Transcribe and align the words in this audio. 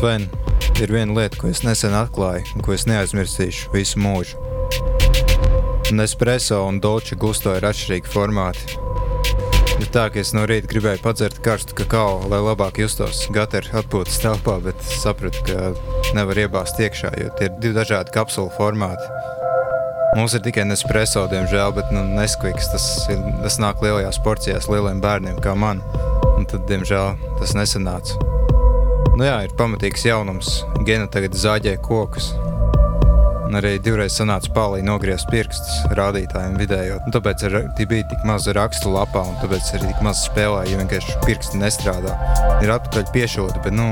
Fen, 0.00 0.22
ir 0.80 0.88
viena 0.88 1.12
lieta, 1.12 1.36
ko 1.36 1.50
es 1.50 1.58
nesen 1.60 1.92
atklāju 1.92 2.54
un 2.56 2.62
ko 2.64 2.72
es 2.72 2.86
neaizmirsīšu 2.88 3.68
visu 3.74 4.00
mūžu. 4.00 4.38
Nespreso 5.92 6.62
un 6.64 6.78
Dolce 6.80 7.18
Gusto 7.20 7.52
ir 7.58 7.66
atšķirīgi 7.68 8.08
formāti. 8.08 8.78
Ir 9.76 9.90
tā, 9.92 10.06
ka 10.08 10.22
es 10.22 10.32
no 10.32 10.46
rīta 10.48 10.70
gribēju 10.72 11.02
padzert 11.04 11.42
karstu 11.44 11.76
kakao, 11.82 12.22
lai 12.32 12.40
labāk 12.46 12.80
justos 12.80 13.26
gatavs 13.36 13.74
atpūtas 13.76 14.16
telpā, 14.24 14.56
bet 14.64 14.80
sapratu, 15.02 15.44
ka 15.50 16.16
nevar 16.16 16.46
iebāzt 16.46 16.80
iekšā, 16.80 17.12
jo 17.20 17.28
tie 17.36 17.50
ir 17.50 17.60
divi 17.60 17.76
dažādi 17.76 18.16
kapsulu 18.16 18.48
formāti. 18.56 19.04
Mums 20.16 20.32
ir 20.32 20.46
tikai 20.48 20.64
nespreso, 20.64 21.28
diemžēl, 21.28 21.76
bet 21.76 21.92
nu, 21.92 22.06
neskviks. 22.16 22.72
Tas, 22.72 22.88
ir, 23.12 23.20
tas 23.44 23.60
nāk 23.60 23.84
lielajās 23.84 24.24
porcijās 24.24 24.72
lieliem 24.72 25.04
bērniem, 25.04 25.44
kā 25.44 25.52
man. 25.52 25.84
Un 26.38 26.48
tad, 26.48 26.64
diemžēl, 26.72 27.18
tas 27.36 27.52
nesanāca. 27.52 28.39
Nu 29.20 29.26
jā, 29.26 29.34
ir 29.44 29.50
pamatīgs 29.52 30.06
jaunums. 30.06 30.62
Gena 30.88 31.04
tagad 31.12 31.34
zāģē 31.36 31.74
kokus. 31.84 32.30
Un 33.44 33.58
arī 33.58 33.74
divreiz 33.84 34.14
sanāca 34.16 34.48
pāri 34.56 34.80
nogriezt 34.80 35.28
pirkstus 35.28 35.82
rādītājiem 35.98 36.56
vidējo. 36.56 36.96
Un 37.04 37.12
tāpēc 37.12 37.44
ir, 37.44 37.58
bija 37.90 38.06
tik 38.08 38.24
maz 38.24 38.48
rakstu 38.56 38.94
lapā, 38.94 39.26
un 39.28 39.36
tāpēc 39.42 39.74
arī 39.76 39.90
tik 39.90 40.00
maz 40.08 40.24
spēlēja, 40.24 40.72
jo 40.72 40.80
vienkārši 40.80 41.18
pirksti 41.26 41.60
nestrādā. 41.60 42.16
Ir 42.64 42.72
atpakaļ 42.78 43.12
piešūta, 43.12 43.60
bet, 43.60 43.76
nu, 43.76 43.90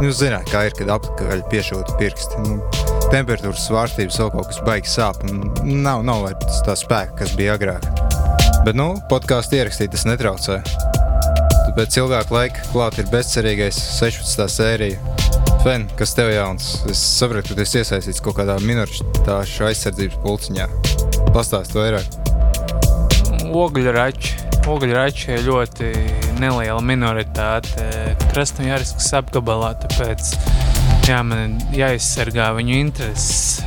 jūs 0.00 0.22
zināt, 0.22 0.48
kā 0.48 0.64
ir, 0.70 0.78
kad 0.80 0.96
atpakaļ 0.96 1.44
piešūta 1.52 2.00
pirksti. 2.00 2.48
Nu, 2.48 2.62
temperatūras 3.12 3.68
svārstības 3.68 4.22
vēl 4.24 4.36
kaut 4.38 4.52
kas 4.54 4.64
baigs 4.64 4.96
sāp. 4.96 5.28
Nav, 5.28 6.06
nav 6.08 6.24
vairs 6.24 6.64
tā 6.64 6.80
spēka, 6.86 7.18
kas 7.20 7.36
bija 7.36 7.60
agrāk. 7.60 7.84
Bet, 8.64 8.72
nu, 8.80 8.94
podkāstu 9.12 9.60
ierakstīt 9.60 9.92
tas 9.92 10.08
netraucē. 10.08 10.62
Pēc 11.78 11.94
ilgāka 12.00 12.34
laika 12.34 12.62
klāt 12.72 12.96
ir 12.98 13.06
bezcerīgais 13.06 13.76
16. 14.00 14.40
sērija. 14.50 14.96
Fen, 15.62 15.84
kas 15.94 16.10
tev 16.18 16.32
jauns? 16.32 16.72
Es 16.90 16.98
sapratu, 16.98 17.52
ka 17.52 17.58
tu 17.60 17.62
esi 17.62 17.78
iesaistīts 17.78 18.18
kaut 18.24 18.34
kādā 18.40 18.56
minoritāšu 18.64 19.68
aizsardzības 19.68 20.16
pulciņā. 20.24 20.66
Pastāst 21.36 21.76
vairāk. 21.78 22.18
Ogļrači. 23.46 24.34
Ogļrači 24.74 25.30
ir 25.36 25.46
ļoti 25.46 25.92
neliela 26.42 26.82
minoritāte 26.82 27.86
Krasnojarskas 28.32 29.12
apgabalā, 29.20 29.76
tāpēc 29.84 30.34
jā, 31.06 31.22
man 31.22 31.60
jāizsargā 31.78 32.50
viņu 32.58 32.74
intereses 32.88 33.62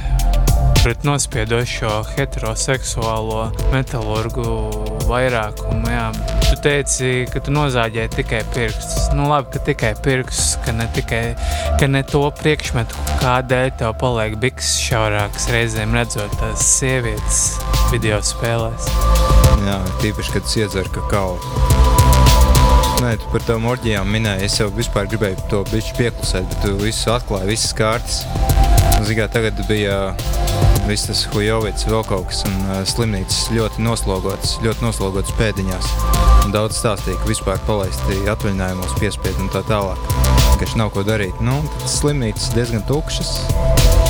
pret 0.82 1.08
nospiedošo 1.08 2.02
heteroseksuālo 2.18 3.46
metālurgu 3.72 4.91
vairākumu. 5.08 5.90
Jā. 5.92 6.06
Tu 6.46 6.58
teici, 6.66 7.12
ka 7.32 7.42
tu 7.44 7.54
nozāģēji 7.56 8.14
tikai 8.16 8.42
pirkstus. 8.56 9.10
Nu, 9.18 9.30
labi, 9.32 9.54
ka 9.56 9.64
tikai 9.72 9.94
pirkstus, 10.04 10.56
ka 10.66 10.76
ne, 10.76 10.88
tikai, 10.96 11.24
ka 11.80 11.90
ne 11.92 12.04
to 12.08 12.24
priekšmetu, 12.42 13.06
kādēļ 13.24 13.74
tev 13.82 13.96
paliek 14.02 14.36
bikses 14.42 14.78
šaurākas 14.84 15.48
reizēm 15.54 15.96
redzot 15.98 16.36
tās 16.42 16.66
sievietes 16.78 17.44
video 17.94 18.20
spēlēs. 18.26 18.92
Jā, 19.68 19.78
tīpaši, 20.02 20.36
kad 20.36 20.56
iedzer 20.58 20.92
kakao. 20.94 21.38
Nē, 23.02 23.16
tu 23.18 23.32
par 23.34 23.42
tām 23.48 23.64
orģijām 23.66 24.10
minēji. 24.14 24.46
Es 24.46 24.60
jau 24.60 24.68
vispār 24.76 25.08
gribēju 25.10 25.48
to 25.50 25.64
bišķi 25.72 25.96
pieklusēt, 25.98 26.46
bet 26.52 26.60
tu 26.62 26.76
visu 26.84 27.10
atklāji, 27.10 27.50
visas 27.50 27.74
kārtas. 27.78 28.20
Zigā, 29.08 29.26
tagad 29.34 29.58
bija 29.66 30.12
viss 30.88 31.08
tas 31.10 31.24
hujovits, 31.34 31.86
vēl 31.90 32.04
kaut 32.08 32.30
kas, 32.30 32.42
un 32.48 32.56
uh, 32.68 32.82
slimnīcas 32.88 33.50
ļoti 33.54 33.84
noslogots, 33.86 34.58
ļoti 34.64 34.86
noslogots 34.86 35.34
pēdiņās. 35.40 35.90
Un 36.46 36.54
daudz 36.56 36.80
stāstīja, 36.80 37.20
ka 37.22 37.30
vispār 37.30 37.62
palaisti 37.68 38.24
atvaļinājumos 38.32 38.96
piespiedu 39.00 39.44
un 39.44 39.52
tā 39.54 39.62
tālāk. 39.68 40.02
Vienkārši 40.52 40.80
nav 40.82 40.92
ko 40.96 41.04
darīt. 41.06 41.38
Nu, 41.44 41.60
tad 41.78 41.92
slimnīcas 41.92 42.52
diezgan 42.56 42.86
tukšas. 42.90 43.32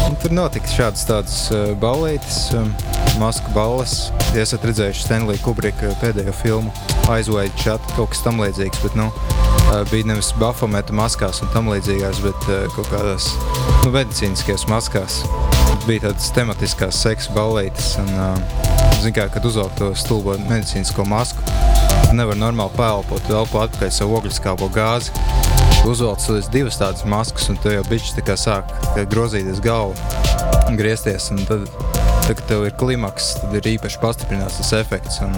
Un 0.08 0.18
tur 0.22 0.34
notika 0.36 0.72
šādas 0.72 1.06
tādas 1.08 1.38
uh, 1.54 1.72
ballītes, 1.82 2.44
um, 2.58 2.72
masku 3.22 3.52
balles. 3.56 4.10
Ja 4.36 4.46
esat 4.46 4.66
redzējuši 4.68 5.06
Stanley 5.06 5.40
Kubrika 5.44 5.92
pēdējo 6.02 6.36
filmu 6.42 6.74
Aizvaid 7.12 7.56
Chat, 7.60 7.84
kaut 7.98 8.14
kas 8.14 8.24
tam 8.26 8.40
līdzīgs, 8.44 8.84
bet 8.86 9.00
nu, 9.00 9.10
uh, 9.12 9.82
bija 9.92 10.12
nevis 10.14 10.32
bafometa 10.40 10.96
maskās 10.96 11.44
un 11.44 11.52
tam 11.56 11.72
līdzīgās, 11.72 12.24
bet 12.26 12.52
uh, 12.52 12.68
kaut 12.78 12.92
kādās 12.94 13.34
nu, 13.86 13.92
medicīniskajās 13.96 14.70
maskās. 14.72 15.22
Bija 15.88 16.06
tādas 16.06 16.30
tematiskās 16.36 17.00
seksa 17.02 17.34
ballītes, 17.36 17.96
un, 18.02 18.10
zin 19.02 19.16
kā, 19.16 19.26
kad 19.34 19.46
uzvelk 19.48 19.74
to 19.80 19.92
stulbo 19.98 20.36
medicīnisko 20.46 21.06
masku, 21.10 21.42
nevar 22.14 22.38
normāli 22.38 22.76
pēlpot, 22.78 23.32
elpo 23.34 23.64
atpakaļ 23.64 23.94
savu 23.96 24.20
ogļskābo 24.20 24.70
gāzi. 24.76 25.14
Uzvelc 25.90 26.28
uz 26.30 26.50
divas 26.54 26.78
tādas 26.78 27.06
maskas, 27.10 27.48
un 27.50 27.58
tu 27.62 27.72
jau 27.74 27.82
bišķi 27.88 28.20
tā 28.20 28.26
kā 28.28 28.36
sāk 28.38 28.70
grozīties 29.10 29.62
galvu, 29.66 29.96
griezties, 30.78 31.32
un 31.34 31.42
tad, 31.50 31.66
tad, 32.28 32.36
kad 32.36 32.44
tev 32.52 32.68
ir 32.68 32.76
klimaks, 32.78 33.34
tad 33.42 33.56
ir 33.58 33.72
īpaši 33.74 34.02
pastiprinās 34.04 34.60
tas 34.60 34.74
efekts, 34.78 35.18
un 35.26 35.34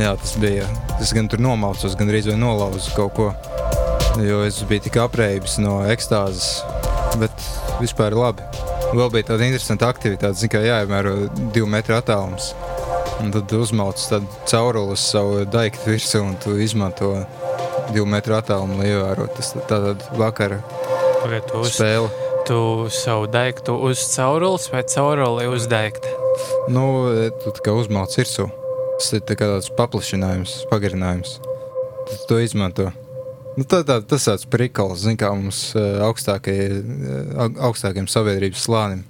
jā, 0.00 0.16
tas 0.18 0.34
bija, 0.42 0.66
es 0.98 1.14
gan 1.14 1.30
tur 1.30 1.42
nomaucos, 1.42 1.94
gan 1.98 2.10
arī 2.10 2.24
nolauzu 2.34 2.96
kaut 2.96 3.14
ko, 3.14 3.28
jo 4.18 4.42
es 4.46 4.58
biju 4.66 4.88
tik 4.88 4.98
apreibis 5.04 5.60
no 5.62 5.78
ekstāzes, 5.86 6.64
bet 7.22 7.48
vispār 7.78 8.18
labi. 8.18 8.42
Vēl 8.88 9.10
bija 9.12 9.26
tāda 9.32 9.44
interesanta 9.44 9.88
aktivitāte, 9.92 10.38
zin, 10.40 10.50
kā 10.52 10.62
jāiemēro 10.64 11.14
divu 11.52 11.68
metru 11.68 11.96
attālums. 11.98 12.54
Un 13.20 13.32
tad 13.34 13.52
uzmauc 13.52 14.00
tādu 14.00 14.28
cauruli 14.48 14.94
uz 14.94 15.02
savu 15.10 15.42
daiktu 15.44 15.90
virsmu 15.90 16.22
un 16.24 16.36
tu 16.40 16.54
izmanto 16.62 17.10
divu 17.92 18.06
metru 18.08 18.36
attālumu, 18.38 18.78
lai 18.80 18.92
ievērotu 18.92 19.36
tas 19.36 19.52
tātad 19.58 20.06
vakara 20.16 20.62
tu 21.48 21.60
uz, 21.60 21.74
spēle. 21.74 22.08
Tu 22.48 22.60
savu 22.94 23.26
daiktu 23.28 23.74
uz 23.90 24.04
caurules 24.14 24.68
vai 24.72 24.84
cauruli 24.88 25.48
uz 25.50 25.66
daikta? 25.68 26.14
Nu, 26.72 26.86
tu 27.42 27.52
tā 27.58 27.66
kā 27.66 27.74
uzmauc 27.76 28.14
virsū. 28.14 28.48
Tas 28.98 29.12
ir 29.14 29.26
tā 29.26 29.36
kā 29.38 29.50
tāds 29.50 29.68
paplašinājums, 29.78 30.62
pagarinājums. 30.72 31.36
Tad 32.08 32.24
to 32.30 32.40
izmanto. 32.42 32.88
Nu, 33.58 33.64
tā, 33.66 33.80
tā, 33.82 33.98
tas 34.06 34.28
tāds 34.28 34.46
prikals, 34.46 35.02
zin, 35.02 35.16
kā 35.18 35.32
mums 35.34 35.72
augstākajiem, 35.74 36.92
augstākajiem 37.66 38.06
sabiedrības 38.10 38.66
slānim, 38.68 39.00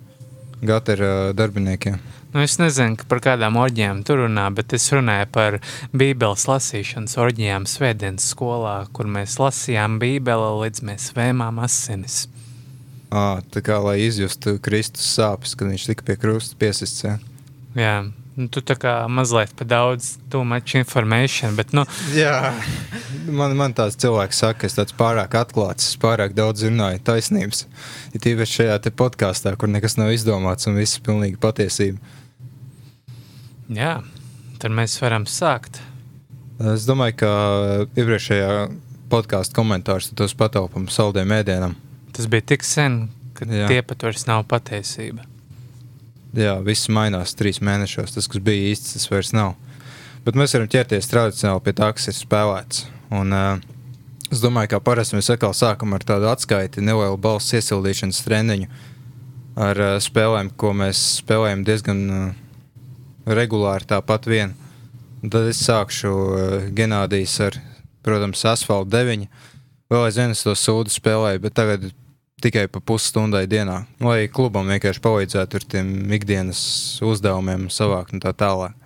gatara 0.64 1.34
darbiniekiem. 1.36 1.98
Nu, 2.32 2.42
es 2.44 2.58
nezinu 2.60 3.04
par 3.08 3.22
kādām 3.24 3.56
orģijām 3.60 4.02
tur 4.08 4.22
runā, 4.24 4.46
bet 4.56 4.72
es 4.76 4.88
runāju 4.92 5.28
par 5.32 5.58
Bībeles 5.96 6.44
lasīšanas 6.48 7.16
orģijām 7.20 7.64
Svētdienas 7.68 8.26
skolā, 8.34 8.74
kur 8.92 9.08
mēs 9.08 9.38
lasījām 9.40 9.96
Bībeli 10.00 10.50
līdz 10.62 10.84
mēs 10.84 11.10
vēmām 11.16 11.60
asinis. 11.64 12.26
À, 13.08 13.40
tā 13.52 13.62
kā 13.64 13.78
lai 13.80 13.98
izjustu 14.04 14.58
Kristus 14.60 15.08
sāpes, 15.16 15.56
kad 15.56 15.68
viņš 15.70 15.88
tika 15.88 16.04
pie 16.08 16.18
krusta 16.20 16.56
piesists. 16.60 17.04
Ja? 17.04 17.16
Jā, 17.76 17.94
nu, 18.38 18.46
tu 18.52 18.62
tā 18.64 18.76
kā 18.78 18.92
mazliet 19.10 19.52
par 19.58 19.68
daudz 19.68 20.14
too 20.32 20.44
much 20.46 20.76
information, 20.78 21.56
bet 21.58 21.74
nu. 21.76 21.84
Jā, 22.16 22.52
man, 23.26 23.56
man 23.58 23.74
tāds 23.76 23.98
cilvēks 24.00 24.42
saka, 24.44 24.62
ka 24.62 24.70
es 24.70 24.78
tāds 24.78 24.94
pārāk 24.98 25.34
atklāts, 25.40 25.90
pārāk 26.00 26.36
daudz 26.38 26.64
runāju 26.68 27.02
taisnības. 27.10 27.66
Ir 28.14 28.24
tīpaši 28.24 28.60
šajā 28.62 28.94
podkāstā, 28.98 29.54
kur 29.58 29.70
nekas 29.72 29.98
nav 30.00 30.14
izdomāts 30.14 30.70
un 30.70 30.78
viss 30.78 30.98
ir 30.98 31.04
pilnīgi 31.08 31.40
patiesība. 31.42 32.16
Jā, 33.74 33.98
tad 34.62 34.72
mēs 34.72 34.96
varam 35.02 35.26
sākt. 35.28 35.82
Es 36.72 36.86
domāju, 36.88 37.18
ka 37.20 37.32
iepriekšējā 37.92 38.52
podkāstu 39.12 39.58
komentārus 39.60 40.10
tos 40.16 40.34
pataupam 40.38 40.88
saldiem 40.92 41.36
ēdienam. 41.36 41.76
Tas 42.16 42.26
bija 42.30 42.48
tik 42.54 42.64
sen, 42.66 43.04
ka 43.36 43.46
Jā. 43.46 43.68
tie 43.70 43.82
pat 43.86 44.08
vairs 44.08 44.24
nav 44.26 44.46
patiesība. 44.50 45.27
Jā, 46.36 46.58
viss 46.60 46.90
mainās 46.92 47.32
trīs 47.38 47.62
mēnešos. 47.64 48.12
Tas, 48.12 48.28
kas 48.28 48.42
bija 48.44 48.72
īsts, 48.72 48.96
tas 48.96 49.08
vairs 49.08 49.32
nav. 49.32 49.54
Bet 50.26 50.36
mēs 50.36 50.52
varam 50.52 50.68
ķerties 50.68 51.08
tradicionāli 51.08 51.64
pie 51.64 51.72
tā, 51.78 51.88
kas 51.96 52.10
ir 52.10 52.16
spēlēts. 52.18 52.84
Un, 53.16 53.32
uh, 53.32 53.62
es 54.28 54.42
domāju, 54.42 54.74
ka 54.74 54.82
parasti 54.84 55.16
mēs 55.16 55.30
atkal 55.32 55.54
sākam 55.56 55.96
ar 55.96 56.04
tādu 56.04 56.28
atskaiti, 56.28 56.84
nelielu 56.84 57.16
balss 57.16 57.54
iesildīšanas 57.56 58.20
treniņu 58.26 58.68
ar 59.56 59.80
uh, 59.80 59.94
spēlēm, 60.04 60.52
ko 60.60 60.74
mēs 60.76 61.00
spēlējam 61.22 61.64
diezgan 61.64 62.02
uh, 62.12 62.26
regulāri 63.24 63.88
tāpat 63.88 64.28
vien. 64.28 64.52
Un 65.22 65.32
tad 65.32 65.48
es 65.48 65.62
sākšu 65.64 66.12
uh, 66.12 66.68
Genādijas 66.76 67.38
ar, 67.46 67.56
protams, 68.04 68.44
asfaltam 68.52 68.92
9. 68.92 69.24
Vēl 69.88 70.04
aizvien 70.04 70.36
es 70.36 70.44
to 70.44 70.52
sūdu 70.52 70.92
spēlēju, 70.92 71.40
bet 71.46 71.56
tagad 71.56 71.88
tikai 72.42 72.66
pa 72.70 72.80
pusstundai 72.84 73.46
dienā. 73.50 73.82
Lai 74.04 74.28
klubam 74.32 74.70
vienkārši 74.70 75.02
palīdzētu 75.04 75.58
ar 75.58 75.66
tiem 75.74 75.90
ikdienas 76.16 76.60
uzdevumiem, 77.04 77.68
savākt 77.72 78.14
un 78.16 78.22
tā 78.24 78.34
tālāk. 78.36 78.76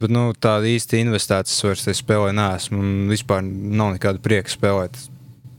Bet 0.00 0.12
nu, 0.14 0.30
tāda 0.32 0.64
īsti 0.64 1.02
investēta 1.02 1.50
es 1.50 1.58
vairs 1.60 1.84
spēlēju, 1.98 2.36
neesmu. 2.38 2.78
Man 2.80 3.10
vispār 3.12 3.42
nav 3.44 3.92
nekāda 3.98 4.22
prieka 4.24 4.52
spēlēt. 4.52 4.96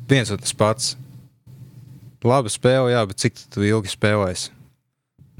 Viens 0.09 0.31
un 0.33 0.41
tas 0.41 0.55
pats. 0.57 0.95
Laba 2.25 2.49
spēle, 2.53 2.89
jā, 2.93 3.03
bet 3.09 3.21
cik 3.21 3.37
tu 3.53 3.63
ilgi 3.65 3.93
spēlēsi? 3.93 4.49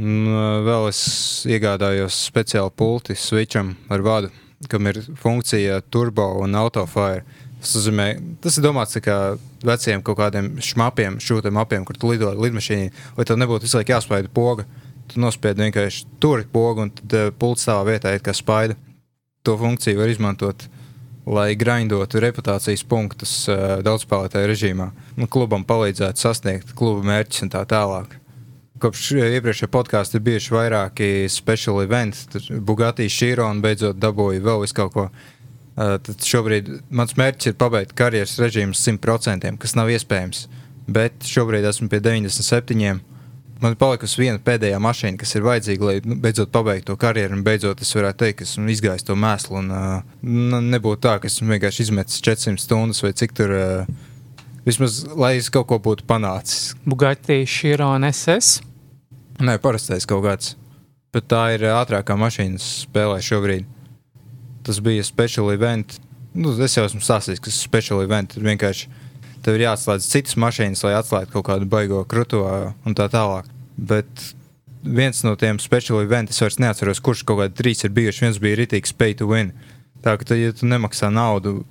Un, 0.02 0.30
vēl 0.66 0.88
es 0.90 1.02
iegādājos 1.50 2.16
speciālu 2.30 2.72
pulti 2.74 3.18
switcham 3.18 3.76
ar 3.92 4.02
vadu, 4.06 4.32
kam 4.70 4.90
ir 4.90 5.02
funkcija 5.22 5.82
turbo 5.94 6.28
un 6.42 6.58
autofire. 6.58 7.26
Tas, 7.62 7.76
nozīmē, 7.78 8.08
tas 8.42 8.56
ir 8.58 8.64
domāts 8.66 8.98
kā 9.06 9.16
veciem 9.62 10.02
kaut 10.02 10.18
kādiem 10.18 10.56
šmapiem, 10.66 11.20
šūtiem 11.22 11.60
apiem, 11.62 11.84
kur 11.86 11.98
tu 12.00 12.10
lido 12.10 12.32
lidmašīnā, 12.34 12.90
lai 13.20 13.26
tev 13.30 13.38
nebūtu 13.38 13.68
visu 13.68 13.78
laiku 13.78 13.94
jāspēj 13.94 14.30
poga. 14.34 14.66
Tu 15.12 15.22
nospied 15.22 15.60
vienkārši 15.60 16.08
tur 16.24 16.42
pogu 16.50 16.88
un 16.88 16.94
tad 16.96 17.14
uh, 17.18 17.28
pults 17.38 17.68
savā 17.68 17.84
vietā 17.92 18.16
kā 18.24 18.34
spaida. 18.34 18.78
To 19.46 19.54
funkciju 19.60 20.00
var 20.00 20.10
izmantot, 20.10 20.66
lai 21.30 21.52
grindotu 21.60 22.22
reputācijas 22.24 22.82
punktus 22.88 23.36
uh, 23.52 23.78
daudzspēlētāju 23.86 24.50
režīmā. 24.50 24.88
Nu, 25.20 25.28
klubam 25.30 25.66
palīdzētu 25.68 26.24
sasniegt 26.24 26.74
kluba 26.78 27.06
mērķus 27.12 27.46
un 27.46 27.54
tā 27.54 27.62
tālāk. 27.70 28.16
Kopš 28.82 29.12
iepriekšējā 29.20 29.70
podkāstā 29.70 30.18
ir 30.18 30.26
bijuši 30.26 30.56
vairāki 30.56 31.12
special 31.30 31.84
events. 31.84 32.26
Bugatti 32.50 33.06
Šīro 33.12 33.52
un 33.54 33.62
beidzot 33.62 34.02
dabūja 34.02 34.42
vēl 34.48 34.64
visu 34.64 34.80
kaut 34.80 34.96
ko. 34.96 35.06
Uh, 35.12 35.41
tad 35.76 36.26
šobrīd 36.28 36.70
mans 36.92 37.16
mērķis 37.20 37.52
ir 37.52 37.56
pabeigt 37.60 37.96
karjeras 37.98 38.38
režīmu 38.42 38.76
100%, 38.76 39.56
kas 39.62 39.78
nav 39.78 39.92
iespējams. 39.94 40.46
Bet 40.92 41.24
šobrīd 41.28 41.66
esmu 41.70 41.88
pie 41.92 42.02
97. 42.04 43.00
Man 43.62 43.76
ir 43.76 43.78
palikusi 43.78 44.18
viena 44.24 44.42
pēdējā 44.42 44.80
mašīna, 44.82 45.20
kas 45.22 45.36
ir 45.38 45.44
vajadzīga, 45.46 45.86
lai 45.86 45.96
nu, 46.02 46.16
beidzot 46.24 46.50
pabeigtu 46.54 46.90
to 46.90 46.98
karjeru. 47.02 47.38
Un 47.38 47.44
beidzot 47.46 47.84
es 47.86 47.94
varētu 47.94 48.24
teikt, 48.24 48.40
ka 48.40 48.48
esmu 48.48 48.72
izgājis 48.74 49.06
to 49.06 49.16
mēslu. 49.16 49.60
Un, 49.60 49.70
uh, 49.70 50.64
nebūtu 50.74 51.04
tā, 51.06 51.20
ka 51.22 51.30
esmu 51.30 51.54
vienkārši 51.54 51.86
izmetis 51.86 52.24
400 52.26 52.64
stundas 52.66 53.04
vai 53.06 53.14
cik 53.22 53.36
tur. 53.38 53.54
Uh, 53.54 54.10
vismaz, 54.66 55.04
lai 55.14 55.36
es 55.38 55.52
kaut 55.54 55.70
ko 55.70 55.78
būtu 55.78 56.08
panācis. 56.10 56.72
Bugatti 56.90 57.44
Chiron 57.46 58.08
SS. 58.10 58.64
Nē, 59.46 59.60
parastais 59.62 60.10
kaut 60.10 60.26
kāds. 60.26 60.56
Bet 61.14 61.30
tā 61.30 61.52
ir 61.54 61.68
ātrākā 61.70 62.18
mašīna, 62.18 62.58
spēlē 62.62 63.22
šobrīd 63.22 63.70
tas 64.66 64.82
bija 64.84 65.06
special 65.06 65.52
event. 65.54 65.98
Nu, 66.34 66.54
es 66.64 66.78
jau 66.78 66.86
esmu 66.88 67.02
sasījis, 67.04 67.42
kas 67.44 67.56
ir 67.56 67.66
special 67.66 68.04
event. 68.06 68.34
Tur 68.34 68.46
vienkārši 68.48 68.90
tev 69.46 69.58
ir 69.58 69.66
jāatslēdz 69.66 70.08
citas 70.12 70.38
mašīnas, 70.40 70.84
lai 70.86 70.94
atslēgtu 71.00 71.36
kaut 71.36 71.48
kādu 71.50 71.68
baigo 71.70 72.04
kruto 72.10 72.46
un 72.86 72.98
tā 72.98 73.10
tālāk. 73.12 73.50
Bet 73.76 74.32
viens 74.84 75.24
no 75.26 75.36
tiem 75.40 75.60
special 75.62 76.02
eventiem, 76.06 76.34
es 76.34 76.42
vairs 76.44 76.60
neatceros, 76.62 77.02
kurš 77.04 77.26
kaut 77.28 77.42
kādi 77.42 77.58
trīs 77.58 77.84
ir 77.86 77.94
bijuši. 77.96 78.26
Viens 78.28 78.42
bija 78.42 78.62
rītīgs 78.62 78.96
pay 78.98 79.18
to 79.18 79.30
win. 79.30 79.54
Tā 80.02 80.16
ka, 80.18 80.26
ja 80.38 80.54
tu 80.56 80.70
nemaksā 80.70 81.12
naudu, 81.14 81.62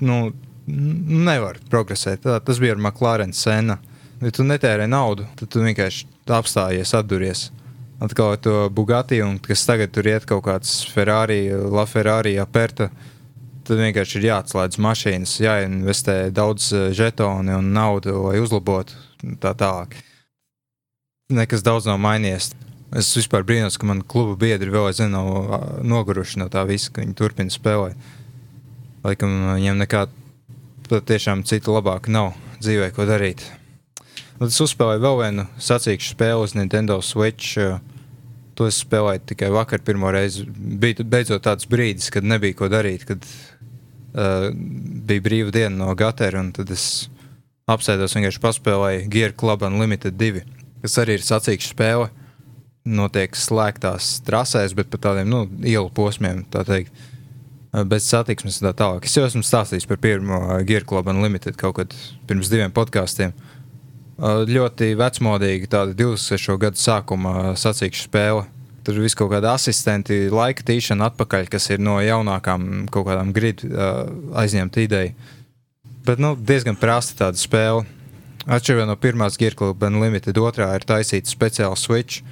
nu, 0.00 0.20
nevar 0.66 1.60
progresēt. 1.70 2.24
Tā, 2.24 2.38
tas 2.44 2.60
bija 2.62 2.76
ar 2.76 2.80
McLaren 2.82 3.34
sēnu. 3.36 3.76
Ja 4.22 4.32
tu 4.32 4.46
netērē 4.48 4.86
naudu, 4.88 5.26
tad 5.36 5.52
tu 5.52 5.60
vienkārši 5.60 6.06
apstājies, 6.32 6.94
atduries 6.96 7.50
atkal 8.00 8.36
to 8.36 8.68
Bugatti, 8.70 9.20
un 9.24 9.38
kas 9.42 9.64
tagad 9.66 9.92
tur 9.94 10.06
iet 10.08 10.26
kaut 10.28 10.44
kāds 10.46 10.82
Ferrari, 10.92 11.48
La 11.50 11.86
Ferrari, 11.88 12.36
Aperta. 12.40 12.90
Tad 13.66 13.80
vienkārši 13.80 14.20
ir 14.20 14.28
jāatslēdz 14.28 14.78
mašīnas, 14.78 15.38
jāinvestē 15.42 16.18
daudz 16.34 16.68
eh, 16.72 16.90
žetonu 16.94 17.58
un 17.58 17.72
naudu, 17.74 18.14
lai 18.28 18.38
uzlabotu 18.38 18.94
tā 19.42 19.56
tālāk. 19.58 19.96
Nekas 21.34 21.64
daudz 21.66 21.88
nav 21.90 21.98
mainījies. 21.98 22.52
Es 22.94 23.10
vispār 23.18 23.42
brīnos, 23.42 23.74
ka 23.74 23.88
man 23.88 24.04
kluba 24.06 24.36
biedri 24.38 24.70
vēl 24.70 24.92
aizvien 24.92 25.10
nav 25.10 25.82
noguruši 25.82 26.38
no 26.38 26.46
tā 26.52 26.62
visa, 26.68 26.92
ka 26.94 27.02
viņi 27.02 27.16
turpina 27.18 27.50
spēlēt. 27.50 27.98
Laikam 29.02 29.34
viņiem 29.56 29.82
nekā 29.82 30.06
patiešām 30.86 31.42
cita 31.46 31.74
labāka 31.74 32.14
nav 32.14 32.36
dzīvē, 32.62 32.92
ko 32.94 33.08
darīt. 33.08 33.42
Tad 34.36 34.50
es 34.52 34.58
uzspēlēju 34.60 35.00
vēl 35.00 35.18
vienu 35.22 35.44
sacīkšu 35.64 36.12
spēli 36.12 36.44
uz 36.44 36.52
Nintendo 36.56 36.98
Switch. 37.04 37.56
To 38.56 38.66
es 38.68 38.80
spēlēju 38.82 39.22
tikai 39.32 39.48
vakar, 39.52 39.80
pirmo 39.84 40.10
reizi. 40.12 40.44
Bija 40.46 41.04
beidzot 41.08 41.44
tāds 41.46 41.68
brīdis, 41.68 42.10
kad 42.12 42.24
nebija 42.24 42.56
ko 42.58 42.68
darīt, 42.72 43.06
kad 43.08 43.24
uh, 43.24 44.50
bija 44.52 45.24
brīva 45.24 45.54
diena 45.56 45.72
no 45.78 45.96
Gatera. 45.96 46.44
Tad 46.56 46.72
es 46.72 47.08
apsēdos 47.72 48.16
vienkārši 48.18 48.44
paspēlēju 48.44 49.08
Gear 49.12 49.32
Club 49.40 49.64
Unlimited 49.70 50.20
2, 50.20 50.44
kas 50.84 51.00
arī 51.00 51.16
ir 51.16 51.24
sacīkšu 51.24 51.72
spēle. 51.72 52.12
Notiek 52.86 53.34
slēgtās 53.34 54.18
trasēs, 54.28 54.76
bet 54.76 54.92
pa 54.92 55.00
tādiem 55.08 55.32
nu, 55.32 55.42
ielu 55.64 55.88
posmiem, 55.96 56.44
tā 56.52 56.60
teikt, 56.68 56.92
bez 57.88 58.04
satiksmes 58.06 58.60
un 58.60 58.68
tā 58.68 58.76
tālāk. 58.78 59.08
Es 59.08 59.16
jau 59.16 59.24
esmu 59.26 59.42
stāstījis 59.42 59.88
par 59.88 59.98
pirmo 59.98 60.44
Gear 60.68 60.84
Club 60.86 61.08
Unlimited 61.10 61.56
kaut 61.58 61.80
kad 61.80 61.96
pirms 62.28 62.52
diviem 62.52 62.70
podkāstiem. 62.76 63.32
Uh, 63.32 63.45
ļoti 64.18 64.94
vecmodīga, 64.96 65.68
tāda 65.68 65.96
26. 65.96 66.56
gada 66.60 66.80
sākuma 66.80 67.54
sacīkšu 67.58 68.06
spēle. 68.08 68.46
Tur 68.86 69.00
viss 69.02 69.18
kaut 69.18 69.32
kāda 69.32 69.56
asistenti, 69.56 70.28
laika 70.30 70.62
tīšana 70.62 71.10
atpakaļ, 71.10 71.48
kas 71.50 71.66
ir 71.74 71.82
no 71.82 71.98
jaunākām 72.00 72.86
kaut 72.94 73.08
kādām 73.08 73.32
gribi 73.34 73.66
uh, 73.66 74.06
aizņemta 74.38 74.84
ideja. 74.84 75.12
Bet 76.06 76.22
nu, 76.22 76.36
diezgan 76.38 76.78
prasta 76.78 77.24
tāda 77.24 77.40
spēle. 77.40 77.82
Atšķirībā 78.46 78.86
no 78.86 78.94
pirmās 78.94 79.36
Gearclub 79.40 79.82
Unlimited, 79.88 80.38
otrā 80.38 80.70
ir 80.78 80.86
taisīta 80.86 81.26
speciāla 81.26 81.76
switch. 81.76 82.22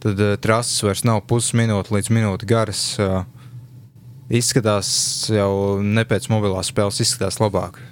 Tad 0.00 0.16
uh, 0.16 0.38
trases 0.40 0.80
vairs 0.82 1.04
nav 1.04 1.26
pusminūte 1.28 1.92
līdz 1.92 2.10
minūte 2.16 2.48
garas. 2.48 2.86
Uh, 2.96 3.20
izskatās 4.32 4.90
jau 5.28 5.78
ne 5.84 6.08
pēc 6.08 6.32
mobilās 6.32 6.72
spēles, 6.72 7.02
izskatās 7.04 7.36
labāk. 7.42 7.82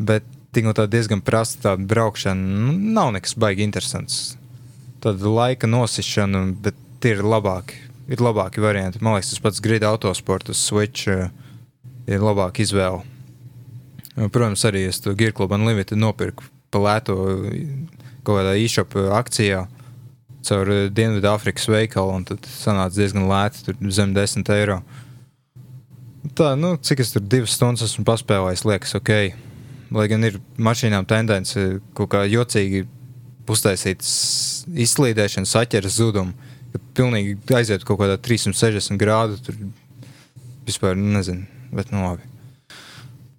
Bet 0.00 0.24
tik 0.52 0.68
no 0.68 0.74
tā 0.76 0.86
diezgan 0.90 1.22
prasta 1.24 1.70
tāda 1.70 1.86
braukšana. 1.88 2.58
Nu, 2.66 2.74
nav 2.96 3.12
nekas 3.16 3.34
baigi 3.40 3.64
interesants. 3.64 4.36
Tad 5.02 5.24
laika 5.24 5.68
nosišana, 5.70 6.44
bet 6.62 7.08
ir 7.08 7.24
labāki. 7.26 7.80
Ir 8.12 8.20
labāki 8.22 8.62
varianti. 8.62 9.00
Man 9.02 9.16
liekas, 9.16 9.32
tas 9.32 9.42
pats 9.42 9.62
grida 9.64 9.88
autosports 9.88 10.58
Switch 10.58 11.08
uh, 11.10 11.30
ir 12.10 12.22
labāka 12.22 12.62
izvēle. 12.64 13.00
Protams, 14.12 14.64
arī 14.68 14.84
es 14.90 15.00
to 15.00 15.14
Gearclub 15.16 15.54
Unlimited 15.56 15.96
nopirku 15.96 16.44
pa 16.72 16.80
lēto 16.80 17.14
kaut 18.24 18.36
kādā 18.38 18.52
e-shop 18.60 18.94
akcijā 19.16 19.66
caur 20.42 20.70
Dienvidāfrikas 20.92 21.68
veikalu, 21.70 22.16
un 22.18 22.26
tad 22.28 22.48
sanāca 22.48 22.96
diezgan 22.96 23.28
lēti, 23.28 23.62
tur 23.66 23.92
zem 23.94 24.12
10 24.16 24.48
eiro. 24.56 24.80
Tā, 26.38 26.52
nu, 26.58 26.74
cik 26.80 27.04
es 27.04 27.12
tur 27.14 27.24
divas 27.24 27.54
stundas 27.56 27.86
esmu 27.86 28.04
paspēlējis, 28.08 28.66
liekas, 28.68 28.96
ok 28.98 29.12
lai 29.94 30.08
gan 30.10 30.24
ir 30.26 30.40
mašīnām 30.62 31.06
tendence 31.08 31.60
kaut 31.96 32.12
kā 32.14 32.24
jocīgi 32.28 32.86
uztaisīt 33.52 34.04
izslīdēšanu, 34.86 35.48
saķeres 35.48 35.98
zudumu. 35.98 36.34
Pilnīgi 36.96 37.36
aiziet 37.56 37.84
kaut 37.84 38.00
kādā 38.00 38.16
360 38.20 39.00
grādu, 39.00 39.36
tur 39.44 39.58
vispār 40.66 40.96
nezinu, 40.96 41.44
bet 41.74 41.92
nu 41.92 42.04
labi. 42.06 42.28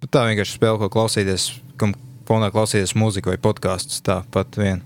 Bet 0.02 0.12
tā 0.14 0.26
vienkārši 0.28 0.58
spēle, 0.58 0.78
ko 0.82 0.90
klausīties, 0.92 1.48
kam 1.80 1.96
fonā 2.28 2.50
klausīties 2.54 2.94
mūziku 2.98 3.32
vai 3.32 3.38
podkāstus, 3.42 4.02
tāpat 4.06 4.58
vien. 4.60 4.84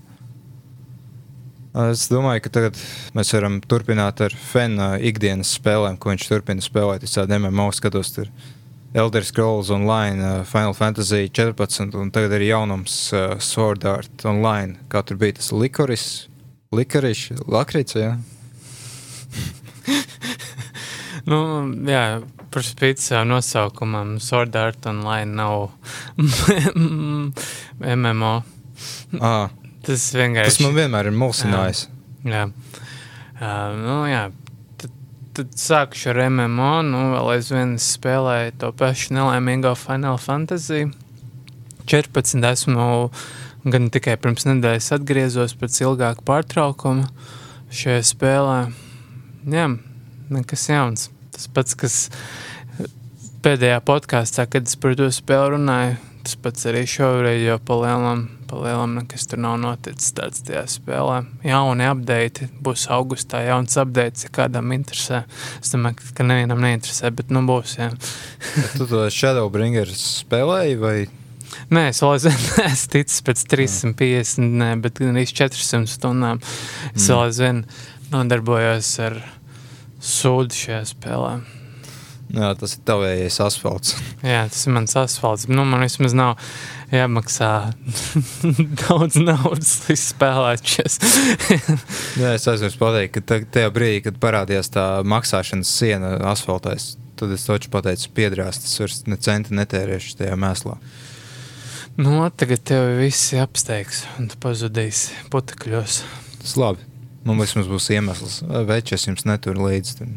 Es 1.89 2.07
domāju, 2.09 2.41
ka 2.45 2.51
tagad 2.55 2.79
mēs 3.13 3.29
varam 3.35 3.59
turpināt 3.61 4.23
ar 4.25 4.33
Fena 4.33 4.95
ikdienas 4.97 5.51
spēlēm, 5.59 5.99
ko 6.01 6.09
viņš 6.09 6.25
turpina 6.31 6.65
spēlēt. 6.65 7.05
Es 7.05 7.13
tādu 7.13 7.37
MMO 7.37 7.69
skatos, 7.77 8.09
tur 8.15 8.31
Elder 8.93 9.23
Scrolls 9.23 9.69
Online, 9.69 10.39
uh, 10.39 10.43
Final 10.43 10.73
Fantasy 10.73 11.29
14, 11.29 11.93
un 11.93 12.09
tagad 12.11 12.33
ir 12.39 12.47
jaunums 12.47 13.13
uh, 13.13 13.37
Sword 13.37 13.85
Art 13.85 14.25
Online. 14.25 14.79
Kā 14.89 15.03
tur 15.05 15.19
bija 15.21 15.37
tas 15.37 15.51
likoris, 15.53 16.05
likoriš, 16.73 17.27
lakrits, 17.45 17.99
jā? 17.99 18.15
nu, 21.29 21.39
jā, 21.85 22.03
par 22.49 22.65
spīti 22.65 23.05
savu 23.05 23.29
nosaukumam, 23.29 24.17
Sword 24.23 24.57
Art 24.57 24.89
Online 24.89 25.37
nav 25.37 25.69
MMO. 28.01 28.35
Ah, 29.21 29.53
tas 29.85 30.09
vienkārši. 30.17 30.49
Tas 30.49 30.61
man 30.65 30.77
vienmēr 30.77 31.11
ir 31.11 31.17
mulsinājis. 31.17 31.85
Jā. 32.25 32.47
jā. 32.47 32.77
Uh, 33.39 33.77
nu, 33.77 34.01
jā, 34.09 34.25
tad 35.39 35.53
sākšu 35.55 36.11
ar 36.11 36.25
MMO. 36.27 36.71
Nu, 36.83 37.03
vēl 37.13 37.29
aizvien 37.37 37.77
spēlēju 37.79 38.57
to 38.59 38.71
pašu 38.75 39.15
nelaimīgo 39.15 39.71
Final 39.79 40.17
Fantasy 40.19 40.89
14. 41.87 42.43
Esmu 42.49 42.87
gan 43.69 43.87
tikai 43.93 44.17
pirms 44.19 44.47
nedēļas 44.49 44.91
atgriezos 44.97 45.55
pēc 45.59 45.79
ilgāka 45.85 46.25
pārtraukuma 46.27 47.07
šajā 47.71 48.03
spēlē. 48.11 48.59
Jā, 49.49 49.69
nekas 50.33 50.67
jauns. 50.67 51.07
Tas 51.35 51.47
pats, 51.55 51.77
kas 51.79 51.97
pēdējā 53.45 53.79
podkāstā, 53.87 54.45
kad 54.51 54.67
es 54.67 54.75
par 54.79 54.97
to 54.99 55.07
spēli 55.15 55.55
runāju, 55.55 55.95
tas 56.29 56.37
pats 56.37 56.67
arī 56.69 56.83
šoreiz 56.85 57.41
jau 57.41 57.57
palielam 57.65 58.27
palielam 58.49 58.95
nekas 58.99 59.25
tur 59.29 59.39
nav 59.41 59.55
noticis 59.61 60.13
tāds 60.17 60.43
tajā 60.45 60.61
spēlē. 60.69 61.23
Jauni 61.45 61.87
update, 61.89 62.49
būs 62.61 62.87
augustā 62.93 63.41
jauns 63.45 63.77
update, 63.81 64.25
ja 64.25 64.29
kādam 64.33 64.73
interesē. 64.75 65.23
Es 65.57 65.73
domāju, 65.73 66.11
ka 66.17 66.25
nevienam 66.25 66.61
neinteresē, 66.61 67.09
bet 67.17 67.33
nu 67.33 67.41
būs, 67.49 67.77
jā. 67.79 67.89
tu 68.77 68.85
to 68.89 69.05
Shadowbringer 69.13 69.89
spēlēji 69.89 70.79
vai? 70.81 70.97
Nē, 71.73 71.87
es 71.91 72.01
vēl 72.05 72.17
esmu 72.19 72.93
ticis 72.93 73.21
pēc 73.25 73.45
350, 73.53 74.57
ne, 74.61 74.73
bet 74.81 75.01
gan 75.01 75.17
arī 75.17 75.25
400 75.29 75.89
stundām. 75.89 76.41
Es 76.93 77.05
mm. 77.05 77.07
vēl 77.09 77.23
aizvien 77.25 77.63
nodarbojos 78.13 78.91
ar 79.05 79.21
sūdu 79.97 80.61
šajā 80.61 80.83
spēlē. 80.93 81.39
Jā, 82.29 82.51
tas 82.53 82.75
ir 82.75 82.81
tavējais 82.85 83.39
asfalts. 83.41 83.95
Jā, 84.31 84.43
tas 84.51 84.61
ir 84.67 84.73
mans 84.75 84.93
asfalts. 85.01 85.47
Nu, 85.49 85.63
man 85.65 85.81
vismaz 85.81 86.13
nav 86.17 86.37
jāmaksā 86.93 87.51
daudz 88.83 89.17
naudas, 89.17 89.71
lai 89.87 89.97
spēlētu 89.97 90.75
šis. 90.75 90.99
Jā, 92.21 92.35
es 92.35 92.45
aizmirsu 92.51 92.77
pateikt, 92.81 93.17
ka 93.17 93.39
tajā 93.41 93.71
brīdī, 93.73 94.03
kad 94.05 94.19
parādījās 94.21 94.69
tā 94.75 94.85
maksāšanas 95.09 95.71
siena 95.81 96.13
asfaltais, 96.29 96.91
tad 97.19 97.33
es 97.33 97.47
taču 97.49 97.71
pateicu, 97.73 98.11
piedrās, 98.17 98.61
tas 98.61 98.77
vairs 98.83 99.01
ne 99.09 99.17
centi 99.17 99.57
netērēšu 99.57 100.19
tajā 100.21 100.37
mēslā. 100.39 100.77
Nu, 101.99 102.21
tagad 102.29 102.61
tev 102.69 102.93
viss 103.01 103.33
ir 103.33 103.41
apsteigs, 103.43 104.05
un 104.21 104.29
tu 104.31 104.37
pazudīsi 104.39 105.17
putekļos. 105.33 106.03
Tas 106.45 106.55
labi. 106.61 106.85
Man 107.25 107.41
vismaz 107.41 107.67
būs 107.67 107.89
iemesls. 107.91 108.39
Večs 108.69 109.09
jums 109.09 109.25
netur 109.27 109.57
līdzi. 109.59 110.07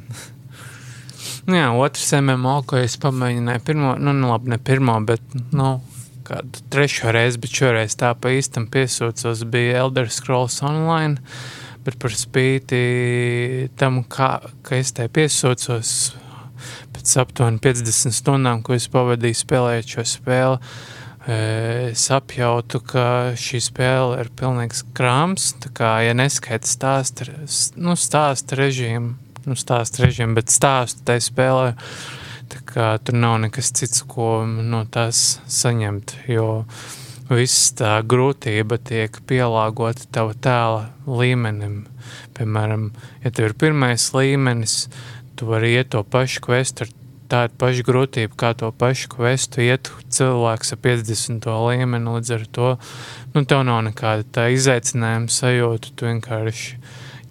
Nu, 1.49 1.56
jā, 1.58 1.70
otrs 1.75 2.12
MMO, 2.20 2.61
ko 2.70 2.78
es 2.78 2.94
pamēģināju, 3.02 3.64
pirmo, 3.66 3.96
nu, 3.99 4.14
nu 4.14 4.30
labi, 4.30 4.52
ne 4.52 4.61
pirmo, 4.62 4.94
bet 5.06 5.22
nu, 5.50 5.72
kādu 6.26 6.62
trešo 6.70 7.11
reizi, 7.14 7.40
bet 7.42 7.56
šoreiz 7.58 7.96
tā 7.99 8.12
pa 8.14 8.30
īstam 8.30 8.68
piesūcos, 8.70 9.42
bija 9.50 9.82
Elder 9.82 10.11
Scrolls 10.11 10.61
Online. 10.62 11.18
Bet 11.82 11.96
par 11.99 12.14
spīti 12.14 12.78
tam, 13.75 14.04
kā, 14.06 14.37
ka 14.62 14.78
es 14.78 14.94
tai 14.94 15.08
piesūcos 15.11 15.94
pēc 16.94 17.14
aptuveni 17.25 17.58
50 17.64 18.14
stundām, 18.14 18.62
ko 18.62 18.76
es 18.76 18.87
pavadīju 18.92 19.40
spēlējot 19.40 19.96
šo 19.96 20.04
spēli, 20.06 20.61
es 21.26 22.04
apjautu, 22.14 22.78
ka 22.87 23.04
šī 23.38 23.58
spēle 23.66 24.20
ir 24.22 24.30
pilnīgs 24.38 24.84
krāms. 24.94 25.52
Tā 25.62 25.72
kā, 25.75 25.90
ja 26.06 26.14
neskaita 26.14 26.70
stāsta, 26.70 27.26
nu, 27.75 27.99
stāsta 27.99 28.58
režīmu, 28.62 29.16
nu, 29.46 29.56
stāstu 29.58 30.04
režīmu, 30.06 30.37
bet 30.38 30.52
stāstu 30.52 31.04
tai 31.08 31.18
spēlē. 31.22 31.72
Tur 32.52 33.16
nav 33.16 33.38
nekas 33.46 33.72
cits, 33.72 34.02
ko 34.08 34.42
no 34.46 34.82
tās 34.92 35.40
saņemt. 35.50 36.16
Jo 36.28 36.64
viss 37.32 37.72
tā 37.78 37.94
grūtība 38.04 38.76
tiek 38.82 39.16
pielāgota 39.28 40.08
tava 40.12 40.37
tēla 40.37 40.82
līmenim. 41.08 41.87
Piemēram, 42.37 42.90
ja 43.25 43.32
tev 43.32 43.50
ir 43.50 43.58
pirmais 43.61 44.11
līmenis, 44.16 44.87
tu 45.37 45.49
vari 45.49 45.72
iet 45.78 45.92
to 45.94 46.02
pašu 46.04 46.42
kvestu 46.44 46.84
ar 46.84 46.92
tādu 47.32 47.56
pašu 47.61 47.87
grūtību, 47.88 48.37
kā 48.37 48.52
to 48.58 48.68
pašu 48.76 49.08
kvestu 49.14 49.62
iet 49.64 49.88
cilvēks 50.12 50.75
ar 50.75 50.80
50. 50.84 51.49
līmeni. 51.49 52.16
Līdz 52.18 52.34
ar 52.37 52.44
to 52.58 52.72
nu, 53.32 53.44
tev 53.49 53.64
nav 53.68 53.80
nekāda 53.88 54.26
tā 54.37 54.49
izaicinājuma 54.52 55.32
sajūta. 55.32 55.94
Tu 55.96 56.11
vienkārši 56.11 56.81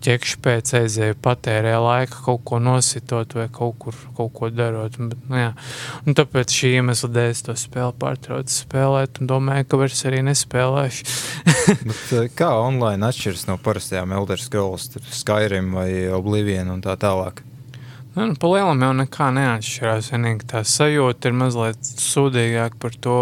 ķekši 0.01 0.39
pēc 0.43 0.73
aizēju 0.81 1.17
patērē 1.23 1.75
laika 1.81 2.23
kaut 2.25 2.43
ko 2.47 2.59
nositot 2.63 3.35
vai 3.37 3.47
kaut, 3.53 3.77
kur, 3.81 3.97
kaut 4.17 4.33
ko 4.37 4.49
darot. 4.53 4.97
Bet, 4.97 5.19
nu, 5.29 5.37
jā. 5.39 5.51
un 6.05 6.17
tāpēc 6.17 6.55
šī 6.57 6.73
iemesla 6.79 7.11
dēļ 7.15 7.29
es 7.33 7.43
to 7.45 7.55
spēli 7.59 7.95
pārtraucu 8.01 8.55
spēlēt 8.55 9.21
un 9.21 9.31
domāju, 9.31 9.69
ka 9.69 9.81
vairs 9.81 10.03
arī 10.09 10.23
nespēlēšu. 10.27 11.07
Bet, 11.91 12.03
eh, 12.17 12.27
kā 12.37 12.51
online 12.61 13.07
atšķiras 13.07 13.47
no 13.49 13.59
parastajām 13.61 14.17
Elder 14.17 14.41
Scrolls, 14.41 14.89
Skyrim 15.13 15.73
vai 15.77 15.89
Oblivion 16.13 16.73
un 16.75 16.83
tā 16.83 16.97
tālāk? 16.99 17.43
Nu, 18.15 18.25
nu, 18.25 18.35
pa 18.35 18.49
lielam 18.51 18.81
jau 18.83 18.91
nekā 19.05 19.29
neatšķirās. 19.37 20.11
Vienīgi 20.11 20.49
tā 20.51 20.65
sajūta 20.67 21.29
ir 21.29 21.37
mazliet 21.39 21.79
sūdīgāka 21.79 22.79
par 22.81 22.97
to, 22.99 23.19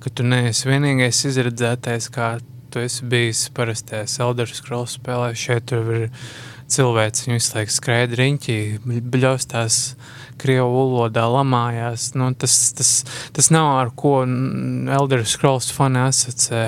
ka 0.00 0.12
tu 0.12 0.24
neesi 0.24 0.68
vienīgais 0.70 1.20
izredzētais, 1.28 2.08
kā 2.12 2.36
tu 2.74 2.82
esi 2.82 3.06
bijis 3.06 3.46
parastajās 3.54 4.18
Elder 4.24 4.50
Scrolls 4.50 4.96
spēlē, 4.98 5.30
šeit 5.38 5.68
tur 5.70 5.90
ir 5.94 6.06
cilvēks, 6.74 7.26
viņu 7.26 7.38
visu 7.38 7.54
laiku 7.54 7.74
skraida 7.74 8.18
riņķī, 8.18 8.58
bļaustās 9.14 9.80
krievu 10.42 10.70
valodā 10.74 11.26
lamājās. 11.30 12.10
Nu, 12.18 12.32
tas, 12.34 12.56
tas, 12.74 12.92
tas 13.36 13.50
nav 13.54 13.70
ar 13.78 13.92
ko 13.94 14.22
Elder 14.24 15.22
Scrolls 15.28 15.70
fani 15.74 16.02
asociē 16.08 16.66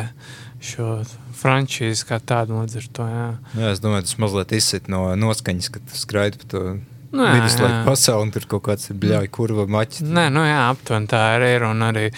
šo 0.63 1.01
frančīzi 1.37 2.07
kā 2.09 2.21
tādu 2.23 2.61
līdz 2.63 2.79
ar 2.81 2.91
to, 2.99 3.07
jā. 3.11 3.31
Jā, 3.59 3.73
es 3.75 3.83
domāju, 3.83 4.07
tas 4.07 4.21
mazliet 4.23 4.55
izsit 4.57 4.93
no 4.93 5.09
noskaņas, 5.19 5.73
kad 5.75 5.91
tu 5.91 5.99
skraidi 5.99 6.45
pa 6.45 6.55
to 6.55 6.69
Nu, 7.17 7.23
Viduslaiku 7.33 7.87
pasauli, 7.87 8.27
un 8.27 8.31
tur 8.35 8.45
kaut 8.51 8.65
kāds 8.67 8.91
ir 8.91 8.97
bļauj, 9.01 9.29
kurva 9.33 9.65
maķis. 9.71 10.03
Nē, 10.05 10.27
nu 10.35 10.43
jā, 10.45 10.59
aptuveni 10.73 11.09
tā 11.09 11.21
arī 11.37 11.53
ir, 11.55 11.65
un 11.69 11.85
arī 11.87 12.09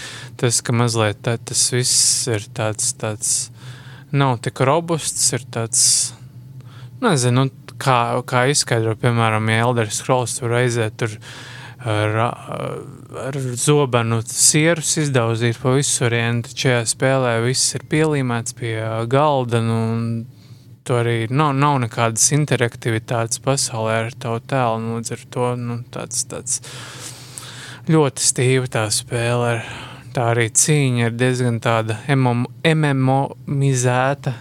tas, 0.41 0.59
ka 0.65 0.75
mazliet 0.75 1.21
tā, 1.23 1.37
tas 1.39 1.61
viss 1.75 2.27
ir 2.33 2.47
tāds, 2.57 2.95
tāds 2.99 3.35
nav 4.13 4.39
tik 4.45 4.61
robusts, 4.65 5.27
ir 5.37 5.45
tāds, 5.53 5.83
nezinu, 7.05 7.49
kā, 7.81 7.99
kā 8.29 8.47
izskaidro, 8.53 8.97
piemēram, 8.99 9.49
ja 9.53 9.69
Elder 9.69 9.93
Scrolls 9.93 10.39
tur 10.39 10.55
aiziet 10.59 10.97
tur 11.01 11.15
ar, 11.79 12.17
ar 13.29 13.39
zobenu 13.59 14.21
sierus 14.27 14.97
izdauzīt 15.03 15.61
pa 15.63 15.77
visurien, 15.77 16.43
tad 16.47 16.59
šajā 16.65 16.81
spēlē 16.95 17.37
viss 17.45 17.77
ir 17.79 17.87
pielīmēts 17.91 18.57
pie 18.59 18.75
galda, 19.11 19.63
nu, 19.65 19.79
un 19.93 20.03
tu 20.89 20.97
arī 20.97 21.19
nav, 21.29 21.53
nav 21.53 21.79
nekādas 21.85 22.31
interaktivitātes 22.33 23.43
pasaulē 23.45 24.01
ar 24.07 24.17
tavu 24.17 24.41
tēlu, 24.49 24.81
nu, 24.83 24.97
līdz 24.99 25.15
ar 25.19 25.27
to, 25.37 25.53
nu, 25.61 25.83
tāds, 25.95 26.25
tāds 26.31 26.63
ļoti 27.89 28.25
stīva 28.25 28.73
tā 28.73 28.89
spēle 28.93 29.59
ir 29.59 29.71
tā 30.15 30.31
arī 30.33 30.47
cīņa 30.51 31.09
ir 31.09 31.15
diezgan 31.19 31.61
tāda 31.65 31.97
MMOizēta. 32.75 34.33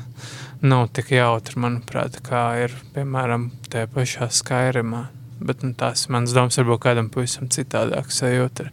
Nav 0.67 0.87
tik 0.97 1.11
jautra, 1.13 1.59
manuprāt, 1.61 2.17
kā 2.25 2.43
ir 2.63 2.73
piemēram 2.95 3.51
tajā 3.69 3.87
pašā 3.93 4.27
Skyrimā. 4.33 5.03
Bet 5.37 5.61
nu, 5.61 5.73
tās 5.77 6.07
manas 6.09 6.33
domas 6.33 6.57
varbūt 6.57 6.81
kādam 6.87 7.11
pavisam 7.13 7.45
citādāk 7.53 8.09
sajūta. 8.13 8.71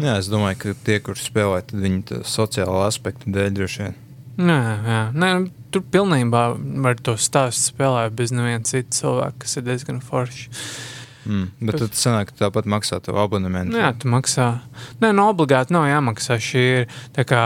Jā, 0.00 0.14
es 0.16 0.30
domāju, 0.32 0.56
ka 0.62 0.74
tie, 0.86 0.96
kurš 1.04 1.26
spēlē, 1.28 1.60
tad 1.66 1.82
viņi 1.82 2.22
sociālā 2.24 2.86
aspekta 2.86 3.32
dēļ 3.34 3.50
droši 3.58 3.82
vien. 3.84 3.98
Nē, 4.40 4.60
jā. 4.86 5.00
Nē, 5.12 5.30
tur 5.74 5.84
pilnībā 5.92 6.44
var 6.86 6.96
to 7.04 7.16
stāstu 7.20 7.74
spēlēt 7.74 8.14
bez 8.16 8.32
neviena 8.32 8.64
cita 8.64 8.96
cilvēka, 8.96 9.42
kas 9.42 9.58
ir 9.58 9.66
diezgan 9.66 10.00
forši. 10.04 10.48
Mm, 11.26 11.50
bet 11.68 11.80
tad 11.82 11.96
sanāk, 11.98 12.30
ka 12.30 12.46
tāpat 12.46 12.68
maksā 12.70 13.00
to 13.04 13.14
abonementu. 13.20 13.76
Jā, 13.76 13.92
tu 13.98 14.08
maksā. 14.12 14.48
Nē, 15.02 15.10
no 15.10 15.16
nu, 15.18 15.26
obligāti 15.34 15.74
nav 15.76 15.88
jāmaksā. 15.90 16.38
Šī 16.40 16.62
ir 16.80 16.86
tā 17.16 17.26
kā 17.28 17.42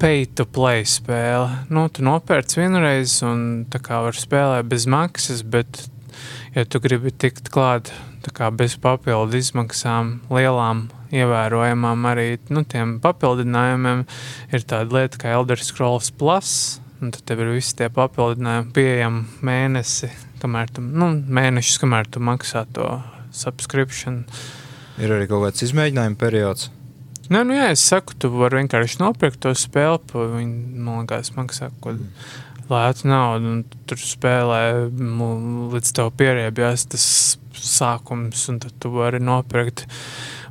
pay 0.00 0.26
to 0.38 0.46
play 0.48 0.84
spēle. 0.88 1.48
Nu, 1.72 1.88
tu 1.92 2.04
nopērci 2.06 2.62
vienreiz 2.62 3.18
un 3.26 3.64
tā 3.72 3.82
kā 3.84 4.00
var 4.06 4.16
spēlēt 4.16 4.70
bez 4.70 4.86
maksas, 4.90 5.42
bet 5.42 5.84
ja 6.54 6.64
tu 6.64 6.80
gribi 6.82 7.12
tikt 7.12 7.50
klāt 7.52 7.92
kā 8.36 8.50
bez 8.54 8.76
papildu 8.80 9.38
izmaksām, 9.40 10.18
lielām, 10.32 10.86
ievērojamām 11.14 12.06
arī 12.10 12.28
nu, 12.52 12.62
tiem 12.68 12.98
papildinājumiem, 13.02 14.04
ir 14.54 14.66
tāda 14.68 15.00
lieta 15.00 15.20
kā 15.22 15.34
Elder 15.34 15.60
Scrolls 15.64 16.12
Plus. 16.14 16.80
Un 17.00 17.14
tad 17.14 17.24
tev 17.24 17.40
ir 17.40 17.54
visi 17.54 17.78
tie 17.78 17.88
papildinājumi 17.88 18.74
pieejami 18.76 19.22
mēnesi 19.46 20.10
kamēr 20.40 20.72
tu, 20.74 20.82
nu, 20.82 21.12
mēnešus, 21.38 21.78
kamēr 21.82 22.10
tu 22.10 22.22
maksā 22.24 22.64
to 22.74 22.88
subscription. 23.36 24.24
Ir 25.00 25.14
arī 25.14 25.28
kaut 25.30 25.46
kāds 25.46 25.64
izmēģinājuma 25.68 26.18
periods. 26.20 26.70
Nē, 27.30 27.44
nu 27.46 27.54
jā, 27.54 27.68
es 27.70 27.82
saku, 27.86 28.16
tu 28.18 28.32
vari 28.34 28.58
vienkārši 28.58 28.98
nopirkt 28.98 29.38
to 29.44 29.52
spēli, 29.54 30.00
pa 30.10 30.26
viņu, 30.32 30.80
man 30.82 31.04
liekas, 31.04 31.30
maksā 31.36 31.70
kaut 31.78 32.00
ko 32.00 32.74
lētu 32.74 33.06
naudu, 33.10 33.54
un 33.54 33.86
tur 33.90 34.02
spēlē 34.02 34.60
līdz 34.90 35.94
tev 35.94 36.10
pierēbjās 36.18 36.88
tas 36.90 37.06
sākums, 37.54 38.44
un 38.50 38.60
tad 38.62 38.74
tu 38.82 38.92
vari 38.94 39.22
nopirkt 39.22 39.86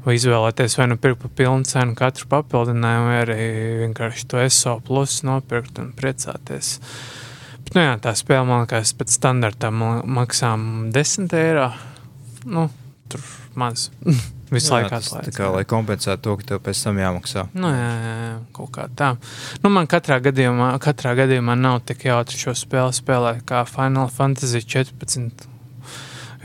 vai 0.05 0.15
izvēlēties 0.15 0.77
vai 0.79 0.88
nu 0.91 1.00
pirkt 1.00 1.24
pa 1.24 1.31
pilnu 1.41 1.67
cenu 1.67 1.96
katru 2.00 2.29
papildinājumu, 2.31 3.08
vai 3.12 3.22
arī 3.25 3.39
vienkārši 3.84 4.27
to 4.31 4.43
SO 4.48 4.77
plus 4.84 5.19
nopirkt 5.27 5.79
un 5.84 5.91
priecāties. 5.96 6.77
Uh, 6.79 7.28
Nu, 7.76 7.84
jā, 7.84 7.94
tā 8.02 8.16
spēle 8.18 8.48
man 8.50 8.64
liekas, 8.66 8.96
pēc 8.98 9.14
standarta 9.20 9.70
maksā 9.70 10.56
10 10.96 11.38
eiro. 11.38 11.70
Nu, 12.50 12.70
tur 13.12 13.24
maz. 13.60 13.90
Visu 14.50 14.72
jā, 14.72 14.80
laiku 14.80 14.96
atklāts. 14.98 15.28
Tā 15.28 15.34
kā, 15.36 15.48
lai 15.54 15.62
kompensētu 15.70 16.24
to, 16.26 16.34
ka 16.40 16.48
tev 16.52 16.62
pēc 16.66 16.80
tam 16.82 16.98
jāmaksā. 16.98 17.44
Nu, 17.54 17.70
jā, 17.70 17.92
jā, 18.02 18.32
kaut 18.56 18.72
kā 18.74 18.88
tā. 18.98 19.12
Nu, 19.62 19.70
man 19.74 19.90
katrā 19.90 20.18
gadījumā, 20.26 20.72
katrā 20.82 21.14
gadījumā 21.20 21.54
nav 21.60 21.84
tik 21.86 22.08
jautri 22.10 22.40
šo 22.40 22.56
spēli 22.58 22.96
spēlēt 22.98 23.44
kā 23.50 23.62
Final 23.70 24.10
Fantasy 24.14 24.64
14. 24.66 25.46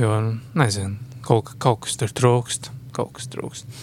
Jo, 0.02 0.18
nezinu, 0.58 0.98
kaut, 1.24 1.54
kaut 1.62 1.86
kas 1.86 1.96
tur 2.00 2.12
trūkst. 2.12 2.68
Kaut 2.94 3.16
kas 3.16 3.32
trūkst. 3.32 3.80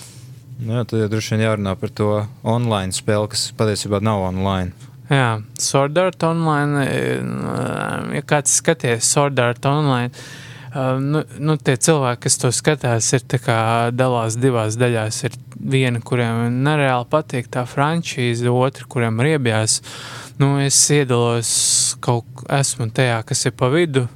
Nu 0.61 0.77
jā, 0.77 0.85
tad 0.85 1.01
jau 1.01 1.09
droši 1.09 1.33
vien 1.33 1.47
jārunā 1.47 1.73
par 1.81 1.89
to 1.97 2.11
online 2.45 2.93
spēli, 2.93 3.31
kas 3.33 3.49
patiesībā 3.57 4.03
nav 4.05 4.21
online. 4.29 4.90
Jā, 5.11 5.41
Sword 5.59 5.97
Art 5.99 6.23
Online. 6.23 6.85
Eh, 6.87 8.15
ja 8.15 8.23
kāds 8.23 8.53
skaties 8.61 9.09
Sword 9.11 9.39
Art 9.43 9.65
Online, 9.67 10.07
uh, 10.07 10.51
nu, 11.03 11.23
nu, 11.39 11.57
tie 11.59 11.75
cilvēki, 11.75 12.21
kas 12.23 12.37
to 12.39 12.51
skatās, 12.55 13.11
ir 13.17 13.25
dalās 13.91 14.37
divās 14.39 14.77
daļās. 14.79 15.23
Ir 15.27 15.35
viena, 15.59 15.99
kuriem 15.99 16.63
nereāli 16.63 17.09
patīk 17.11 17.51
tā 17.51 17.65
frančīze, 17.67 18.47
otra, 18.49 18.87
kuriem 18.87 19.19
riebjās. 19.19 19.81
Nu, 20.39 20.55
es 20.63 20.79
iedalos 20.89 21.51
kaut 21.99 22.25
kā, 22.39 22.61
esmu 22.61 22.89
tajā, 22.95 23.21
kas 23.27 23.45
ir 23.45 23.51
pa 23.51 23.69
vidu. 23.73 24.07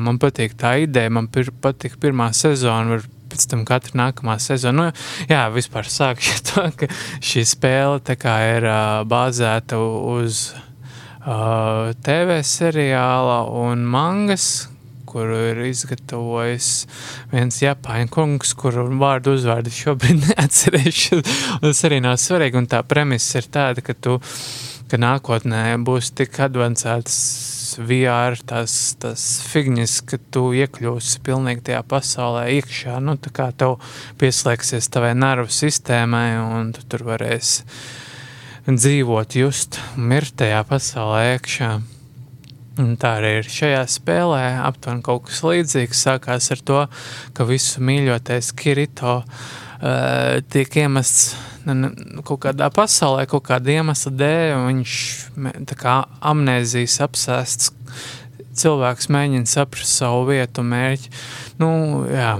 Man 0.00 0.16
patīk 0.16 0.56
tā 0.56 0.78
ideja, 0.80 1.12
man 1.12 1.28
pir, 1.28 1.50
patīk 1.60 1.98
pirmā 2.00 2.30
sezona, 2.32 2.96
var 2.96 3.04
pēc 3.34 3.48
tam 3.50 3.64
katra 3.68 3.98
nākamā 3.98 4.38
sezona. 4.42 4.90
Nu, 4.90 5.26
jā, 5.30 5.44
vispār 5.54 5.88
sākšu 5.90 6.40
to, 6.50 6.68
ka 6.78 6.90
šī 7.24 7.44
spēle 7.48 8.00
ir 8.00 8.68
uh, 8.68 9.02
bāzēta 9.10 9.78
uz 9.78 10.46
uh, 10.54 11.90
TV 12.06 12.38
seriāla 12.46 13.44
un 13.50 13.84
mangas, 13.90 14.68
kuru 15.14 15.36
ir 15.52 15.60
izgatavojis 15.68 16.68
viens 17.30 17.60
Japāņu 17.62 18.10
kungs, 18.10 18.54
kuru 18.58 18.88
vārdu 18.98 19.36
uzvārdu 19.38 19.70
šobrīd 19.70 20.24
neatcerēšu. 20.28 21.20
tas 21.62 21.84
arī 21.86 22.00
nav 22.02 22.18
svarīgi. 22.22 22.58
Un 22.58 22.70
tā 22.70 22.82
premisa 22.86 23.38
ir 23.42 23.50
tāda, 23.54 23.84
ka 23.84 23.94
tu 23.94 24.18
ka 24.90 24.98
nākotnē 25.00 25.78
būs 25.86 26.12
tik 26.18 26.38
advancētas 26.44 27.18
VR, 27.80 28.36
tas, 28.46 28.94
tas 29.00 29.22
figņas, 29.48 29.96
ka 30.08 30.18
tu 30.34 30.48
iekļūsi 30.56 31.22
pilnīgi 31.26 31.64
tajā 31.70 31.80
pasaulē 31.90 32.44
iekšā. 32.58 32.98
Nu, 33.04 33.16
tā 33.20 33.32
kā 33.34 33.48
tev 33.56 33.78
pieslēgsies 34.20 34.90
tavai 34.92 35.14
nervu 35.18 35.50
sistēmai 35.52 36.28
un 36.42 36.74
tu 36.76 36.84
tur 36.90 37.06
varēsi 37.08 37.66
dzīvot, 38.68 39.36
just, 39.40 39.80
mirt 39.96 40.36
tajā 40.40 40.62
pasaulē 40.68 41.24
iekšā. 41.34 41.72
Un 42.84 42.94
tā 42.98 43.16
arī 43.20 43.36
ir 43.40 43.50
šajā 43.54 43.84
spēlē. 43.86 44.44
Aptuveni 44.66 45.04
kaut 45.06 45.28
kas 45.28 45.44
līdzīgs 45.46 46.06
sākās 46.08 46.50
ar 46.50 46.64
to, 46.66 46.80
ka 47.36 47.46
visu 47.46 47.82
mīļotais 47.86 48.50
Kirito 48.58 49.20
uh, 49.20 49.44
tiek 50.54 50.78
iemests 50.80 51.34
kaut 52.24 52.42
kādā 52.44 52.68
pasaulē, 52.72 53.26
kaut 53.28 53.46
kāda 53.48 53.78
iemesla 53.78 54.12
dēļ. 54.20 54.54
Viņš 54.68 54.96
tā 55.70 55.78
kā 55.80 55.98
amnēzijas 56.32 57.00
apsēsts 57.04 57.72
cilvēks 58.54 59.10
mēģina 59.12 59.50
saprast 59.50 60.00
savu 60.00 60.28
vietu, 60.30 60.64
mērķi. 60.66 61.10
Nu, 61.60 61.70
jā, 62.10 62.36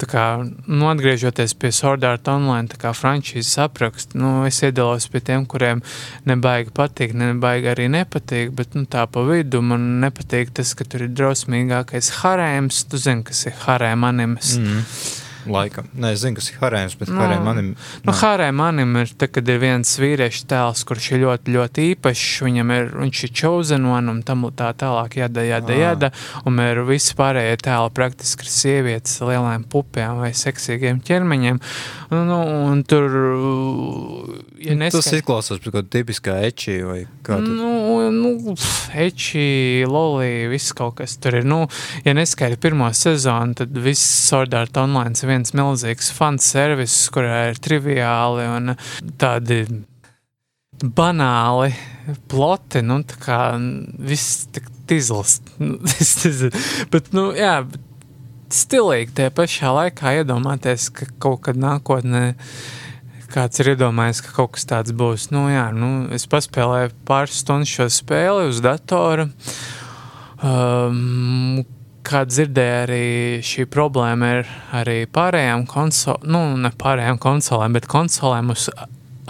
tā 0.00 0.08
kā, 0.10 0.24
nu, 0.66 0.88
atgriežoties 0.90 1.54
pie 1.60 1.70
Sword 1.74 2.06
Art 2.08 2.28
Online, 2.30 2.66
tā 2.70 2.78
kā 2.80 2.92
frančīzes 2.96 3.56
aprakstu, 3.62 4.18
nu, 4.20 4.32
es 4.48 4.60
iedalos 4.66 5.06
pie 5.12 5.22
tiem, 5.24 5.46
kuriem 5.50 5.82
nebaigi 6.28 6.74
patīk, 6.74 7.14
nebaigi 7.18 7.70
arī 7.74 7.88
nepatīk, 7.94 8.54
bet, 8.56 8.74
nu, 8.78 8.88
tā 8.90 9.06
pa 9.10 9.24
vidu 9.28 9.62
man 9.64 9.86
nepatīk 10.04 10.54
tas, 10.58 10.74
ka 10.76 10.86
tur 10.88 11.06
ir 11.06 11.14
drausmīgākais 11.14 12.10
harēms, 12.22 12.86
tu 12.90 13.00
zini, 13.00 13.26
kas 13.28 13.46
ir 13.50 13.60
harēm 13.66 14.08
animes. 14.10 14.56
Mm. 14.58 15.22
Laikam. 15.50 15.88
Nē, 15.98 16.14
es 16.14 16.22
zinu, 16.22 16.38
kas 16.38 16.48
ir 16.52 16.60
harēms, 16.62 16.94
bet 17.00 17.10
no, 17.12 17.18
harēm 17.20 17.44
manim. 17.44 17.70
Nu, 18.06 18.14
harēm 18.16 18.56
manim 18.58 18.94
ir, 19.02 19.10
tā, 19.18 19.28
kad 19.32 19.48
ir 19.50 19.60
viens 19.62 19.90
vīriešu 20.00 20.46
tēls, 20.50 20.84
kurš 20.88 21.10
ir 21.12 21.22
ļoti, 21.24 21.54
ļoti 21.56 21.86
īpašs, 21.92 22.44
viņam 22.46 22.72
ir, 22.74 22.90
viņš 23.02 23.22
ir 23.28 23.34
chosen 23.40 23.88
one 23.90 24.12
un 24.12 24.22
tam 24.26 24.46
tā 24.56 24.70
tālāk 24.80 25.18
jāda, 25.20 25.44
jāda, 25.46 25.76
jāda, 25.78 26.10
un 26.48 26.60
ir 26.64 26.82
visi 26.88 27.16
pārējie 27.18 27.58
tēli 27.66 27.92
praktiski 27.96 28.44
ir 28.44 28.52
sievietes 28.52 29.18
lielām 29.24 29.66
pupiem 29.70 30.20
vai 30.22 30.32
seksīgiem 30.36 31.00
ķermeņiem, 31.04 31.60
nu, 32.14 32.40
un 32.70 32.82
tur, 32.88 33.18
ja 34.60 34.76
neskat... 34.78 35.00
Tas 35.00 35.18
izklausās 35.18 35.62
pēc 35.62 35.76
kaut 35.76 35.90
tipiskā 35.92 36.38
eči 36.48 36.78
vai 36.86 37.00
kā 37.26 37.38
tu? 37.42 37.52
Nu, 37.54 37.98
nu, 38.14 38.56
eči, 38.96 39.84
loli, 39.88 40.46
viss 40.52 40.74
kaut 40.76 40.98
kas 41.00 41.16
tur 41.20 41.40
ir, 41.40 41.48
nu, 41.48 41.64
ja 42.06 42.16
neskaidri 42.16 42.60
pirmo 42.60 42.88
sezonu, 42.96 43.56
tad 43.60 43.76
viss 43.84 44.28
Sword 44.28 44.56
Art 44.56 44.76
Online 44.80 45.16
viens 45.34 45.54
milzīgs 45.56 46.12
fanservis, 46.14 46.96
kurā 47.14 47.50
ir 47.50 47.60
triviāli 47.62 48.46
un 48.54 48.76
tādi 49.20 49.64
banāli 50.84 51.72
ploti, 52.30 52.82
nu, 52.84 53.00
tā 53.06 53.18
kā 53.22 53.40
viss 53.98 54.46
tik 54.54 54.70
tizls. 54.88 55.40
bet, 56.92 57.10
nu, 57.16 57.28
jā, 57.36 57.56
stilīgi 58.54 59.16
tie 59.18 59.28
pašā 59.34 59.74
laikā 59.74 60.16
iedomāties, 60.20 60.90
ka 60.94 61.08
kaut 61.22 61.44
kad 61.48 61.60
nākotnē 61.60 62.26
kāds 63.34 63.58
ir 63.62 63.72
iedomājies, 63.72 64.20
ka 64.22 64.34
kaut 64.36 64.54
kas 64.54 64.68
tāds 64.70 64.94
būs. 64.94 65.30
Nu, 65.34 65.48
jā, 65.50 65.68
nu, 65.74 66.06
es 66.14 66.28
paspēlēju 66.30 66.92
pāris 67.08 67.40
stundas 67.42 67.72
šo 67.72 67.88
spēli 67.90 68.50
uz 68.52 68.60
datora. 68.62 69.26
Um, 70.44 71.64
kā 72.04 72.24
dzirdēju, 72.28 72.80
arī 72.84 73.04
šī 73.44 73.66
problēma 73.72 74.32
ir 74.38 74.50
arī 74.76 74.98
pārējām 75.10 75.64
konsolēm, 75.70 76.28
nu, 76.34 76.42
ne 76.60 76.72
pārējām 76.80 77.20
konsolēm, 77.22 77.76
bet 77.76 77.88
konsolēm, 77.90 78.52
uz, 78.54 78.68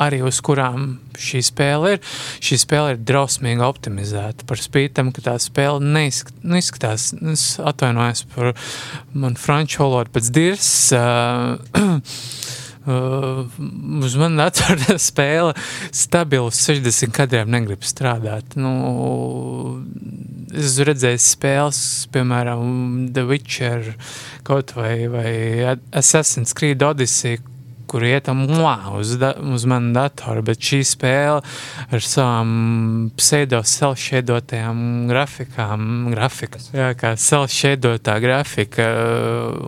arī 0.00 0.20
uz 0.26 0.40
kurām 0.44 0.86
šī 1.20 1.42
spēle 1.46 1.94
ir. 1.94 2.02
Šī 2.44 2.58
spēle 2.64 2.94
ir 2.94 3.04
drausmīgi 3.06 3.64
optimizēta. 3.64 4.46
Par 4.48 4.60
spīti 4.62 4.96
tam, 4.98 5.12
ka 5.14 5.24
tā 5.28 5.36
spēle 5.42 5.82
neizskatās, 5.84 7.12
nu, 7.20 7.36
es 7.36 7.46
atvainojos 7.62 8.26
par 8.34 8.52
manu 9.14 9.40
franču 9.40 9.84
valodu 9.84 10.14
pēc 10.14 10.34
dirs. 10.34 10.74
Uh, 10.98 12.00
Uh, 12.84 13.46
uz 14.04 14.14
mani 14.20 14.42
atvērta 14.44 14.98
spēle, 15.08 15.54
stabilu 15.94 16.50
60 16.52 17.14
kadriem 17.16 17.48
negrib 17.54 17.86
strādāt. 17.86 18.58
Nu, 18.60 18.74
es 20.52 20.76
redzēju 20.84 21.22
spēles, 21.24 21.80
piemēram, 22.12 23.08
The 23.16 23.24
Witcher 23.30 23.94
kaut 24.44 24.74
vai, 24.76 25.06
vai 25.08 25.32
Assassin's 25.96 26.52
Creed 26.56 26.84
Odyssey, 26.84 27.40
kur 27.90 28.04
ietam 28.06 28.44
uz, 28.98 29.14
da, 29.20 29.32
uz 29.54 29.64
manu 29.68 29.92
datoru, 29.96 30.42
bet 30.46 30.62
šī 30.62 30.80
spēle 30.86 31.42
ar 31.94 32.04
savām 32.04 32.50
pseido-self-shadotajām 33.18 34.80
grafikām, 35.10 35.86
grafikas, 36.14 36.70
jā, 36.74 36.92
kā 36.98 37.14
self-shadotā 37.20 38.18
grafika 38.24 38.88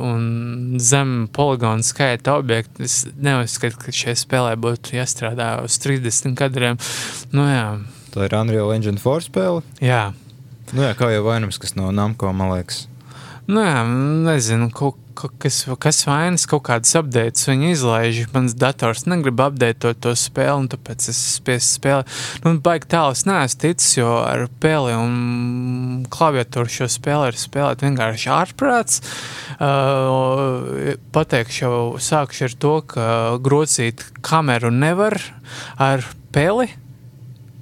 un 0.00 0.76
zem 0.82 1.26
poligonu 1.32 1.86
skaita 1.86 2.36
objektu, 2.40 2.86
es 2.86 3.04
neuzskatu, 3.16 3.80
ka 3.86 3.94
šai 3.94 4.16
spēlē 4.18 4.56
būtu 4.60 4.98
jāstrādā 4.98 5.56
uz 5.64 5.78
30 5.82 6.36
kadriem. 6.38 6.80
Nu, 7.34 7.46
jā. 7.50 7.68
Tā 8.14 8.28
ir 8.28 8.36
Unreal 8.38 8.72
Engine 8.74 9.00
4 9.00 9.28
spēle? 9.28 9.64
Jā. 9.84 10.10
Nu 10.74 10.82
jā, 10.82 10.94
kā 10.98 11.12
jau 11.12 11.22
vainams, 11.28 11.60
kas 11.62 11.76
no 11.78 11.92
Namko, 11.94 12.32
man 12.34 12.56
liekas. 12.56 12.86
Nu 13.46 13.62
jā, 13.62 13.82
nezinu, 14.26 14.66
kaut 14.74 14.98
kas, 15.38 15.60
kas 15.78 16.00
vainas, 16.06 16.44
kaut 16.50 16.64
kādas 16.66 16.90
updates 16.98 17.46
viņi 17.46 17.68
izlaiž. 17.76 18.18
Mans 18.34 18.56
dators 18.58 19.04
negrib 19.06 19.38
updateot 19.44 20.00
to 20.02 20.14
spēli, 20.18 20.64
un 20.64 20.66
tāpēc 20.72 21.06
es 21.12 21.20
spiesu 21.36 21.76
spēli. 21.76 22.16
Nu, 22.42 22.56
baigi 22.62 22.90
tālu 22.96 23.14
es 23.14 23.22
neesmu 23.28 23.62
ticis, 23.62 23.92
jo 24.00 24.10
ar 24.18 24.48
peli 24.62 24.96
un 24.98 26.02
klaviatūru 26.10 26.74
šo 26.78 26.90
spēli 26.90 27.30
ir 27.30 27.38
spēlēt 27.38 27.86
vienkārši 27.86 28.32
ārprāts. 28.34 29.00
Uh, 29.56 30.96
pateikšu 31.14 31.62
jau 31.62 31.80
sākšu 32.02 32.48
ar 32.48 32.58
to, 32.66 32.76
ka 32.90 33.08
grocīt 33.46 34.04
kameru 34.26 34.74
nevar 34.74 35.20
ar 35.78 36.02
peli. 36.34 36.72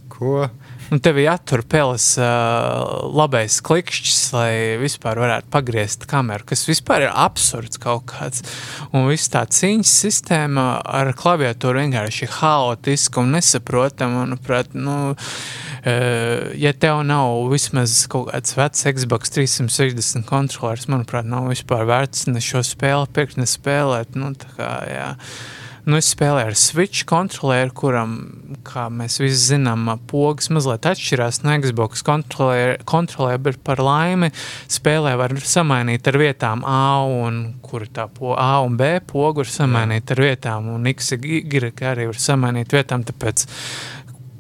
Ko? 0.09 0.47
Un 0.93 1.01
tev 1.01 1.17
ir 1.19 1.29
jātur 1.29 1.63
peles 1.65 2.07
uh, 2.21 3.07
labais 3.17 3.57
klikšķis, 3.65 4.19
lai 4.35 4.51
vispār 4.81 5.21
varētu 5.23 5.49
pagriezt 5.53 6.05
kameru, 6.11 6.45
kas 6.51 6.67
vispār 6.69 7.07
ir 7.07 7.13
absurds 7.13 7.81
kaut 7.81 8.05
kāds. 8.13 8.45
Un 8.93 9.09
viss 9.09 9.33
tā 9.33 9.47
cīņas 9.49 9.95
sistēma 10.05 10.67
ar 10.85 11.15
klaviatūru 11.17 11.81
vienkārši 11.87 12.27
ir 12.27 12.35
haotiska 12.37 13.23
un 13.23 13.33
nesaprotama. 13.39 14.25
Manuprāt, 14.25 14.77
nu, 14.77 14.99
uh, 15.15 16.45
ja 16.61 16.75
tev 16.77 17.01
nav 17.09 17.49
vismaz 17.53 18.03
kaut 18.13 18.29
kāds 18.35 18.57
vecs 18.59 18.85
Xbox 19.01 19.33
360 19.35 20.29
kontrolers, 20.29 20.89
manuprāt, 20.93 21.29
nav 21.29 21.49
vispār 21.53 21.89
vērts 21.89 22.29
ne 22.29 22.45
šo 22.45 22.65
spēli 22.67 23.09
pirkt, 23.17 23.41
ne 23.41 23.49
spēlēt. 23.49 24.19
Nu, 24.21 24.35
tā 24.37 24.53
kā, 24.59 24.73
jā. 24.91 25.11
Nu, 25.85 25.99
es 26.01 26.07
spēlēju 26.15 26.49
ar 26.49 26.55
Switch 26.57 27.05
kontrolieru, 27.05 27.73
kuram, 27.77 28.13
kā 28.65 28.87
mēs 28.89 29.19
visi 29.21 29.51
zinām, 29.51 29.91
pogas 30.09 30.49
mazliet 30.49 30.87
atšķirās 30.89 31.43
no 31.45 31.57
Xbox 31.61 32.01
kontrolieru, 32.07 33.41
bet 33.45 33.59
par 33.67 33.83
laimi 33.85 34.31
spēlē 34.73 35.13
var 35.21 35.37
samainīt 35.45 36.09
ar 36.09 36.17
vietām 36.23 36.65
A 36.65 37.05
un 37.05 37.43
kur 37.65 37.85
tā 37.85 38.09
po, 38.09 38.33
A 38.33 38.63
un 38.65 38.79
B 38.81 38.97
pogu 39.05 39.45
var 39.45 39.53
samainīt 39.53 40.15
ar 40.17 40.25
vietām, 40.25 40.73
un 40.73 40.89
X, 40.89 41.13
Y 41.21 41.53
arī 41.85 42.09
var 42.09 42.23
samainīt 42.31 42.73
vietām, 42.73 43.05
tāpēc 43.05 43.45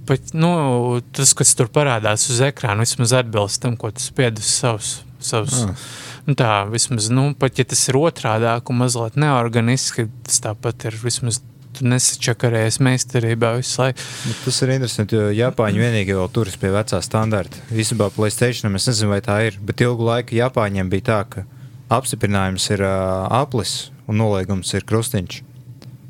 Bet, 0.04 0.35
nu, 0.37 1.00
tas, 1.16 1.30
kas 1.33 1.54
tur 1.57 1.70
parādās 1.72 2.26
uz 2.28 2.42
ekrāna, 2.44 2.85
vismaz 2.85 3.14
atbilst 3.16 3.62
tam, 3.62 3.76
ko 3.80 3.88
tu 3.88 4.04
spied 4.04 4.37
uz 4.37 4.50
savus. 4.52 4.90
Savus 5.27 5.65
mm. 5.65 5.87
Nu, 6.25 6.33
tā 6.33 6.63
vismaz, 6.73 7.11
nu, 7.13 7.27
pat 7.37 7.59
ja 7.61 7.67
tas 7.69 7.83
ir 7.91 7.99
otrādāk 8.01 8.71
un 8.73 8.79
mazliet 8.81 9.19
neorganiski, 9.21 10.07
tas 10.25 10.41
tāpat 10.41 10.87
ir 10.89 10.97
vismaz 11.03 11.43
nesačakarējies 11.85 12.79
meistarībā 12.85 13.51
visu 13.59 13.81
laiku. 13.83 14.05
Bet 14.25 14.39
tas 14.47 14.61
ir 14.65 14.73
interesanti, 14.77 15.19
jo 15.19 15.33
Japāņi 15.35 15.83
vienīgi 15.83 16.17
vēl 16.17 16.31
turas 16.33 16.57
pie 16.61 16.71
vecā 16.73 17.01
standarta. 17.05 17.61
Īstenībā 17.75 18.09
Playstation 18.15 18.79
es 18.79 18.89
nezinu, 18.89 19.11
vai 19.13 19.21
tā 19.27 19.41
ir, 19.49 19.59
bet 19.61 19.83
ilgu 19.85 20.07
laiku 20.07 20.39
Japāņiem 20.39 20.93
bija 20.93 21.09
tā, 21.11 21.19
ka 21.29 21.45
apstiprinājums 21.93 22.71
ir 22.73 22.87
uh, 22.87 23.27
aplis 23.43 23.91
un 24.09 24.21
noliegums 24.23 24.73
ir 24.79 24.87
krustiņš. 24.89 25.43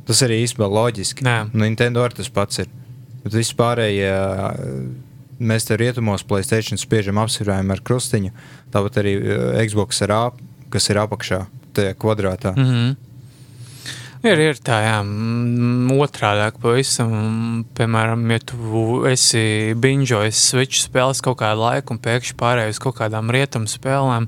Tas 0.04 0.20
arī 0.26 0.42
īstenībā 0.44 0.68
loģiski. 0.68 1.24
Nē. 1.24 1.38
Nintendo 1.56 2.04
ar 2.04 2.14
tas 2.14 2.28
pats 2.30 2.60
ir. 2.62 2.70
Bet 3.24 3.38
vispārējie 3.38 4.12
mēs 5.46 5.68
te 5.68 5.78
rietumos 5.80 6.26
Playstation 6.26 6.80
spiežam 6.80 7.20
apsvērjumu 7.22 7.76
ar 7.76 7.82
krustiņu, 7.84 8.34
tāpat 8.74 9.02
arī 9.02 9.16
Xbox 9.64 10.02
ar 10.06 10.14
A, 10.16 10.22
kas 10.72 10.90
ir 10.90 11.02
apakšā 11.04 11.44
tajā 11.74 11.98
kvadrātā. 11.98 12.54
Mm 12.56 12.70
-hmm. 12.70 12.94
Ir, 14.24 14.40
ir 14.40 14.56
tā, 14.64 14.78
jā, 14.80 15.00
otrādāk 16.00 16.56
pavisam. 16.62 17.64
Piemēram, 17.76 18.22
ja 18.32 18.38
tu 18.40 19.02
esi 19.10 19.74
binžojis 19.76 20.40
switch 20.48 20.80
spēles 20.80 21.20
kaut 21.20 21.42
kādu 21.42 21.60
laiku 21.60 21.92
un 21.92 22.00
pēkšņi 22.00 22.38
pārējai 22.40 22.72
uz 22.72 22.80
kaut 22.80 22.96
kādām 23.02 23.28
rietumu 23.34 23.68
spēlēm, 23.68 24.24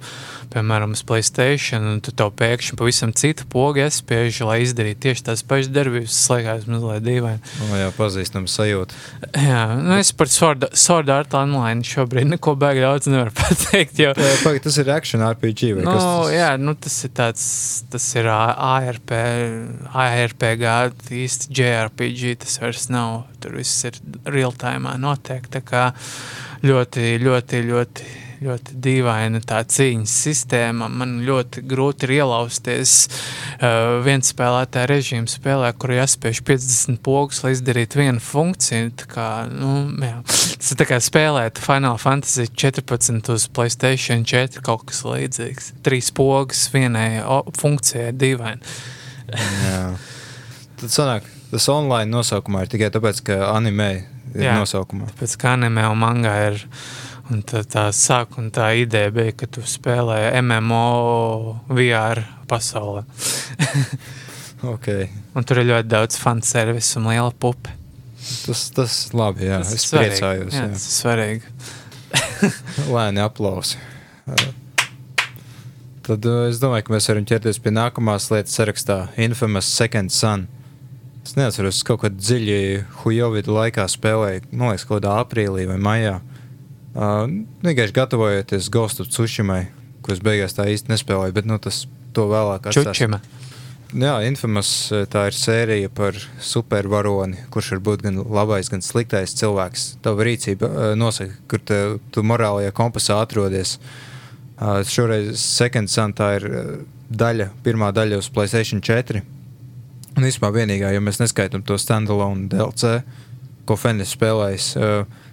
piemēram, 0.52 0.94
uz 0.96 1.02
Playstation, 1.06 1.84
un 1.90 2.00
tu 2.04 2.12
tev 2.16 2.32
pēkšņi 2.38 2.76
pavisam 2.78 3.12
citu 3.16 3.46
pogu 3.52 3.82
iespiež, 3.84 4.40
lai 4.46 4.58
izdarītu 4.64 5.02
tieši 5.06 5.24
tās 5.28 5.42
pašas 5.46 5.70
darbības, 5.74 6.14
tas 6.14 6.32
liekas 6.32 6.66
mazliet 6.70 7.04
dīvaini. 7.06 7.52
O, 7.66 7.70
jā, 7.80 7.88
pazīstams 7.96 8.56
sajūta. 8.58 8.98
Jā, 9.42 9.62
nu 9.80 9.96
es 9.98 10.12
par 10.16 10.30
Sword, 10.32 10.68
Sword 10.76 11.12
Art 11.12 11.36
Online 11.38 11.86
šobrīd 11.86 12.30
neko 12.34 12.56
baigi 12.60 12.84
daudz 12.84 13.10
nevaru 13.12 13.34
pateikt, 13.40 14.00
jo... 14.02 14.12
Pagaid, 14.16 14.64
tas 14.66 14.80
ir 14.82 14.92
action 14.94 15.24
RPG 15.26 15.72
vai 15.78 15.86
nu, 15.86 15.92
kas 15.92 16.04
tas? 16.04 16.34
Jā, 16.36 16.50
nu 16.62 16.76
tas 16.86 16.98
ir 17.08 17.14
tāds, 17.16 17.46
tas 17.92 18.10
ir 18.18 18.30
ARP, 18.32 19.16
ARPG, 20.06 20.68
īsti 21.22 21.56
JRPG, 21.56 22.36
tas 22.44 22.60
vairs 22.62 22.90
nav, 22.92 23.24
tur 23.42 23.58
viss 23.60 23.88
ir 23.88 23.98
real 24.28 24.54
time 24.56 24.96
notiek, 25.00 25.46
tā 25.52 25.62
kā 25.64 25.88
ļoti, 26.66 27.16
ļoti, 27.22 27.66
ļoti 27.70 28.14
ļoti 28.42 28.76
dīvaina 28.82 29.40
tā 29.46 29.60
cīņas 29.64 30.14
sistēma. 30.26 30.88
Man 30.92 31.18
ļoti 31.26 31.62
grūti 31.66 32.06
ir 32.08 32.14
ielausties 32.18 32.94
uh, 33.06 33.98
viens 34.04 34.32
spēlētāja 34.32 34.90
režīmu 34.90 35.30
spēlē, 35.30 35.70
kur 35.78 35.94
jāspēj 35.96 36.42
50 36.46 37.00
pogas, 37.06 37.42
lai 37.44 37.54
izdarītu 37.56 38.02
vienu 38.02 38.22
funkciju. 38.22 38.92
Kā, 39.10 39.28
nu, 39.50 39.72
jā. 40.04 40.18
Tas 40.26 40.72
ir 40.74 40.88
kā 40.88 41.00
spēlēt 41.02 41.60
Final 41.62 42.00
Fantasy 42.02 42.48
14 42.52 43.32
uz 43.34 43.46
Playstation 43.56 44.26
4 44.26 44.64
kaut 44.66 44.86
kas 44.90 45.04
līdzīgs. 45.06 45.72
Trīs 45.86 46.12
pogas 46.14 46.66
vienai 46.74 47.22
funkcijai 47.60 48.12
dīvaini. 48.16 48.76
jā. 49.70 49.80
Tad 50.76 50.92
sanāk, 50.92 51.28
tas 51.48 51.70
online 51.72 52.10
nosaukumā 52.12 52.66
ir 52.66 52.72
tikai 52.74 52.92
tāpēc, 52.92 53.22
ka 53.24 53.38
anime 53.54 53.88
ir 54.34 54.44
jā, 54.44 54.56
nosaukumā. 54.60 55.08
Tāpēc, 55.14 55.36
ka 55.40 55.54
anime 55.56 55.86
un 55.88 56.00
manga 56.02 56.34
ir 56.50 56.60
Un 57.26 57.40
tā, 57.42 57.64
tā 57.66 57.88
sākuma 57.90 58.52
tā 58.54 58.68
ideja 58.78 59.10
bija, 59.10 59.32
ka 59.34 59.48
tu 59.50 59.64
spēlē 59.66 60.28
MMO 60.44 61.56
VR 61.74 62.22
pasaulē. 62.46 63.02
okay. 64.74 65.08
Un 65.34 65.46
tur 65.46 65.58
ir 65.62 65.66
ļoti 65.72 65.90
daudz 65.90 66.20
fanservice 66.22 66.94
un 67.00 67.08
liela 67.10 67.32
pupe. 67.34 67.72
Tas, 68.46 68.62
tas 68.74 68.94
labi, 69.14 69.48
jā. 69.48 69.58
Tas 69.64 69.74
es 69.74 69.88
svarīgi. 69.88 70.12
priecājos. 70.12 70.54
Jā, 70.54 70.62
jā. 70.62 70.76
Tas 70.76 70.86
ir 70.86 70.94
svarīgi. 71.00 71.52
Lēni 72.94 73.24
aplausi. 73.24 73.82
Tad 76.06 76.30
uh, 76.30 76.44
es 76.46 76.62
domāju, 76.62 76.86
ka 76.86 76.94
mēs 76.94 77.10
varam 77.10 77.26
ķerties 77.26 77.58
pie 77.62 77.74
nākamās 77.74 78.30
lietas 78.30 78.54
sarakstā. 78.54 79.00
Infamous 79.18 79.66
Second 79.66 80.14
Sun. 80.14 80.46
Es 81.26 81.34
neatceros, 81.34 81.82
kaut 81.82 82.04
kad 82.04 82.14
dziļi 82.22 82.86
Hujovidu 83.02 83.58
laikā 83.58 83.88
spēlēju, 83.90 84.46
man 84.52 84.70
liekas, 84.70 84.86
kaut 84.86 85.00
kādā 85.00 85.18
aprīlī 85.24 85.66
vai 85.66 85.82
maijā. 85.82 86.16
Uh, 86.20 86.35
Uh, 86.96 87.26
vienkārši 87.60 87.92
gatavojoties 87.92 88.70
Ghost 88.72 89.02
of 89.02 89.10
Tsushimai, 89.12 89.66
es 90.08 90.20
beigās 90.24 90.54
tā 90.56 90.64
īsti 90.72 90.88
nespēlēju, 90.88 91.34
bet 91.36 91.48
nu, 91.48 91.58
tas 91.60 91.82
to 92.16 92.24
vēlāk 92.30 92.70
atstās. 92.70 93.02
Jā, 93.96 94.14
Infamous 94.26 94.70
tā 95.12 95.26
ir 95.28 95.36
sērija 95.36 95.90
par 95.94 96.16
supervaroni, 96.42 97.44
kurš 97.52 97.74
var 97.74 97.82
būt 97.86 98.06
gan 98.06 98.22
labais, 98.24 98.70
gan 98.72 98.82
sliktais 98.82 99.36
cilvēks. 99.36 99.84
Tava 100.02 100.24
rīcība 100.26 100.70
uh, 100.70 100.86
nosaka, 100.98 101.36
kur 101.52 101.60
te, 101.60 101.80
tu 102.16 102.24
morālajā 102.24 102.72
kompasā 102.76 103.20
atrodies. 103.22 103.76
Uh, 104.56 104.80
šoreiz 104.88 105.36
Second 105.42 105.92
Sun 105.92 106.16
tā 106.16 106.32
ir 106.38 106.48
daļa, 107.12 107.50
pirmā 107.66 107.92
daļa 107.92 108.22
uz 108.24 108.30
Playstation 108.32 108.80
4. 108.80 109.20
Un 110.16 110.24
īstenībā 110.24 110.48
vienīgā, 110.54 110.96
ja 110.96 111.04
mēs 111.04 111.20
neskaitām 111.20 111.60
to 111.68 111.76
standalone 111.76 112.48
DLC, 112.48 113.02
ko 113.68 113.76
Fennis 113.76 114.16
spēlējis. 114.16 114.72
Uh, 114.80 115.25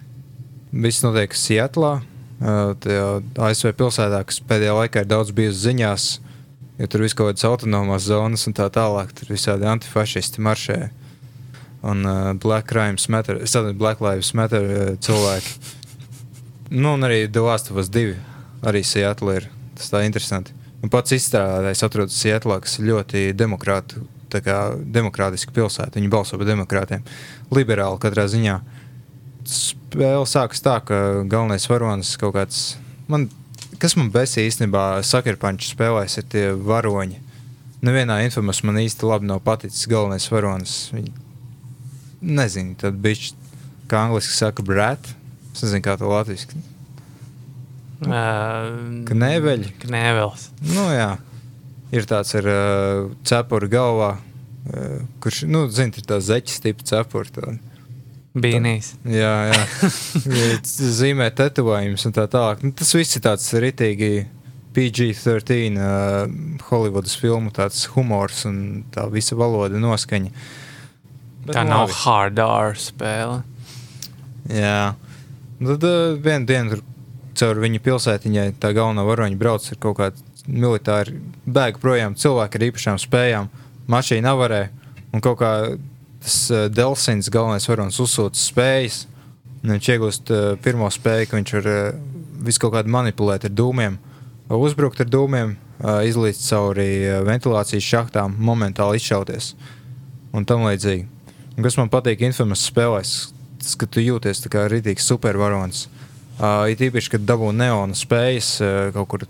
Viss 0.74 1.04
notiek 1.04 1.30
Sietlā, 1.38 2.00
ASV 2.42 3.70
pilsētā, 3.78 4.18
kas 4.26 4.40
pēdējā 4.42 4.72
laikā 4.74 5.04
ir 5.04 5.06
daudz 5.06 5.30
bijusi 5.36 5.68
ziņās, 5.68 6.06
jo 6.80 6.88
tur 6.90 7.04
viss 7.04 7.14
kaut 7.14 7.30
kādas 7.30 7.46
autonomās 7.46 8.08
zonas 8.08 8.48
un 8.50 8.56
tā 8.58 8.66
tālāk. 8.74 9.12
Tur 9.14 9.30
visādi 9.36 9.68
antifašisti 9.70 10.42
maršē. 10.42 10.78
Un 11.86 12.02
uh, 12.08 12.32
Black 12.40 12.74
Matter, 13.08 13.38
Black 13.78 14.02
Lives 14.02 14.32
Matter 14.34 14.66
uh, 14.66 14.92
cilvēki. 14.98 15.54
nu, 16.82 16.96
un 16.96 17.06
arī 17.06 17.30
The 17.30 17.44
Last 17.44 17.70
of 17.70 17.78
Us 17.78 17.92
2 17.92 18.16
arī 18.66 18.82
Sietlā 18.82 19.38
ir. 19.38 19.50
Tas 19.78 19.94
tā 19.94 20.02
interesanti. 20.08 20.56
Un 20.82 20.90
pats 20.90 21.14
izstrādātājs 21.14 21.86
atrodas 21.86 22.18
Sietlā, 22.18 22.58
kas 22.64 22.80
ir 22.80 22.90
ļoti 22.90 23.28
demokrātu, 23.36 24.08
demokrātiska 24.34 25.54
pilsēta. 25.54 26.00
Viņi 26.00 26.10
balso 26.10 26.40
par 26.40 26.50
demokrātiem. 26.50 27.04
Liberāli 27.54 28.02
katrā 28.02 28.26
ziņā. 28.26 28.58
Uh, 28.58 28.80
spēle 29.50 30.26
sākas 30.28 30.62
tā, 30.64 30.78
ka 30.84 31.00
galvenais 31.30 31.66
varonis 31.70 32.14
kaut 32.20 32.34
kāds. 32.36 32.62
Man, 33.10 33.28
kas 33.82 33.96
man 33.98 34.10
besī 34.14 34.46
īstenībā 34.48 35.02
sakarpanču 35.06 35.70
spēlēs, 35.72 36.18
ir 36.20 36.28
tie 36.32 36.44
varoņi. 36.56 37.20
Nevienā 37.84 38.22
infamous 38.24 38.62
man 38.64 38.80
īsti 38.80 39.04
labi 39.04 39.28
nav 39.28 39.42
paticis 39.44 39.88
galvenais 39.90 40.26
varonis. 40.32 40.76
Viņi, 40.94 41.12
nezinu, 42.24 42.78
tad 42.80 42.96
bišķi, 43.04 43.34
kā 43.90 44.06
angliski 44.06 44.36
saka, 44.38 44.64
brat. 44.64 45.10
Es 45.52 45.62
nezinu, 45.66 45.84
kā 45.84 45.98
to 46.00 46.08
latviski. 46.10 46.62
Uh, 48.04 49.04
Knēveļi. 49.08 49.74
Knēvelis. 49.84 50.48
Nu, 50.72 50.88
jā. 50.92 51.12
Ir 51.94 52.08
tāds 52.10 52.34
ar 52.40 52.48
uh, 52.50 53.12
cepuri 53.28 53.68
galvā, 53.72 54.14
uh, 54.16 55.04
kurš, 55.22 55.44
nu, 55.46 55.66
zini, 55.72 55.94
ir 56.00 56.08
tā 56.08 56.18
zeķis 56.24 56.64
tipa 56.64 56.88
cepuri. 56.88 57.30
Tāda. 57.36 57.73
Bīnīs. 58.34 58.94
Jā, 59.06 59.34
jā. 59.52 59.90
zīmē 60.98 61.28
tetovējumus 61.38 62.08
un 62.08 62.14
tā 62.16 62.24
tālāk. 62.30 62.64
Nu, 62.66 62.72
tas 62.74 62.90
viss 62.96 63.14
ir 63.14 63.22
tāds 63.22 63.46
ritīgi 63.62 64.24
PG-13 64.74 65.78
uh, 65.78 66.24
Hollywoodas 66.66 67.14
filmu 67.20 67.52
tāds 67.54 67.84
humors 67.94 68.42
un 68.48 68.58
tā 68.94 69.06
visa 69.12 69.38
valoda 69.38 69.78
noskaņa. 69.78 70.34
Bet 71.44 71.54
tā 71.54 71.62
nav 71.68 71.86
labi. 71.86 71.96
hard 72.00 72.42
R 72.42 72.74
spēle. 72.80 73.38
Jā. 74.50 74.94
Tad 75.62 75.86
uh, 75.86 76.18
vienā 76.18 76.48
dienā 76.48 76.74
tur 76.74 76.84
caur 77.38 77.62
viņu 77.62 77.82
pilsētiņai 77.86 78.48
tā 78.62 78.74
galvenā 78.74 79.06
varoņa 79.06 79.38
brauc 79.38 79.70
ar 79.70 79.78
kaut 79.82 79.98
kādu 80.00 80.30
militāru 80.50 81.20
bēgu 81.46 81.80
projām 81.82 82.18
cilvēku 82.18 82.58
ar 82.58 82.66
īpašām 82.68 83.00
spējām. 83.02 83.50
Mašīna 83.90 84.34
avarē 84.34 84.64
un 85.14 85.22
kaut 85.22 85.38
kā 85.38 85.52
tas 86.24 86.38
uh, 86.50 86.66
Delsins, 86.72 87.28
galvenais 87.32 87.68
varonis, 87.68 88.00
uzsūta 88.00 88.40
spējas. 88.40 89.04
Viņš 89.64 89.90
iegūst 89.94 90.32
uh, 90.32 90.42
pirmo 90.64 90.88
spēju, 90.92 91.28
ka 91.30 91.38
viņš 91.38 91.54
var 91.58 91.70
uh, 91.70 92.00
visu 92.44 92.64
kaut 92.64 92.74
kādu 92.76 92.92
manipulēt 92.92 93.46
ar 93.48 93.52
dūmiem, 93.52 93.98
uzbrukt 94.52 95.00
ar 95.04 95.08
dūmiem, 95.08 95.54
uh, 95.54 96.00
izlīst 96.08 96.46
cauri 96.48 96.88
uh, 97.04 97.20
ventilācijas 97.28 97.90
šachtām, 97.92 98.36
momentāli 98.40 99.00
izšauties 99.00 99.52
un 100.34 100.48
tam 100.48 100.66
līdzīgi. 100.66 101.06
Un 101.54 101.62
kas 101.62 101.78
man 101.78 101.92
patīk 101.92 102.24
Infamous 102.26 102.64
spēlēs, 102.66 103.14
tas, 103.62 103.76
ka 103.78 103.86
tu 103.86 104.02
jūties 104.02 104.42
kā 104.50 104.66
rītīgs 104.72 105.06
supervaronis. 105.06 105.86
Uh, 106.34 106.66
it 106.72 106.82
īpaši, 106.82 107.12
kad 107.14 107.28
dabū 107.28 107.52
neona 107.54 107.94
spējas 107.94 108.56
uh, 108.64 108.90
kaut 108.96 109.10
kur 109.12 109.26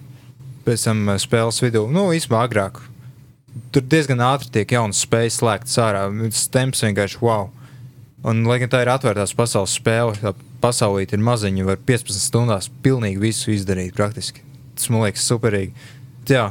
pēc 0.64 0.86
tam 0.88 1.10
spēles 1.20 1.60
vidū, 1.60 1.84
nu, 1.92 2.08
īstenībā 2.16 2.46
agrāk, 2.46 2.80
tur 3.74 3.84
diezgan 3.90 4.22
ātri 4.24 4.50
tiek 4.58 4.74
jaunas 4.76 5.02
spējas 5.04 5.38
slēgtas 5.40 5.78
ārā. 5.82 6.06
Temps 6.54 6.84
vienkārši 6.86 7.20
wow. 7.22 7.50
Un, 8.24 8.40
lai 8.48 8.58
gan 8.62 8.72
tā 8.72 8.80
ir 8.84 8.90
atvērtās 8.92 9.34
pasaules 9.36 9.74
spēle, 9.76 10.16
tā 10.20 10.32
pasaulē 10.64 11.04
ir 11.04 11.20
maziņa, 11.20 11.66
var 11.68 11.80
15 11.84 12.24
stundās 12.24 12.70
pilnīgi 12.84 13.20
visu 13.20 13.52
izdarīt. 13.52 13.92
Praktiski. 13.96 14.44
Tas 14.74 14.88
man 14.90 15.04
liekas 15.04 15.26
superīgi. 15.28 15.74
Jā, 16.30 16.48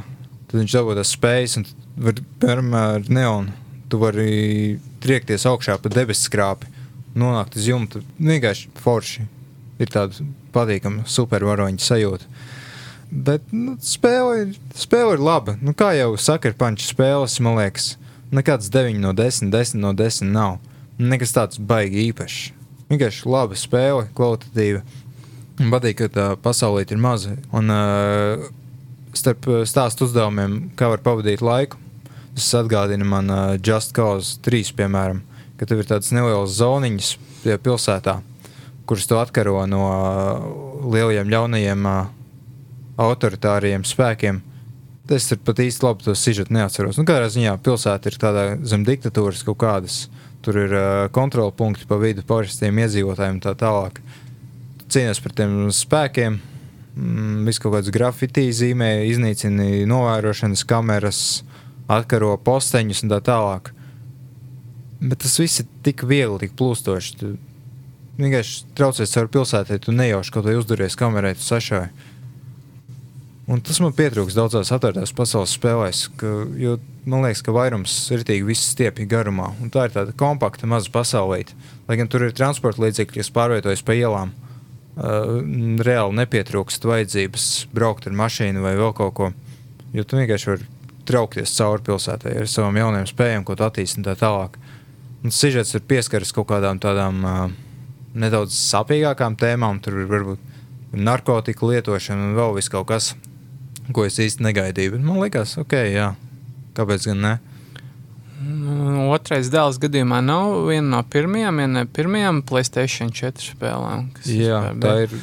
tad 0.47 0.59
viņš 0.59 0.77
dabū 0.77 0.95
tās 0.99 1.15
spējas, 1.15 1.57
un 1.59 1.67
var, 2.05 2.21
piemēram, 2.41 2.73
ar 2.77 3.09
neonu 3.09 3.55
tu 3.89 3.99
vari 4.01 4.77
triekties 5.03 5.47
augšā 5.49 5.79
pa 5.81 5.91
debesu 5.91 6.27
skrāpi, 6.29 6.69
nonākt 7.17 7.57
uz 7.59 7.67
jumta. 7.69 8.01
Vienkārši 8.21 8.71
forši. 8.83 9.25
Ir 9.81 9.89
tāda 9.89 10.25
patīkama 10.53 11.07
supervaroņa 11.09 11.81
sajūta. 11.81 12.29
Bet 13.13 13.45
nu, 13.53 13.75
spēle, 13.83 14.55
spēle 14.73 15.13
ir 15.13 15.21
laba. 15.21 15.53
Nu, 15.61 15.75
kā 15.77 15.91
jau 15.93 16.15
saka, 16.17 16.49
ir 16.49 16.57
panču 16.57 16.87
spēles, 16.89 17.35
man 17.45 17.59
liekas, 17.59 17.91
nekāds 18.33 18.71
9 18.73 18.97
no 19.03 19.11
10, 19.13 19.51
10 19.53 19.77
no 19.83 19.91
10 19.93 20.33
nav. 20.33 20.57
Nekas 20.97 21.33
tāds 21.35 21.61
baigi 21.61 22.07
īpašs. 22.07 22.39
Vienkārši 22.89 23.29
laba 23.29 23.57
spēle, 23.57 24.07
kvalitatīva. 24.17 24.81
Man 25.59 25.69
patīk, 25.75 25.99
ka 26.01 26.09
tā 26.09 26.25
pasaulē 26.41 26.87
ir 26.87 27.01
maza. 27.01 27.35
Un 27.53 27.69
uh, 27.73 28.47
starp 29.13 29.45
stāstu 29.69 30.07
uzdevumiem, 30.07 30.73
kā 30.77 30.89
var 30.89 31.05
pavadīt 31.05 31.45
laiku, 31.45 31.77
tas 32.33 32.49
atgādina 32.63 33.05
man 33.05 33.29
uh, 33.29 33.43
Just 33.61 33.93
Cause 33.93 34.41
3, 34.45 34.73
piemēram, 34.79 35.21
ka 35.59 35.69
tev 35.69 35.83
ir 35.83 35.91
tādas 35.91 36.09
nelielas 36.15 36.57
zoniņas 36.57 37.13
pilsētā, 37.61 38.17
kuras 38.89 39.05
to 39.05 39.21
atkaro 39.21 39.61
no 39.69 39.85
uh, 39.85 40.51
lielajiem 40.89 41.29
ļaunajiem. 41.29 41.89
Uh, 41.93 42.22
autoritāriem 43.01 43.85
spēkiem. 43.87 44.41
Es 45.11 45.27
tur 45.27 45.39
pat 45.43 45.59
īsti 45.59 45.83
labi 45.83 46.05
to 46.05 46.15
sižetu 46.15 46.55
neatceros. 46.55 46.97
Nu, 46.99 47.03
kādā 47.07 47.27
ziņā 47.31 47.57
pilsēta 47.63 48.09
ir 48.11 48.19
tādā 48.21 48.45
zem 48.67 48.85
diktatūras 48.87 49.43
kaut 49.43 49.59
kādas. 49.63 50.05
Tur 50.43 50.59
ir 50.59 50.75
uh, 50.75 50.85
kontrola 51.15 51.51
punkti 51.55 51.87
pa 51.87 51.97
vidu 51.99 52.23
parastiem 52.27 52.79
iedzīvotājiem 52.83 53.37
un 53.37 53.43
tā 53.43 53.53
tālāk. 53.59 53.99
Cīnās 54.91 55.19
par 55.23 55.35
tiem 55.35 55.55
spēkiem, 55.75 56.37
mm, 56.95 57.43
visu 57.47 57.63
kaut 57.63 57.77
kādas 57.77 57.93
grafitī 57.95 58.47
zīmē, 58.55 58.91
iznīcina 59.09 59.85
novērošanas 59.89 60.63
kameras, 60.67 61.21
atkaro 61.91 62.35
posteņus 62.43 63.03
un 63.03 63.15
tā 63.15 63.19
tālāk. 63.27 63.73
Bet 65.03 65.23
tas 65.25 65.35
viss 65.39 65.63
ir 65.63 65.67
tik 65.83 66.05
viegli, 66.07 66.45
tik 66.45 66.55
plūstoši. 66.59 67.15
Tu 67.19 67.33
vienkārši 68.19 68.73
traucies 68.77 69.11
caur 69.15 69.29
pilsētai, 69.31 69.79
tu 69.83 69.95
nejauši 69.95 70.31
kaut 70.31 70.47
vai 70.47 70.55
uzduries 70.59 70.95
kamerai, 70.99 71.35
tu 71.35 71.43
sašāji. 71.43 71.91
Un 73.43 73.59
tas 73.59 73.81
man 73.83 73.91
pietrūks 73.91 74.37
daudzās 74.37 74.71
atvērtās 74.71 75.11
pasaules 75.15 75.51
spēlēs, 75.57 76.05
ka, 76.15 76.29
jo 76.55 76.77
man 77.03 77.25
liekas, 77.25 77.41
ka 77.43 77.51
vairums 77.51 77.91
ir 78.13 78.21
rītīgi 78.21 78.45
viss 78.47 78.69
stiepjas 78.71 79.09
garumā. 79.11 79.49
Un 79.59 79.71
tā 79.73 79.89
ir 79.89 79.95
tāda 79.95 80.13
kompakta, 80.15 80.69
maza 80.69 80.87
pasaulīte. 80.93 81.57
Lai 81.89 81.97
gan 81.99 82.07
tur 82.11 82.23
ir 82.23 82.35
transporta 82.37 82.85
līdzekļi, 82.85 83.19
kas 83.19 83.31
pārvietojas 83.35 83.83
pa 83.83 83.97
ielām, 83.99 84.31
uh, 84.31 85.41
reāli 85.83 86.15
nepietrūkst 86.21 86.87
vajadzības 86.87 87.47
braukt 87.75 88.07
ar 88.07 88.15
mašīnu 88.21 88.63
vai 88.63 88.77
vēl 88.79 88.95
kaut 88.95 89.13
ko. 89.17 89.29
Jo 89.91 90.07
tu 90.07 90.21
vienkārši 90.21 90.49
vari 90.53 90.69
traukties 91.03 91.57
cauri 91.57 91.83
pilsētai 91.89 92.37
ar 92.39 92.47
savām 92.47 92.79
jaunajām 92.79 93.11
spējām, 93.11 93.43
ko 93.43 93.59
attīstīt 93.59 93.99
un 93.99 94.07
tā 94.07 94.15
tālāk. 94.23 94.55
Un 95.23 95.35
sižets 95.35 95.75
ir 95.75 95.83
pieskaries 95.87 96.31
kaut 96.35 96.47
kādām 96.53 96.79
tādām 96.79 97.19
uh, 97.27 97.43
nedaudz 98.15 98.55
sāpīgākām 98.55 99.35
tēmām. 99.35 99.83
Tur 99.83 99.99
ir 99.99 100.07
varbūt 100.07 100.95
narkotiku 100.95 101.73
lietošana 101.73 102.29
un 102.29 102.35
vēl 102.39 102.55
viss 102.55 102.71
kaut 102.71 102.87
kas 102.87 103.11
ko 103.91 104.05
es 104.07 104.19
īsti 104.21 104.45
negaidīju. 104.45 104.95
Bet 104.95 105.03
man 105.07 105.19
liekas, 105.23 105.57
ok, 105.61 105.75
jā, 105.91 106.13
kāpēc 106.77 107.09
gan 107.11 107.25
ne? 107.25 107.33
Nu, 108.43 109.11
otrais 109.13 109.47
dēls 109.51 109.79
gadījumā 109.79 110.19
nav 110.23 110.65
viena 110.67 110.97
no 110.97 110.99
pirmajām, 111.07 111.61
viena 111.61 111.83
no 111.83 111.87
pirmajām 111.95 112.41
Playstation 112.47 113.13
4 113.13 113.53
spēlēm. 113.53 114.09
Jā, 114.27 114.65
tā 114.83 114.97
ir. 115.05 115.15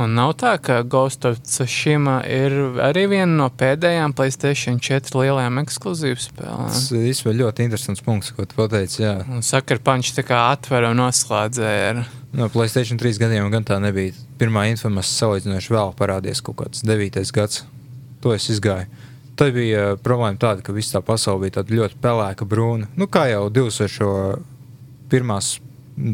Un 0.00 0.14
nav 0.16 0.32
tā, 0.40 0.54
ka 0.58 0.78
Ghost 0.88 1.26
of 1.28 1.36
Tsushima 1.44 2.22
ir 2.24 2.54
arī 2.82 3.04
viena 3.12 3.28
no 3.42 3.48
pēdējām 3.52 4.14
Playstation 4.16 4.80
4 4.82 5.12
lielajām 5.20 5.60
ekskluzīvu 5.62 6.22
spēlēm. 6.22 6.72
Tas 6.72 6.88
ir 7.28 7.36
ļoti 7.42 7.66
interesants 7.66 8.02
punkts, 8.04 8.32
ko 8.32 8.48
tu 8.48 8.56
pateici. 8.56 9.02
Jā, 9.04 9.18
un 9.28 9.44
sakarpanči 9.46 10.16
tā 10.16 10.24
kā 10.26 10.40
atver 10.54 10.88
un 10.88 10.98
noslēdzēja. 11.02 11.92
Ar... 11.92 12.02
No 12.40 12.48
Playstation 12.52 13.00
3 13.00 13.20
gadiem 13.20 13.52
gan 13.52 13.68
tā 13.68 13.76
nebija. 13.84 14.16
Pirmā 14.40 14.64
informācija 14.72 15.26
salīdzinoši 15.26 15.76
vēl 15.76 15.94
parādījās 16.00 16.40
kaut 16.46 16.62
kāds 16.64 16.88
9. 16.88 17.20
gadsimts 17.36 17.68
to 18.22 18.34
es 18.36 18.44
izgāju. 18.52 18.86
Tā 19.38 19.44
bija 19.54 19.80
uh, 19.92 19.98
problēma 20.00 20.38
tāda, 20.40 20.60
ka 20.64 20.70
visa 20.76 20.98
tā 20.98 21.02
pasaule 21.06 21.46
bija 21.46 21.64
ļoti 21.66 21.96
pelēka, 22.02 22.48
brūna. 22.48 22.84
Nu, 22.98 23.04
kā 23.10 23.22
jau 23.30 23.44
2001. 23.52 25.60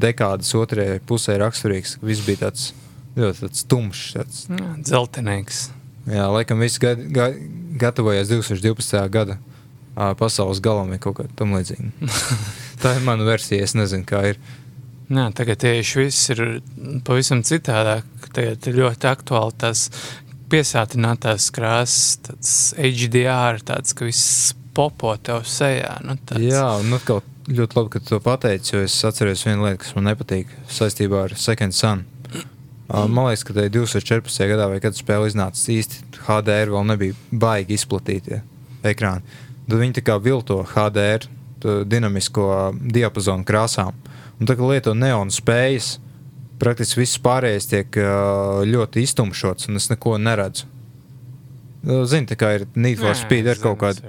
dekādas 0.02 0.54
otrajā 0.58 1.00
pusē 1.06 1.32
raksturīgs, 1.42 1.90
viss 2.02 2.26
bija 2.26 2.38
tāds 2.46 2.62
ļoti 3.18 3.38
tāds 3.46 3.60
tumšs. 3.68 4.06
Tāds. 4.16 4.36
Zeltenīgs. 4.88 5.58
Jā, 6.08 6.24
laikam 6.32 6.62
viss 6.62 6.80
ga 6.80 6.94
ga 6.96 7.32
gatavojās 7.78 8.30
2012. 8.30 9.02
gada 9.12 9.36
uh, 9.38 10.14
pasaules 10.18 10.62
galam 10.64 10.92
vai 10.92 11.00
kaut 11.02 11.18
kā 11.18 11.26
tam 11.38 11.54
līdzīga. 11.56 11.90
tā 12.82 12.96
ir 12.96 13.04
mana 13.06 13.26
versija, 13.28 13.66
es 13.66 13.76
nezinu, 13.78 14.06
kā 14.08 14.24
ir. 14.32 14.40
Jā, 15.08 15.28
tagad 15.36 15.62
tieši 15.62 16.02
viss 16.02 16.30
ir 16.34 16.42
pavisam 17.06 17.44
citādāk. 17.46 18.04
Tagad 18.28 18.66
ir 18.68 18.80
ļoti 18.82 19.08
aktuāli 19.08 19.56
tas 19.60 19.88
piesātinātās 20.52 21.50
krāsas, 21.54 22.18
tāds 22.24 22.52
HDR, 22.78 23.60
tāds, 23.66 23.94
ka 23.96 24.08
viss 24.08 24.54
popo 24.76 25.14
tev 25.22 25.44
sejā. 25.48 25.98
Nu, 26.06 26.16
tāds. 26.28 26.44
Jā, 26.44 26.66
un 26.80 26.94
atkal 26.96 27.22
ļoti 27.48 27.78
labi, 27.78 27.92
ka 27.94 28.02
tu 28.02 28.12
to 28.12 28.20
pateici, 28.24 28.74
jo 28.74 28.84
es 28.84 28.96
atceros 29.08 29.44
vienu 29.46 29.66
lietu, 29.66 29.82
kas 29.84 29.96
man 29.96 30.10
nepatīk 30.10 30.52
saistībā 30.72 31.26
ar 31.26 31.36
Second 31.38 31.76
Sun. 31.76 32.04
Uh, 32.88 33.06
man 33.14 33.28
liekas, 33.28 33.46
ka 33.48 33.56
tajā 33.56 33.72
2014. 33.78 34.44
gadā, 34.52 34.68
vai 34.70 34.82
kad 34.84 34.96
spēle 34.96 35.30
iznāca 35.30 35.72
īsti 35.74 36.22
HDR, 36.26 36.74
vēl 36.74 36.88
nebija 36.92 37.16
baigi 37.32 37.78
izplatīti 37.78 38.42
ekrāni. 38.86 39.38
Tad 39.68 39.80
viņi 39.82 39.98
tā 39.98 40.04
kā 40.06 40.16
vilto 40.22 40.62
HDR 40.74 41.26
dinamisko 41.88 42.46
diapazonu 42.94 43.44
krāsām. 43.44 43.96
Un 44.38 44.46
tā 44.46 44.54
kā 44.56 44.68
lieto 44.68 44.94
neonu 44.94 45.34
spējas, 45.34 45.96
praktiski 46.60 47.02
viss 47.02 47.20
pārējais 47.22 47.70
tiek 47.70 48.00
ļoti 48.68 49.04
iztumšots, 49.06 49.68
un 49.70 49.80
es 49.80 49.88
neko 49.92 50.16
neredzu. 50.22 50.68
Zini, 52.10 52.26
tā 52.28 52.36
kā 52.38 52.54
ir 52.56 52.66
Need 52.74 53.00
for 53.00 53.16
Speed 53.16 53.48
ar 53.48 53.60
kaut 53.62 53.78
kādu. 53.80 54.02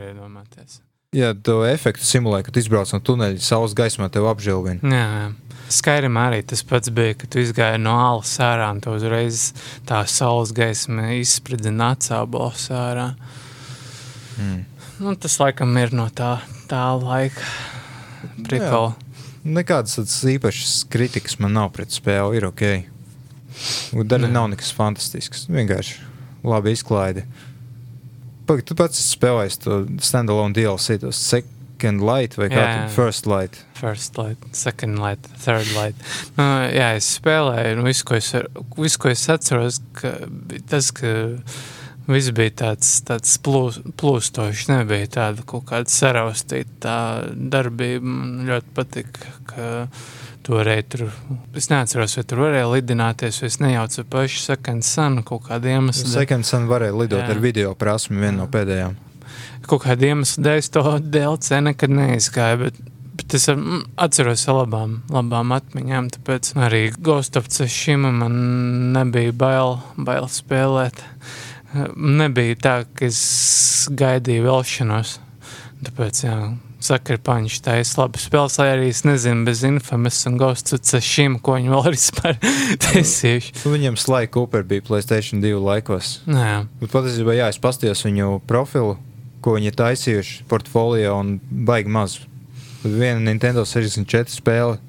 Jā, 1.15 1.31
to 1.33 1.63
efektu 1.65 2.05
simulē, 2.05 2.43
kad 2.45 2.57
izbrauc 2.59 2.91
no 2.93 2.99
tuneļa, 3.01 3.39
saules 3.41 3.73
gaismā 3.77 4.11
tev 4.13 4.27
apžilvina. 4.29 4.81
Jā, 4.85 5.05
jā. 5.21 5.29
Skairim 5.69 6.17
arī 6.17 6.41
tas 6.49 6.63
pats 6.65 6.89
bija, 6.93 7.13
kad 7.17 7.29
tu 7.33 7.41
izgāji 7.41 7.77
no 7.81 7.93
alas 8.01 8.31
ārā 8.41 8.71
un 8.73 8.79
tu 8.81 8.93
uzreiz 8.97 9.51
tā 9.89 10.01
saules 10.09 10.49
gaisma 10.57 11.11
izspridzina 11.19 11.91
atsābols 11.93 12.67
ārā. 12.73 13.11
Mm. 14.41 14.63
Nu, 14.99 15.13
tas 15.13 15.37
laikam 15.41 15.77
ir 15.81 15.93
no 15.93 16.07
tā, 16.13 16.39
tā 16.69 16.81
laika 16.97 17.45
prikola. 18.45 18.95
Jā. 18.95 19.08
Nekādas 19.45 20.19
īpašas 20.27 20.83
kritikas 20.91 21.39
man 21.39 21.55
nav 21.55 21.71
pret 21.75 21.93
spēli. 21.95 22.39
Ir 22.39 22.49
ok. 22.49 22.65
Daļa 24.09 24.29
nav 24.31 24.49
nekas 24.51 24.71
fantastisks. 24.75 25.47
Vienkārši 25.51 25.99
labi 26.47 26.73
izklaide. 26.75 27.25
Pagaid, 28.49 28.65
tu 28.65 28.75
pats 28.77 29.01
spēlēji 29.13 29.61
to 29.63 29.79
standalone 30.01 30.55
DLC, 30.57 30.97
to 31.01 31.11
second 31.13 32.01
light 32.01 32.37
vai 32.39 32.47
kā 32.49 32.59
tādu 32.59 32.93
first 32.95 33.27
light. 33.29 33.59
First 33.77 34.17
light, 34.17 34.47
second 34.57 34.99
light, 34.99 35.27
third 35.43 35.69
light. 35.75 36.07
Nu, 36.37 36.47
jā, 36.73 36.95
es 36.97 37.11
spēlēju, 37.19 37.77
un 37.77 37.85
visu, 37.85 38.07
ko 38.09 38.17
es, 38.17 38.31
visu, 38.79 39.01
ko 39.03 39.11
es 39.13 39.27
atceros, 39.29 39.81
ka 39.99 40.15
tas, 40.71 40.89
ka 40.95 41.13
Viss 42.09 42.31
bija 42.33 42.55
tāds, 42.63 42.95
tāds 43.05 43.35
plūs, 43.45 43.79
plūstošs, 43.99 44.69
nebija 44.71 45.09
tāda 45.19 45.45
kaut 45.47 45.67
kāda 45.69 45.91
saraustīta 45.93 46.95
darbība. 47.29 48.01
Man 48.05 48.49
ļoti 48.49 48.73
patika, 48.77 49.35
ka 49.49 49.69
varēji 50.49 50.85
tur, 50.89 51.03
es 51.57 51.69
neatceros, 51.69 52.15
vai 52.17 52.25
tur 52.25 52.43
varēja 52.47 52.69
lidināties, 52.71 53.37
vai 53.43 53.49
es 53.51 53.59
nejaucu 53.61 54.05
pašu 54.09 54.41
Second 54.41 54.85
Sun 54.87 55.21
kaut 55.27 55.45
kādu 55.49 55.69
iemeslu. 55.69 56.09
Second 56.09 56.47
Sun 56.47 56.65
varēja 56.71 56.95
lidot 56.97 57.21
Jā. 57.21 57.29
ar 57.35 57.41
video 57.43 57.75
prasmi, 57.77 58.17
viena 58.17 58.39
no 58.41 58.47
pēdējām. 58.51 58.95
Kaut 59.69 59.83
kādu 59.85 60.09
iemeslu 60.09 60.45
dēļ 60.47 60.71
to 60.73 60.85
DLC 61.05 61.61
nekad 61.61 61.93
neizgāju, 61.93 62.63
bet 62.65 62.87
Bet 63.19 63.33
es 63.35 63.49
mm, 63.51 63.81
atceros 63.99 64.45
labām, 64.47 64.93
labām 65.11 65.51
atmiņām. 65.51 66.05
Tāpēc 66.15 66.53
arī 66.63 66.85
Ghost 67.03 67.35
of 67.35 67.49
Tsushima 67.51 68.13
man 68.15 68.37
nebija 68.95 69.33
bail, 69.35 69.75
bail 69.99 70.29
spēlēt. 70.31 71.01
Nebija 71.95 72.57
tā, 72.57 72.75
ka 72.97 73.05
es 73.05 73.19
gaidīju 73.93 74.47
vēlšanos. 74.47 75.19
Tāpēc, 75.85 76.21
jā, 76.25 76.37
sakarpaņš 76.83 77.59
tā 77.63 77.75
ir 77.81 77.91
labi 77.99 78.21
spēles, 78.21 78.55
lai 78.59 78.67
arī 78.73 78.87
es 78.91 79.03
nezinu 79.07 79.45
bez 79.47 79.61
infamous 79.67 80.17
un 80.27 80.39
ghosts 80.39 80.95
šim, 81.05 81.37
ko 81.43 81.57
viņi 81.57 81.73
vēl 81.73 81.87
ir 81.91 81.99
spēr 81.99 82.39
taisījuši. 82.87 83.53
Nu, 83.61 83.73
viņam 83.75 83.99
Sly 83.99 84.31
Cooper 84.33 84.65
bija 84.67 84.85
Playstation 84.87 85.43
2 85.43 85.61
laikos. 85.61 86.17
Jā. 86.25 86.63
Bet 86.81 86.95
patiesībā, 86.95 87.37
jā, 87.37 87.51
es 87.53 87.61
pastījos 87.61 88.03
viņu 88.07 88.41
profilu, 88.49 88.97
ko 89.45 89.55
viņi 89.55 89.71
ir 89.71 89.79
taisījuši 89.79 90.43
portfolio 90.49 91.15
un 91.19 91.37
baigi 91.69 91.93
maz. 91.93 92.19
Viena 92.83 93.19
Nintendo 93.21 93.65
64 93.67 94.31
spēle, 94.33 94.79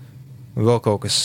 vēl 0.57 0.83
kaut 0.83 1.05
kas, 1.05 1.17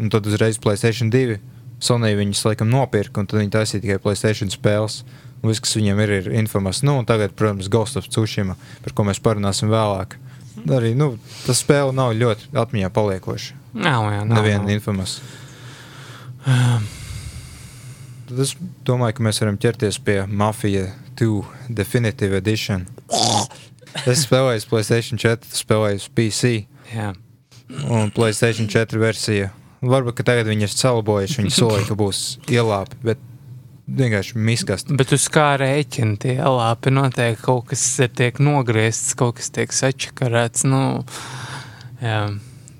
un 0.00 0.10
tad 0.10 0.26
uzreiz 0.30 0.58
Playstation 0.62 1.10
2 1.12 1.40
Sony 1.82 2.12
viņus 2.14 2.44
laikam 2.46 2.70
nopirka, 2.70 3.22
un 3.22 3.28
viņi 3.30 3.52
taisīja 3.56 3.82
tikai 3.82 4.02
Playstation 4.02 4.52
spēles. 4.52 5.02
Un 5.42 5.50
viss, 5.50 5.62
kas 5.62 5.74
viņam 5.74 5.98
ir, 6.04 6.12
ir 6.20 6.26
informācija. 6.38 6.86
Nu, 6.86 7.00
tagad, 7.06 7.32
protams, 7.34 7.66
Ghost 7.72 7.98
of 7.98 8.06
Tsushima, 8.06 8.54
par 8.84 8.94
ko 8.94 9.06
mēs 9.08 9.18
parunāsim 9.22 9.72
vēlāk. 9.72 10.14
Arī 10.70 10.92
nu, 10.94 11.16
tas 11.42 11.58
spēle 11.64 11.90
nav 11.96 12.12
ļoti 12.14 12.52
atmiņā 12.62 12.90
paliekoša. 12.94 13.56
Nav, 13.74 14.06
nav. 14.06 14.36
Neviena 14.36 14.70
informācija. 14.70 15.24
Tad 18.28 18.42
es 18.44 18.54
domāju, 18.86 19.16
ka 19.18 19.26
mēs 19.26 19.42
varam 19.42 19.58
ķerties 19.60 19.98
pie 20.06 20.20
Mafia 20.28 20.92
2 21.18 21.72
Definitive 21.74 22.38
Edition. 22.38 22.86
Es 24.06 24.22
spēlēju 24.28 24.68
Playstation 24.70 25.20
4, 25.20 25.50
spēlēju 25.58 26.12
PC. 26.14 26.52
Jā. 26.94 27.10
Un 27.90 28.14
Playstation 28.14 28.70
4 28.70 29.02
versija 29.02 29.50
Varbūt 29.82 30.22
tagad 30.22 30.46
viņi 30.46 30.68
ir 30.68 30.72
salabojuši, 30.72 31.40
viņi 31.42 31.54
solīja, 31.56 31.86
ka 31.88 31.98
būs 31.98 32.22
ielāpi. 32.52 32.98
Bet 33.02 33.22
vienkārši 33.90 34.38
miskast. 34.38 34.92
Bet 34.94 35.12
uz 35.14 35.26
kā 35.32 35.52
rēķina 35.60 36.18
tie 36.22 36.36
lāpi 36.38 36.92
noteikti 36.94 37.42
kaut 37.42 37.72
kas 37.72 37.82
tiek 38.14 38.38
nogriezts, 38.42 39.16
kaut 39.18 39.40
kas 39.40 39.50
tiek 39.54 39.74
sačakarēts. 39.74 40.64
Nu, 40.70 41.02
jā, 42.02 42.20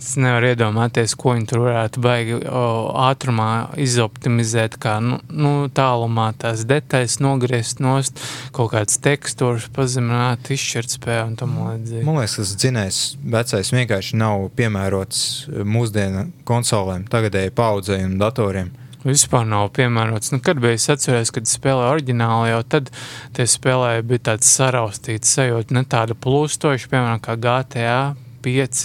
Es 0.03 0.17
nevaru 0.19 0.49
iedomāties, 0.51 1.13
ko 1.15 1.37
viņi 1.37 1.47
tur 1.47 1.61
varētu 1.63 2.01
baigi 2.03 2.35
o, 2.43 2.63
ātrumā 3.05 3.49
izoptimizēt, 3.81 4.75
kā 4.83 4.97
nu, 5.05 5.21
nu, 5.31 5.53
tālumā 5.71 6.33
tās 6.43 6.65
detaļas 6.67 7.21
nogriezt 7.23 7.79
nost, 7.85 8.19
kaut 8.57 8.73
kāds 8.75 8.99
tekstūrs 9.05 9.69
pazemināt, 9.77 10.51
izšķirt 10.51 10.97
spēju 10.97 11.29
un 11.29 11.37
tam 11.39 11.55
līdzīgi. 11.61 12.03
Man 12.09 12.19
liekas, 12.19 12.35
tas 12.41 12.55
dzinējs 12.59 13.01
vecais 13.37 13.71
vienkārši 13.77 14.19
nav 14.19 14.49
piemērots 14.59 15.23
mūsdienu 15.71 16.27
konsolēm, 16.51 17.07
tagadēji 17.13 17.55
paudzei 17.63 18.03
un 18.09 18.19
datoriem. 18.19 18.75
Vispār 19.07 19.47
nav 19.47 19.71
piemērots. 19.79 20.35
Nu, 20.35 20.43
kad 20.43 20.59
bija 20.63 20.79
es 20.79 20.89
atceros, 20.91 21.31
kad 21.35 21.47
spēlēju 21.51 21.95
oriģināli, 21.95 22.51
jau 22.53 22.61
tad 22.75 22.91
tie 23.39 23.47
spēlēja 23.51 24.05
bija 24.07 24.27
tāds 24.33 24.51
saraustīts 24.59 25.33
sajūta, 25.39 25.79
ne 25.79 25.87
tāda 25.87 26.19
plūstoša, 26.19 26.91
piemēram, 26.91 27.23
kā 27.23 27.39
GTA 27.39 27.97
5, 28.43 28.83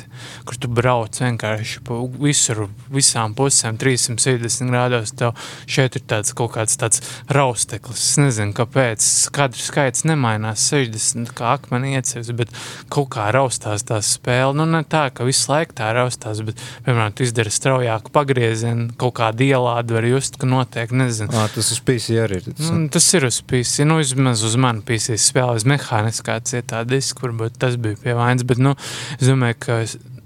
kur 0.48 0.60
tu 0.62 0.70
brauc 0.72 1.18
vienkārši 1.22 1.82
visur, 2.22 2.68
visām 2.94 3.36
pusēm, 3.38 3.80
360 3.82 4.72
grādos. 4.72 5.14
Tev 5.18 5.34
šeit 5.70 5.98
ir 5.98 6.06
tāds 6.10 6.34
kaut 6.38 6.54
kāds 6.56 6.78
tāds 6.80 7.02
rausteklis. 7.34 8.04
Es 8.12 8.20
nezinu, 8.22 8.54
kāpēc. 8.58 9.08
Kadru 9.36 9.62
skaits 9.62 10.06
nemainās 10.08 10.68
60, 10.72 11.34
kā 11.38 11.56
akmeni 11.58 11.96
iecevs, 11.98 12.32
bet 12.38 12.54
kaut 12.94 13.10
kā 13.16 13.30
raustās 13.36 13.86
tā 13.88 14.00
spēle. 14.06 14.56
Nu, 14.58 14.68
ne 14.70 14.84
tā, 14.88 15.08
ka 15.14 15.28
visu 15.28 15.52
laiku 15.52 15.76
tā 15.78 15.90
raustās, 15.96 16.42
bet, 16.46 16.62
piemēram, 16.86 17.16
tu 17.18 17.26
izdari 17.28 17.54
straujāku 17.54 18.14
pagriezienu, 18.16 18.90
kaut 19.00 19.18
kādu 19.20 19.48
ielādi 19.48 19.98
var 19.98 20.08
just, 20.08 20.40
ka 20.40 20.50
notiek, 20.50 20.94
nezinu. 20.96 21.34
À, 21.38 21.48
tas 21.54 21.72
uz 21.74 21.82
PC 21.84 22.20
arī 22.24 22.42
ir. 22.42 22.50
Tas, 22.52 22.72
nu, 22.74 22.88
tas 22.94 23.08
ir 23.18 23.28
uz 23.28 23.40
PC, 23.48 23.88
nu, 23.88 24.00
vismaz 24.02 24.44
uz 24.48 24.58
manu 24.60 24.84
PC 24.88 25.18
spēle, 25.22 25.58
uz 25.58 25.66
mehāniskā 25.70 26.38
cietā 26.48 26.84
diska, 26.88 27.26
varbūt 27.26 27.58
tas 27.62 27.78
bija 27.82 28.00
pie 28.04 28.16
vainas, 28.18 28.46
bet, 28.48 28.62
nu, 28.62 28.76
es 29.18 29.26
domāju, 29.28 29.47
domāju, 29.48 29.60
ka 29.64 30.18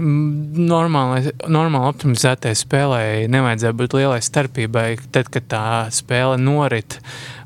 normāli, 0.00 1.32
normāli 1.50 1.90
optimizētai 1.90 2.54
spēlē 2.56 3.02
nevajadzētu 3.30 3.78
būt 3.80 3.96
lielai 3.98 4.20
starpībai, 4.22 4.86
tad, 5.12 5.30
kad 5.32 5.48
tā 5.50 5.66
spēle 5.94 6.38
norit. 6.40 7.00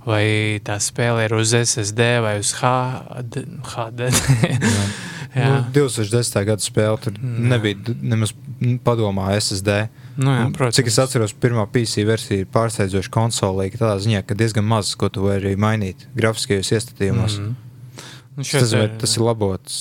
Vai 0.04 0.60
tā 0.60 0.76
spēle 0.84 1.24
ir 1.24 1.32
uz 1.32 1.54
SSD 1.56 2.18
vai 2.20 2.34
uz 2.42 2.52
HD? 2.58 3.46
HD. 3.72 4.10
jā. 5.38 5.48
Nu, 5.48 5.62
2010. 5.72 6.36
gada 6.44 6.60
spēle 6.60 7.00
tur 7.00 7.16
jā. 7.16 7.32
nebija 7.54 7.96
nemaz 8.02 8.34
padomā 8.84 9.32
SSD. 9.38 9.86
Nu, 10.20 10.28
jā, 10.36 10.46
protams. 10.54 10.76
Cik 10.76 10.92
es 10.92 11.00
atceros, 11.00 11.32
pirmā 11.40 11.64
PC 11.72 12.04
versija 12.06 12.44
pārsteidzoši 12.52 13.14
konsolīga. 13.16 13.80
Tādā 13.80 13.96
ziņā, 14.04 14.22
ka 14.28 14.36
diezgan 14.36 14.68
maz 14.68 14.92
ko 15.00 15.08
tu 15.08 15.24
vari 15.24 15.56
mainīt 15.56 16.04
grafiskajos 16.14 16.74
iestatījumos. 16.76 17.40
Mm 17.40 17.46
-hmm. 17.48 17.60
Nu, 18.34 18.44
tas, 18.44 18.72
ir, 18.74 18.90
tas 19.00 19.16
ir 19.16 19.22
labots 19.22 19.80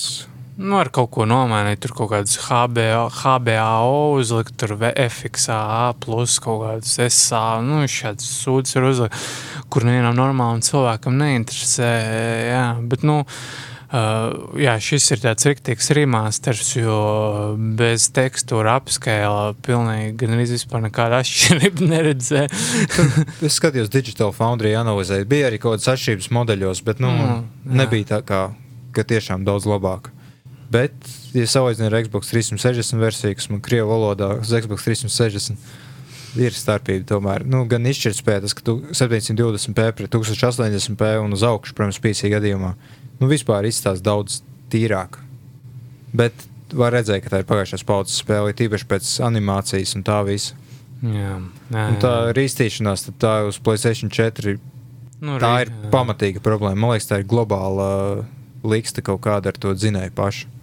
Nu, 0.54 0.76
ar 0.78 0.86
kaut 0.94 1.10
ko 1.16 1.24
nomainīt, 1.26 1.80
tur 1.82 1.90
kaut 1.98 2.12
kādas 2.12 2.36
HBO, 2.46 3.08
HBAO 3.10 3.94
uzlikt, 4.20 4.54
tur 4.60 4.76
FXA, 4.78 5.96
plus 6.04 6.38
kaut 6.42 6.60
kādas 6.62 6.94
SA, 7.10 7.58
nu, 7.66 7.80
šādas 7.90 8.28
sūdzes 8.44 8.78
var 8.78 8.86
uzlikt, 8.92 9.28
kur 9.66 9.86
nevienam 9.88 10.14
normālam 10.14 10.62
cilvēkam 10.62 11.18
neinteresē, 11.18 11.92
jā, 12.52 12.66
bet, 12.86 13.06
nu, 13.06 13.22
Uh, 13.94 14.48
jā, 14.58 14.72
šis 14.82 15.04
ir 15.14 15.20
tāds 15.22 15.46
rīktīgs 15.46 15.92
remasters, 15.94 16.72
jo 16.74 16.96
bez 17.78 18.08
tekstūra 18.16 18.72
apskēla 18.80 19.52
pilnīgi 19.62 20.16
gan 20.18 20.34
arī 20.34 20.48
vispār 20.50 20.82
nekāda 20.82 21.20
atšķirība 21.22 21.86
neredzē. 21.92 22.42
es 22.50 23.60
skatījos 23.60 23.92
Digital 23.94 24.34
Foundry 24.34 24.72
analizēju, 24.80 25.28
bija 25.30 25.52
arī 25.52 25.60
kaut 25.62 25.76
kādas 25.76 25.92
atšķirības 25.94 26.30
modeļos, 26.40 26.82
bet, 26.88 27.04
nu, 27.04 27.12
mm, 27.12 27.46
nebija 27.84 28.10
tā 28.16 28.20
kā, 28.26 28.42
ka 28.96 29.06
tiešām 29.14 29.46
daudz 29.46 29.68
labāk. 29.70 30.10
Bet, 30.72 30.94
ja 31.36 31.44
salīdzinām 31.50 31.90
ar 31.92 32.04
Xbox 32.06 32.30
360 32.32 33.02
versiju, 33.02 33.36
kas 33.38 33.50
man 33.52 33.60
krievu 33.64 33.90
valodā 33.92 34.30
uz 34.40 34.52
Xbox 34.54 34.86
360, 34.86 35.60
ir 36.40 36.56
starpība 36.56 37.06
tomēr. 37.12 37.44
Nu, 37.46 37.62
gan 37.70 37.86
izšķirtspēja, 37.90 38.42
tas, 38.44 38.56
ka 38.56 38.64
tu 38.66 38.78
720p 38.90 39.86
pret 39.98 40.14
1080p 40.14 41.12
un 41.22 41.36
uz 41.36 41.44
augšu, 41.46 41.76
protams, 41.76 42.00
PC 42.02 42.32
gadījumā, 42.32 42.74
nu, 43.20 43.30
vispār 43.30 43.68
izstāsta 43.68 44.04
daudz 44.08 44.40
tīrāk. 44.72 45.20
Bet 46.14 46.46
var 46.74 46.94
redzēt, 46.96 47.22
ka 47.24 47.32
tā 47.32 47.42
ir 47.42 47.48
pagājušās 47.48 47.86
paudzes 47.86 48.20
spēle, 48.22 48.54
tīpaši 48.56 48.88
pēc 48.90 49.10
animācijas 49.28 49.94
un 49.98 50.06
tā 50.06 50.20
visa. 50.26 50.58
Jā, 51.04 51.36
jā, 51.68 51.84
un 51.84 51.98
tā 52.00 52.14
rīstīšanās, 52.34 53.08
tā 53.20 53.34
uz 53.48 53.58
PlayStation 53.62 54.10
4, 54.12 54.56
nu, 55.20 55.36
tā 55.42 55.52
ir 55.66 55.70
jā. 55.70 55.90
pamatīga 55.92 56.42
problēma. 56.44 56.80
Man 56.80 56.94
liekas, 56.94 57.10
tā 57.10 57.20
ir 57.20 57.28
globāla 57.28 57.88
liksta 58.64 59.04
kaut 59.04 59.22
kāda 59.26 59.52
ar 59.52 59.60
to 59.60 59.76
dzinēju 59.76 60.16
pašu. 60.16 60.54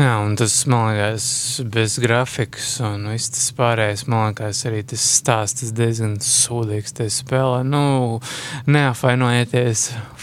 Jā, 0.00 0.14
un 0.22 0.36
tas, 0.38 0.54
man 0.70 0.94
liekas, 0.94 1.24
bez 1.68 1.98
grafikas 2.00 2.68
un 2.86 3.08
viss 3.10 3.32
tas 3.34 3.50
pārējais, 3.58 4.06
man 4.08 4.30
liekas, 4.30 4.62
arī 4.68 4.84
tas 4.88 5.02
stāsts 5.18 5.74
diezgan 5.76 6.14
sūdīgs. 6.24 6.94
Tā 6.96 7.08
spēlē, 7.12 7.58
nu, 7.68 8.20
neapvainojieties, 8.70 9.82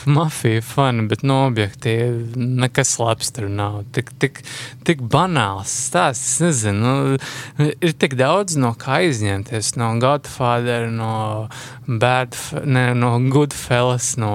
mafija 0.10 0.64
fani, 0.66 1.06
bet 1.12 1.22
no 1.28 1.44
objektīvi 1.50 2.48
nekas 2.64 2.96
labs 3.02 3.30
tur 3.36 3.52
nav. 3.54 3.84
Tik, 3.94 4.14
tik, 4.18 4.42
tik 4.88 5.04
banāls 5.14 5.76
stāsts, 5.92 6.38
es 6.38 6.46
nezinu, 6.48 6.96
nu, 7.60 7.70
ir 7.78 7.98
tik 8.02 8.18
daudz 8.18 8.58
no 8.58 8.74
kā 8.80 9.04
izņemties, 9.12 9.76
no 9.78 9.92
Godfather, 10.02 10.88
no 10.90 11.50
Bad, 11.86 12.40
ne, 12.66 12.88
no 12.98 13.14
Goodfellas, 13.30 14.16
no 14.18 14.34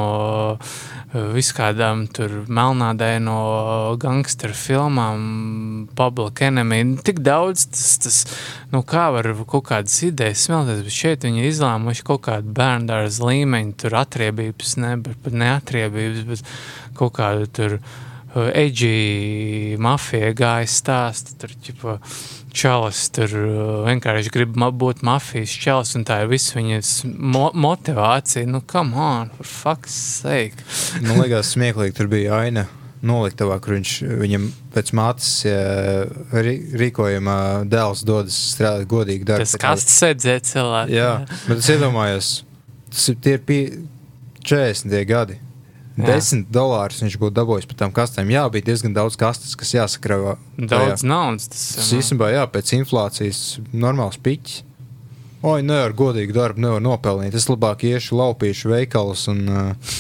viskādām 1.12 2.06
tur 2.08 2.42
melnādaino 2.48 3.96
gangsteru 4.00 4.56
filmām, 4.56 5.24
Public 5.98 6.40
Enemy. 6.46 6.80
Tik 7.04 7.20
daudz 7.24 7.66
tas, 7.72 7.90
tas 8.00 8.20
nu 8.72 8.80
kā 8.88 9.10
var 9.12 9.28
kaut 9.44 9.66
kādas 9.68 9.98
idejas 10.06 10.46
smelties, 10.46 10.80
bet 10.86 10.96
šeit 10.96 11.26
viņi 11.28 11.44
izlēmuši 11.50 12.06
kaut 12.08 12.24
kādu 12.28 12.54
bērndārza 12.56 13.28
līmeņu, 13.28 13.76
tur 13.84 13.98
atriebības, 14.00 14.78
ne, 14.80 14.94
bet 15.04 15.20
pat 15.24 15.36
neatriebības, 15.36 16.24
bet 16.30 16.46
kaut 16.96 17.16
kādu 17.20 17.50
tur 17.52 17.76
uh, 17.76 18.48
edgy 18.56 19.76
mafija 19.82 20.32
gāja 20.36 20.70
stāstu, 20.70 21.36
tur 21.42 21.52
ķipa, 21.66 21.98
čalis 22.56 23.06
tur 23.14 23.32
uh, 23.38 23.72
vienkārši 23.86 24.32
grib 24.34 24.56
būt 24.56 25.02
mafijas 25.06 25.54
čalis, 25.64 25.94
un 25.98 26.06
tā 26.08 26.22
ir 26.22 26.30
viss 26.32 26.54
viņas 26.56 26.92
mo 27.08 27.50
motivācija. 27.54 28.46
Nu, 28.48 28.62
come 28.66 28.96
on, 28.96 29.32
for 29.38 29.48
fuck's 29.48 29.96
sake. 30.22 30.64
Man 31.00 31.20
liekas, 31.22 31.54
smieklīgi 31.56 31.96
tur 31.98 32.12
bija 32.12 32.42
aina 32.44 32.68
noliktavā, 33.02 33.58
kur 33.62 33.76
viņš 33.76 33.92
viņam 34.20 34.48
pēc 34.74 34.92
mātes 34.94 35.30
rīkojuma 36.78 37.36
dēls 37.70 38.04
dodas 38.06 38.36
strādāt 38.52 38.86
godīgi 38.90 39.26
darbu. 39.26 39.46
Tas 39.46 39.58
kas 39.60 39.86
sēdzē 39.90 40.36
cilvēku. 40.46 40.94
Jā, 40.94 41.12
bet 41.48 41.62
es 41.64 41.70
iedomājos, 41.74 42.34
tas 42.92 43.08
ir 43.10 43.18
tie 43.24 43.38
ir 43.40 43.72
40 44.42 45.08
gadi. 45.10 45.38
10 45.96 46.46
dolārus 46.52 47.02
viņš 47.04 47.18
būtu 47.20 47.36
dabūjis 47.36 47.68
par 47.68 47.78
tām 47.82 47.92
kastēm. 47.94 48.30
Jā, 48.32 48.46
bija 48.52 48.70
diezgan 48.70 48.94
daudz 48.96 49.18
kastes, 49.20 49.54
kas 49.58 49.74
jāsakrāvā. 49.76 50.38
Daudz 50.56 51.04
naudas. 51.04 51.50
Tas, 51.52 51.92
īstenībā, 51.98 52.30
jā, 52.32 52.46
pēc 52.48 52.72
inflācijas 52.78 53.42
normāls 53.72 54.20
piķis. 54.22 54.62
Oi, 55.42 55.58
ne 55.66 55.80
ar 55.88 55.92
godīgu 55.98 56.36
darbu 56.36 56.62
nevar 56.62 56.82
nopelnīt. 56.84 57.34
Es 57.34 57.48
labāk 57.50 57.82
iešu 57.88 58.16
laupīšu 58.20 58.70
veikalus 58.72 59.26
un. 59.32 59.42
Uh, 59.50 59.96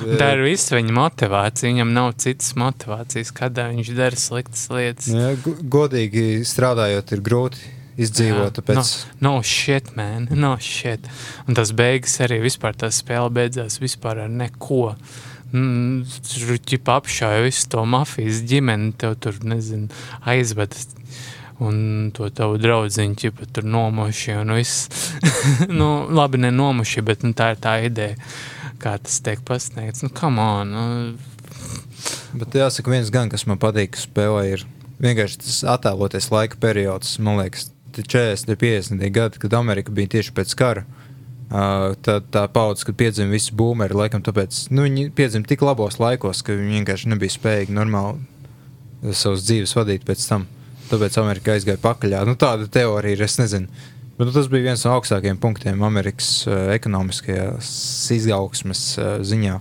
Tā 0.00 0.30
ir 0.32 0.46
visa 0.46 0.78
viņa 0.78 0.94
motivācija. 0.96 1.68
Viņam 1.68 1.90
nav 1.92 2.14
citas 2.22 2.54
motivācijas, 2.58 3.34
kādā 3.36 3.68
viņš 3.74 3.90
dara 3.98 4.16
sliktas 4.16 4.64
lietas. 4.72 5.10
Jā, 5.12 5.34
godīgi 5.60 6.40
strādājot, 6.48 7.12
ir 7.12 7.22
grūti 7.26 7.74
izdzīvot. 8.04 8.58
Tāpēc... 8.58 8.78
No, 8.78 8.84
no 9.26 9.32
shit, 9.46 9.92
man, 9.98 10.28
no 10.32 10.54
shit. 10.62 11.08
Un 11.46 11.58
tas 11.58 11.72
beigas 11.76 12.18
arī 12.24 12.40
vispār 12.44 12.76
tā 12.78 12.90
spēle 12.94 13.32
beidzās 13.34 13.80
vispār 13.82 14.24
ar 14.24 14.32
neko. 14.32 14.94
Mm, 15.50 16.04
tur 16.30 16.60
ķipa 16.70 17.00
apšāja 17.00 17.42
visu 17.42 17.66
to 17.72 17.82
mafijas 17.88 18.44
ģimeni, 18.46 18.92
tev 19.00 19.16
tur, 19.22 19.40
nezinu, 19.42 19.90
aizved. 20.30 20.76
Un 21.60 22.08
to 22.16 22.30
tavu 22.32 22.56
draudziņu 22.60 23.18
ķipa 23.20 23.50
tur 23.52 23.66
viss. 24.56 25.10
nu, 25.80 25.90
labi, 26.08 26.40
ne 26.40 26.52
nomoši, 26.54 27.04
bet 27.04 27.26
nu, 27.26 27.34
tā 27.36 27.52
ir 27.52 27.60
tā 27.60 27.74
ideja, 27.84 28.16
kā 28.80 28.96
tas 28.96 29.20
tiek 29.20 29.42
pasniegts. 29.44 30.06
Nu, 30.06 30.14
come 30.14 30.40
on! 30.40 30.72
Nu. 30.72 31.30
Bet 32.32 32.54
jāsaka, 32.54 32.92
viens 32.94 33.10
gan, 33.12 33.28
kas 33.28 33.44
man 33.50 33.58
patīk, 33.60 33.98
spēlē, 33.98 34.44
ir 34.54 34.64
vienkārši 35.02 35.42
tas 35.42 35.60
attēloties 35.74 36.30
laika 36.32 36.60
periods, 36.62 37.18
man 37.22 37.40
liekas, 37.42 37.68
40, 37.98 38.56
50 38.60 39.12
gadi, 39.14 39.40
kad 39.42 39.54
Amerika 39.58 39.92
bija 39.94 40.16
tieši 40.16 40.34
pēc 40.36 40.54
kara. 40.58 40.86
Uh, 41.50 41.96
tā, 42.06 42.20
tā 42.30 42.44
paudze, 42.52 42.84
kad 42.86 42.94
piedzima 42.94 43.34
visi 43.34 43.54
boomeri, 43.58 43.96
laikam, 43.98 44.22
tāpēc 44.22 44.68
nu, 44.70 44.84
viņi 44.86 45.08
piedzima 45.18 45.48
tik 45.50 45.64
labos 45.66 45.98
laikos, 45.98 46.44
ka 46.46 46.54
viņi 46.54 46.78
vienkārši 46.78 47.10
nebija 47.10 47.34
spējīgi 47.34 47.74
normāli 47.74 48.22
savas 49.16 49.42
dzīves 49.48 49.74
vadīt 49.74 50.06
pēc 50.06 50.26
tam. 50.30 50.46
Tāpēc 50.90 51.18
Amerika 51.22 51.54
aizgāja 51.54 51.80
pakaļ. 51.82 52.20
Nu, 52.28 52.36
tāda 52.38 52.68
teorija 52.70 53.18
ir, 53.18 53.24
es 53.26 53.38
nezinu. 53.40 53.70
Bet, 54.14 54.28
nu, 54.28 54.32
tas 54.34 54.50
bija 54.52 54.68
viens 54.68 54.84
no 54.84 54.94
augstākajiem 54.98 55.38
punktiem 55.42 55.82
Amerikas 55.86 56.30
uh, 56.46 56.68
ekonomiskajā 56.74 57.54
izaugsmes 58.14 58.84
uh, 59.00 59.12
ziņā. 59.26 59.58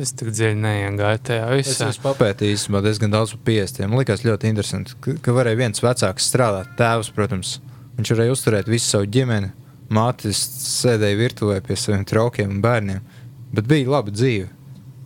Es 0.00 0.14
tik 0.16 0.30
dziļi 0.32 0.56
neiegāju 0.56 1.20
tajā 1.28 1.48
Es 1.58 1.72
visā. 1.74 1.88
esmu 1.92 2.06
papētījis 2.08 2.62
īstenībā 2.62 2.80
diezgan 2.86 3.12
daudz 3.12 3.34
par 3.36 3.42
50. 3.50 3.88
Man 3.90 4.00
liekas 4.00 4.22
ļoti 4.24 4.48
interesanti, 4.48 4.94
ka, 5.04 5.16
ka 5.26 5.34
varēja 5.36 5.60
viens 5.60 5.82
vecāks 5.84 6.28
strādāt, 6.30 6.70
tēvs, 6.78 7.10
protams. 7.16 7.58
Viņš 7.98 8.14
varēja 8.14 8.36
uzturēt 8.36 8.70
visu 8.70 8.88
savu 8.94 9.10
ģimeni. 9.12 9.50
Mātes 9.92 10.40
sēdēja 10.80 11.18
virtuvē 11.18 11.58
pie 11.66 11.76
saviem 11.76 12.06
traukiem 12.08 12.56
un 12.56 12.62
bērniem. 12.64 13.04
Bet 13.52 13.68
bija 13.68 13.90
laba 13.90 14.14
dzīve. 14.14 14.48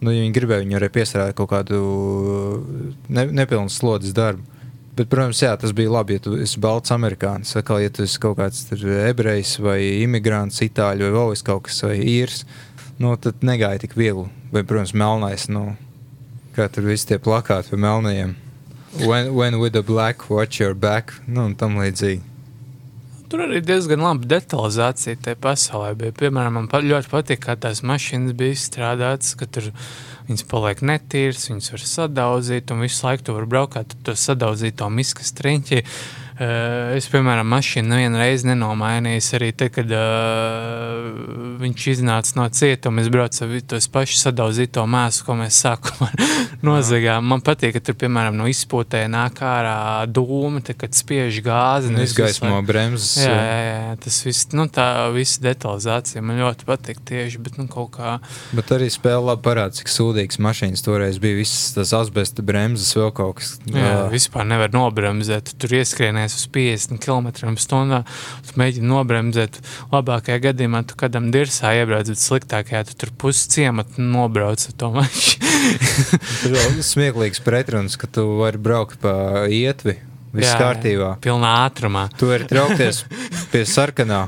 Nu, 0.05 0.13
ja 0.13 0.21
viņi 0.21 0.35
gribēja, 0.37 0.63
viņi 0.67 0.77
varēja 0.77 0.95
piestrādāt 0.95 1.39
kaut 1.39 1.51
kādu 1.55 1.79
ne, 3.09 3.25
nepilnu 3.41 3.73
slodzes 3.73 4.13
darbu. 4.17 4.45
Bet, 4.95 5.09
protams, 5.11 5.41
jā, 5.43 5.51
tas 5.59 5.73
bija 5.75 5.91
labi, 5.91 6.19
ja 6.19 6.23
tu 6.23 6.37
esi 6.39 6.61
balts 6.63 6.93
amerikānis. 6.95 7.57
Atkal, 7.59 7.81
ja 7.83 7.91
tu 7.91 8.05
esi 8.05 8.21
kaut 8.23 8.37
kāds 8.39 8.61
ebrejs 9.09 9.57
vai 9.65 9.81
imigrants, 10.05 10.61
itāļu 10.63 11.09
vai 11.09 11.15
vēl 11.17 11.41
kaut 11.49 11.65
kas, 11.67 11.81
vai 11.83 11.97
īrs, 11.99 12.45
nu, 13.03 13.15
tad 13.21 13.43
negāja 13.47 13.85
tik 13.85 13.97
viegli. 13.99 14.29
Vai, 14.55 14.63
protams, 14.63 14.95
melnais, 14.97 15.49
nu, 15.51 15.75
kā 16.55 16.69
tur 16.71 16.87
visi 16.89 17.09
tie 17.11 17.19
plakāti 17.23 17.75
par 17.75 17.83
melnajiem. 17.87 18.37
When, 19.03 19.33
when 19.35 19.59
with 19.59 19.75
the 19.75 19.83
black, 19.83 20.31
watch 20.31 20.61
your 20.61 20.75
back, 20.75 21.17
nu, 21.27 21.49
un 21.49 21.59
tam 21.59 21.81
līdzīgi. 21.81 22.23
Tur 23.33 23.41
arī 23.49 23.59
diezgan 23.65 24.05
laba 24.05 24.29
detalizācija 24.31 25.19
tajā 25.25 25.39
pasaulē. 25.43 25.95
Bija. 25.99 26.15
Piemēram, 26.15 26.61
man 26.61 26.69
pa, 26.71 26.79
ļoti 26.85 27.11
patīk, 27.11 27.41
kā 27.43 27.57
tās 27.59 27.81
mašīnas 27.83 28.37
bija 28.39 28.55
izstrādātas, 28.55 29.33
ka 29.41 29.49
tur 29.51 29.73
viņas 30.29 30.45
paliek 30.51 30.85
netīras, 30.87 31.49
viņas 31.51 31.73
var 31.75 31.87
sadauzīt, 31.91 32.71
un 32.71 32.85
visu 32.85 33.09
laiku 33.09 33.27
tu 33.27 33.35
vari 33.35 33.51
braukt 33.51 33.81
ar 33.81 33.97
to 34.07 34.15
sadauzīto 34.15 34.87
miskas 34.93 35.35
triņķi. 35.35 35.83
Uh, 35.83 36.24
es, 36.39 37.07
piemēram, 37.13 37.47
mašīnu 37.51 37.91
nevienu 37.91 38.19
reizi 38.21 38.49
nenomainīju. 38.49 39.23
Arī 39.39 39.51
tad, 39.57 39.73
kad 39.75 39.91
uh, 39.95 41.09
viņš 41.61 41.87
iznāca 41.95 42.39
no 42.39 42.47
cietuma, 42.55 43.03
es 43.03 43.11
braucu 43.13 43.43
ar 43.47 43.55
tos 43.75 43.89
pašus 43.93 44.25
sadauzīto 44.29 44.85
mēslu, 44.91 45.27
ko 45.27 45.37
mēs 45.39 45.59
sākumā 45.65 46.11
nozagām. 46.67 47.27
Man 47.33 47.43
patīk, 47.45 47.75
ka 47.77 47.83
tur, 47.85 47.99
piemēram, 48.05 48.39
no 48.39 48.47
izpūtē 48.51 49.05
nāk 49.11 49.43
ārā 49.45 49.77
dūmi, 50.11 50.63
tad, 50.67 50.79
kad 50.85 50.95
spiež 50.97 51.41
gāzi. 51.45 51.91
Un 51.91 52.05
izgaismo 52.05 52.63
bremzes. 52.67 53.25
Jā, 53.25 53.35
jā, 53.35 53.59
jā, 53.67 53.99
tas 54.07 54.21
viss, 54.27 54.49
nu, 54.55 54.69
tā 54.71 54.89
visa 55.15 55.43
detalizācija 55.45 56.23
man 56.25 56.41
ļoti 56.43 56.69
patīk 56.69 57.03
tieši, 57.11 57.43
bet, 57.45 57.59
nu, 57.61 57.67
kaut 57.71 57.97
kā. 57.99 58.17
Bet 58.55 58.71
arī 58.75 58.91
spēle 58.93 59.33
labi 59.33 59.45
parāda, 59.47 59.75
cik 59.81 59.91
sūdīgs 59.93 60.41
mašīnas 60.43 60.87
toreiz 60.87 61.19
bija. 61.23 61.41
Visas 61.43 61.75
tas 61.75 61.95
asbesta 61.99 62.43
bremzes, 62.47 62.95
vēl 62.97 63.11
kaut 63.15 63.41
kas. 63.41 63.57
Jā, 63.67 63.83
jā. 63.83 64.03
vispār 64.13 64.47
nevar 64.49 64.75
nobremzēt. 64.75 65.51
Tu 65.59 65.65
tur 65.65 65.75
ieskrienies 66.25 66.35
uz 66.35 66.47
50 66.49 66.99
km/h. 66.99 68.03
Tu 68.45 68.59
mēģini 68.61 68.89
nobremzēt. 68.89 69.61
Labākajā 69.93 70.41
gadījumā 70.51 70.85
tu 70.89 70.97
kādam 70.97 71.31
dirzā 71.35 71.75
iebrauc, 71.81 72.09
bet 72.09 72.21
sliktākajā 72.21 72.85
tu 72.89 72.97
tur 72.99 73.13
pusi 73.19 73.49
ciemata 73.51 74.01
nobrauc 74.01 74.65
ar 74.69 74.75
to 74.77 74.91
mašīnu. 74.95 75.53
Tur 76.43 76.53
vēl 76.53 76.83
smieklīgs 76.85 77.41
pretruns, 77.45 77.97
ka 77.97 78.09
tu 78.11 78.27
vari 78.41 78.61
braukt 78.61 79.01
pa 79.01 79.47
ietvi. 79.49 79.97
Viss 80.35 80.51
Jā, 80.51 80.57
kārtībā. 80.59 81.13
Pilnā 81.23 81.51
ātrumā. 81.63 82.09
Tu 82.19 82.27
vari 82.27 82.49
traukties 82.51 83.05
pie 83.53 83.63
sarkanā. 83.71 84.25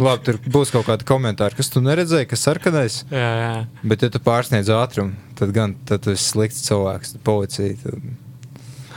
Labi, 0.00 0.24
tur 0.24 0.38
būs 0.40 0.72
kaut 0.72 0.88
kādi 0.88 1.04
komentāri, 1.04 1.58
kas 1.58 1.68
tu 1.68 1.82
neredzēji, 1.84 2.30
kas 2.30 2.46
sarkanais. 2.48 3.02
Jā, 3.12 3.28
jā. 3.42 3.52
Bet, 3.84 4.06
ja 4.06 4.12
tu 4.12 4.22
pārsniedz 4.24 4.72
ātrumu, 4.72 5.12
tad 5.36 5.52
gan 5.52 5.76
tad 5.84 6.06
tu 6.06 6.16
esi 6.16 6.30
slikts 6.32 6.64
cilvēks. 6.64 7.12
Tad 7.18 7.26
policija. 7.28 7.76
Tad... 7.84 8.23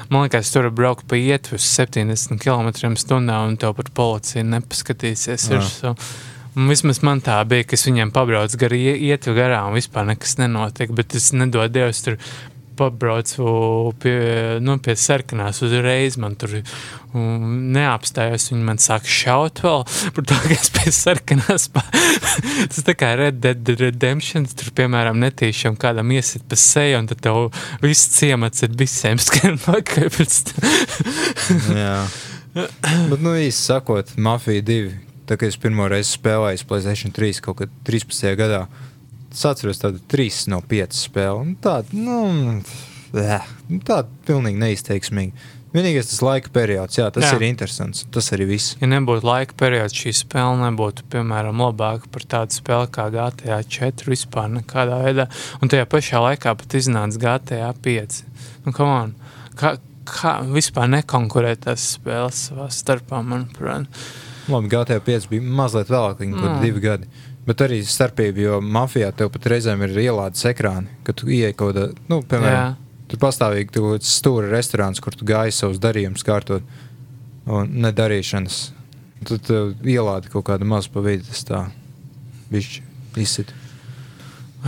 Man 0.10 0.24
liekas, 0.24 0.52
tur 0.54 0.70
braukt 0.72 1.08
pa 1.10 1.20
ietvi 1.20 1.58
uz 1.58 1.68
70 1.68 2.40
km/h 2.40 3.38
un 3.44 3.58
tev 3.60 3.76
par 3.78 3.92
policiju 4.00 4.46
nepaskatīsies. 4.48 5.50
Virsū. 5.52 5.94
Un 6.58 6.72
Vismaz 6.72 7.04
man 7.06 7.20
tā 7.22 7.38
bija, 7.46 7.68
ka 7.68 7.76
es 7.78 7.86
viņiem 7.86 8.12
pabraucu 8.16 8.58
gar 8.58 8.74
ietvi 8.74 9.34
garām, 9.38 9.70
un 9.70 9.78
vispār 9.78 10.08
nekas 10.10 10.40
nenotiek. 10.40 10.94
Bet 10.96 11.14
es 11.20 11.30
nedodu 11.36 11.70
Dievs, 11.76 12.02
tur 12.06 12.18
pabraucu 12.78 13.48
pie, 14.02 14.18
nu, 14.64 14.78
pie 14.84 14.96
sarkanās 15.00 15.62
uzreiz. 15.66 16.18
Man 16.22 16.38
tur 16.40 16.60
um, 16.60 17.72
neapstājos. 17.76 18.50
Viņi 18.52 18.68
man 18.68 18.82
saka, 18.82 19.10
šaut 19.10 19.62
vēl 19.66 19.84
par 20.16 20.28
to, 20.30 20.38
ka 20.44 20.54
es 20.56 20.72
pie 20.74 20.94
sarkanās. 20.96 21.68
Pa... 21.74 21.84
Tas 22.72 22.86
tā 22.88 22.96
kā 22.98 23.14
Red 23.20 23.42
Dead 23.44 23.74
Redemption. 23.82 24.48
Tur, 24.58 24.72
piemēram, 24.78 25.20
netīšām 25.26 25.78
kādam 25.80 26.14
iesit 26.16 26.46
pa 26.48 26.60
seju, 26.60 27.02
un 27.02 27.10
tad 27.10 27.22
tev 27.26 27.50
viss 27.84 28.14
ciemats 28.16 28.66
ir 28.66 28.74
visiem 28.78 29.22
skan 29.22 29.60
pakaļ 29.68 30.10
pēc 30.18 30.40
tam. 30.52 30.72
Jā. 31.82 32.00
Bet, 32.58 33.20
nu, 33.22 33.36
īsi 33.38 33.60
sakot, 33.68 34.16
Mafija 34.18 34.66
2. 34.66 34.96
Tā 35.28 35.36
kā 35.36 35.50
es 35.50 35.58
pirmo 35.60 35.90
reizi 35.92 36.16
spēlēju 36.16 36.66
Playstation 36.70 37.12
3 37.14 37.42
kaut 37.44 37.60
kad 37.60 37.74
13. 37.90 38.32
gadā, 38.40 38.64
es 39.32 39.44
atceros 39.46 39.80
tādu 39.82 40.00
3 40.08 40.48
no 40.54 40.62
5 40.62 40.98
spēli. 40.98 41.42
Un 41.42 41.56
Tāda, 41.62 41.94
nu, 41.94 42.62
eh, 43.18 43.46
nu, 43.70 43.80
tāda 43.80 44.08
pilnīgi 44.28 44.60
neizteiksmīga. 44.64 45.34
Vienīgais 45.76 46.08
tas 46.10 46.22
laika 46.24 46.50
periods, 46.56 46.96
jā, 46.98 47.10
tas 47.14 47.26
Jā. 47.28 47.34
ir 47.36 47.44
interesants. 47.50 48.06
Tas 48.10 48.30
arī 48.34 48.46
viss. 48.48 48.78
Ja 48.82 48.88
nebūtu 48.88 49.28
laika 49.28 49.54
periods, 49.60 49.94
šī 49.94 50.14
spēle 50.16 50.56
nebūtu, 50.64 51.04
piemēram, 51.12 51.60
labāka 51.60 52.08
par 52.10 52.24
tādu 52.24 52.56
spēli 52.56 52.88
kā 52.96 53.10
GTA 53.14 53.60
4 53.68 54.08
vispār 54.08 54.48
nekādā 54.56 55.02
veidā. 55.04 55.28
Un 55.62 55.70
tajā 55.70 55.86
pašā 55.92 56.24
laikā 56.24 56.56
pat 56.58 56.78
iznāca 56.80 57.20
GTA 57.20 57.74
5. 57.84 58.24
Nu, 58.66 58.72
come 58.72 58.90
on. 58.90 59.14
kā, 59.60 59.76
kā 60.08 60.38
vispār 60.56 60.88
nekonkurēt 60.96 61.66
tās 61.68 61.98
spēles 62.00 62.48
savā 62.50 62.70
starpā, 62.74 63.20
manuprāt. 63.22 63.86
Labi, 64.48 64.70
GTA 64.72 65.02
5 65.04 65.28
bija 65.30 65.42
mazliet 65.44 65.90
vēlāk, 65.92 66.18
kaut 66.24 66.52
Mm. 66.56 66.62
divi 66.64 66.80
gadi. 66.80 67.08
Bet 67.48 67.62
arī 67.64 67.80
starpība, 67.88 68.42
jo 68.44 68.58
mafijā 68.60 69.14
tev 69.16 69.30
pat 69.32 69.46
reizēm 69.54 69.86
ir 69.86 69.96
ielādes 70.04 70.44
ekrāni, 70.50 70.92
kad 71.08 71.16
tu 71.22 71.30
ieej 71.32 71.54
kaut 71.56 71.78
kādā, 71.78 71.86
nu, 72.12 72.20
piemēram, 72.28 72.74
Jā. 72.76 73.06
tur 73.08 73.22
pastāvīgi 73.22 73.72
tu 73.78 73.94
stūra 74.04 74.50
restorāns, 74.52 75.00
kur 75.04 75.16
tu 75.16 75.28
gāji 75.28 75.56
savus 75.56 75.80
darījumus 75.80 76.28
kārtot 76.28 76.66
un 77.48 77.72
nedarīšanas. 77.86 78.58
Tad 79.28 79.46
tev 79.48 79.88
ielādi 79.88 80.34
kaut 80.34 80.44
kādu 80.50 80.68
mazu 80.68 80.92
pa 80.92 81.04
vidu, 81.06 81.24
tas 81.30 81.46
tā 81.48 81.62
bišķi 82.52 82.84
izsit. 83.24 83.54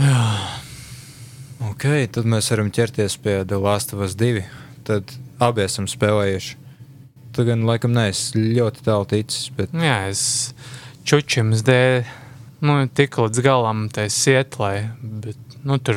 Jā. 0.00 0.24
Ok, 1.68 1.84
tad 2.16 2.24
mēs 2.24 2.48
varam 2.54 2.70
ķerties 2.72 3.18
pie 3.20 3.42
The 3.44 3.60
Last 3.60 3.92
of 3.92 4.00
Us 4.06 4.16
2. 4.16 4.40
Tad 4.88 5.12
abi 5.44 5.66
esam 5.66 5.84
spēlējuši. 5.90 6.56
Tu 7.36 7.44
gan 7.46 7.66
laikam 7.68 7.92
neesi 7.94 8.40
ļoti 8.56 8.86
tālu 8.88 9.06
ticis, 9.12 9.50
bet 9.54 9.76
Jā, 9.76 10.00
es 10.08 10.22
čučims 11.06 11.60
dēļ 11.68 12.08
nu, 12.60 12.80
tiku 12.94 13.26
līdz 13.28 13.42
galam 13.44 13.86
tai 13.92 14.08
sietlai, 14.12 14.90
bet 15.02 15.36
nu, 15.64 15.78
tur 15.78 15.96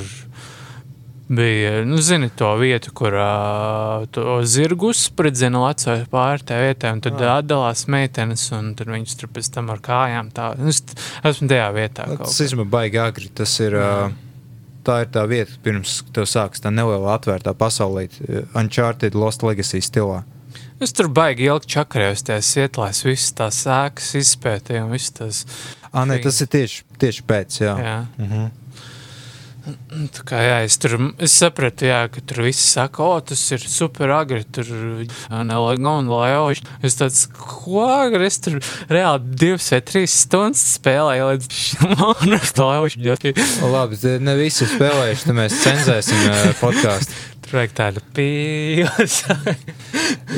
bija, 1.34 1.86
nu, 1.88 1.98
zini, 2.04 2.28
to 2.36 2.50
vietu, 2.60 2.92
kur 2.94 3.16
uh, 3.16 4.04
to 4.14 4.42
zirgu 4.46 4.92
uzspridzina 4.92 5.62
Latvijas 5.64 6.04
pāri 6.12 6.44
tā 6.46 6.60
vietā, 6.62 6.92
un 6.94 7.02
tad 7.02 7.22
Ah. 7.22 7.40
atdalās 7.40 7.86
meitenes, 7.90 8.44
un 8.54 8.74
tad 8.76 8.88
viņas 8.92 9.16
tur 9.20 9.32
pēc 9.34 9.50
tam 9.56 9.72
ar 9.74 9.80
kājām 9.84 10.30
tā. 10.36 10.52
Nu, 10.60 10.68
Es 10.70 10.84
esmu 11.24 11.48
tajā 11.50 11.70
vietā. 11.74 12.08
Nu, 12.12 12.18
Tas 12.18 12.38
īstenībā 12.44 12.68
baigi 12.70 13.00
agri. 13.02 13.30
Tas 13.34 13.56
ir, 13.64 13.72
Jā. 13.80 13.90
uh, 14.12 14.12
tā 14.84 15.02
ir 15.06 15.10
tā 15.16 15.24
vieta, 15.28 15.56
pirms 15.64 16.04
tev 16.14 16.28
sākas 16.30 16.62
tā 16.62 16.70
neliela 16.76 17.16
atvērtā 17.18 17.56
pasaulē, 17.56 18.10
Uncharted 18.54 19.16
Lost 19.16 19.42
Legacy 19.44 19.80
stilā. 19.82 20.24
Es 20.84 20.92
tur 20.96 21.08
baigi 21.14 21.48
ilgi 21.48 21.70
čakarējos 21.78 22.26
tajā 22.28 22.44
sietlā, 22.44 22.90
es 22.92 23.04
visas 23.06 23.32
tās 23.38 23.62
sēkas 23.64 24.10
izpētīju, 24.20 24.84
un 24.84 24.92
visas 24.98 25.16
tās, 25.16 25.46
Ah, 25.94 26.08
nē, 26.10 26.18
tas 26.24 26.42
ir 26.42 26.50
tieši, 26.50 26.84
tieši 26.98 27.24
pēc. 27.30 27.62
Jā. 27.62 27.78
jā. 27.78 27.98
Mhm. 28.18 28.52
Tā 29.64 30.24
kā, 30.28 30.40
jā, 30.44 30.56
es, 30.66 30.76
tur, 30.82 30.98
es 31.24 31.32
sapratu, 31.40 31.86
jā, 31.88 32.02
ka 32.12 32.20
tur 32.28 32.42
viss 32.44 32.66
saka, 32.74 33.00
o, 33.06 33.20
tas 33.24 33.40
ir 33.56 33.62
super 33.64 34.12
agri. 34.12 34.42
Tur 34.44 34.68
nelaižam, 35.32 36.10
lai 36.12 36.58
Es 36.84 36.98
tāds, 37.00 37.22
ko 37.32 37.86
agri? 37.88 38.28
Es 38.28 38.42
tur 38.44 38.58
reāli 38.92 39.38
divas 39.40 39.70
vai 39.72 39.80
trīs 39.88 40.18
stundas 40.26 40.66
spēlēju 40.82 41.30
līdz 41.30 41.62
monētam. 41.94 42.90
Labi, 43.78 44.02
ne 44.20 44.36
visi 44.42 44.68
spēlējuši, 44.68 45.30
tad 45.30 45.40
mēs 45.40 45.62
cenzēsim 45.64 46.28
podkāstu. 46.60 47.22
Tur 47.46 47.62
vajag 47.62 47.78
tādu 47.80 48.04
pīlāru. 48.18 49.56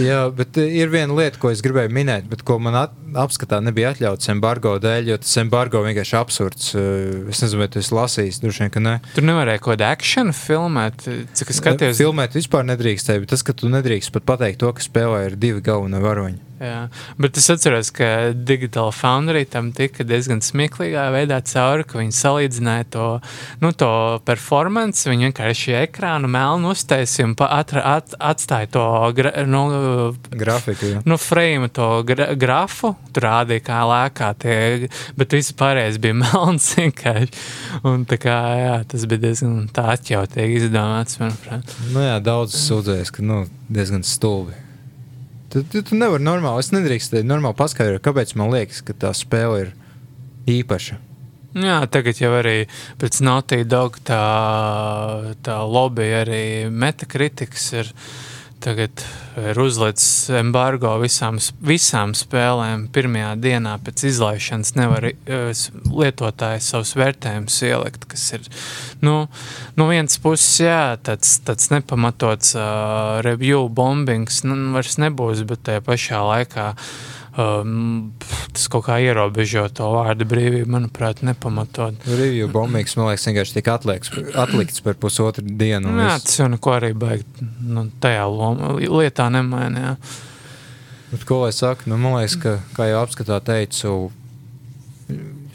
Jā, 0.02 0.26
bet 0.36 0.60
uh, 0.60 0.68
ir 0.82 0.92
viena 0.94 1.16
lieta, 1.16 1.40
ko 1.42 1.52
es 1.54 1.64
gribēju 1.66 1.94
minēt, 1.96 2.30
bet 2.32 2.44
ko 2.48 2.58
man 2.62 2.78
at, 2.80 2.96
apskatā 3.16 3.62
nebija 3.64 3.94
atļauts 3.94 4.32
embargo 4.34 4.76
dēļ, 4.84 5.12
jo 5.14 5.20
tas 5.24 5.36
embargo 5.42 5.84
vienkārši 5.86 6.18
absurds. 6.20 6.72
Uh, 6.76 7.30
Es 7.32 7.42
nezinu, 7.44 7.62
vai 7.64 7.70
tu 7.72 7.80
esi 7.82 7.94
lasījis, 7.96 8.40
droši 8.44 8.64
vien, 8.64 8.72
ka 8.74 8.82
ne. 8.84 8.96
tur 9.16 9.26
nevarēja 9.28 9.62
kaut 9.62 9.76
kādu 9.76 9.88
akciju 9.88 10.36
filmēt. 10.36 11.08
Cik 11.36 11.52
es 11.52 11.62
skatījos, 11.62 12.00
Filmēt 12.00 12.36
vispār 12.38 12.66
nedrīkstēja, 12.68 13.24
bet 13.24 13.34
tas, 13.34 13.44
ka 13.46 13.56
tu 13.58 13.72
nedrīkst 13.72 14.14
pat 14.16 14.28
pateikt 14.36 14.62
to, 14.64 14.72
ka 14.76 14.84
spēlē 14.84 15.26
ir 15.30 15.40
divi 15.40 15.64
galvenie 15.66 16.04
varoņi. 16.04 16.46
Jā, 16.56 16.86
bet 17.20 17.36
es 17.36 17.50
atceros, 17.52 17.90
ka 17.92 18.32
Digital 18.32 18.94
Foundry 18.96 19.44
tam 19.52 19.74
tika 19.76 20.06
diezgan 20.08 20.40
smieklīgā 20.40 21.10
veidā 21.12 21.42
cauri, 21.44 21.84
ka 21.84 22.00
viņi 22.00 22.16
salīdzināja 22.16 22.86
to, 22.96 23.08
nu, 23.60 23.74
to 23.76 23.90
performance. 24.28 25.04
Viņi 25.10 25.28
vienkārši 25.28 25.76
ekrānu 25.82 26.30
melnu 26.32 26.72
uztaisīja 26.72 27.28
un 27.28 27.36
atra, 27.44 27.84
at, 27.98 28.16
atstāja 28.24 28.72
to 28.72 28.86
nu, 29.52 29.66
grafiku. 30.32 30.92
Nu, 31.08 31.18
frame 31.22 31.70
to 31.74 31.88
gra, 32.08 32.32
grafu, 32.40 32.94
tur 33.16 33.28
rādīja, 33.28 33.64
kā 33.66 33.80
lēkā 33.90 34.32
tie, 34.42 34.58
bet 35.20 35.36
viss 35.38 35.56
pārējais 35.58 36.02
bija 36.04 36.18
melns 36.24 36.72
vienkārši. 36.80 37.46
Un 37.88 38.06
tā 38.10 38.20
kā, 38.22 38.36
jā, 38.60 38.76
tas 38.92 39.08
bija 39.10 39.28
diezgan 39.28 39.66
tā 39.76 39.90
atjautīgi 39.96 40.62
izdomāts, 40.66 41.20
manuprāt. 41.22 41.74
Nu 41.94 42.04
jā, 42.06 42.20
daudz 42.24 42.58
sūdzējas, 42.66 43.14
ka, 43.16 43.26
nu, 43.26 43.44
diezgan 43.70 44.06
stulbi. 44.08 44.58
Tu, 45.54 45.64
tu, 45.72 45.82
tu 45.88 45.96
nevari 45.96 46.26
normāli, 46.26 46.66
es 46.66 46.74
nedrīkstu 46.76 47.22
normāli 47.24 47.56
paskaidrot, 47.56 48.04
kāpēc 48.04 48.36
man 48.40 48.52
liekas, 48.52 48.82
ka 48.84 48.96
tā 49.06 49.14
spēle 49.16 49.66
ir 49.66 49.76
īpaša. 50.52 50.98
Jā, 51.56 51.78
tagad 51.88 52.20
jau 52.20 52.34
arī 52.36 52.66
pēc 53.00 53.22
Naughty 53.24 53.62
Dog 53.64 54.02
tā, 54.04 54.20
tā 55.46 55.60
lobby 55.64 56.10
arī 56.18 56.46
metakritikas 56.68 57.70
ir. 57.80 57.92
Tagad 58.64 59.02
ir 59.38 59.60
uzlicis 59.60 60.30
embargo 60.40 60.94
visām, 61.02 61.38
visām 61.66 62.16
spēlēm. 62.18 62.88
Pirmajā 62.96 63.34
dienā 63.44 63.76
pēc 63.86 64.06
izlaišanas 64.10 64.74
nevar 64.80 65.10
uh, 65.12 65.66
lietotājs 65.92 66.70
savus 66.72 66.96
vērtējumus 66.98 67.60
ielikt, 67.68 68.08
kas 68.12 68.24
ir 68.38 68.48
nu, 69.06 69.18
no 69.78 69.90
vienas 69.92 70.18
puses, 70.24 70.62
jā, 70.64 70.96
tāds, 71.06 71.38
tāds 71.46 71.70
nepamatots 71.74 72.56
uh, 72.58 73.20
review 73.28 73.68
bombings 73.70 74.44
nu, 74.48 74.58
vairs 74.78 74.98
nebūs, 75.04 75.46
bet 75.50 75.68
tajā 75.68 75.84
pašā 75.86 76.24
laikā 76.32 76.72
uh, 76.74 76.90
Um, 77.36 78.14
tas 78.56 78.70
kaut 78.72 78.86
kā 78.88 78.96
ierobežo 79.04 79.66
to 79.76 79.90
vārdu 79.92 80.24
brīvību, 80.32 80.70
manuprāt, 80.72 81.20
nepamatot. 81.28 81.98
Review 82.08 82.48
bombings, 82.52 82.96
man 82.96 83.10
liekas, 83.10 83.26
vienkārši 83.28 83.58
tika 83.58 83.74
atliekts, 83.76 84.14
atlikts 84.40 84.84
par 84.86 84.96
pusotru 85.00 85.44
dienu. 85.44 85.98
Jā, 86.00 86.14
tas 86.24 86.40
jau 86.40 86.48
neko 86.54 86.76
arī 86.78 86.94
baigt 86.96 87.42
nu, 87.60 87.90
tajā 88.04 88.24
loma, 88.32 88.72
lietā 88.80 89.28
nemainījā. 89.36 89.98
Bet, 91.12 91.28
ko 91.28 91.42
lai 91.44 91.52
saka, 91.56 91.90
nu, 91.92 92.00
man 92.00 92.22
liekas, 92.22 92.40
ka, 92.40 92.56
kā 92.78 92.88
jau 92.88 93.04
apskatā 93.04 93.42
teicu, 93.44 93.98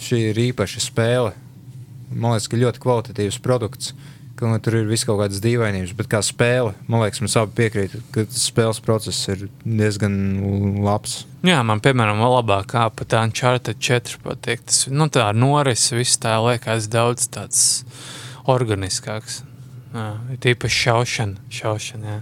šī 0.05 0.22
ir 0.35 0.45
īpaša 0.51 0.85
spēle. 0.85 1.33
Man 2.12 2.35
liekas, 2.35 2.51
ka 2.53 2.61
ļoti 2.61 2.85
kvalitatīvs 2.85 3.41
produkts. 3.41 3.95
Uh, 3.95 4.20
ka 4.41 4.59
tur 4.64 4.78
ir 4.80 4.88
vis 4.88 5.05
kaut 5.07 5.20
kādas 5.20 5.43
dīvainības, 5.45 5.93
bet 5.99 6.09
kā 6.11 6.22
spēle, 6.24 6.72
man 6.91 7.05
liekas, 7.05 7.22
mēs 7.24 7.36
abi 7.41 7.57
piekrītam, 7.61 8.05
ka 8.14 8.24
tas 8.28 8.47
spēles 8.49 8.80
process 8.84 9.28
ir 9.32 9.47
diezgan 9.64 10.16
labs. 10.84 11.20
Jā, 11.47 11.61
man, 11.64 11.82
piemēram, 11.84 12.20
labāk 12.24 12.72
kā 12.74 12.88
pat 12.93 13.14
Uncharted 13.20 13.80
4 13.80 14.20
patīk. 14.24 14.64
Tas, 14.68 14.82
nu, 14.93 15.09
tā 15.12 15.28
norise, 15.36 15.95
viss 15.97 16.20
tā 16.20 16.34
liekas 16.45 16.91
daudz 16.93 17.30
tāds 17.32 17.62
organiskāks. 18.51 19.43
Jā, 19.91 20.11
ir 20.30 20.51
īpaši 20.53 20.82
šaušana. 20.84 21.47
šaušana 21.51 22.12
jā. 22.12 22.18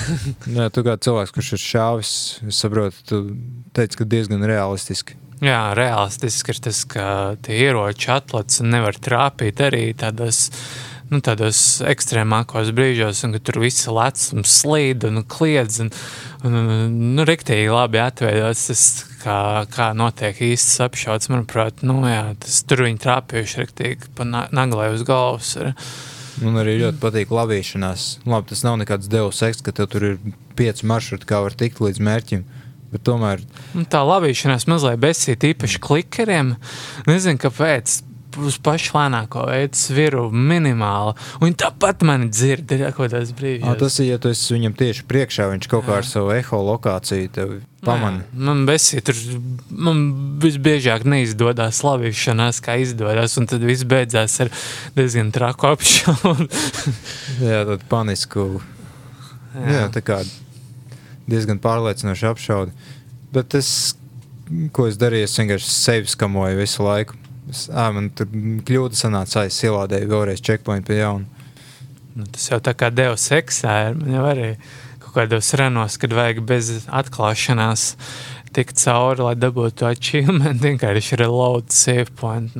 jā, 0.56 0.70
tu 0.74 0.82
kā 0.86 0.96
cilvēks, 0.98 1.34
kurš 1.34 1.52
ir 1.54 1.62
šāvis, 1.62 2.14
es 2.50 2.62
saprotu, 2.64 3.04
tu 3.06 3.20
teici, 3.76 4.00
ka 4.00 4.08
diezgan 4.08 4.42
realistiski. 4.48 5.20
Jā, 5.44 5.74
realistiski 5.76 6.54
ir 6.54 6.60
tas, 6.64 6.80
ka 6.88 7.06
tie 7.44 7.58
ieroči 7.66 8.10
atlats 8.14 8.62
un 8.62 8.72
nevar 8.72 8.96
trāpīt 8.96 9.60
arī 9.66 9.84
tādas 9.98 10.48
nu, 11.12 11.20
tādos 11.24 11.58
ekstrēmākos 11.84 12.72
brīžos, 12.76 13.24
un 13.26 13.36
tur 13.44 13.60
viss 13.62 13.88
lec 13.90 14.22
un 14.34 14.46
slīd 14.48 15.04
un 15.08 15.22
kliedz. 15.28 15.80
Un, 15.84 15.92
un, 16.46 16.56
un, 16.60 16.96
nu, 17.16 17.26
Riktīgi 17.28 17.68
labi 17.72 18.00
atveidots 18.02 18.66
tas, 18.70 18.86
kā, 19.24 19.38
kā 19.74 19.90
notiek 19.96 20.40
īsts 20.48 20.80
apšauds. 20.84 21.30
Manuprāt, 21.32 21.84
nu, 21.86 22.00
jā, 22.08 22.26
tas 22.40 22.62
tur 22.68 22.84
viņi 22.86 23.00
trāpījuši 23.04 23.62
riktīgi 23.62 24.12
pa 24.16 24.26
naglai 24.28 24.90
uz 24.94 25.04
galvas. 25.08 25.54
Ir. 25.60 25.72
Man 26.42 26.58
arī 26.58 26.78
ļoti 26.80 27.00
patīk 27.02 27.30
lavīšanās. 27.34 28.08
Labi, 28.26 28.50
tas 28.50 28.64
nav 28.66 28.80
nekāds 28.80 29.10
deus 29.10 29.42
ex, 29.46 29.62
ka 29.62 29.74
tev 29.76 29.90
tur 29.92 30.08
ir 30.08 30.18
pieci 30.58 30.86
maršruti, 30.90 31.28
kā 31.30 31.44
var 31.44 31.54
tikt 31.58 31.82
līdz 31.84 32.02
mērķim. 32.02 32.44
Bet 32.94 33.02
tomēr 33.06 33.40
un 33.74 33.86
tā 33.90 34.04
lavīšanās 34.06 34.68
mazliet 34.70 35.00
besīta, 35.02 35.48
īpaši 35.50 35.80
klikeriem. 35.82 36.52
Nezinu, 37.08 37.40
kāpēc 37.42 37.96
uz 38.40 38.58
pašu 38.62 38.96
lēnāko 38.96 39.46
veidu 39.50 39.78
sviru 39.78 40.24
minimāli. 40.32 41.14
Un 41.44 41.54
tāpat 41.58 42.04
man 42.06 42.28
dzird, 42.30 42.70
ir 42.74 42.86
kaut 42.90 43.12
kādas 43.12 43.32
brīžas. 43.36 43.66
A, 43.70 43.76
tas 43.78 43.98
ir, 44.00 44.12
ja 44.14 44.20
tu 44.22 44.32
esi 44.32 44.56
viņam 44.56 44.76
tieši 44.78 45.06
priekšā, 45.10 45.48
viņš 45.52 45.70
kaut 45.70 45.86
kā 45.88 46.00
ar 46.00 46.08
savu 46.08 46.34
eho 46.34 46.60
lokāciju 46.68 47.32
tevi 47.34 47.60
pamana. 47.84 48.24
Man 48.32 48.64
besī 48.68 49.00
tur, 49.04 49.18
man 49.70 50.04
visbiežāk 50.42 51.06
neizdodas 51.08 51.82
slavīšanās, 51.82 52.62
kā 52.64 52.78
izdodas, 52.82 53.36
un 53.40 53.48
tad 53.50 53.64
viss 53.66 53.86
beidzās 53.88 54.38
ar 54.44 54.52
diezgan 54.96 55.32
traku 55.34 55.70
apšaudu. 55.72 56.48
jā, 57.50 57.60
tad 57.72 57.84
panisku. 57.90 58.48
Jā. 59.54 59.66
jā, 59.70 59.84
tā 59.94 60.02
kā 60.02 60.22
diezgan 61.30 61.60
pārliecinoši 61.62 62.30
apšaudu. 62.30 62.74
Bet 63.34 63.54
es, 63.58 63.68
ko 64.74 64.88
es 64.90 64.98
darīju, 65.00 65.28
es 65.28 65.38
vienkārši 65.38 65.70
sevi 65.70 66.10
skamoju 66.10 66.58
visu 66.60 66.84
laiku. 66.86 67.23
Ā, 67.52 67.88
man 67.92 68.08
tur 68.16 68.30
kļūda 68.64 68.96
sanāca, 68.96 69.44
es 69.48 69.58
ielādēju 69.66 70.08
vēlreiz 70.08 70.40
checkpoint 70.44 70.86
pie 70.88 71.02
jauna. 71.02 71.44
Nu, 72.14 72.24
tas 72.30 72.46
jau 72.48 72.60
tā 72.62 72.72
kā 72.78 72.88
Deus 72.94 73.26
Exā 73.34 73.74
ir. 73.88 73.98
Man 73.98 74.14
jau 74.14 74.22
arī 74.30 74.48
kaut 75.02 75.16
kādos 75.18 75.50
renos, 75.58 75.98
kad 76.00 76.14
vajag 76.14 76.40
bez 76.46 76.70
atklāšanās 76.86 77.90
tikt 78.54 78.78
cauri, 78.80 79.24
lai 79.26 79.34
dabūtu 79.36 79.88
achievement, 79.88 80.62
vienkārši 80.68 81.20
reload 81.20 81.74
save 81.74 82.14
point. 82.20 82.54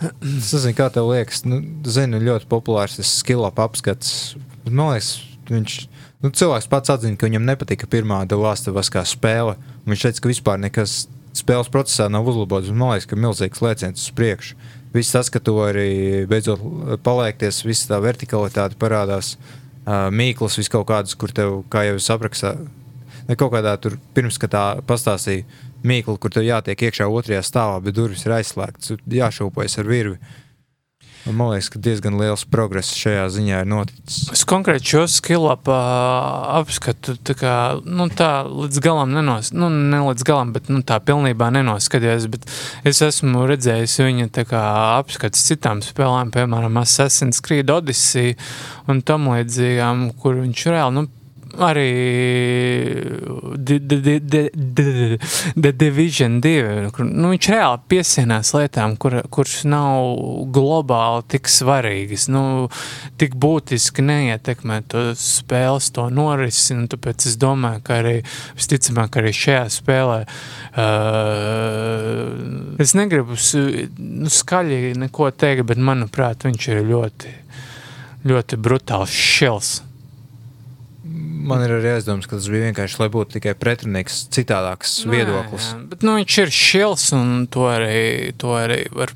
Es 0.00 0.52
nezinu, 0.52 0.76
kā 0.76 0.88
tev 0.92 1.10
liekas, 1.10 1.42
nu, 1.48 1.60
zinu, 1.88 2.20
ļoti 2.22 2.48
populārs 2.50 2.98
tas 2.98 3.10
skill-up 3.20 3.60
apskats. 3.64 4.36
Man 4.68 4.92
liekas, 4.92 5.10
viņš, 5.50 5.76
nu, 6.24 6.30
cilvēks 6.30 6.70
pats 6.72 6.92
atzina, 6.94 7.18
ka 7.18 7.28
viņam 7.28 7.48
nepatika 7.48 7.88
pirmā 7.90 8.22
Dalāstavas 8.28 8.92
kā 8.92 9.04
spēle. 9.08 9.56
Viņš 9.88 10.06
teica, 10.06 10.22
ka 10.22 10.32
vispār 10.32 10.60
nekas 10.62 10.98
spēles 11.36 11.70
procesā 11.72 12.08
nav 12.12 12.28
uzlabots. 12.30 12.72
Man 12.72 12.94
liekas, 12.94 13.08
ka 13.10 13.18
milzīgs 13.18 13.62
lēciens 13.64 14.02
uz 14.02 14.14
priekšu. 14.16 14.56
Viss 14.94 15.12
tas, 15.12 15.28
ka 15.32 15.42
tu 15.42 15.58
arī 15.60 16.24
beidzot 16.30 16.62
paliekties, 17.04 17.64
viss 17.66 17.88
tā 17.88 18.00
vertikalitāte 18.02 18.78
parādās. 18.80 19.34
Uh, 19.86 20.08
mīklas, 20.10 20.56
vis 20.58 20.70
kaut 20.72 20.88
kādas, 20.88 21.14
kur 21.14 21.30
tev, 21.30 21.60
kā 21.70 21.84
jau 21.86 21.98
es 22.00 22.08
aprakstu, 22.10 22.54
ne 23.28 23.36
kaut 23.38 23.52
kādā 23.52 23.76
tur 23.78 23.94
pirms, 24.16 24.38
kad 24.42 24.50
tā 24.50 24.64
pastāstīja 24.88 25.44
mīklu, 25.86 26.16
kur 26.18 26.32
tev 26.34 26.42
jātiek 26.42 26.88
iekšā 26.88 27.06
otrajā 27.06 27.44
stāvā, 27.46 27.76
bet 27.84 27.94
durvis 27.94 28.24
ir 28.26 28.34
aizslēgtas, 28.34 28.96
jāšūpojas 29.06 29.78
ar 29.78 29.92
virvi. 29.92 30.18
Uh, 30.18 30.45
Man 31.26 31.50
liekas, 31.50 31.68
ka 31.74 31.80
diezgan 31.82 32.14
liels 32.20 32.44
progress 32.46 32.94
šajā 32.94 33.24
ziņā 33.34 33.62
ir 33.64 33.68
noticis. 33.70 34.28
Es 34.30 34.44
konkrēti 34.46 34.92
šo 34.92 35.02
skilu 35.10 35.48
ap, 35.50 35.66
apskatu 35.66 37.16
tā, 37.18 37.34
kā, 37.38 37.54
nu, 37.82 38.06
tā 38.14 38.30
līdz 38.46 38.78
galam 38.84 39.10
nenos, 39.16 39.50
nu, 39.56 39.66
ne 39.66 40.04
līdz 40.06 40.26
galam, 40.26 40.52
bet 40.54 40.70
nu, 40.70 40.84
tā 40.86 41.00
pilnībā 41.02 41.50
nenoskaties. 41.56 42.28
Es 42.86 43.02
esmu 43.02 43.46
redzējis 43.50 43.98
viņa 44.04 44.30
apskats 44.54 45.42
citām 45.48 45.82
spēlēm, 45.82 46.30
piemēram, 46.34 46.78
Assassin's 46.82 47.42
Creed 47.42 47.74
Odyssey 47.74 48.36
un 48.86 49.02
tam 49.02 49.26
līdzīgām, 49.32 50.12
kur 50.22 50.38
viņš 50.44 50.66
reāli 50.70 51.00
nu, 51.00 51.08
arī 51.62 51.90
The 53.66 55.72
Division 55.72 56.40
2. 56.44 56.90
Kur, 56.94 57.04
nu, 57.08 57.30
viņš 57.32 57.46
reāli 57.52 57.80
piesienās 57.90 58.48
lietām, 58.56 58.90
kur, 59.00 59.12
kuras 59.32 59.64
nav 59.68 59.98
globāli 60.54 61.22
tik 61.32 61.44
svarīgas, 61.50 62.24
nu, 62.32 62.42
tik 63.20 63.32
būtiski 63.40 64.00
neietekmē 64.06 64.76
to 64.90 65.00
spēles, 65.18 65.86
to 65.96 66.04
norisi. 66.12 66.74
Tāpēc 66.96 67.18
es 67.30 67.34
domāju, 67.40 67.80
ka 67.86 67.92
arī 68.02 68.16
visticamāk, 68.58 69.10
arī 69.20 69.30
šajā 69.36 69.64
spēlē 69.78 70.20
uh, 70.26 70.30
es 72.82 72.90
negribu 72.98 73.32
nu, 73.36 74.28
skaļi 74.32 74.78
neko 75.00 75.26
teikt, 75.32 75.62
bet 75.70 75.78
manuprāt, 75.80 76.38
viņš 76.46 76.62
ir 76.72 76.78
ļoti, 76.90 77.28
ļoti 78.28 78.54
brutāls 78.62 79.12
šils 79.16 79.70
man 81.36 81.62
ir 81.66 81.76
arī 81.76 81.92
aizdoms, 81.96 82.28
ka 82.28 82.38
tas 82.38 82.48
bija 82.52 82.70
vienkārši, 82.70 82.98
lai 83.02 83.10
būtu 83.12 83.36
tikai 83.36 83.54
pretrunīgs, 83.58 84.24
citādāks 84.34 84.98
Nē, 85.04 85.12
viedoklis. 85.14 85.70
Jā, 85.72 85.82
bet 85.92 86.06
nu, 86.06 86.16
viņš 86.20 86.38
ir 86.44 86.56
šils 86.56 87.06
un 87.16 87.36
to 87.52 87.68
arī, 87.70 88.34
to 88.40 88.56
arī 88.56 88.82
var 88.94 89.14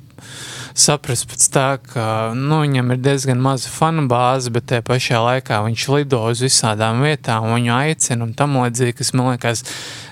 saprast 0.77 1.27
pēc 1.31 1.47
tā, 1.53 1.67
ka 1.83 2.05
nu, 2.37 2.61
viņam 2.63 2.95
ir 2.95 3.01
diezgan 3.03 3.41
maza 3.43 3.71
fanu 3.73 4.07
bāze, 4.11 4.53
bet 4.55 4.69
tajā 4.71 4.85
pašā 4.87 5.21
laikā 5.25 5.61
viņš 5.67 5.87
lido 5.97 6.23
uz 6.31 6.43
visādām 6.45 7.03
vietām, 7.05 7.51
viņu 7.55 7.75
aicina 7.77 8.27
un 8.27 8.35
tam 8.39 8.59
līdzīgi, 8.61 8.97
kas 9.01 9.13
man 9.17 9.33
liekas 9.33 9.65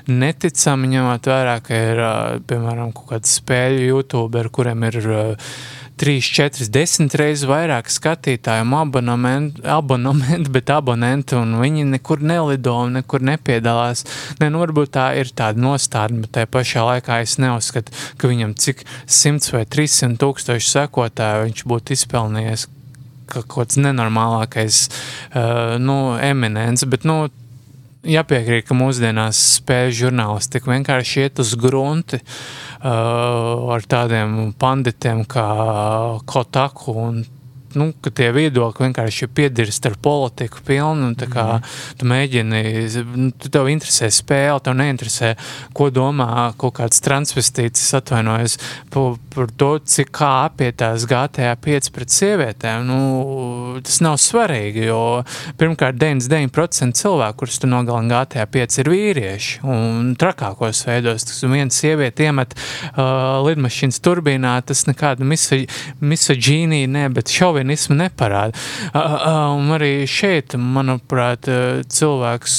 neticami, 0.09 0.91
ņemot 0.95 1.29
vērā, 1.31 1.59
ka 1.65 1.83
ir, 1.93 2.03
piemēram, 2.49 2.95
kaut 2.97 3.13
kāda 3.13 3.31
spēļu 3.31 3.91
youtuberi, 3.93 4.55
kuriem 4.59 4.89
ir 4.89 5.01
3, 5.99 6.23
4, 6.23 6.69
10 6.75 7.17
reizes 7.19 7.45
vairāk 7.49 7.91
skatītājiem 7.93 8.75
abonementu, 8.79 9.65
abonementu, 9.67 10.53
bet 10.57 10.73
abonenti, 10.75 11.37
un 11.39 11.59
viņi 11.63 11.87
nekur 11.93 12.23
nelido 12.23 12.77
un 12.85 12.99
nekur 13.01 13.25
nepiedalās. 13.27 14.05
Ne, 14.41 14.51
nu, 14.55 14.63
varbūt 14.63 14.95
tā 14.97 15.11
ir 15.21 15.33
tāda 15.37 15.61
nostādne, 15.63 16.23
bet 16.25 16.37
tajā 16.39 16.51
pašā 16.55 16.87
laikā 16.93 17.21
es 17.25 17.37
neuzskatu, 17.43 17.95
ka 18.19 18.31
viņam 18.31 18.55
cik 18.59 18.87
100 19.05 19.55
vai 19.57 19.65
300 19.67 20.21
tūkstoši 20.23 20.75
sekotāju 20.77 21.49
viņš 21.49 21.65
būtu 21.75 21.99
izpelnījies 21.99 22.69
kaut 23.29 23.49
kāds 23.53 23.77
nenormālākais, 23.77 24.87
uh, 25.35 25.77
nu, 25.83 25.99
eminents, 26.25 26.87
bet, 26.89 27.05
nu, 27.05 27.27
jāpiekrīt, 28.07 28.67
ka 28.69 28.77
mūsdienās 28.79 29.41
spēļu 29.59 29.97
žurnālistika 30.03 30.71
vienkārši 30.71 31.25
iet 31.25 31.43
uz 31.43 31.55
grunti 31.59 32.21
uh, 32.21 33.73
ar 33.75 33.87
tādiem 33.89 34.53
panditiem 34.59 35.25
kā 35.29 35.49
Kotaku 36.29 36.95
un 37.09 37.21
nu, 37.77 37.91
ka 38.03 38.13
tie 38.15 38.31
viedokļi 38.35 38.89
vienkārši 38.89 39.25
ir 39.27 39.33
piedirst 39.37 39.87
ar 39.89 39.97
politiku 40.03 40.63
pilnu, 40.65 41.11
un 41.11 41.17
tā 41.19 41.29
kā 41.31 41.45
mm. 41.59 41.75
tu 42.01 42.09
mēģini, 42.09 42.63
nu, 43.13 43.29
tu 43.37 43.51
tev 43.53 43.69
interesē 43.73 44.09
spēle, 44.15 44.61
tev 44.65 44.77
neinteresē, 44.79 45.35
ko 45.77 45.91
domā 45.95 46.49
kaut 46.61 46.79
kāds 46.79 47.03
transvestīts, 47.05 47.85
atvainojas 47.99 48.57
par, 48.93 49.19
par 49.35 49.53
to, 49.61 49.71
cik 49.85 50.13
kā 50.19 50.31
apietās 50.47 51.07
GTA 51.09 51.53
5 51.61 51.93
pret 51.95 52.15
sievietēm, 52.15 52.89
nu, 52.89 53.01
tas 53.85 54.01
nav 54.05 54.17
svarīgi, 54.23 54.87
jo 54.89 55.03
pirmkārt 55.61 56.01
99% 56.01 56.99
cilvēku, 56.99 57.43
kurus 57.43 57.61
tu 57.61 57.71
nogalini 57.71 58.13
GTA 58.15 58.49
5 58.49 58.81
ir 58.83 58.93
vīrieši, 58.95 59.61
un 59.69 60.15
trakākos 60.19 60.85
veidos, 60.89 61.29
tas 61.29 61.45
viena 61.45 61.75
sieviete 61.75 62.29
iemet 62.29 62.57
uh, 62.57 63.45
lidmašīnas 63.47 64.01
turbīnā, 64.05 64.57
tas 64.69 64.85
nekāda 64.89 65.27
misoģīnija, 65.29 66.91
ne, 66.95 67.07
bet 67.15 67.33
šovi 67.33 67.58
šovinismu 67.59 67.99
neparāda. 67.99 68.55
Un 68.95 69.73
arī 69.75 70.07
šeit, 70.09 70.55
manuprāt, 70.55 71.49
cilvēks 71.89 72.59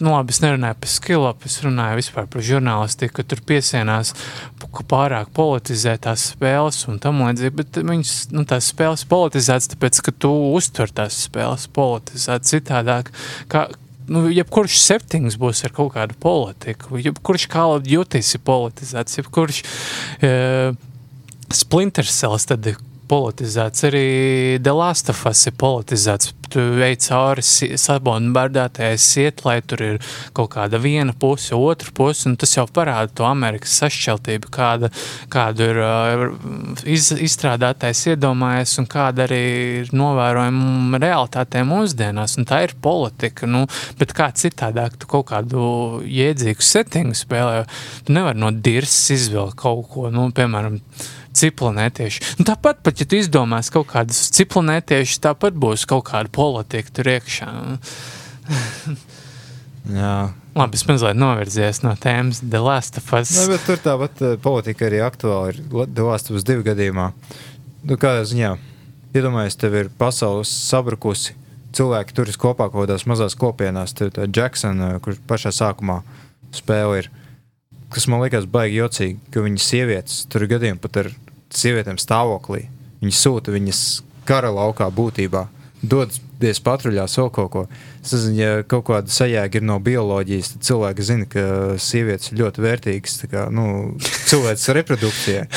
nu, 0.00 0.12
labi, 0.12 0.34
es 0.34 0.42
nerunāju 0.42 0.76
par 0.80 0.90
skilapu, 0.92 1.48
es 1.48 1.56
runāju 1.64 2.00
vispār 2.00 2.26
par 2.28 2.44
žurnālistiku, 2.44 3.14
ka 3.16 3.24
tur 3.24 3.40
piesienās 3.48 4.12
pārāk 4.90 5.30
politizē 5.32 5.94
tās 6.04 6.26
spēles 6.34 6.82
un 6.90 6.98
tam 7.00 7.22
līdzīgi, 7.24 7.54
bet 7.56 7.78
viņas, 7.80 8.12
nu, 8.36 8.44
tās 8.48 8.68
spēles 8.74 9.06
politizētas, 9.08 9.70
tāpēc, 9.72 10.02
ka 10.04 10.12
tu 10.12 10.32
uztver 10.52 10.92
tās 10.92 11.22
spēles 11.24 11.64
politizēt 11.72 12.44
citādāk, 12.44 13.08
kā, 13.48 13.64
nu, 14.12 14.26
jebkurš 14.28 14.76
septiņš 14.82 15.38
būs 15.40 15.64
ar 15.64 15.72
kaut 15.78 15.94
kādu 15.96 16.18
politiku, 16.20 17.00
jebkurš 17.00 17.48
kā 17.56 17.64
jūties 17.88 18.36
ir 18.36 18.44
politizēts, 18.44 19.16
jebkurš 19.22 19.62
uh, 19.64 20.76
Splinter 21.56 22.04
Cells 22.04 22.46
tad 22.50 22.68
politizēts. 23.08 23.86
Arī 23.88 24.06
The 24.62 24.74
Last 24.76 25.10
of 25.12 25.22
Us 25.28 25.46
ir 25.48 25.56
politizēts. 25.60 26.32
Tu 26.46 26.62
ej 26.86 26.94
cauri 27.02 27.42
sabonu 27.42 28.30
bardātajai 28.34 28.98
siet, 29.02 29.40
lai 29.42 29.56
tur 29.66 29.80
ir 29.82 29.96
kaut 30.36 30.52
kāda 30.54 30.78
viena 30.78 31.10
puse, 31.10 31.50
otra 31.58 31.90
puse, 31.94 32.28
un 32.30 32.36
tas 32.38 32.54
jau 32.54 32.64
parāda 32.70 33.10
to 33.18 33.26
Amerikas 33.26 33.74
sašķeltību, 33.80 34.52
kāda, 34.54 34.92
kādu 35.32 35.66
ir 35.66 35.80
uh, 35.82 36.22
iz, 36.86 37.10
izstrādātais 37.10 38.04
iedomājies 38.12 38.76
un 38.78 38.86
kāda 38.90 39.26
arī 39.26 39.42
ir 39.82 39.92
novērojama 39.96 41.02
realitātē 41.02 41.64
mūsdienās, 41.66 42.38
un 42.38 42.46
tā 42.48 42.62
ir 42.68 42.76
politika, 42.82 43.50
nu, 43.50 43.66
bet 43.98 44.14
kā 44.16 44.30
citādāk 44.30 45.00
tu 45.02 45.10
kaut 45.10 45.26
kādu 45.32 45.66
jēdzīgu 46.06 46.62
settingu 46.62 47.18
spēlē, 47.18 47.66
tu 48.06 48.14
nevar 48.14 48.38
no 48.38 48.54
dirsas 48.54 49.10
izvilkt 49.18 49.58
kaut 49.66 49.90
ko, 49.90 50.08
nu, 50.14 50.30
piemēram, 50.36 50.78
ciplanētieši. 51.36 52.24
Nu, 52.40 52.46
tāpat, 52.48 52.80
pat, 52.86 53.00
ja 53.00 53.08
tu 53.08 53.18
izdomās 53.20 53.70
kaut 53.74 53.90
kādus 53.92 54.26
ciplanētiešus, 54.36 55.22
tāpat 55.28 55.58
būs 55.58 55.86
kaut 55.88 56.08
kāda 56.10 56.32
politika 56.32 56.96
tur 56.96 57.12
iekšā. 57.16 57.50
Jā. 59.86 60.16
Labi, 60.56 60.78
es 60.78 60.86
mazliet 60.88 61.18
novirzies 61.18 61.82
no 61.84 61.92
tēmas 62.00 62.40
The 62.42 62.60
Last 62.62 62.96
of 62.98 63.10
Us. 63.14 63.34
Ne, 63.36 63.50
bet 63.52 63.66
tur 63.68 63.80
tāpat 63.82 64.22
eh, 64.24 64.38
politika 64.42 64.88
arī 64.88 65.02
aktuāla 65.04 65.52
ir 65.52 65.60
The 65.68 66.06
Last 66.06 66.30
of 66.30 66.38
Us 66.38 66.46
divu 66.48 66.64
gadījumā. 66.66 67.10
Nu, 67.86 67.98
kādā 68.00 68.24
ziņā, 68.26 68.54
iedomājies, 69.14 69.58
tev 69.60 69.76
ir 69.78 69.90
pasaules 70.00 70.50
sabrukusi, 70.70 71.36
cilvēki 71.76 72.16
turas 72.16 72.40
kopā 72.40 72.70
kaut 72.70 72.86
kādās 72.86 73.06
mazās 73.06 73.36
kopienās, 73.38 73.94
tur 73.94 74.10
tā 74.16 74.26
Jacksona, 74.26 74.96
eh, 74.96 74.98
kur 75.04 75.20
pašā 75.28 75.52
sākumā 75.54 76.00
spēle 76.56 77.02
ir, 77.02 77.10
kas 77.92 78.08
man 78.10 78.24
liekas 78.24 78.48
baigi 78.50 78.80
jocīgi, 78.80 79.20
ka 79.30 79.44
viņas 79.44 79.70
sievietes 79.70 80.24
tur 80.32 80.48
gadījumā 80.50 80.82
pat 80.82 81.02
ar 81.04 81.12
sievietēm 81.54 82.00
stāvoklī. 82.00 82.66
Viņi 83.02 83.14
sūta 83.14 83.54
viņas 83.54 83.82
kara 84.26 84.50
laukā 84.54 84.88
būtībā. 84.94 85.46
Dodas 85.86 86.60
patruļās 86.64 87.18
vēl 87.20 87.28
kaut 87.34 87.50
ko. 87.52 87.64
Nezinu, 88.06 88.38
ja 88.38 88.62
kaut 88.68 88.86
kāda 88.88 89.12
sajēga 89.12 89.60
ir 89.60 89.66
no 89.66 89.76
bioloģijas, 89.82 90.54
tad 90.54 90.66
cilvēki 90.68 91.06
zina, 91.06 91.28
ka 91.30 91.44
sievietes 91.82 92.32
ir 92.32 92.40
ļoti 92.40 92.64
vērtīgas 92.64 93.18
kā, 93.30 93.46
nu, 93.54 93.96
cilvēks 94.30 94.70
reprodukcijai. 94.80 95.46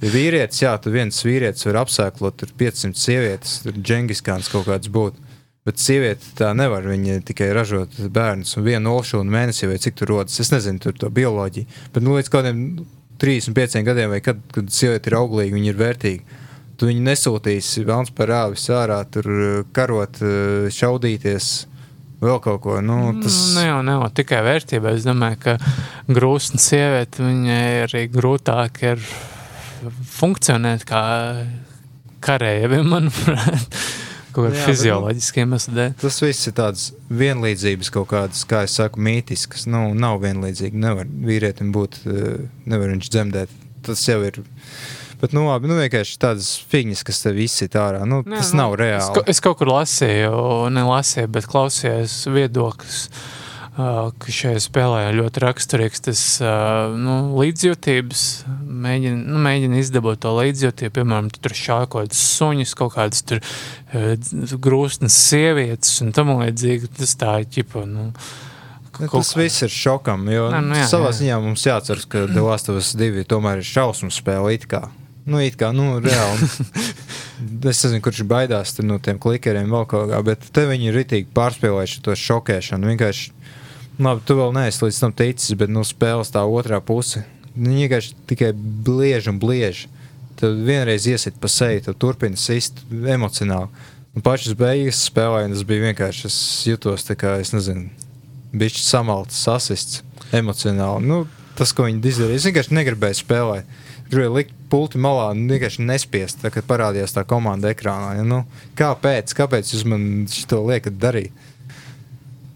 Ja 0.00 0.08
vīrietis, 0.08 0.62
jā, 0.62 0.70
tu 0.80 0.88
viens 0.88 1.18
vīrietis 1.20 1.66
var 1.66 1.82
apsēklot, 1.82 2.38
tur 2.40 2.52
500 2.56 2.96
sievietes, 2.96 3.58
tur 3.60 3.74
džengiskāns 3.76 4.48
kaut 4.48 4.64
kāds 4.70 4.88
būtu. 4.88 5.20
Bet 5.68 5.76
sieviete 5.76 6.30
tā 6.38 6.54
nevar. 6.56 6.86
Viņa 6.88 7.18
tikai 7.28 7.50
ražot 7.52 7.98
bērnus 8.08 8.56
un 8.56 8.64
vienu 8.64 8.94
olšanu 8.94 9.28
mēnesī, 9.28 9.68
vai 9.68 9.76
cik 9.82 9.98
tur 10.00 10.14
rodas. 10.14 10.40
Es 10.40 10.48
nezinu, 10.54 10.80
tur 10.80 10.96
to 10.96 11.10
bioloģiju. 11.12 11.68
Bet 11.92 12.06
nu, 12.06 12.16
līdz 12.16 12.32
kādiem 12.32 12.62
35 13.20 13.84
gadiem, 13.86 14.12
vai 14.14 14.20
kad, 14.24 14.40
kad 14.54 14.70
sieviete 14.72 15.10
ir 15.10 15.18
auglīga, 15.20 15.56
viņa 15.56 15.72
ir 15.72 15.80
vērtīga. 15.80 16.38
Tu 16.80 16.88
viņu 16.88 17.02
nesūtīsi 17.04 17.84
vēlams 17.84 18.14
par 18.16 18.30
rāvis 18.32 18.64
ārā, 18.72 19.02
tur 19.12 19.28
uh, 19.28 19.58
karot, 19.76 20.22
uh, 20.24 20.70
šaudīties. 20.72 21.50
Vēl 22.20 22.36
kaut 22.44 22.60
ko 22.64 22.76
nu, 22.84 22.98
mm, 23.14 23.22
tas 23.24 23.36
ne 23.56 23.64
jau, 23.64 23.78
ne 23.84 23.96
jau 23.96 24.08
tikai 24.16 24.42
vērtība. 24.44 24.92
Es 24.96 25.06
domāju, 25.08 25.38
ka 25.40 25.56
grūsna 26.08 26.60
sieviete 26.60 27.24
viņai 27.24 27.64
arī 27.86 28.02
grūtāk 28.12 28.82
ir 28.84 29.04
funkcionēt 30.18 30.84
kā 30.88 31.02
karēji, 32.24 32.82
manuprāt 32.92 33.80
kaut 34.34 34.48
kādiem 34.48 34.66
fizioloģiskiem 34.68 35.48
nu, 35.48 35.58
iemesliem. 35.58 35.96
Tas 36.00 36.20
viss 36.22 36.48
ir 36.50 36.54
tāds 36.58 36.86
vienlīdzības 37.22 37.92
kaut 37.94 38.08
kādas, 38.12 38.44
kā 38.48 38.64
es 38.68 38.76
saku, 38.78 39.02
mītiskas. 39.04 39.66
Nu, 39.70 39.90
nav 39.98 40.20
vienlīdzīgi. 40.24 40.80
Nevar 40.80 41.10
vīrietim 41.10 41.74
būt, 41.74 42.00
eh, 42.06 42.48
nevar 42.70 42.94
viņš 42.94 43.12
dzemdēt. 43.12 43.60
Tas 43.86 44.02
jau 44.08 44.20
ir. 44.26 44.42
Bet, 45.20 45.34
nu, 45.36 45.44
labi, 45.50 45.68
nu, 45.68 45.76
vienkārši 45.76 46.16
tādas 46.20 46.54
figņas, 46.70 47.04
kas 47.04 47.20
te 47.20 47.34
visi 47.36 47.66
ir 47.66 47.76
ārā. 47.76 48.06
Nu, 48.08 48.22
Nē, 48.24 48.38
tas 48.40 48.54
nu, 48.54 48.62
nav 48.62 48.78
reāli. 48.80 49.20
Es, 49.26 49.36
es 49.36 49.44
kaut 49.44 49.58
kur 49.60 49.68
lasīju, 49.68 50.32
nelasīju, 50.72 51.28
bet 51.34 51.48
klausījos 51.50 52.22
viedokļus 52.32 53.02
ka 54.20 54.34
šajā 54.34 54.60
spēlē 54.64 55.00
ļoti 55.16 55.42
raksturīgs 55.44 56.04
tas 56.06 56.22
nu, 57.00 57.16
līdzjūtības, 57.38 58.26
mēģina, 58.86 59.22
nu, 59.30 59.40
mēģina 59.46 59.80
izdabūt 59.80 60.22
to 60.24 60.34
līdzjūtību, 60.36 60.94
piemēram, 60.98 61.32
tur 61.36 61.56
šāda 61.56 61.88
kaut 61.88 62.10
kādas 62.10 62.22
suņas, 62.36 62.76
kaut 62.78 62.94
kādas 62.98 63.24
tur 63.26 63.42
grūstnes 64.68 65.16
sievietes 65.30 65.98
un 66.04 66.14
tam 66.16 66.36
līdzīgi, 66.40 66.92
tas 67.00 67.16
tā 67.20 67.40
ir 67.42 67.50
ķipa, 67.58 67.84
nu, 67.88 68.10
Ne, 69.00 69.08
tas 69.08 69.32
kā... 69.32 69.40
viss 69.40 69.62
ir 69.64 69.72
šokam, 69.72 70.26
jo 70.28 70.48
Nē, 70.52 70.60
nu, 70.60 70.76
jā, 70.76 70.86
savā 70.90 71.08
jā. 71.08 71.16
ziņā 71.22 71.36
mums 71.40 71.62
jāatceras, 71.64 72.04
ka 72.10 72.26
The 72.28 72.42
Last 72.44 72.68
of 72.68 72.80
Us 72.80 72.92
2 72.98 73.24
tomēr 73.28 73.62
ir 73.62 73.68
šausmu 73.68 74.10
spēle 74.12 74.52
it 74.52 74.66
kā. 74.68 74.82
Nu, 75.30 75.40
it 75.40 75.56
kā, 75.60 75.70
nu, 75.76 75.94
reāli. 76.02 76.48
es 77.70 77.80
nezinu, 77.84 78.02
kurš 78.04 78.24
baidās 78.28 78.74
no 78.84 78.98
tiem 79.00 79.20
klikeriem 79.22 79.72
vēl 79.72 79.86
kaut 79.88 80.10
kā, 80.10 80.20
bet 80.26 80.44
te 80.52 80.66
viņi 80.68 80.90
ir 80.90 80.98
ritīgi 81.00 81.30
pārspēlējuši 81.36 82.02
to 82.04 82.16
šokēšanu. 82.18 82.90
Vienkārši 82.92 83.32
Labi, 84.00 84.22
tu 84.24 84.32
vēl 84.38 84.54
neesi 84.56 84.80
līdz 84.80 84.98
tam 85.02 85.12
ticis, 85.12 85.52
bet 85.60 85.68
nu, 85.68 85.82
spēles 85.84 86.30
tā 86.32 86.40
otrā 86.48 86.78
puse. 86.80 87.20
Viņi 87.52 87.82
vienkārši 87.82 88.14
tikai 88.30 88.54
bliež 88.56 89.28
un 89.28 89.40
bliež. 89.42 89.82
Tad 90.40 90.62
vienreiz 90.64 91.04
iesit 91.10 91.36
pa 91.40 91.50
seju, 91.52 91.82
tad 91.84 91.98
turpina 92.00 92.40
sist 92.40 92.80
emocionāli. 92.88 93.68
Un 94.16 94.24
pašas 94.24 94.56
beigas 94.56 95.02
spēlē, 95.04 95.42
tas 95.52 95.66
bija 95.68 95.90
vienkārši. 95.90 96.24
Es 96.30 96.38
jutos 96.70 97.04
tā 97.04 97.18
kā, 97.20 97.34
es 97.44 97.52
nezinu, 97.52 97.90
bišķi 98.56 98.86
samalts, 98.86 99.44
sasists 99.44 100.00
emocionāli. 100.32 101.04
Nu, 101.04 101.20
tas, 101.60 101.76
ko 101.76 101.84
viņi 101.84 102.00
izdarīja, 102.14 102.40
es 102.40 102.48
vienkārši 102.48 102.76
negribēju 102.80 103.20
spēlēt. 103.20 103.78
Gribēju 104.08 104.34
likt 104.38 104.58
pulti 104.72 104.96
malā 105.02 105.28
vienkārši 105.36 105.84
nespiest, 105.84 106.40
tā, 106.40 106.48
kad 106.54 106.64
parādījās 106.72 107.12
tā 107.20 107.28
komanda 107.28 107.68
ekrānā. 107.76 108.16
Ja, 108.16 108.24
nu, 108.24 108.46
kāpēc? 108.80 109.36
Kāpēc 109.36 109.76
jūs 109.76 109.84
man 109.92 110.24
šo 110.32 110.64
liekat 110.72 110.96
darīt? 111.04 111.48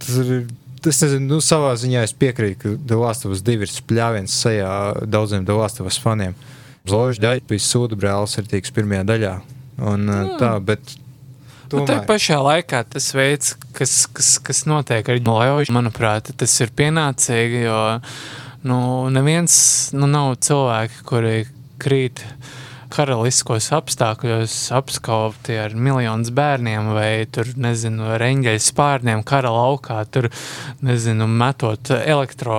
Tas 0.01 0.23
ir 0.25 0.47
es 0.91 1.01
nezinu, 1.05 1.29
nu, 1.37 1.41
savā 1.45 1.75
ziņā 1.81 2.03
es 2.07 2.15
piekrītu, 2.17 2.77
ka 2.89 2.99
Us 3.01 3.25
2 3.25 3.65
ir 3.67 3.71
spļāviens 3.71 4.41
sejā 4.45 4.75
daudziem 5.07 5.47
Us 5.55 6.01
faniem. 6.03 6.37
Zložs 6.85 7.21
daļa 7.23 7.47
bija 7.49 7.65
sūdu 7.65 7.97
brālis 7.97 8.37
arī 8.39 8.57
tīks 8.57 8.75
pirmajā 8.75 9.07
daļā. 9.09 9.35
Un, 9.81 10.05
mm. 10.05 10.37
tā, 10.39 10.59
bet 10.61 10.99
Nu, 11.75 11.83
tā 11.89 11.97
pašā 12.07 12.37
laikā 12.45 12.85
tas 12.87 13.09
veids, 13.17 13.55
kas, 13.75 14.05
kas, 14.15 14.37
kas 14.45 14.63
notiek 14.69 15.09
ar 15.11 15.21
Loju, 15.25 15.73
manuprāt, 15.75 16.31
tas 16.39 16.53
ir 16.63 16.71
pienācīgi, 16.77 17.65
jo 17.65 17.79
nu, 18.69 18.79
neviens 19.15 19.57
nu, 19.97 20.07
nav 20.11 20.37
cilvēki, 20.45 21.01
kuri 21.09 21.35
krīt 21.83 22.23
karaliskos 22.95 23.71
apstākļos 23.75 24.55
apskauti 24.77 25.57
ar 25.59 25.75
miljonus 25.75 26.31
bērniem 26.35 26.93
vai 26.95 27.27
tur, 27.33 27.51
nezinu, 27.59 28.07
ar 28.15 28.23
eņģeļu 28.23 28.63
spārniem 28.63 29.25
kara 29.27 29.51
laukā, 29.55 29.99
tur, 30.15 30.29
nezinu, 30.85 31.27
metot 31.29 31.91
elektro 31.97 32.59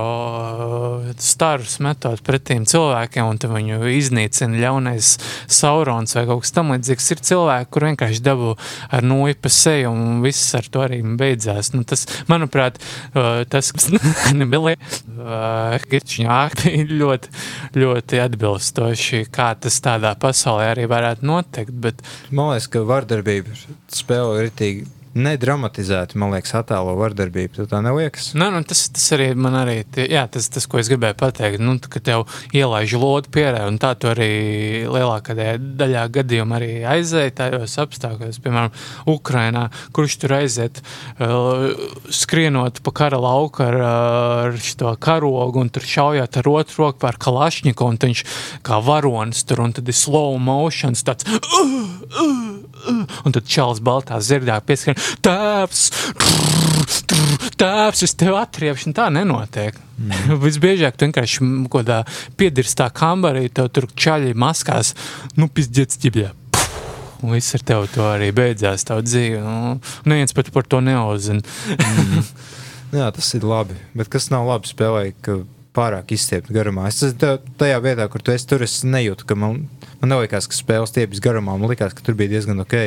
starus, 1.21 1.77
metot 1.83 2.23
pretīm 2.25 2.67
cilvēkiem 2.69 3.29
un 3.29 3.39
viņu 3.55 3.79
iznīcina 3.95 4.59
ļaunais 4.59 5.13
saurons 5.51 6.17
vai 6.17 6.25
kaut 6.29 6.43
kas 6.45 6.55
tam 6.55 6.73
līdzīgs. 6.73 7.11
Ir 7.15 7.23
cilvēki, 7.29 7.69
kur 7.71 7.87
vienkārši 7.89 8.23
dabū 8.25 8.55
ar 8.95 9.05
noju 9.05 9.37
pa 9.41 9.51
seju 9.53 9.93
un 9.93 10.21
viss 10.25 10.55
ar 10.57 10.67
to 10.71 10.83
arī 10.83 11.01
beidzās. 11.19 11.71
Nu, 11.75 11.85
tas, 11.87 12.05
manuprāt, 12.31 12.81
tas, 13.51 13.71
kas 13.75 13.89
nebija 14.39 14.75
ļoti, 17.01 17.33
ļoti 17.79 18.21
atbilstoši, 18.25 19.23
kā 19.33 19.51
tas 19.61 19.79
tādā 19.83 20.15
pasaulē 20.25 20.71
arī 20.73 20.89
varētu 20.91 21.29
notikt. 21.29 21.73
Bet... 21.85 22.03
Man 22.31 22.53
liekas, 22.53 22.69
ka 22.73 22.83
vardarbība 22.89 23.55
spēle 23.93 24.39
ir 24.39 24.47
ritīgi 24.49 24.85
nedramatizēti, 25.15 26.17
man 26.19 26.33
liekas, 26.35 26.51
attēlo 26.59 26.95
vardarbību. 26.99 27.53
Tev 27.55 27.69
tā 27.71 27.79
neliekas? 27.83 28.33
Nē, 28.37 28.49
nu, 28.51 28.61
tas, 28.67 28.85
tas 28.93 29.05
arī 29.15 29.29
man 29.39 29.55
arī, 29.61 29.77
jā, 30.11 30.25
tas, 30.31 30.49
tas, 30.51 30.67
ko 30.67 30.79
es 30.81 30.89
gribēju 30.91 31.17
pateikt, 31.19 31.63
nu, 31.63 31.77
ka 31.79 32.01
tev 32.03 32.25
ielaiž 32.55 32.95
lodu 32.99 33.31
pierē, 33.33 33.63
un 33.69 33.79
tā 33.81 33.93
tu 33.99 34.09
arī 34.11 34.29
lielākajā 34.91 35.55
daļā 35.79 36.03
gadījumā 36.19 36.59
arī 36.59 36.71
aizēja 36.95 37.35
tajos 37.39 37.77
apstākļos, 37.85 38.41
piemēram, 38.43 38.75
Ukrainā, 39.11 39.69
kurš 39.95 40.19
tur 40.23 40.35
aiziet, 40.41 40.81
uh, 41.19 41.71
skrienot 42.11 42.83
pa 42.83 42.95
kara 42.95 43.19
lauku 43.21 43.63
ar, 43.65 43.79
ar 43.85 44.59
šo 44.59 44.95
karogu, 44.99 45.63
un 45.63 45.71
tur 45.71 45.87
šaujāt 45.87 46.41
ar 46.41 46.51
otru 46.51 46.85
roku 46.85 47.03
pār 47.05 47.19
kalašņiku, 47.21 47.87
un 47.87 48.01
viņš 48.03 48.25
kā 48.67 48.81
varonis 48.83 49.47
tur, 49.47 49.63
un 49.63 49.75
tad 49.75 49.87
ir 49.87 49.95
slow 49.95 50.35
motions, 50.41 51.05
tāds, 51.07 51.27
uh, 51.29 51.73
uh, 52.19 52.54
un 53.25 53.35
tad 53.35 53.47
čalis 53.49 53.81
baltā 53.83 54.19
zirdā 54.23 54.57
pieskrien, 54.65 54.97
tēvs, 55.25 55.83
tēvs, 57.59 58.03
es 58.07 58.15
tevi 58.17 58.35
atriepšu, 58.39 58.93
tā 58.95 59.09
nenotiek. 59.13 59.77
Mm. 59.97 60.39
Visbiežāk 60.45 60.99
vienkārši 61.01 61.41
kaut 61.41 61.71
kādā 61.79 62.01
piedirstā 62.39 62.89
kambarī, 62.95 63.47
tev 63.49 63.71
tur 63.75 63.87
čaļi 63.91 64.35
maskās, 64.37 64.93
nu, 65.39 65.49
pizdiets 65.49 66.01
ķibļā. 66.01 66.33
Un 67.23 67.31
viss 67.33 67.55
ar 67.57 67.63
tevi 67.65 67.89
to 67.93 68.05
arī 68.05 68.29
beidzās, 68.35 68.83
tā 68.85 68.99
dzīve. 69.01 69.39
Nu, 69.41 69.77
neviens 70.05 70.35
pat 70.35 70.51
par 70.53 70.67
to 70.69 70.83
neuzzina. 70.83 71.41
mm. 71.79 72.29
Jā, 72.95 73.09
tas 73.11 73.27
ir 73.35 73.43
labi. 73.43 73.75
Bet 73.97 74.07
kas 74.13 74.29
nav 74.31 74.45
labi 74.47 74.69
spēlēt, 74.69 75.17
ka 75.25 75.39
pārāk 75.75 76.15
izstiept 76.15 76.51
garumā. 76.55 76.89
Es 76.89 77.01
tajā 77.19 77.79
vietā, 77.83 78.07
kur 78.11 78.23
tu 78.23 78.33
esi, 78.33 78.47
tur 78.49 78.63
es 78.65 78.79
nejūtu, 78.87 79.27
ka 79.27 79.37
man, 79.39 79.65
man 80.01 80.13
nelikās, 80.15 80.47
ka 80.49 80.57
spēles 80.57 80.93
stiepjas 80.93 81.23
garumā. 81.23 81.57
Man 81.59 81.71
liekas, 81.71 81.93
ka 81.97 82.05
tur 82.05 82.17
bija 82.17 82.37
diezgan 82.37 82.63
ok. 82.63 82.77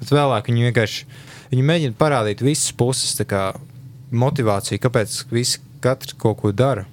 Bet 0.00 0.14
vēlāk 0.14 0.50
viņi 0.50 0.68
vienkārši 0.70 1.30
Viņi 1.52 1.66
mēģina 1.68 1.98
parādīt 2.00 2.40
visas 2.40 2.72
puses, 2.72 3.12
kā 3.28 3.50
motivāciju, 4.08 4.80
kāpēc 4.80 5.18
visi 5.28 5.60
katrs 5.84 6.16
kaut 6.16 6.38
ko 6.40 6.52
dara. 6.56 6.86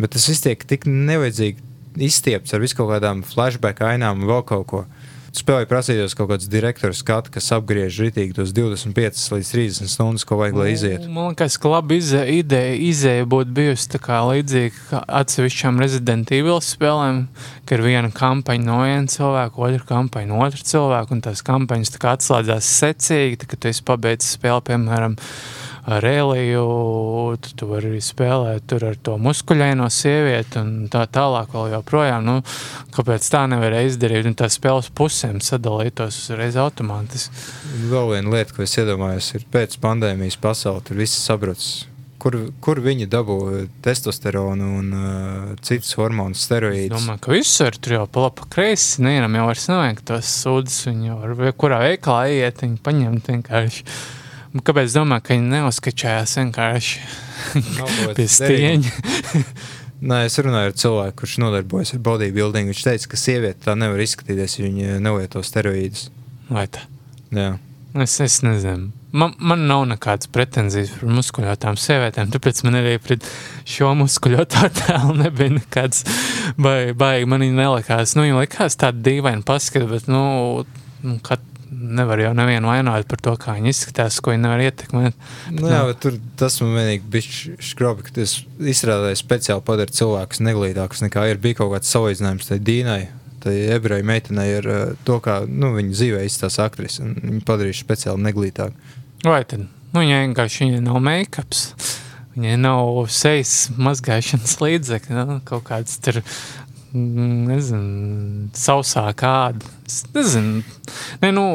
Bet 0.00 0.14
tas 0.14 0.24
viss 0.30 0.44
tiek 0.44 0.62
tik 0.64 0.86
nevajadzīgi 0.88 1.60
izstiepts 2.06 2.56
ar 2.56 2.62
visu 2.64 2.78
kaut 2.78 2.94
kādām 2.94 3.20
flashback 3.24 3.84
ainām 3.84 4.22
un 4.22 4.30
vēl 4.30 4.46
kaut 4.48 4.66
ko. 4.70 4.80
Spēlēju 5.36 5.68
prasījos 5.68 6.14
kaut 6.16 6.30
kāds 6.30 6.48
direktors 6.48 7.02
skatu, 7.02 7.30
kas 7.34 7.50
apgriež 7.52 7.98
ritīgi 8.00 8.36
tos 8.38 8.54
25 8.56 9.24
līdz 9.34 9.50
30 9.52 9.90
stundas, 9.92 10.24
ko 10.24 10.38
vajag, 10.40 10.56
lai 10.56 10.68
izietu. 10.72 11.10
Man 11.12 11.34
liekas, 11.34 11.58
ka 11.60 11.72
laba 11.74 11.98
ideja, 11.98 12.72
izēja 12.88 13.26
būtu 13.28 13.52
bijusi 13.58 13.90
tā 13.92 14.00
kā 14.00 14.22
līdzīga 14.30 15.02
atsevišķām 15.20 15.82
Resident 15.82 16.32
Evil 16.32 16.62
spēlēm, 16.64 17.26
ka 17.68 17.76
ir 17.76 17.84
viena 17.84 18.12
kampaņa 18.16 18.64
no 18.64 18.80
viena 18.86 19.12
cilvēka, 19.12 19.60
otra 19.68 19.90
kampaņa 19.92 20.30
no 20.32 20.40
otra 20.46 20.68
cilvēka, 20.72 21.12
un 21.12 21.22
tās 21.28 21.44
kampaņas 21.44 21.92
tā 21.92 22.02
kā 22.02 22.16
atslēdzās 22.16 22.72
secīgi, 22.80 23.42
tā, 23.42 23.50
kad 23.52 23.60
tu 23.60 23.72
esi 23.72 23.84
pabeidzis 23.84 24.38
spēli, 24.38 24.64
piemēram, 24.70 25.20
ar 25.86 26.04
Eliju, 26.04 26.66
tu, 27.40 27.52
tu 27.54 27.68
vari 27.70 27.92
arī 27.92 28.02
spēlēt 28.02 28.66
tur 28.70 28.88
ar 28.88 28.98
to 28.98 29.14
muskuļaino 29.22 29.86
sievieti 29.92 30.58
un 30.58 30.72
tā 30.90 31.04
tālāk 31.06 31.52
vēl 31.54 31.76
joprojām. 31.76 32.26
Nu, 32.26 32.36
kāpēc 32.96 33.28
tā 33.30 33.44
nevarēja 33.52 33.92
izdarīt 33.92 34.26
un 34.26 34.34
tās 34.38 34.58
spēles 34.58 34.90
pusēm 34.98 35.38
sadalītos 35.44 36.24
uzreiz 36.24 36.58
automātiski? 36.58 37.44
Vēl 37.92 38.16
viena 38.16 38.34
lieta, 38.34 38.56
ko 38.56 38.66
es 38.66 38.74
iedomājos, 38.80 39.34
ir 39.38 39.46
pēc 39.52 39.78
pandēmijas 39.82 40.40
pasauli, 40.42 40.82
tur 40.88 41.04
viss 41.04 41.22
sabrucis. 41.22 41.86
Kur, 42.26 42.34
kur 42.64 42.80
viņi 42.82 43.06
dabū 43.06 43.38
testosteronu 43.84 44.70
un 44.80 44.86
uh, 44.96 45.50
citus 45.62 45.92
hormonu 45.94 46.34
steroīdus? 46.34 46.88
Es 46.88 47.04
domāju, 47.04 47.22
ka 47.22 47.34
visur 47.36 47.76
tur 47.78 47.94
jau 48.00 48.04
pa 48.10 48.24
labi 48.24 48.48
kreisi. 48.50 49.04
Nevienam 49.04 49.36
jau 49.38 49.44
vairs 49.46 49.66
nevajag 49.70 50.00
tos 50.10 50.32
sūdzes. 50.42 50.88
Viņi 50.88 51.12
jau 51.12 51.18
var 51.22 51.52
kurā 51.60 51.82
veikalā 51.84 52.24
iet, 52.34 52.64
viņi 52.64 52.80
paņemt 52.82 53.30
vienkārši. 53.30 53.86
Kāpēc 54.54 54.90
es 54.90 54.96
domāju, 54.96 55.24
ka 55.26 55.34
viņi 55.34 55.50
neuzskačājās 55.52 56.36
vienkārši 56.40 57.00
pie 58.16 58.28
stieņa? 58.30 58.94
Nē, 60.06 60.26
es 60.28 60.36
runāju 60.44 60.70
ar 60.70 60.76
cilvēku, 60.76 61.16
kurš 61.22 61.38
nodarbojas 61.40 61.94
ar 61.96 62.02
bodybuilding. 62.04 62.68
Viņš 62.70 62.82
teica, 62.84 63.08
ka 63.12 63.20
sieviete 63.20 63.64
tā 63.64 63.76
nevar 63.78 64.02
izskatīties, 64.04 64.58
ja 64.58 64.66
viņa 64.66 64.98
nelieto 65.02 65.40
steroīdus. 65.44 66.10
Vai 66.52 66.66
tā? 66.70 66.84
Jā. 67.34 67.54
Es, 67.96 68.18
es 68.20 68.42
nezinu. 68.44 68.92
Man, 69.16 69.32
man 69.40 69.62
nav 69.70 69.86
nekādas 69.88 70.28
pretenzijas 70.28 70.90
par 70.98 71.08
muskuļotām 71.16 71.78
sievietēm, 71.80 72.28
tāpēc 72.34 72.60
man 72.66 72.76
arī 72.82 72.96
pret 73.00 73.24
šo 73.64 73.94
muskuļoto 73.96 74.68
tēlu 74.82 75.16
nebija 75.22 75.54
nekāds 75.56 76.04
baigi. 76.60 76.92
Baigi 77.00 77.30
man 77.32 77.46
viņa 77.46 77.60
nelikās. 77.62 78.12
Nu, 78.18 78.26
viņa 78.26 78.42
likās 78.42 78.76
tāda 78.82 79.00
dīvaina 79.06 79.46
paskata, 79.48 79.88
bet, 79.88 80.10
nu, 80.12 80.66
nu 81.06 81.16
kad 81.24 81.40
nevar 81.70 82.20
jau 82.22 82.32
nevienu 82.36 82.70
vainot 82.70 83.08
par 83.10 83.20
to, 83.22 83.34
kā 83.40 83.56
viņi 83.56 83.72
izskatās, 83.72 84.18
ko 84.22 84.32
viņi 84.32 84.42
nevar 84.44 84.62
ietekmēt. 84.66 85.16
Nu, 85.54 85.68
jā, 85.70 85.82
tur 86.00 86.18
tas 86.38 86.58
man 86.62 86.74
vienīgi 86.78 87.10
bija 87.12 87.56
skrobi, 87.64 88.06
ka 88.06 88.16
tas 88.20 88.38
izstrādāja 88.60 89.18
speciāli 89.18 89.64
padara 89.66 89.94
cilvēkus 89.98 90.42
neglītākus 90.46 91.04
nekā 91.06 91.26
ir. 91.32 91.40
Bija 91.42 91.60
kaut 91.62 91.74
kāds 91.74 91.92
salīdzinājums 91.94 92.50
tai 92.50 92.60
Dīnai. 92.62 93.00
Tā 93.42 93.52
ebreju 93.76 94.06
meitenei 94.08 94.48
ar 94.58 94.70
uh, 94.70 94.82
to, 95.06 95.20
kā 95.22 95.40
nu, 95.46 95.74
viņa 95.76 95.94
dzīvē 95.94 96.24
izskatās 96.26 96.58
aktrise. 96.64 97.06
Viņa 97.06 97.44
padarīja 97.46 97.78
speciāli 97.82 98.24
neglītāku. 98.26 98.94
Vai 99.26 99.42
tad? 99.48 99.68
Nu, 99.92 100.02
viņai 100.02 100.24
vienkārši 100.26 100.66
viņa 100.66 100.82
nav 100.86 100.98
make-ups. 101.04 101.68
Viņai 102.36 102.56
nav 102.60 103.06
sejas 103.08 103.70
mazgāšanas 103.80 104.58
līdzekļi, 104.60 105.14
nu, 105.16 105.38
kaut 105.48 105.64
kāds 105.70 105.94
tur 106.04 106.20
nezinu, 107.50 108.48
sausā 108.56 109.06
kāda. 109.18 109.74
Es 109.86 110.00
nezinu, 110.14 110.62
ne, 111.22 111.30
nu, 111.34 111.46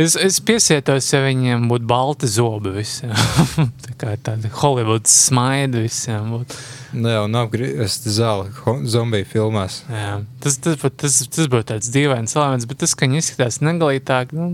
es, 0.00 0.16
es 0.20 0.40
piesietos, 0.44 1.08
ja 1.14 1.22
viņiem 1.24 1.68
būtu 1.70 1.88
balti 1.88 2.28
zobi 2.30 2.74
visiem. 2.80 3.14
tā 3.86 3.96
kā 4.00 4.16
tāda 4.20 4.52
Hollywoods 4.60 5.14
smaida 5.28 5.82
visiem 5.86 6.34
būtu. 6.34 6.60
Nu 6.90 7.10
jā, 7.12 7.20
un 7.22 7.36
apgriezt 7.38 8.06
zāli 8.10 8.50
zombiju 8.90 9.26
filmās. 9.30 9.80
Jā, 9.86 10.16
tas, 10.42 10.56
tas, 10.58 10.80
tas, 10.80 11.18
tas 11.30 11.46
būtu 11.50 11.68
tāds 11.68 11.90
dīvains 11.94 12.34
elements, 12.34 12.66
bet 12.66 12.80
tas, 12.82 12.96
ka 12.98 13.06
viņi 13.06 13.20
izskatās 13.22 13.60
negalītāk, 13.62 14.34
nu, 14.34 14.48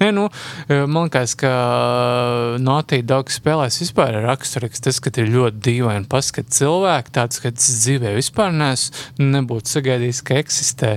ne, 0.00 0.08
nu, 0.16 0.24
man 0.70 1.10
liekas, 1.10 1.36
ka 1.40 1.52
Naughty 2.62 3.02
Dog 3.04 3.32
spēlēs 3.34 3.82
vispār 3.82 4.16
ir 4.16 4.24
raksturīgs 4.30 4.84
tas, 4.86 5.02
ka 5.04 5.12
ir 5.20 5.28
ļoti 5.34 5.60
dīvaini 5.68 6.08
paskat 6.08 6.48
cilvēki, 6.56 7.14
tāds, 7.20 7.42
ka 7.44 7.52
tas 7.52 7.70
dzīvē 7.84 8.16
vispār 8.16 8.56
nes, 8.56 8.88
nebūtu 9.20 9.76
sagaidījis, 9.76 10.24
ka 10.24 10.40
eksistē. 10.40 10.96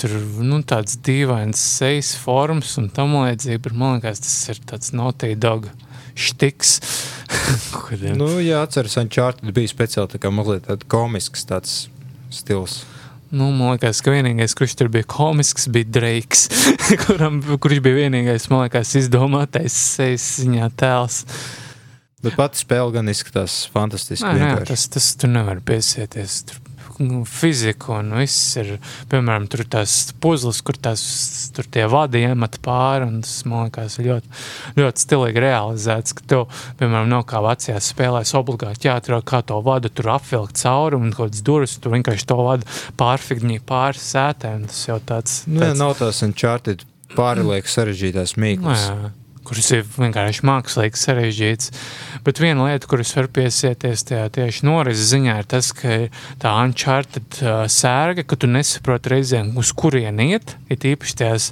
Tur, 0.00 0.14
nu, 0.46 0.62
tāds 0.62 0.94
dīvains 1.04 1.58
sejas 1.58 2.14
formas 2.16 2.78
un 2.80 2.86
tam 2.94 3.18
līdzīgi, 3.18 3.66
bet 3.66 3.74
man 3.76 3.98
liekas, 3.98 4.22
tas 4.22 4.42
ir 4.54 4.62
tāds 4.70 4.94
Naughty 4.94 5.34
Dog 5.34 5.72
štiks. 6.18 6.78
nu, 8.20 8.30
jā, 8.42 8.62
atceros, 8.64 8.96
Uncharted 9.00 9.52
bija 9.56 9.70
speciāli 9.70 10.14
tā 10.14 10.22
kā 10.22 10.32
mazliet 10.34 10.66
tāds 10.68 10.88
komisks 10.90 11.46
tāds 11.48 11.76
stils. 12.34 12.82
Nu, 13.30 13.52
man 13.54 13.76
liekas, 13.76 14.00
ka 14.02 14.10
vienīgais, 14.10 14.56
kurš 14.58 14.74
tur 14.80 14.88
bija 14.90 15.06
komisks, 15.06 15.68
bija 15.70 15.86
Dreiks, 15.86 16.48
kuram, 17.04 17.38
kurš 17.62 17.78
bija 17.84 18.00
vienīgais, 18.02 18.48
man 18.50 18.64
liekas, 18.64 18.96
izdomātais 18.98 19.76
sejas 19.94 20.26
ziņā 20.42 20.70
tēls. 20.80 21.22
Bet 22.20 22.34
pati 22.36 22.60
spēle 22.60 22.92
gan 22.98 23.08
izskatās 23.08 23.62
fantastiski. 23.72 24.26
Nē, 24.26 24.50
jā, 24.50 24.56
tas, 24.68 24.88
tas 24.92 25.12
tur 25.16 25.30
nevar 25.32 25.62
piesieties. 25.64 26.42
Tur 26.50 26.58
nu, 27.00 27.22
fiziku, 27.28 27.94
un 27.98 28.12
viss 28.20 28.56
ir, 28.60 28.74
piemēram, 29.10 29.46
tur 29.50 29.62
tās 29.72 29.94
puzles, 30.22 30.60
kur 30.64 30.76
tās, 30.80 31.02
tur 31.56 31.68
tie 31.72 31.86
vadi 31.90 32.22
iemet 32.26 32.58
pāri, 32.64 33.08
un 33.08 33.20
tas, 33.24 33.38
man 33.48 33.68
liekas, 33.68 33.98
ļoti, 34.04 34.32
ļoti 34.78 35.04
stilīgi 35.04 35.44
realizēts, 35.44 36.16
ka 36.18 36.26
tev, 36.32 36.44
piemēram, 36.80 37.08
nav 37.10 37.24
kā 37.30 37.42
vecajās 37.44 37.92
spēlēs 37.94 38.34
obligāti 38.38 38.90
jāatrod, 38.90 39.24
kā 39.28 39.42
to 39.46 39.60
vadu 39.64 39.92
tur 39.92 40.12
apvilkt 40.16 40.60
cauri, 40.60 41.00
un 41.00 41.14
kaut 41.14 41.32
kāds 41.32 41.44
durvis, 41.46 41.78
tu 41.80 41.92
vienkārši 41.94 42.28
to 42.28 42.40
vadu 42.40 42.68
pārfigņī 43.00 43.60
pāri 43.68 44.02
sētēm, 44.02 44.68
tas 44.70 44.84
jau 44.88 45.00
tāds... 45.00 45.42
Nu, 45.48 45.64
jā, 45.64 45.72
nav 45.78 45.96
tās 46.00 46.20
Uncharted 46.26 46.84
pārlieku 47.16 47.72
sarežģītās 47.72 48.36
mīklas. 48.40 48.90
Nu, 48.90 49.08
jā 49.08 49.16
kuras 49.50 49.70
ir 49.74 49.82
vienkārši 49.96 50.46
mākslīgi 50.46 51.00
sarežģītas. 51.00 51.72
Bet 52.26 52.38
viena 52.42 52.68
lieta, 52.68 52.86
kuras 52.90 53.10
var 53.16 53.26
piesieties 53.34 54.04
tajā 54.06 54.28
tieši 54.36 54.66
norises 54.68 55.10
ziņā, 55.10 55.36
ir 55.42 55.48
tas, 55.50 55.72
ka 55.74 55.96
tā 56.42 56.52
uncharted 56.62 57.40
uh, 57.42 57.64
sērga, 57.70 58.22
ka 58.28 58.38
tu 58.38 58.50
nesaproti 58.50 59.10
reizēm, 59.14 59.52
uz 59.58 59.72
kurien 59.74 60.20
iet, 60.22 60.54
ir 60.70 60.86
īpaši 60.92 61.16
tajās 61.18 61.48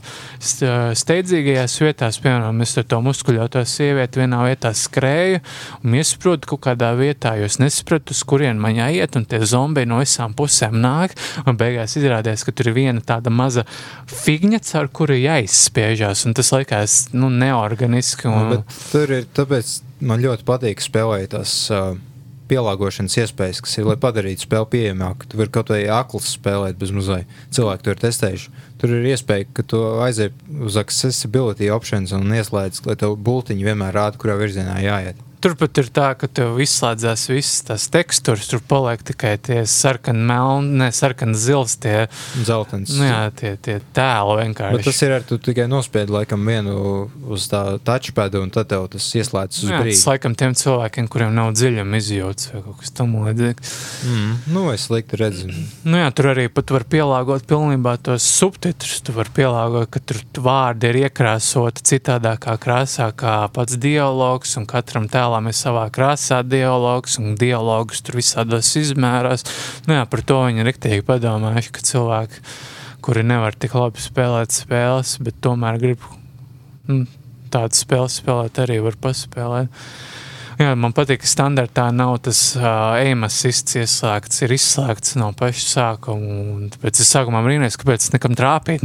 steidzīgajās 1.01 1.74
vietās, 1.82 2.20
piemēram, 2.22 2.62
es 2.62 2.76
ar 2.78 2.86
to 2.88 3.01
muskuļoto 3.03 3.64
sievieti 3.66 4.22
vienā 4.22 4.44
vietā 4.46 4.72
skrēju 4.76 5.40
un 5.82 5.99
iesaprotu 5.99 6.53
kaut 6.53 6.62
kādā 6.68 6.92
vietā, 6.99 7.34
jo 7.40 7.49
es 7.49 7.59
nesapratu, 7.62 8.14
uz 8.14 8.22
kurien 8.28 8.61
man 8.62 8.78
jāiet, 8.78 9.18
un 9.18 9.26
tie 9.28 9.42
zombi 9.49 9.86
no 9.88 10.01
visām 10.03 10.36
pusēm 10.38 10.78
nāk, 10.82 11.16
un 11.46 11.59
beigās 11.59 11.96
izrādās, 11.99 12.44
ka 12.46 12.55
tur 12.55 12.70
ir 12.70 12.78
viena 12.78 13.03
tāda 13.05 13.32
maza 13.34 13.66
figņa, 14.12 14.62
ar 14.78 14.90
kuru 14.94 15.16
jāizspiežās, 15.18 16.24
un 16.28 16.36
tas 16.38 16.53
likās, 16.55 16.99
nu, 17.16 17.30
neorganiski. 17.89 18.28
Un... 18.28 18.51
Bet 18.51 18.76
tur 18.93 19.14
ir, 19.14 19.26
tāpēc 19.34 19.80
man 20.01 20.22
ļoti 20.22 20.47
patīk 20.47 20.82
spēlēt 20.82 21.32
tās 21.34 21.55
uh, 21.72 21.97
pielāgošanas 22.49 23.16
iespējas, 23.22 23.61
kas 23.64 23.78
ir, 23.78 23.86
lai 23.89 23.99
padarītu 24.01 24.47
spēli 24.47 24.70
pieejamāku. 24.72 25.28
Tu 25.28 25.41
vari 25.41 25.53
kaut 25.53 25.72
vai 25.72 25.82
akls 25.93 26.32
spēlēt 26.36 26.78
bez 26.80 26.93
mazliet. 26.95 27.28
Cilvēki 27.55 27.84
to 27.84 27.95
ir 27.95 28.03
testējuši. 28.05 28.53
Tur 28.78 28.95
ir 28.95 29.09
iespēja, 29.12 29.49
ka 29.53 29.64
tu 29.66 29.82
aiziet 30.05 30.36
uz 30.64 30.78
accessibility 30.80 31.70
options 31.74 32.14
un 32.16 32.28
ieslēdz, 32.32 32.84
lai 32.86 32.99
tev 33.01 33.16
bultiņi 33.26 33.66
vienmēr 33.66 33.97
rāda, 33.97 34.20
kurā 34.20 34.39
virzienā 34.41 34.78
jāiet. 34.84 35.28
Turpat 35.39 35.78
ir 35.78 35.86
tā, 35.95 36.09
ka 36.18 36.26
tev 36.26 36.57
izslēdzās 36.59 37.28
visas 37.30 37.61
tās 37.68 37.84
tekstūras, 37.95 38.49
tur 38.51 38.62
paliek 38.66 39.05
tikai 39.07 39.36
tie 39.39 39.61
sarkani, 39.70 40.24
melni, 40.26 40.72
ne 40.80 40.89
sarkani, 40.91 41.36
zils, 41.39 41.76
tie 41.78 42.09
zeltains. 42.43 42.91
Nu, 42.99 43.05
jā, 43.07 43.20
tie, 43.39 43.53
tie 43.62 43.76
tēli 43.95 44.34
vienkārši. 44.41 44.74
Bet 44.74 44.89
tas 44.89 44.99
ir 45.07 45.14
ar 45.14 45.26
tu 45.28 45.39
tikai 45.39 45.68
nospied 45.70 46.11
laikam 46.11 46.43
vienu 46.43 47.07
uz 47.30 47.47
tā 47.53 47.61
touchpadu, 47.86 48.41
un 48.43 48.51
tad 48.55 48.66
tev 48.72 48.89
tas 48.91 49.07
ieslēdzas 49.20 49.62
uz 49.62 49.70
jā, 49.70 49.78
brīdi. 49.84 49.95
Tas 50.01 50.11
laikam 50.11 50.34
tiem 50.43 50.57
cilvēkiem, 50.59 51.07
kuriem 51.14 51.39
nav 51.39 51.53
dziļam 51.55 51.95
izjūtas 52.01 52.51
vai 52.57 52.64
kaut 52.66 52.82
kas 52.82 52.95
tam 52.99 53.14
līdzīgs. 53.22 53.76
Mm, 54.11 54.34
nu, 54.57 54.66
es 54.74 54.89
slikti 54.91 55.22
redzu. 55.22 55.53
Nu, 55.86 56.01
jā, 56.03 56.11
tur 56.18 56.32
arī 56.32 56.49
pat 56.51 56.74
var 56.74 56.89
pielāgot 56.91 57.47
pilnībā 57.47 57.95
tos 58.03 58.26
subtitrus. 58.26 59.05
Tu 59.07 59.14
vari 59.14 59.30
pielāgot, 59.39 59.86
ka 59.95 60.03
tur 60.03 60.18
vārdi 60.43 60.91
ir 60.91 61.01
iekrāsoti 61.05 61.86
citādākā 61.95 62.59
krāsā 62.59 63.12
kā 63.14 63.39
pats 63.55 63.78
dialogs 63.78 64.59
un 64.59 64.66
katram 64.66 65.07
tēlam 65.07 65.28
tēlām 65.29 65.51
ir 65.51 65.57
savā 65.57 65.85
krāsā 65.93 66.41
dialogs, 66.47 67.18
un 67.20 67.37
dialogus 67.37 68.01
tur 68.01 68.16
visādos 68.16 68.70
izmēros. 68.81 69.45
Nu, 69.85 69.99
jā, 69.99 70.05
par 70.09 70.22
to 70.24 70.41
viņi 70.47 70.62
ir 70.62 70.70
rīktīgi 70.70 71.05
padomājuši, 71.05 71.72
ka 71.74 71.85
cilvēki, 71.85 72.41
kuri 73.05 73.26
nevar 73.29 73.53
tik 73.53 73.76
labi 73.76 74.01
spēlēt 74.01 74.57
spēles, 74.57 75.18
bet 75.20 75.37
tomēr 75.45 75.81
grib 75.83 76.07
nu, 76.89 77.05
tādas 77.53 77.85
spēles 77.85 78.16
spēlēt, 78.22 78.62
arī 78.64 78.81
var 78.87 78.97
paspēlēt. 79.05 79.85
Jā, 80.59 80.72
man 80.74 80.91
patīk, 80.91 81.20
ka 81.22 81.29
standartā 81.31 81.85
nav 81.95 82.16
tas 82.26 82.41
uh, 82.57 82.97
ēmas-ists 82.99 83.76
ieslēgts, 83.79 84.41
ir 84.43 84.57
izslēgts 84.57 85.14
no 85.20 85.29
paša 85.39 85.66
sākuma. 85.68 86.72
Tāpēc 86.72 87.05
es 87.05 87.12
sākumā 87.14 87.45
brīnījos, 87.45 87.79
kāpēc 87.79 88.09
es 88.09 88.14
nekam 88.16 88.35
trāpīt. 88.39 88.83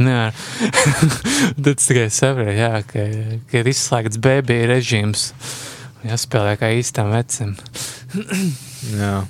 Tad 1.64 1.82
tikai 1.88 2.06
saprotu, 2.14 2.70
ka, 2.92 3.06
ka 3.50 3.62
ir 3.64 3.72
izslēgts 3.74 4.22
bēbī 4.22 4.60
režīms. 4.70 5.32
Jāspēlē 6.04 6.58
kā 6.60 6.68
īstam 6.76 7.12
vecim. 7.14 7.54
Jā. 9.00 9.24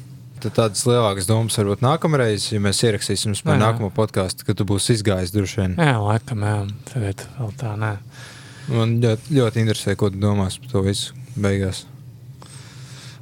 Tad 0.45 0.57
tādas 0.59 0.83
lielākas 0.85 1.25
domas 1.25 1.57
varbūt 1.57 1.81
nākamreiz, 1.81 2.51
ja 2.53 2.59
mēs 2.61 2.83
ierakstīsim 2.85 3.33
par 3.47 3.57
nākamo 3.57 3.89
podkāstu, 3.95 4.45
kad 4.45 4.59
tu 4.59 4.67
būsi 4.69 4.99
izgājis 4.99 5.33
droši 5.33 5.61
vien. 5.63 5.77
Jā, 5.81 5.95
laikam, 6.05 6.43
jā. 6.45 6.59
Tagad 6.91 7.23
vēl 7.39 7.55
tā, 7.63 7.71
nē. 7.81 7.93
Man 8.69 8.99
ļoti, 9.01 9.33
ļoti 9.39 9.63
interesē, 9.63 9.95
ko 9.97 10.11
tu 10.13 10.21
domās 10.21 10.59
par 10.61 10.75
to 10.75 10.83
visu 10.85 11.17
beigās. 11.41 11.87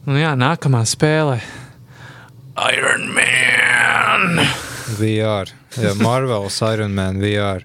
Nu 0.09 0.18
jā, 0.18 0.32
nākamā 0.34 0.82
spēle. 0.88 1.38
Iron 2.72 3.07
Man! 3.14 4.42
VR. 4.98 5.53
Jā, 5.78 5.94
Marvel's 6.03 6.59
Iron 6.72 6.96
Man 6.96 7.22
VR. 7.22 7.62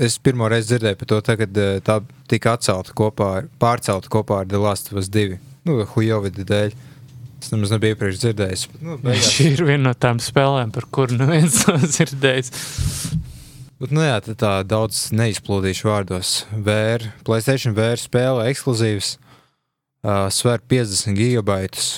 Es 0.00 0.16
pirmo 0.18 0.48
reizi 0.50 0.72
dzirdēju 0.72 0.98
par 1.02 1.10
to, 1.12 1.20
tagad 1.28 1.60
tā 1.86 2.00
tika 2.30 2.54
atcelta 2.56 2.94
kopā, 2.96 3.30
ar, 3.40 3.48
pārcelta 3.60 4.10
kopā 4.12 4.42
ar 4.42 4.50
The 4.50 4.60
Last 4.60 4.92
of 4.92 5.00
Us 5.00 5.10
2. 5.12 5.38
Nu, 5.68 5.80
Hujovida 5.94 6.44
dēļ. 6.48 6.76
Es 7.44 7.50
nemaz 7.52 7.74
nebiju 7.74 7.92
iepriekš 7.92 8.22
dzirdējis. 8.22 8.64
Nu, 8.80 8.96
beigās... 9.04 9.28
Šī 9.36 9.50
ir 9.52 9.64
viena 9.68 9.90
no 9.90 9.94
tām 9.96 10.20
spēlēm, 10.22 10.72
par 10.74 10.88
kuru 10.94 11.18
neviens 11.20 11.60
nav 11.68 11.84
dzirdējis. 11.94 12.52
Bet, 13.82 13.90
nu, 13.92 14.04
jā, 14.06 14.16
tā 14.32 14.54
daudz 14.64 15.10
neizplūdīšu 15.12 15.90
vārdos. 15.90 16.34
VR, 16.54 17.10
Playstation 17.26 17.74
VR 17.76 18.00
spēle 18.00 18.46
ekskluzīvs, 18.52 19.16
uh, 20.06 20.26
sver 20.32 20.62
50 20.70 21.18
gigabaitus. 21.18 21.88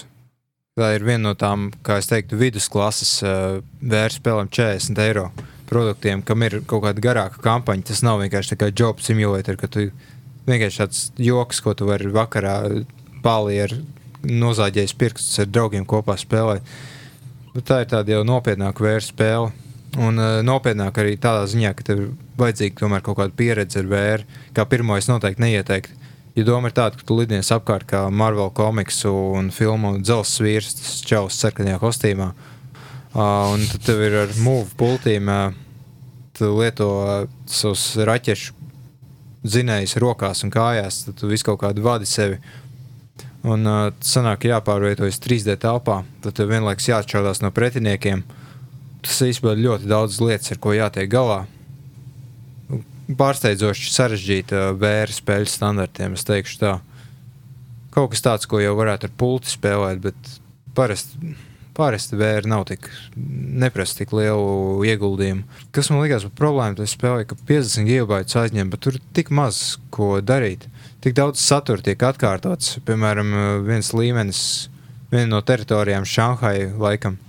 Tā 0.77 0.91
ir 0.97 1.07
viena 1.07 1.31
no 1.31 1.35
tām, 1.39 1.71
kā 1.87 2.01
es 2.03 2.11
teiktu, 2.11 2.37
vidusklases 2.41 3.13
uh, 3.25 3.61
VR 3.81 4.13
spēlēm 4.13 4.51
40 4.53 4.99
eiro 5.07 5.31
produktiem, 5.67 6.23
kam 6.27 6.43
ir 6.47 6.61
kaut 6.69 6.85
kāda 6.85 7.03
garāka 7.03 7.41
kampaņa. 7.45 7.87
Tas 7.91 8.03
nav 8.07 8.21
vienkārši 8.23 8.55
tā 8.55 8.59
kā 8.61 8.73
job 8.73 9.01
simulator, 9.05 9.59
ka 9.61 9.71
tu 9.71 9.89
vienkārši 10.47 10.83
tāds 10.83 11.03
joks, 11.21 11.61
ko 11.63 11.75
tu 11.77 11.89
vari 11.91 12.11
vakarā 12.13 12.57
pāri 13.25 13.61
ar 13.65 13.75
nozāģējis 14.27 14.97
pirkstus 14.99 15.43
ar 15.43 15.51
draugiem 15.51 15.87
kopā 15.89 16.17
spēlēt. 16.19 16.67
Nu, 17.55 17.63
tā 17.65 17.83
ir 17.83 17.91
tāda 17.91 18.17
jau 18.17 18.25
nopietnāka 18.27 18.85
vērsta 18.85 19.15
spēle. 19.15 19.53
Un 19.97 20.21
uh, 20.21 20.41
nopietnāk 20.45 20.99
arī 21.01 21.15
tādā 21.21 21.47
ziņā, 21.49 21.71
ka 21.77 21.87
tev 21.87 22.01
ir 22.03 22.09
vajadzīga 22.37 22.83
tomēr 22.83 23.05
kaut 23.05 23.17
kāda 23.21 23.33
pieredze 23.37 23.81
ar 23.81 23.87
vēru. 23.89 24.27
Kā 24.57 24.67
pirmo 24.69 24.99
es 24.99 25.09
noteikti 25.09 25.41
neieteiktu. 25.45 26.03
Ja 26.37 26.45
doma 26.45 26.69
ir 26.69 26.75
tāda, 26.77 26.99
ka 26.99 27.07
tu 27.09 27.17
lidies 27.17 27.49
apkārt 27.55 27.87
kā 27.89 28.03
Marvel 28.13 28.51
komiksu 28.53 29.09
un 29.39 29.49
filmu 29.57 29.95
dzelzs 30.03 30.43
vīrs, 30.45 30.75
tas 30.77 30.99
čaus 31.09 31.39
sarkanajā 31.41 31.79
kostīmā, 31.81 32.27
uh, 32.35 33.23
un 33.55 33.65
tad 33.71 33.87
tev 33.87 34.05
ir 34.05 34.19
ar 34.27 34.37
mūžu 34.45 34.77
pultīm, 34.77 35.33
uh, 35.33 35.57
tu 36.37 36.51
lieto 36.59 36.91
uh, 37.01 37.15
savus 37.49 37.87
raķešu 37.97 38.66
zinējus 39.51 39.97
rokās 40.03 40.45
un 40.47 40.53
kājās, 40.55 41.05
tad 41.07 41.19
tu 41.21 41.31
visu 41.31 41.49
kaut 41.51 41.61
kādu 41.65 41.85
vadi 41.85 42.09
sevi. 42.09 42.39
Un 43.47 43.69
uh, 43.69 43.91
sanāk, 44.03 44.49
jāpārvietojas 44.49 45.21
3D 45.23 45.55
telpā, 45.63 46.01
tad 46.25 46.35
tev 46.39 46.51
vienlaikus 46.51 46.89
jāatšķaudās 46.91 47.45
no 47.45 47.53
pretiniekiem. 47.55 48.25
Tas 49.07 49.21
īstenībā 49.23 49.55
ļoti 49.61 49.91
daudz 49.91 50.19
lietas, 50.23 50.51
ar 50.55 50.61
ko 50.63 50.75
jātiek 50.75 51.11
galā. 51.13 51.45
Pārsteidzoši 53.07 53.93
sarežģīta 53.95 54.73
vēra 54.81 55.15
spēļu 55.15 55.51
standartiem, 55.53 56.17
es 56.19 56.27
teikšu 56.27 56.59
tā. 56.65 56.73
Kaut 57.95 58.11
kas 58.13 58.25
tāds, 58.25 58.49
ko 58.51 58.59
jau 58.59 58.75
varētu 58.77 59.07
ar 59.07 59.15
pulti 59.17 59.53
spēlēt, 59.53 60.03
bet 60.09 60.33
parasti 60.75 61.37
Pārējais 61.77 62.15
vēra 62.17 62.49
nav 62.49 62.65
tik, 62.71 62.87
neprasa 63.17 63.99
tik 63.99 64.15
lielu 64.17 64.85
ieguldījumu. 64.89 65.45
Kas 65.77 65.91
man 65.93 66.01
likās 66.01 66.25
par 66.25 66.33
problēmu, 66.41 66.79
tas 66.79 66.95
spēlē, 66.97 67.27
ka 67.29 67.37
50 67.49 67.85
gigabaitus 67.91 68.39
aizņem, 68.41 68.71
bet 68.73 68.83
tur 68.87 68.97
ir 68.97 69.05
tik 69.17 69.29
maz 69.35 69.77
ko 69.93 70.15
darīt. 70.25 70.65
Tik 71.05 71.19
daudz 71.19 71.43
satura 71.45 71.85
tiek 71.85 72.01
atkārtots. 72.09 72.79
Piemēram, 72.89 73.37
viens 73.69 73.93
līmenis, 73.93 74.41
viena 75.13 75.29
no 75.35 75.43
teritorijām 75.45 76.09
Šanhai 76.09 76.73
laikam. 76.81 77.21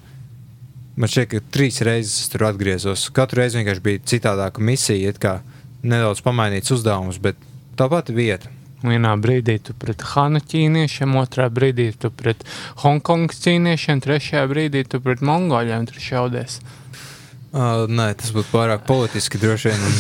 Man 0.98 1.12
šķiet, 1.12 1.30
ka 1.30 1.44
trīs 1.54 1.84
reizes 1.86 2.32
tur 2.34 2.48
atgriezos. 2.48 3.10
Katru 3.14 3.44
reizi 3.44 3.60
vienkārši 3.60 3.84
bija 3.86 4.06
citādāka 4.16 4.64
misija, 4.64 5.12
kā 5.14 5.42
nedaudz 5.84 6.24
pamainīts 6.26 6.74
uzdevums, 6.74 7.20
bet 7.22 7.38
tā 7.78 7.86
pati 7.92 8.16
vieta. 8.16 8.57
Vienā 8.86 9.16
brīdī 9.18 9.58
tu 9.66 9.74
pret 9.74 10.04
Hanu 10.12 10.38
ķīniešiem, 10.38 11.16
otrā 11.18 11.48
brīdī 11.50 11.90
tu 11.98 12.12
pret 12.14 12.44
Hongkongas 12.84 13.40
ķīniešiem, 13.42 14.04
trešajā 14.06 14.44
brīdī 14.52 14.84
tu 14.86 15.02
pret 15.02 15.24
mongoļiem 15.26 15.88
tur 15.90 16.04
šaudies. 16.04 16.60
Uh, 17.48 17.88
nē, 17.90 18.12
tas 18.20 18.30
būtu 18.36 18.52
pārāk 18.52 18.86
politiski 18.86 19.42
droši 19.42 19.72
vien. 19.72 19.98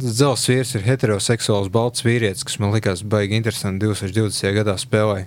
Zelts 0.00 0.46
vīrs 0.48 0.72
ir 0.78 0.86
heteroseksuāls 0.86 1.68
balts 1.72 2.06
vīrietis, 2.06 2.46
kas 2.46 2.56
man 2.62 2.72
likās 2.72 3.02
baigi 3.04 3.36
interesanti 3.36 3.84
2020. 3.84 4.54
gadā 4.56 4.78
spēlē. 4.80 5.26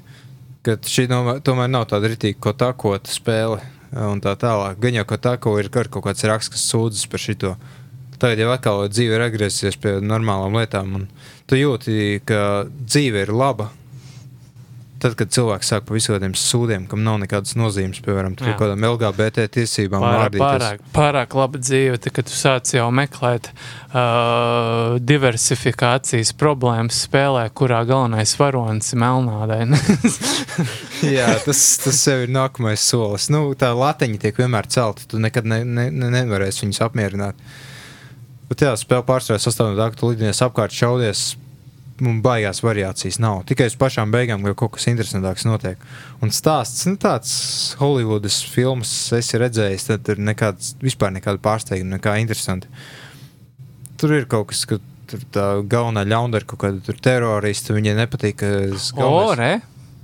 Kad 0.65 0.87
šī 0.87 1.09
tomēr 1.45 1.69
nav 1.69 1.89
tāda 1.91 2.09
ritīga 2.09 2.39
kotakota 2.41 3.11
spēle 3.11 3.59
un 3.91 4.21
tā 4.23 4.33
tālāk. 4.39 4.79
Gan 4.81 4.97
jau 4.97 5.05
kotako 5.09 5.57
ir 5.61 5.69
kaut 5.73 5.99
kāds 6.07 6.25
raksts, 6.25 6.53
kas 6.55 6.65
sūdzas 6.71 7.09
par 7.11 7.21
šito. 7.21 7.53
Tagad 8.21 8.43
jau 8.43 8.49
atkal 8.53 8.87
dzīve 8.91 9.17
ir 9.17 9.27
atgriezusies 9.27 9.79
pie 9.81 9.97
normālām 10.03 10.57
lietām. 10.59 10.97
Un, 10.99 11.07
tu 11.49 11.59
jūti, 11.59 12.19
ka 12.27 12.65
dzīve 12.69 13.25
ir 13.25 13.33
laba. 13.35 13.71
Tad, 15.03 15.17
kad 15.19 15.33
cilvēks 15.35 15.67
sāk 15.67 15.83
par 15.83 15.97
visādiem 15.97 16.31
sūdiem, 16.37 16.85
kam 16.87 17.01
nav 17.03 17.17
nekādas 17.19 17.57
nozīmes, 17.59 17.99
piemēram, 18.05 18.37
kaut 18.39 18.55
kādām 18.61 18.85
LGBT 18.87 19.49
tiesībām, 19.51 19.99
pārāk, 19.99 20.37
pārāk, 20.39 20.85
pārāk 20.95 21.35
laba 21.35 21.59
dzīve, 21.59 21.97
tad, 21.99 22.13
kad 22.15 22.29
tu 22.29 22.35
sāc 22.37 22.71
jau 22.71 22.85
meklēt 22.95 23.49
uh, 23.51 24.95
diversifikācijas 25.03 26.31
problēmas 26.39 27.01
spēlē, 27.09 27.49
kurā 27.51 27.81
galvenais 27.89 28.37
varonis 28.39 28.93
ir 28.95 29.03
melnādains. 29.03 29.83
Jā, 31.17 31.27
tas, 31.43 31.65
tas 31.83 31.99
jau 32.07 32.21
ir 32.23 32.31
nākamais 32.31 32.87
solis. 32.87 33.27
Nu, 33.33 33.49
tā 33.59 33.73
latiņa 33.75 34.23
tiek 34.23 34.39
vienmēr 34.39 34.71
celta, 34.71 35.03
tu 35.11 35.19
nekad 35.19 35.51
ne, 35.51 35.65
ne, 35.67 35.89
ne, 35.91 36.13
nevarēsi 36.15 36.63
viņus 36.63 36.83
apmierināt. 36.87 37.43
Bet 38.53 38.61
jā, 38.61 38.75
spēle 38.77 39.01
pārsvarā 39.07 39.41
sastāv 39.41 39.71
no 39.71 39.79
tā, 39.79 39.87
ka 39.89 39.97
tu 39.97 40.11
lidies 40.11 40.37
apkārt, 40.45 40.75
šaudies 40.77 41.31
un 42.05 42.19
baigās 42.21 42.59
variācijas 42.61 43.17
nav. 43.17 43.39
Tikai 43.49 43.65
uz 43.71 43.75
pašām 43.81 44.13
beigām 44.13 44.45
jau 44.45 44.53
kaut 44.59 44.75
kas 44.75 44.85
interesantāks 44.91 45.47
notiek. 45.47 45.81
Un 46.21 46.29
stāsts, 46.29 46.83
nu, 46.85 46.93
tāds 47.01 47.33
Holivudas 47.79 48.37
filmas 48.45 48.91
esi 49.17 49.41
redzējis, 49.41 49.87
tad 49.89 50.05
tur 50.05 50.21
nekāds, 50.21 50.75
vispār 50.85 51.15
nekāda 51.15 51.41
pārsteiguma, 51.41 51.95
nekā 51.95 52.19
interesanti. 52.21 52.69
Tur 53.97 54.13
ir 54.19 54.29
kaut 54.29 54.51
kas, 54.51 54.61
ka 54.69 54.77
tur 55.09 55.25
tā 55.33 55.49
galvenā 55.73 56.05
ļaundara 56.13 56.45
kaut 56.53 56.61
kāda 56.67 56.97
terorista, 57.09 57.73
viņai 57.73 57.97
nepatīk, 58.03 58.37
ka 58.43 58.55
es 58.67 58.91
galvenais... 58.93 59.33
O, 59.33 59.37
re? 59.41 59.53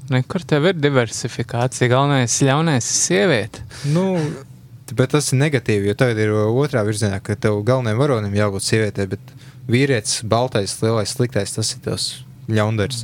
Nekur 0.10 0.42
tev 0.42 0.72
ir 0.72 0.82
diversifikācija. 0.82 1.92
Galvenais 1.92 2.42
ļaunais 2.42 2.82
ir 2.82 2.98
sieviete. 2.98 3.62
Nu, 3.94 4.16
bet 4.98 5.14
tas 5.16 5.32
ir 5.34 5.42
negatīvi, 5.42 5.92
jo 5.92 5.98
tagad 5.98 6.22
ir 6.24 6.34
otrā 6.34 6.84
virzienā, 6.88 7.20
ka 7.24 7.36
tev 7.40 7.62
galvenajam 7.68 8.00
varonim 8.02 8.38
jābūt 8.38 8.66
sievietei, 8.66 9.10
bet 9.12 9.34
vīrietis, 9.70 10.24
baltais, 10.30 10.78
lielais, 10.84 11.14
sliktais, 11.14 11.54
tas 11.56 11.76
ir 11.76 11.84
tas 11.86 12.08
ļaundars. 12.50 13.04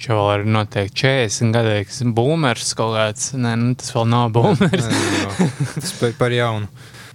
Viņš 0.00 0.08
vēl 0.08 0.30
ir 0.32 0.46
noteikti 0.48 1.02
40 1.04 1.52
gadīgs 1.52 2.00
būmers 2.16 2.72
kaut 2.78 2.94
kāds. 2.96 3.34
Nē, 3.36 3.52
nu, 3.60 3.74
tas 3.76 3.92
vēl 3.92 4.08
nav 4.08 4.30
būmers. 4.32 4.88
nē, 4.88 5.02
nē, 5.36 5.50
tas 5.82 5.92
par 6.16 6.32
jaunu. 6.32 6.70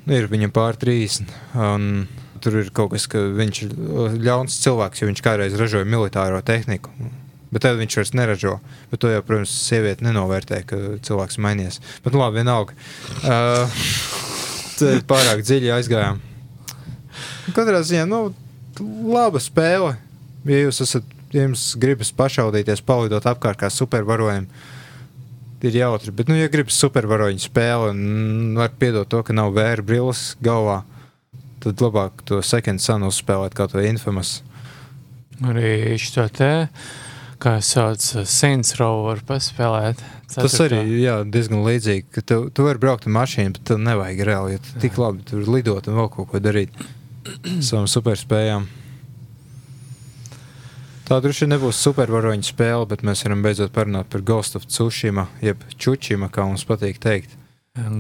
Ir 0.06 0.30
viņam 0.30 0.54
pār 0.54 0.78
30. 0.78 1.34
Un 1.58 1.90
tur 2.46 2.60
ir 2.62 2.70
kaut 2.76 2.94
kas, 2.94 3.08
ka 3.10 3.24
viņš 3.34 3.62
ir 3.66 3.74
ļauns 4.22 4.60
cilvēks, 4.62 5.02
jo 5.02 5.10
viņš 5.10 5.24
kādreiz 5.26 5.58
ražoja 5.58 5.88
militāro 5.90 6.44
tehniku. 6.46 6.94
Bet 7.56 7.64
tad 7.64 7.80
viņš 7.80 7.96
vairs 8.02 8.12
neražo. 8.12 8.58
Bet 8.92 9.00
to 9.00 9.08
jau, 9.08 9.22
protams, 9.24 9.54
sieviete 9.64 10.04
nenovērtē, 10.04 10.58
ka 10.68 10.80
cilvēks 11.08 11.40
mainījies. 11.40 11.80
Bet 12.04 12.12
nu, 12.12 12.20
labi, 12.20 12.42
vienalga. 12.42 12.76
Uh, 13.24 13.86
pārāk 15.12 15.46
dziļi 15.48 15.72
aizgājām. 15.78 16.20
Katrā 17.56 17.80
ziņā, 17.88 18.04
nu, 18.12 18.26
laba 19.08 19.40
spēle. 19.40 19.96
Ja 20.46 20.66
jūs 20.66 20.82
esat, 20.84 21.08
ja 21.32 21.46
jums 21.46 21.70
gribas 21.80 22.12
pašaudīties, 22.16 22.84
palidot 22.86 23.24
apkārt 23.32 23.64
kā 23.64 23.72
supervaroņiem, 23.72 24.50
ir 25.66 25.78
jautri. 25.80 26.12
Bet, 26.12 26.30
nu, 26.30 26.36
ja 26.38 26.52
gribas 26.52 26.78
supervaroņu 26.84 27.42
spēli 27.48 27.94
un 27.94 28.60
var 28.60 28.76
piedot 28.80 29.10
to, 29.10 29.24
ka 29.26 29.34
nav 29.34 29.56
vēra 29.56 29.86
brilles 29.86 30.34
galvā, 30.44 30.82
tad 31.64 31.82
labāk 31.82 32.22
to 32.28 32.42
second 32.46 32.84
sun 32.84 33.08
uzspēlēt 33.08 33.56
kā 33.58 33.70
to 33.72 33.82
infamous. 33.82 34.42
Arī 35.44 35.96
šo 36.00 36.28
te, 36.32 36.68
kā 37.42 37.58
sauc, 37.64 38.04
Saints 38.30 38.76
Row 38.80 39.04
var 39.08 39.22
paspēlēt. 39.28 40.02
Ceturtā. 40.26 40.46
Tas 40.46 40.56
arī 40.66 40.80
jā, 41.02 41.20
diezgan 41.30 41.62
līdzīgi, 41.66 42.08
ka 42.16 42.24
tu, 42.26 42.40
tu 42.50 42.66
vari 42.66 42.82
braukt 42.82 43.06
ar 43.08 43.14
mašīnu, 43.16 43.56
bet 43.58 43.68
tev 43.70 43.82
nevajag 43.84 44.24
reāli, 44.28 44.58
ja 44.58 44.82
tik 44.82 44.98
labi 45.02 45.26
tur 45.28 45.46
lidot 45.48 45.88
un 45.92 46.00
vēl 46.00 46.10
kaut 46.16 46.32
ko 46.32 46.42
darīt 46.42 46.74
savām 47.68 47.88
superspējām. 47.92 48.68
Tā 51.06 51.20
droši 51.22 51.46
vien 51.46 51.54
nebūs 51.54 51.78
supervaroņa 51.86 52.48
spēle, 52.48 52.88
bet 52.90 53.04
mēs 53.06 53.22
varam 53.28 53.44
beidzot 53.46 53.74
parunāt 53.76 54.10
par 54.10 54.24
Ghost 54.26 54.58
of 54.58 54.66
Tsushima, 54.66 55.28
jeb 55.46 55.62
Čučima, 55.78 56.32
kā 56.34 56.48
mums 56.50 56.66
patīk 56.66 56.98
teikt. 57.04 57.36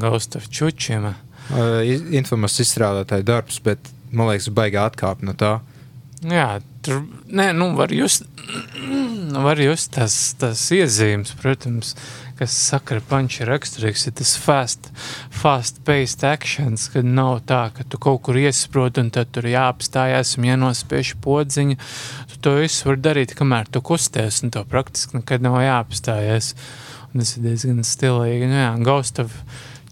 Ghost 0.02 0.40
of 0.40 0.48
Tsushima. 0.50 1.14
Uh, 1.54 1.84
Infamous 2.18 2.58
izstrādātāja 2.64 3.28
darbs, 3.28 3.60
bet 3.62 3.92
man 4.10 4.32
liekas, 4.32 4.50
baigā 4.50 4.88
atkāpe 4.90 5.28
no 5.28 5.36
tā. 5.38 5.60
Jā, 6.24 6.62
tur 6.86 7.02
nē, 7.28 7.50
nu, 7.58 7.74
var 7.76 7.92
just, 7.92 8.24
var 9.36 9.60
just 9.60 9.92
tas, 9.98 10.16
tas 10.40 10.62
iezīmes, 10.72 11.34
protams, 11.42 11.92
kas 12.40 12.56
sakra 12.56 13.02
panča 13.04 13.48
raksturīgs, 13.48 14.06
ir 14.08 14.16
tas 14.20 14.34
fast, 14.40 14.90
fast-paced 15.36 16.24
actions, 16.28 16.88
kad 16.92 17.08
nav 17.08 17.42
tā, 17.50 17.62
ka 17.76 17.86
tu 17.88 18.00
kaut 18.02 18.22
kur 18.28 18.40
iesproti 18.40 19.04
un 19.04 19.12
tad 19.16 19.32
tur 19.36 19.48
jāapstājās 19.52 20.36
un 20.40 20.50
jānospiež 20.50 21.16
podziņa. 21.24 21.78
Tu 22.32 22.42
to 22.44 22.58
visu 22.60 22.90
var 22.90 23.00
darīt, 23.00 23.36
kamēr 23.38 23.72
tu 23.72 23.84
kusties, 23.86 24.42
un 24.44 24.56
to 24.56 24.64
praktiski 24.68 25.20
nekad 25.20 25.46
nav 25.46 25.60
jāapstājies. 25.64 26.54
Un 27.12 27.24
tas 27.24 27.36
ir 27.38 27.46
diezgan 27.48 27.84
stilīgi. 27.88 28.52
Nu, 28.52 28.60
jā, 28.60 28.72
of 29.24 29.36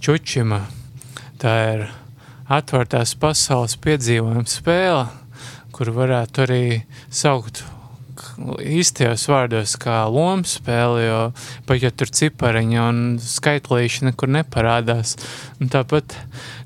Čučima, 0.03 0.65
tā 1.39 1.53
ir 1.71 1.86
atvērtās 2.51 3.15
pasaules 3.15 3.78
piedzīvojuma 3.80 4.49
spēle, 4.51 5.05
kur 5.74 5.89
varētu 5.93 6.45
arī 6.45 6.65
saukt 7.09 7.63
īstajos 8.61 9.26
vārdos 9.30 9.76
kā 9.82 10.03
lomu 10.11 10.45
spēli, 10.47 11.07
jo 11.07 11.19
pat 11.67 11.82
ja 11.82 11.91
tur 11.91 12.11
cipariņa 12.13 12.86
un 12.89 13.01
skaitlīši 13.21 14.09
nekur 14.09 14.32
neparādās, 14.34 15.15
un 15.59 15.71
tāpat 15.74 16.15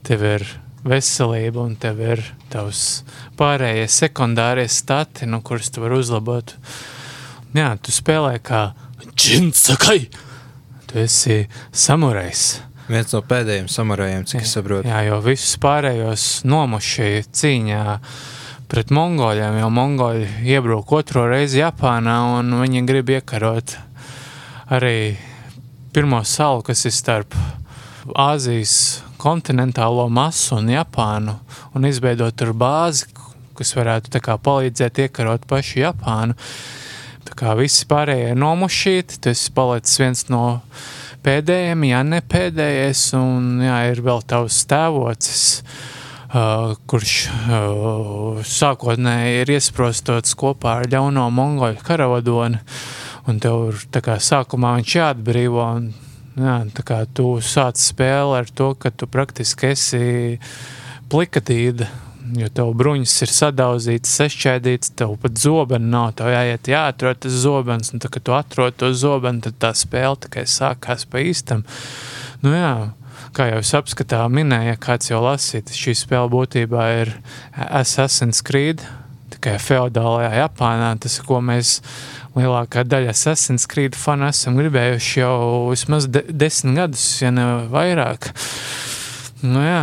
tev 0.07 0.25
ir 0.27 0.45
veselība 0.87 1.63
un 1.63 1.75
tev 1.79 2.01
ir 2.03 2.23
tavs 2.51 3.03
pārējie 3.39 3.87
sekundārie 3.91 4.67
stati, 4.71 5.27
no 5.27 5.41
kurus 5.41 5.71
tu 5.71 5.83
vari 5.83 5.99
uzlabot. 5.99 6.55
Jā, 7.55 7.73
tu 7.81 7.93
spēlē 7.95 8.37
kā 8.43 8.69
džinsakai, 9.15 9.99
tu 10.87 10.99
esi 11.01 11.45
samurajs. 11.71 12.47
Viens 12.87 13.11
no 13.11 13.19
pēdējiem 13.27 13.67
samurajiem, 13.71 14.23
cik 14.29 14.45
es 14.45 14.53
saprotu. 14.55 14.87
Jā, 14.87 15.01
jo 15.09 15.17
visus 15.25 15.57
pārējos 15.59 16.27
nomuši 16.47 17.25
cīņā 17.35 17.83
uh, 17.97 18.19
pret 18.67 18.91
mongoļiem, 18.91 19.61
jo 19.61 19.69
mongoļi 19.71 20.27
iebruk 20.51 20.91
otro 20.97 21.23
reizi 21.29 21.61
Japānā 21.61 22.17
un 22.35 22.51
viņi 22.59 22.83
grib 22.87 23.11
iekarot 23.15 23.77
arī 24.75 25.15
pirmo 25.95 26.19
salu, 26.27 26.65
kas 26.67 26.83
ir 26.87 26.95
starp 26.95 27.37
Āzijas 28.07 29.03
kontinentālo 29.19 30.07
masu 30.11 30.57
un 30.59 30.69
Japānu 30.71 31.37
un 31.75 31.87
izveidot 31.87 32.35
tur 32.39 32.53
bāzi, 32.55 33.07
kas 33.57 33.73
varētu 33.75 34.11
tā 34.13 34.21
kā 34.23 34.37
palīdzēt 34.39 35.01
iekarot 35.07 35.47
pašu 35.47 35.81
Japānu. 35.81 36.35
Tā 37.27 37.35
kā 37.35 37.55
visi 37.59 37.87
pārējie 37.89 38.35
nomušīti, 38.39 39.19
esi 39.31 39.51
palicis 39.55 39.99
viens 39.99 40.23
no 40.31 40.45
pēdējiem, 41.23 41.83
ja 41.89 42.03
ne 42.07 42.21
pēdējais, 42.23 43.09
un 43.19 43.63
jā, 43.65 43.81
ir 43.91 44.03
vēl 44.05 44.23
tavs 44.31 44.61
tēvocis, 44.71 45.47
uh, 45.59 45.96
Uh, 46.27 46.73
kurš 46.91 47.11
uh, 47.31 48.39
sākotnēji 48.43 49.45
ir 49.45 49.51
iesprostots 49.55 50.33
kopā 50.35 50.73
ar 50.81 50.89
ļauno 50.91 51.29
mongoļu 51.31 51.79
karavadoni, 51.87 52.59
un 53.31 53.39
tev 53.39 53.85
tā 53.95 54.01
kā 54.03 54.17
sākumā 54.19 54.73
viņš 54.75 54.95
jāatbrīvo, 54.97 55.67
un 55.79 55.85
jā, 56.35 56.57
tā 56.75 56.83
kā 56.83 56.97
tu 57.15 57.37
sāc 57.39 57.79
spēli 57.79 58.41
ar 58.41 58.51
to, 58.51 58.73
ka 58.75 58.91
tu 58.91 59.07
praktiski 59.07 59.71
esi 59.71 60.01
plikatīda, 61.07 61.87
jo 62.35 62.51
tev 62.59 62.75
bruņas 62.75 63.15
ir 63.23 63.33
sadauzītas, 63.37 64.19
sešķēdītas, 64.19 64.93
tev 64.99 65.15
pat 65.23 65.39
zobeni 65.39 65.87
nav, 65.95 66.11
tev 66.19 66.33
jāiet 66.35 66.67
jāatrod 66.67 67.23
tas 67.23 67.39
zobens, 67.47 67.95
un 67.95 68.03
tā, 68.03 68.11
kad 68.11 68.27
tu 68.27 68.35
atrod 68.35 68.75
to 68.75 68.91
zobeni, 68.91 69.45
tad 69.47 69.63
tā 69.63 69.71
spēle 69.79 70.19
tikai 70.27 70.43
sākās 70.43 71.07
pa 71.07 71.23
īstam. 71.23 71.63
Nu 72.43 72.51
jā, 72.51 72.73
kā 73.35 73.49
jau 73.51 73.61
es 73.63 73.73
apskatā 73.77 74.23
minēju, 74.31 74.77
kāds 74.83 75.11
jau 75.11 75.21
lasīt, 75.23 75.73
šī 75.73 75.95
spēle 75.97 76.31
būtībā 76.33 76.87
ir 77.01 77.13
Assassin's 77.67 78.43
Creed, 78.45 78.83
tikai 79.35 79.57
feodālajā 79.61 80.33
Japānā, 80.41 80.91
tas, 81.03 81.19
ko 81.25 81.39
mēs 81.45 81.77
lielākā 82.37 82.85
daļa 82.87 83.15
Assassin's 83.15 83.67
Creed 83.69 83.97
fanu 83.97 84.29
esam 84.31 84.59
gribējuši 84.59 85.23
jau 85.23 85.39
vismaz 85.71 86.09
de 86.11 86.25
desmit 86.29 86.77
gadus, 86.81 87.07
ja 87.21 87.33
ne 87.33 87.47
vairāk. 87.73 88.31
Nu 89.45 89.63
jā, 89.63 89.81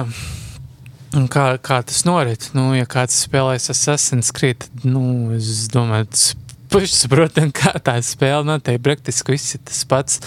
Un 1.14 1.28
kā, 1.30 1.44
kā 1.62 1.76
tas 1.86 2.00
norit? 2.08 2.48
Nu, 2.56 2.72
ja 2.74 2.88
kāds 2.90 3.20
spēlēs 3.22 3.70
Assassin's 3.70 4.32
Creed, 4.34 4.64
tad, 4.64 4.86
nu, 4.88 5.30
es 5.36 5.68
domāju, 5.70 6.08
tas 6.10 6.24
pašsaprotam, 6.74 7.50
kā 7.54 7.72
tā 7.84 7.94
spēle 8.02 8.42
notiek. 8.48 8.80
Praktiski 8.82 9.34
viss 9.34 9.54
ir 9.56 9.62
tas 9.66 9.82
pats 9.88 10.20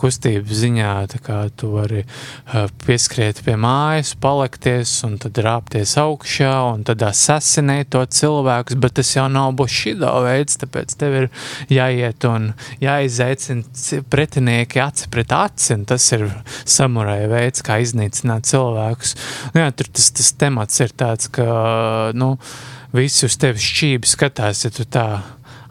kustības 0.00 0.62
ziņā. 0.62 0.92
Tu 1.60 1.70
vari 1.70 2.02
uh, 2.04 2.70
pieskriet 2.86 3.42
pie 3.44 3.56
mājas, 3.60 4.14
palikties 4.20 4.92
un 5.06 5.18
tad 5.20 5.38
rāpties 5.44 5.96
augšā 6.00 6.52
un 6.70 6.84
tad 6.88 7.04
asasinēt 7.04 7.92
to 7.94 8.04
cilvēkus, 8.20 8.78
bet 8.80 8.96
tas 9.00 9.12
jau 9.16 9.26
nav 9.32 9.52
bušido 9.58 10.12
veids, 10.24 10.58
tāpēc 10.62 10.96
tev 11.00 11.18
ir 11.22 11.28
jāiet 11.72 12.26
un 12.28 12.50
jāizaicina 12.82 14.02
pretinieki 14.10 14.82
aci 14.82 15.10
pret 15.12 15.34
aci, 15.36 15.78
tas 15.88 16.10
ir 16.16 16.28
samurai 16.64 17.22
veids, 17.30 17.64
kā 17.66 17.80
iznīcināt 17.84 18.48
cilvēkus. 18.50 19.16
Nu, 19.54 19.64
jā, 19.64 19.70
tur 19.76 19.90
tas, 19.92 20.10
tas 20.16 20.32
temats 20.40 20.80
ir 20.80 20.94
tāds, 20.96 21.28
ka, 21.32 21.46
nu, 22.16 22.36
visi 22.96 23.26
uz 23.28 23.36
tevi 23.40 23.62
šķīvi 23.62 24.08
skatās, 24.08 24.64
ja 24.66 24.72
tu 24.74 24.86
tā 24.88 25.06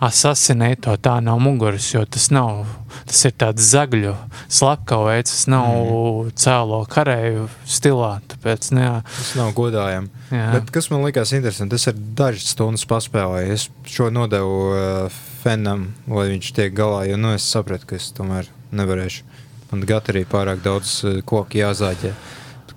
asasinēt 0.04 0.86
to 0.86 0.94
tā 1.04 1.18
no 1.24 1.36
muguras, 1.42 1.90
jo 1.92 2.02
tas 2.08 2.30
nav, 2.32 2.64
tas 3.10 3.20
ir 3.28 3.34
tāds 3.40 3.66
zagļu 3.74 4.14
slepkaveids, 4.48 5.34
tas 5.34 5.50
nav 5.52 5.68
mm. 5.76 6.32
cēlo 6.40 6.80
karēju 6.92 7.48
stilā, 7.68 8.14
tāpēc, 8.32 8.72
nu 8.76 8.86
jā. 8.86 8.96
Tas 9.10 9.34
nav 9.40 9.52
godājami. 9.58 10.12
Jā. 10.32 10.48
Bet 10.56 10.72
kas 10.76 10.90
man 10.94 11.04
likās 11.08 11.34
interesanti, 11.36 11.76
es 11.76 11.90
ar 11.92 12.00
dažas 12.22 12.54
stundas 12.56 12.88
paspēlēju, 12.90 13.58
es 13.58 13.68
šo 13.92 14.10
nodevu 14.14 14.58
uh, 14.72 15.22
Fenam, 15.44 15.90
lai 16.12 16.30
viņš 16.34 16.54
tiek 16.56 16.74
galā, 16.76 17.06
jo, 17.10 17.20
nu, 17.20 17.36
es 17.36 17.48
sapratu, 17.48 17.92
ka 17.92 18.00
es 18.00 18.10
tomēr 18.16 18.50
nevarēšu. 18.76 19.28
Man 19.70 19.86
gat 19.88 20.10
arī 20.12 20.26
pārāk 20.28 20.64
daudz 20.66 21.00
uh, 21.04 21.22
koku 21.28 21.62
jāzāģē 21.62 22.16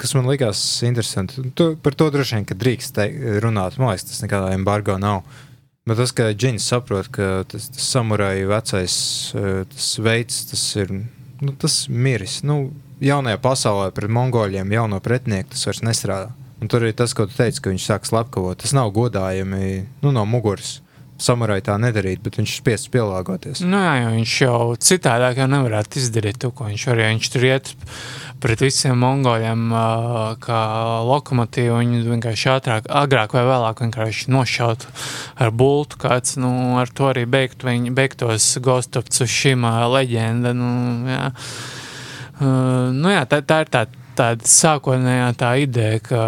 kas 0.03 0.17
man 0.19 0.27
likās 0.27 0.59
interesanti. 0.83 1.45
Tu, 1.55 1.67
par 1.79 1.95
to 1.95 2.09
droši 2.11 2.35
vien, 2.35 2.47
ka 2.49 2.57
drīkst 2.59 2.97
te, 2.97 3.05
runāt. 3.45 3.77
Man 3.79 3.93
liekas, 3.93 4.09
tas 4.09 4.23
nekādā 4.25 4.49
embargo 4.57 4.97
nav. 4.99 5.23
Bet 5.89 5.99
tas, 5.99 6.13
ka 6.15 6.29
Džins 6.31 6.63
saprot, 6.71 7.09
ka 7.11 7.43
tas, 7.51 7.67
tas 7.75 7.87
samurāja 7.91 8.47
vecais 8.47 8.95
eh, 9.35 9.65
tas 9.67 9.89
veids, 9.99 10.45
tas 10.53 10.63
ir 10.79 10.93
nu, 11.43 11.55
tas 11.59 11.89
miris. 11.91 12.41
Nu, 12.47 12.69
jaunajā 13.03 13.41
pasaulē 13.43 13.89
pret 13.95 14.13
mongoļiem, 14.15 14.71
jauno 14.77 15.01
pretinieku 15.03 15.57
tas 15.57 15.67
vairs 15.67 15.83
nestrādā. 15.83 16.31
Un 16.63 16.71
tur 16.71 16.87
ir 16.87 16.95
tas, 16.95 17.11
ko 17.19 17.27
tu 17.27 17.35
teici, 17.35 17.59
ka 17.59 17.73
viņš 17.73 17.89
sāk 17.89 18.07
slepkavot. 18.07 18.61
Tas 18.63 18.75
nav 18.79 18.93
godājami 18.95 19.89
nu, 20.05 20.13
no 20.15 20.23
muguras. 20.23 20.77
Samurāji 21.23 21.67
tā 21.69 21.77
nedarīt, 21.79 22.23
bet 22.25 22.41
viņš 22.41 22.57
spiests 22.59 22.91
pielāgoties. 22.93 23.63
Nu, 23.63 23.79
jā, 23.79 23.95
jo 24.03 24.11
viņš 24.17 24.35
jau 24.43 24.59
citādāk 24.83 25.39
jau 25.39 25.49
nevarētu 25.51 26.01
izdarīt 26.01 26.41
to, 26.43 26.51
ko 26.51 26.67
viņš 26.67 26.87
var. 26.91 27.03
Ja 27.03 27.13
viņš 27.13 27.31
tur 27.35 27.47
iet 27.47 27.73
pret 28.43 28.65
visiem 28.65 28.99
mongoļiem, 28.99 29.63
kā 30.43 30.61
lokomotīvu, 31.07 31.79
viņi 31.79 32.03
vienkārši 32.09 32.51
ātrāk, 32.57 32.91
agrāk 32.91 33.37
vai 33.37 33.45
vēlāk 33.47 33.85
vienkārši 33.85 34.33
nošautu 34.35 34.91
ar 35.39 35.55
bultu. 35.55 36.01
Kāds, 36.03 36.35
nu, 36.43 36.51
ar 36.83 36.91
to 36.91 37.13
arī 37.13 37.23
beigt, 37.31 37.63
viņi, 37.67 37.95
beigtos 37.95 38.51
Ghost 38.65 38.99
of 38.99 39.11
Tsushima 39.13 39.77
leģenda. 39.93 40.57
Nu, 40.59 40.73
jā. 41.07 41.25
Uh, 42.43 42.91
nu, 42.91 43.13
jā, 43.13 43.23
tā, 43.31 43.45
tā 43.47 43.63
ir 43.63 43.71
tā 43.71 43.87
tāda 44.19 44.49
sākotnējā 44.49 45.29
tā 45.41 45.51
ideja, 45.63 46.01
ka 46.05 46.23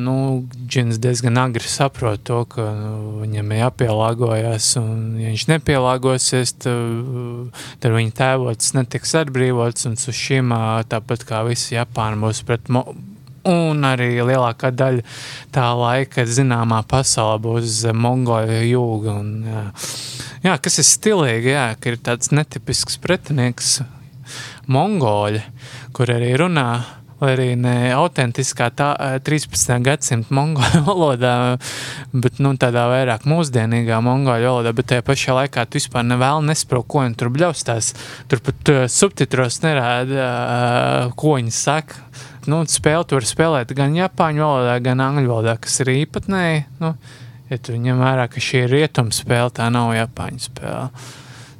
nu, 0.00 0.44
Džins 0.66 1.00
diezgan 1.02 1.38
agri 1.40 1.66
saprot 1.70 2.22
to, 2.26 2.42
ka 2.50 2.68
nu, 2.76 2.92
viņam 3.22 3.52
ir 3.52 3.62
jāpielāgojas, 3.64 4.70
un 4.80 5.18
ja 5.20 5.32
viņš 5.32 5.48
nepielāgosies, 5.54 6.54
tad, 6.62 7.58
tad 7.82 7.96
viņa 7.96 8.16
tēvots 8.20 8.72
netiks 8.78 9.16
atbrīvots, 9.22 9.88
un 9.90 9.98
Sushima, 10.00 10.80
tāpat 10.90 11.26
kā 11.28 11.42
visi 11.48 11.76
Japāni, 11.76 12.22
būs 12.22 12.44
pret 12.46 12.70
un 13.46 13.86
arī 13.86 14.10
lielākā 14.26 14.72
daļa 14.74 15.04
tā 15.54 15.66
laika 15.78 16.26
zināmā 16.26 16.82
pasaulē 16.88 17.38
būs 17.44 17.84
mongoļu 17.94 18.60
jūga. 18.66 19.16
Un, 19.20 19.32
jā. 19.46 19.64
jā, 20.48 20.56
kas 20.62 20.80
ir 20.82 20.88
stilīgi, 20.90 21.52
jā, 21.54 21.68
ka 21.78 21.92
ir 21.92 22.00
tāds 22.02 22.32
netipisks 22.34 22.98
pretinieks 23.02 23.78
mongoļi, 24.66 25.44
kur 25.94 26.10
arī 26.10 26.32
runā 26.40 26.68
vai 27.20 27.32
arī 27.32 27.48
ne 27.58 27.74
autentiskā 27.96 28.68
tā, 28.76 28.90
13. 29.24 29.72
gadsimta 29.84 30.34
mongolu 30.36 30.82
valodā, 30.88 31.34
bet 32.12 32.40
nu, 32.44 32.52
tādā 32.60 32.86
vairāk 32.92 33.26
mūsdienīgā 33.28 34.00
mongolu 34.04 34.50
valodā, 34.50 34.74
bet 34.76 34.90
tajā 34.92 35.04
pašā 35.06 35.36
laikā 35.40 35.66
tu 35.66 35.80
vispār 35.80 36.06
nevēl 36.08 36.44
nesaproti, 36.46 36.88
ko 36.92 37.04
viņi 37.04 37.20
tur 37.20 37.32
bļaustās. 37.34 37.92
Tur 38.30 38.42
pat 38.46 38.72
uh, 38.72 38.82
subtitros 38.92 39.60
nerāda, 39.64 40.16
uh, 40.24 41.14
ko 41.18 41.36
viņi 41.38 41.54
saka. 41.56 42.02
Nu, 42.46 42.60
spēli 42.70 43.08
tur 43.10 43.26
spēlēt 43.26 43.72
gan 43.74 43.96
japāņu 43.96 44.44
valodā, 44.44 44.76
gan 44.84 45.02
angļu 45.02 45.32
valodā, 45.32 45.56
kas 45.62 45.80
ir 45.82 45.90
īpatnēji. 45.96 46.66
Nu, 46.82 46.92
ja 47.50 47.58
tu 47.58 47.74
ņem 47.80 48.02
vērā, 48.02 48.28
ka 48.30 48.42
šī 48.42 48.66
ir 48.66 48.74
rietuma 48.76 49.14
spēle, 49.14 49.54
tā 49.56 49.66
nav 49.74 49.94
japāņu 49.96 50.44
spēle. 50.46 50.90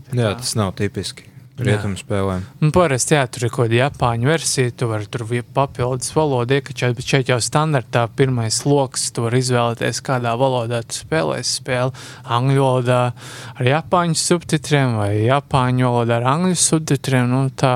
Tā 0.06 0.20
Jā, 0.20 0.36
tas 0.38 0.54
nav 0.54 0.76
tipiski 0.78 1.32
rietumu 1.64 1.96
spēlēm. 1.96 2.44
Un 2.60 2.72
parasti, 2.74 3.14
jā, 3.16 3.22
tur 3.32 3.46
ir 3.46 3.52
kaut 3.52 3.66
kāda 3.66 3.78
japāņu 3.78 4.28
versija, 4.28 4.72
tu 4.76 4.88
vari 4.90 5.08
tur 5.08 5.24
papildus 5.56 6.12
valodu 6.12 6.58
iekačāt, 6.58 6.96
bet 6.98 7.08
šeit 7.08 7.30
jau 7.32 7.38
standartā 7.42 8.04
pirmais 8.16 8.58
loks, 8.68 9.08
tu 9.16 9.24
vari 9.24 9.40
izvēlēties, 9.40 10.02
kādā 10.04 10.34
valodā 10.38 10.82
tu 10.84 10.98
spēlēsi 11.00 11.60
spēli. 11.62 12.04
Angļu 12.36 12.60
valodā 12.60 13.00
ar 13.56 13.70
japāņu 13.70 14.18
subtitriem 14.20 14.98
vai 15.00 15.10
japāņu 15.24 15.88
valodā 15.88 16.20
ar 16.20 16.28
angļu 16.34 16.58
subtitriem, 16.60 17.30
nu 17.32 17.42
tā, 17.56 17.72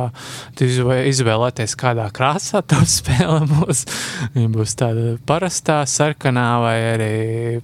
tu 0.59 0.69
izvēlēties, 0.69 1.77
kādā 1.81 2.11
krāsā 2.13 2.61
tā 2.71 2.83
spēle 2.85 3.47
būs. 3.49 3.87
Viņa 4.37 4.53
būs 4.59 4.77
tāda 4.81 5.17
parastā, 5.29 5.81
sarkanā 5.89 6.49
vai 6.67 6.77
arī 6.93 7.15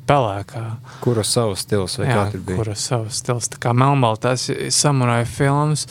pelēkā. 0.08 0.64
Kura 1.04 1.26
savs 1.26 1.66
stils 1.66 2.00
vai 2.00 2.08
jā, 2.08 2.16
kā 2.16 2.26
tur 2.32 2.46
bija? 2.48 2.60
Kura 2.62 2.78
savs 2.78 3.20
stils, 3.20 3.52
tā 3.52 3.60
kā 3.60 3.76
melnbaltās 3.76 4.48
samurāja 4.72 5.28
filmas. 5.28 5.86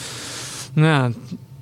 Nu, 0.76 0.88
jā, 0.90 1.00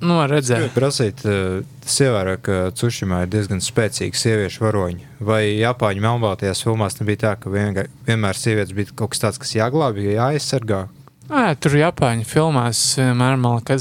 nu, 0.02 0.18
redzēt. 0.30 0.72
Prasīt, 0.74 1.22
tas 1.22 2.00
ievērā, 2.02 2.34
ka 2.42 2.58
Cušimā 2.76 3.24
ir 3.24 3.32
diezgan 3.32 3.62
spēcīgi 3.64 4.18
sieviešu 4.18 4.66
varoņi. 4.66 5.06
Vai 5.24 5.42
Japāņu 5.60 6.04
melnbaltajās 6.04 6.64
filmās 6.66 6.98
nebija 7.00 7.22
tā, 7.28 7.32
ka 7.40 7.52
vienmēr, 7.54 7.88
vienmēr 8.08 8.38
sievietes 8.38 8.74
bija 8.76 8.92
kaut 8.98 9.14
kas 9.14 9.24
tāds, 9.24 9.40
kas 9.42 9.56
jāglābj, 9.56 10.10
jāaizsargā? 10.16 10.84
Jā, 11.24 11.54
tur 11.56 11.72
Japāņu 11.78 12.26
filmās 12.28 12.78
vienmēr 12.98 13.38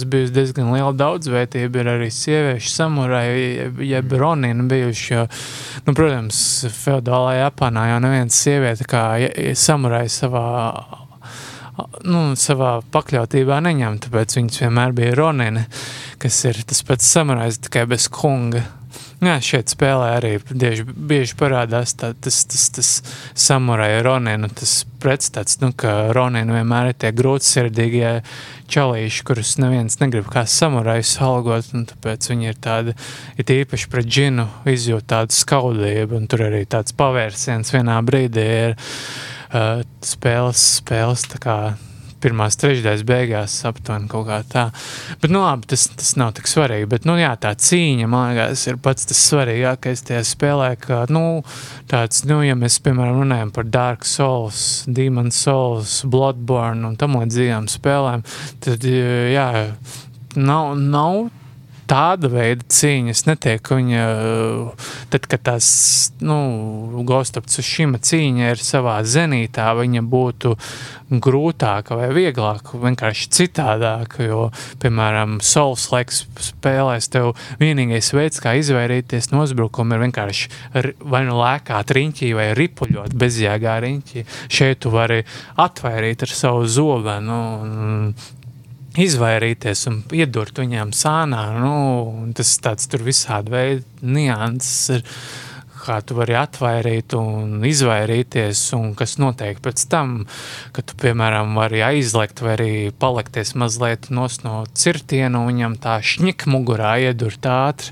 bija 0.07 0.29
diezgan 0.31 0.69
liela 0.71 0.93
daudzveidība. 0.95 1.81
Ir 1.81 1.89
arī 1.97 2.07
sieviešu 2.13 2.71
samurai, 2.71 3.25
jeb 3.83 4.15
ronini 4.15 4.63
bijuši. 4.71 5.09
Jo, 5.11 5.25
nu, 5.83 5.95
protams, 5.97 6.39
feudālajā 6.71 7.49
Japānā 7.49 7.89
jau 7.91 7.99
neviens 8.05 8.39
sieviete 8.45 8.87
kā 8.87 9.03
samurai 9.59 10.05
savā 10.07 10.45
nu, 12.05 12.21
savā 12.39 12.77
pakļautībā 12.93 13.59
neņem, 13.65 13.99
tāpēc 14.05 14.37
viņas 14.37 14.61
vienmēr 14.65 14.95
bija 14.97 15.17
Ronina, 15.17 15.65
kas 16.21 16.43
ir 16.49 16.61
tas 16.69 16.83
pats 16.85 17.09
samurais, 17.09 17.61
tikai 17.63 17.87
bez 17.89 18.09
kunga. 18.13 18.63
Jā, 19.23 19.37
šeit 19.39 19.71
spēlē 19.71 20.09
arī 20.17 20.31
bieži, 20.49 20.83
bieži 20.83 21.35
parādās 21.39 21.93
tā, 21.95 22.09
tas, 22.19 22.41
tas, 22.51 22.65
tas 22.75 22.89
samuraja 23.39 24.01
Ronina, 24.03 24.49
tas 24.51 24.81
pretstats, 25.01 25.61
nu, 25.61 25.71
ka 25.71 26.11
Ronina 26.15 26.59
vienmēr 26.59 26.91
ir 26.91 26.97
tie 26.99 27.13
grūtsirdīgie 27.15 28.11
čalīši, 28.73 29.23
kurus 29.25 29.55
neviens 29.63 29.95
negrib 30.01 30.27
kā 30.33 30.43
samurajus 30.49 31.15
algot, 31.23 31.71
un 31.73 31.87
tāpēc 31.89 32.29
viņi 32.33 32.51
ir 32.51 32.59
tādi, 32.67 32.97
it 33.39 33.53
īpaši 33.53 33.91
pret 33.93 34.09
džinu 34.11 34.49
izjūt 34.69 35.07
tādu 35.15 35.39
skaudību, 35.39 36.19
un 36.19 36.27
tur 36.27 36.49
arī 36.49 36.65
tāds 36.67 36.95
pavērsiens 36.99 37.73
vienā 37.73 38.01
brīdī 38.03 38.49
ir, 38.67 38.75
uh, 38.75 39.33
spēles, 40.13 40.67
spēles 40.81 41.27
tā 41.33 41.41
kā 41.43 41.57
pirmās 42.23 42.55
trešdaļas 42.59 43.03
beigās 43.07 43.55
aptuveni 43.67 44.07
kaut 44.11 44.27
kā 44.29 44.39
tā. 44.47 44.63
Bet, 45.21 45.31
nu, 45.33 45.41
labi, 45.43 45.67
tas, 45.73 45.85
tas 45.91 46.13
nav 46.19 46.33
tik 46.37 46.47
svarīgi. 46.49 46.87
Bet, 46.93 47.07
nu, 47.09 47.17
jā, 47.19 47.33
tā 47.41 47.53
cīņa, 47.59 48.07
man 48.09 48.31
liekas, 48.31 48.63
ir 48.69 48.79
pats 48.83 49.09
tas 49.09 49.19
svarīgākais 49.27 50.05
tajā 50.07 50.23
spēlē, 50.27 50.69
ka, 50.79 51.03
nu, 51.13 51.43
tāds, 51.91 52.23
nu, 52.29 52.39
ja 52.45 52.55
mēs, 52.59 52.79
piemēram, 52.85 53.23
runājam 53.25 53.53
par 53.55 53.67
Dark 53.67 54.07
Souls, 54.07 54.83
Demon 54.87 55.31
Souls, 55.35 56.01
Bloodborne 56.07 56.87
un 56.91 56.97
tam 56.99 57.19
līdzīgām 57.19 57.69
spēlēm, 57.71 58.25
tad, 58.63 58.87
jā, 58.87 59.49
nav, 60.39 60.75
nav 60.79 61.25
tāda 61.93 62.29
veida 62.31 62.65
cīņas 62.73 63.25
netiek. 63.29 63.71
Viņa, 63.73 64.03
tad, 65.13 65.27
kad 65.29 65.45
tās 65.45 65.67
nu, 66.23 66.37
Ghostaps 67.07 67.61
uz 67.61 67.69
šīm 67.69 67.97
cīņa 68.01 68.53
ir 68.53 68.63
savā 68.63 68.97
zenītā, 69.05 69.69
viņa 69.77 70.03
būtu 70.09 70.55
grūtāka 71.23 71.97
vai 71.99 72.09
vieglāka, 72.15 72.79
vienkārši 72.81 73.29
citādāka. 73.37 74.25
Jo, 74.25 74.41
piemēram, 74.81 75.37
Souls 75.45 75.85
laiks 75.93 76.23
spēlēs, 76.49 77.11
tev 77.13 77.33
vienīgais 77.61 78.13
veids, 78.15 78.41
kā 78.43 78.55
izvairīties 78.61 79.29
no 79.33 79.43
uzbrukuma, 79.45 79.97
ir 79.97 80.07
vienkārši 80.07 80.51
vai 81.03 81.25
nu 81.27 81.37
lēkāt 81.41 81.93
riņķī 81.97 82.33
vai 82.37 82.51
ripuļot 82.57 83.17
bezjēgā 83.19 83.79
riņķī. 83.85 84.25
Šeit 84.53 84.83
tu 84.85 84.93
vari 84.93 85.21
atvairīt 85.61 86.25
ar 86.25 86.39
savu 86.41 86.65
zobenu. 86.69 87.41
Un, 87.63 88.15
izvairīties 88.99 89.87
un 89.89 90.01
iedurt 90.13 90.59
viņiem 90.61 90.93
sānā. 90.95 91.47
Nu, 91.57 91.73
tas 92.37 92.53
tāds 92.63 92.89
tur 92.91 93.05
visādi 93.05 93.53
veidi 93.53 94.13
nianses 94.15 94.99
ir, 94.99 95.07
kā 95.83 95.97
tu 96.05 96.15
vari 96.15 96.35
atvairīt 96.39 97.15
un 97.17 97.63
izvairīties, 97.67 98.61
un 98.77 98.93
kas 98.95 99.17
notiek 99.19 99.59
pēc 99.63 99.83
tam, 99.91 100.13
kad 100.75 100.87
tu, 100.87 100.95
piemēram, 101.01 101.57
vari 101.59 101.83
aizlekt 101.83 102.43
vai 102.43 102.53
arī 102.55 102.75
palikties 102.99 103.53
mazliet 103.59 104.07
no 104.13 104.27
cirtienu, 104.29 105.41
un 105.41 105.49
viņam 105.51 105.75
tā 105.83 105.97
šņik 105.99 106.47
mugurā 106.51 106.95
iedurt 107.09 107.49
ātri. 107.49 107.91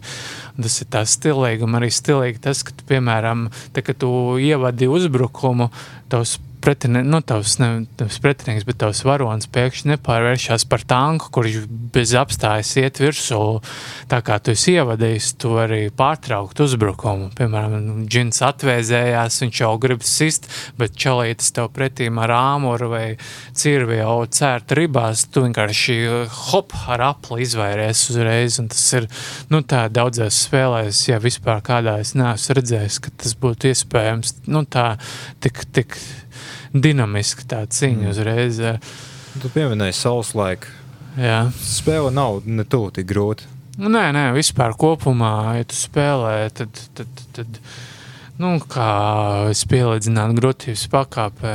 Tas 0.61 0.77
ir 0.83 0.87
tā 0.93 1.01
stilīgi, 1.09 1.65
un 1.65 1.79
arī 1.79 1.89
stilīgi 1.91 2.43
tas, 2.43 2.61
ka 2.63 2.75
tu, 2.75 2.85
piemēram, 2.87 3.49
te, 3.75 3.83
kad 3.83 3.99
tu 4.03 4.11
ievadi 4.39 4.87
uzbrukumu, 4.91 5.71
tavs 6.11 6.37
pretini, 6.61 7.01
nu, 7.03 7.19
tavs, 7.25 7.57
ne, 7.61 7.69
tavs 7.99 8.19
pretinieks, 8.21 8.65
bet 8.67 8.79
tavs 8.81 9.01
varonis 9.07 9.49
pēkšņi 9.51 9.93
nepārvēršas 9.95 10.65
par 10.69 10.85
tanku, 10.87 11.31
kurš 11.33 11.63
bez 11.93 12.13
apstājas 12.17 12.71
iet 12.79 13.01
virsū. 13.01 13.39
Tā 14.11 14.21
kā 14.25 14.37
tu 14.39 14.53
esi 14.53 14.75
ievadījis, 14.77 15.31
tu 15.41 15.55
vari 15.57 15.89
pārtraukt 15.97 16.61
uzbrukumu. 16.63 17.31
Piemēram, 17.37 18.05
džins 18.05 18.41
atvēzējās, 18.45 19.41
viņš 19.43 19.61
jau 19.63 19.73
grib 19.81 20.05
sist, 20.07 20.47
bet 20.79 20.95
čalītis 20.99 21.51
tev 21.55 21.71
pretīm 21.75 22.21
ar 22.21 22.35
āmuru 22.37 22.91
vai 22.93 23.05
cirvi 23.57 23.99
jau 23.99 24.21
cērt 24.29 24.75
ribās, 24.77 25.25
tu 25.31 25.45
vienkārši 25.47 25.97
hop 26.51 26.75
ar 26.91 27.07
apli 27.11 27.41
izvairies 27.45 28.05
uzreiz, 28.13 28.59
un 28.61 28.69
tas 28.71 28.85
ir, 28.99 29.09
nu, 29.51 29.63
tā 29.65 29.87
daudzās 29.93 30.43
spēlēs, 30.47 31.05
ja 31.09 31.21
vispār 31.23 31.63
kādā 31.65 31.99
es 32.03 32.15
neesmu 32.17 32.59
redzējis, 32.59 33.01
ka 33.03 33.13
tas 33.23 33.37
būtu 33.39 33.71
iespējams, 33.71 34.35
nu, 34.51 34.65
tā 34.69 34.93
tik, 35.43 35.65
tik 35.75 35.97
dinamiski 36.73 37.47
tā 37.49 37.63
cīņa 37.67 38.05
mm. 38.05 38.11
uzreiz. 38.13 38.61
Tu 39.41 39.51
pieminēji 39.53 39.97
Souls 39.97 40.33
laiku. 40.37 40.71
Jā. 41.19 41.45
Spēle 41.59 42.11
nav 42.15 42.45
ne 42.47 42.63
tuvu 42.67 42.91
tik 42.95 43.09
grūta. 43.09 43.47
Nē, 43.81 44.09
nē, 44.13 44.25
vispār 44.35 44.75
kopumā, 44.79 45.61
ja 45.61 45.65
tu 45.67 45.77
spēlē, 45.79 46.35
tad, 46.55 46.75
tad, 46.95 47.07
tad, 47.33 47.55
tad 47.55 47.59
nu, 48.41 48.51
kā 48.69 48.87
es 49.51 49.63
pielīdzinātu 49.69 50.35
grūtības 50.37 50.83
pakāpē 50.91 51.53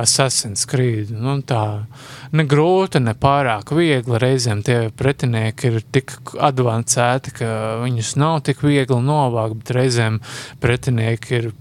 Assassin's 0.00 0.64
Creed. 0.68 1.12
Nu, 1.12 1.36
tā 1.46 1.84
ne 2.32 2.46
grūta, 2.48 3.00
ne 3.02 3.14
pārāk 3.18 3.74
viegla. 3.76 4.20
Reizēm 4.22 4.64
tie 4.66 4.78
pretinieki 4.96 5.70
ir 5.70 5.80
tik 5.94 6.14
advancēti, 6.40 7.36
ka 7.40 7.50
viņus 7.84 8.14
nav 8.22 8.40
tik 8.48 8.64
viegli 8.64 9.00
novākt, 9.04 9.60
bet 9.60 9.74
reizēm 9.76 10.20
pretinieki 10.64 11.38
ir 11.38 11.52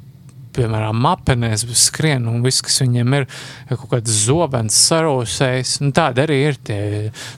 piemēram, 0.55 0.97
mapenēs, 1.01 1.65
skrien 1.79 2.27
un 2.29 2.41
viss, 2.45 2.63
kas 2.65 2.81
viņiem 2.83 3.15
ir, 3.17 3.27
kaut 3.71 3.87
kāds 3.93 4.15
zobens 4.25 4.77
sarūsējis. 4.89 5.75
Nu, 5.83 5.91
tāda 5.95 6.25
arī 6.25 6.39
ir. 6.49 6.59
Tie, 6.61 6.79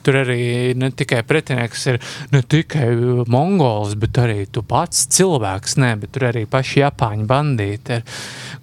tur 0.04 0.20
arī 0.20 0.74
ne 0.78 0.90
tikai 0.94 1.22
pretinieks 1.26 1.86
ir 1.92 2.00
ne 2.34 2.42
tikai 2.42 2.88
mongols, 3.30 3.96
bet 4.00 4.20
arī 4.22 4.44
tu 4.52 4.64
pats 4.66 5.06
cilvēks, 5.14 5.78
ne, 5.82 5.94
bet 6.00 6.14
tur 6.14 6.28
arī 6.30 6.44
paši 6.50 6.82
japāņu 6.82 7.28
bandīti 7.30 7.98
ir, 7.98 8.16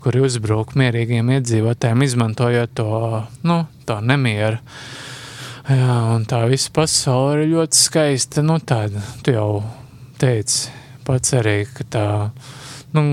kuri 0.03 0.25
uzbruk 0.27 0.75
mierīgiem 0.79 1.31
iedzīvotājiem, 1.37 2.05
izmantojot 2.07 2.75
to, 2.77 2.89
nu, 3.47 3.63
to 3.87 4.01
nemieru. 4.05 4.61
Jā, 5.71 5.97
un 6.15 6.25
tā 6.27 6.41
visa 6.49 6.71
pasaule 6.73 7.43
ir 7.43 7.51
ļoti 7.53 7.77
skaista. 7.77 8.41
Nu, 8.43 8.57
tāda, 8.59 9.03
tu 9.23 9.35
jau 9.35 9.61
teici 10.19 10.71
pats 11.05 11.35
arī, 11.37 11.63
ka 11.69 11.85
tā 11.91 12.07
nu, 12.95 13.03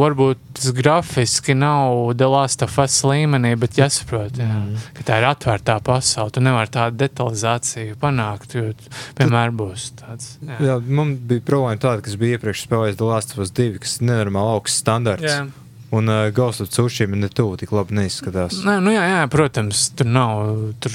varbūt 0.00 0.40
tas 0.58 0.72
grafiski 0.76 1.54
nav 1.58 2.12
The 2.18 2.28
Last 2.30 2.64
of 2.66 2.76
Us 2.82 2.98
līmenī, 3.06 3.54
bet 3.60 3.78
jāsaprot, 3.80 4.36
jā, 4.40 4.48
mm. 4.48 4.84
ka 4.98 5.06
tā 5.08 5.20
ir 5.22 5.28
atvērtā 5.30 5.78
pasaule. 5.84 6.34
Tu 6.34 6.42
nevari 6.44 6.72
tādu 6.74 7.00
detalizāciju 7.04 7.96
panākt, 8.02 8.56
jo 8.58 8.72
vienmēr 9.20 9.54
būs 9.56 9.90
tāds. 10.02 10.36
Jā, 10.44 10.60
jā 10.66 10.78
man 10.82 11.16
bija 11.16 11.44
problēma 11.46 11.80
tāda, 11.82 12.04
kas 12.04 12.18
bija 12.20 12.38
iepriekš 12.38 12.66
spēlējis 12.66 13.00
The 13.00 13.10
Last 13.10 13.36
of 13.36 13.44
Us 13.46 13.54
2, 13.54 13.82
kas 13.82 13.98
ir 14.00 14.10
nenormāli 14.10 14.56
augsts 14.58 14.82
standarts. 14.84 15.30
Jā. 15.30 15.44
Un 15.92 16.08
uh, 16.08 16.30
Ghost 16.32 16.62
of 16.64 16.70
Tsushima 16.72 17.18
ne 17.20 17.28
tuvu 17.28 17.58
tik 17.60 17.72
labi 17.76 17.98
neizskatās. 17.98 18.62
Nē, 18.64 18.78
nu 18.80 18.94
jā, 18.94 19.02
jā, 19.10 19.20
protams, 19.32 19.84
tur 19.98 20.08
nav. 20.08 20.40
Tur, 20.80 20.94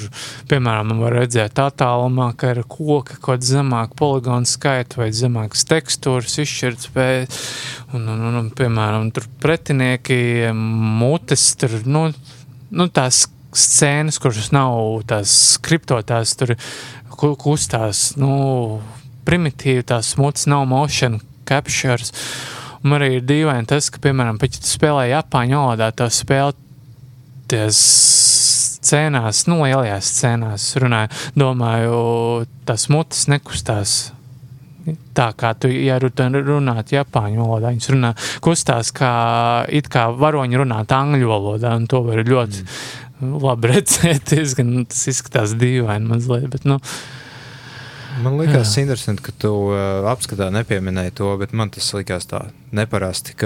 piemēram, 0.49 0.95
var 1.03 1.13
redzēt 1.19 1.61
attālumā, 1.61 2.31
ka 2.39 2.55
ir 2.55 2.63
koka 2.65 3.19
kaut 3.21 3.45
zemāk 3.45 3.93
poligonu 3.99 4.49
skaita 4.49 5.03
vai 5.03 5.11
zemākas 5.13 5.67
tekstūras 5.69 6.39
izšķirtspēja. 6.41 7.29
Un, 7.93 8.09
un, 8.09 8.25
un, 8.31 8.41
un, 8.41 8.51
piemēram, 8.57 9.11
tur 9.13 9.29
pretinieki 9.43 10.49
mutes, 10.57 11.45
tur, 11.61 11.77
nu, 11.85 12.07
nu 12.73 12.89
tās 12.89 13.27
scēnas, 13.57 14.17
kuras 14.21 14.49
nav 14.55 15.03
tās 15.09 15.33
skriptotās, 15.55 16.33
tur 16.41 16.57
kustās, 17.17 18.15
nu, 18.17 18.81
primitīvi 19.27 19.85
tās 19.87 20.15
mutes 20.19 20.49
nav 20.49 20.65
motion 20.69 21.19
captures. 21.47 22.13
Man 22.87 23.01
arī 23.01 23.17
ir 23.17 23.25
dīvaini 23.27 23.67
tas, 23.67 23.89
ka, 23.91 23.99
piemēram, 24.03 24.37
ja 24.39 24.61
tu 24.63 24.69
spēlē 24.69 25.07
Japāņu 25.11 25.59
valodā, 25.59 25.89
to 25.97 26.07
spēli 26.13 26.55
ties 27.51 27.79
scēnās, 28.87 29.45
nu, 29.49 29.61
lielajās 29.65 30.11
scēnās 30.15 30.67
runāju, 30.83 31.11
domāju, 31.39 31.97
tas 32.67 32.87
mutes 32.93 33.27
nekustās. 33.31 33.97
Tā 35.17 35.27
kā 35.35 35.51
tu, 35.59 35.67
ja 35.67 35.97
runāt 35.99 36.93
Japāņu 36.95 37.43
valodā, 37.43 37.73
viņas 37.73 37.91
runā, 37.91 38.13
kustās 38.43 38.93
kā 38.95 39.11
it 39.67 39.89
kā 39.91 40.07
varoņi 40.15 40.61
runāt 40.61 40.93
angļu 40.95 41.27
valodā, 41.27 41.73
un 41.75 41.89
to 41.91 42.05
var 42.05 42.23
ļoti 42.23 42.63
mm. 42.63 43.37
labi 43.43 43.73
redzēt. 43.73 44.27
Diezgan 44.31 44.85
tas 44.87 45.03
izskatās 45.11 45.57
dīvaini 45.59 46.13
mazliet, 46.13 46.47
bet, 46.53 46.69
nu, 46.69 46.79
uh, 46.79 47.16
Man 48.23 48.39
liekas, 48.39 48.73
Jā. 48.73 48.85
interesanti, 48.85 49.25
ka 49.27 49.35
tu 49.37 49.51
uh, 49.69 50.07
apskatā 50.09 50.49
nepieminēji 50.53 51.17
to, 51.19 51.29
bet 51.41 51.53
man 51.53 51.69
tas 51.73 51.91
likās 51.97 52.29
tā 52.29 52.47
neparasti. 52.75 53.37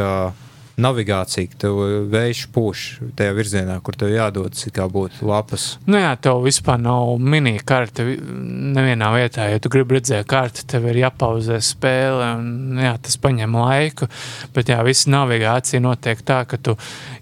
Navigācija, 0.81 1.49
ka 1.51 1.57
tev 1.65 1.79
vējš 2.09 2.45
pūš 2.55 2.81
tajā 3.19 3.33
virzienā, 3.35 3.75
kur 3.83 3.97
tev 3.99 4.13
jādodas, 4.13 4.63
kā 4.73 4.85
būtu 4.89 5.27
lapas. 5.27 5.65
Nu 5.85 5.99
jā, 5.99 6.13
tev 6.23 6.39
vispār 6.45 6.79
nav 6.81 7.19
mini-karte 7.19 8.05
nevienā 8.07 9.09
vietā. 9.13 9.49
Ja 9.51 9.59
tu 9.61 9.69
gribi 9.73 9.97
redzēt 9.97 10.29
karti, 10.31 10.63
tev 10.71 10.87
ir 10.89 11.01
jāpauzē 11.03 11.59
spēle, 11.65 12.29
un 12.39 12.79
jā, 12.81 12.93
tas 13.03 13.19
paņem 13.21 13.57
laiku. 13.59 14.07
Bet 14.55 14.71
jā, 14.71 14.79
visa 14.87 15.11
navigācija 15.11 15.83
notiek 15.83 16.23
tā, 16.25 16.39
ka 16.49 16.57
tu 16.57 16.77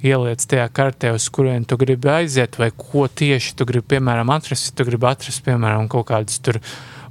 ieliec 0.05 0.45
tajā 0.45 0.69
kartē, 0.69 1.15
uz 1.17 1.25
kurien 1.33 1.65
tu 1.67 1.79
gribi 1.81 2.13
aiziet, 2.19 2.61
vai 2.61 2.69
ko 2.69 3.07
tieši 3.09 3.57
tu 3.57 3.67
gribi, 3.69 3.95
piemēram, 3.97 4.29
atrast. 4.37 4.69
Ja 4.69 4.79
tu 4.79 4.87
gribi 4.91 5.09
atrast, 5.09 5.43
piemēram, 5.49 5.89
kaut 5.91 6.11
kādus 6.13 6.39
tur 6.45 6.61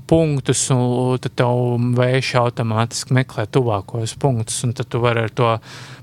punktus, 0.08 0.64
un 0.74 1.18
tad 1.22 1.34
tev 1.38 1.78
vējš 1.98 2.34
automātiski 2.40 3.16
meklē 3.18 3.46
tuvākos 3.52 4.16
punktus, 4.20 4.60
un 4.66 4.74
tad 4.76 4.90
tu 4.92 5.02
vari 5.04 5.26
ar 5.26 5.34
to 5.34 5.56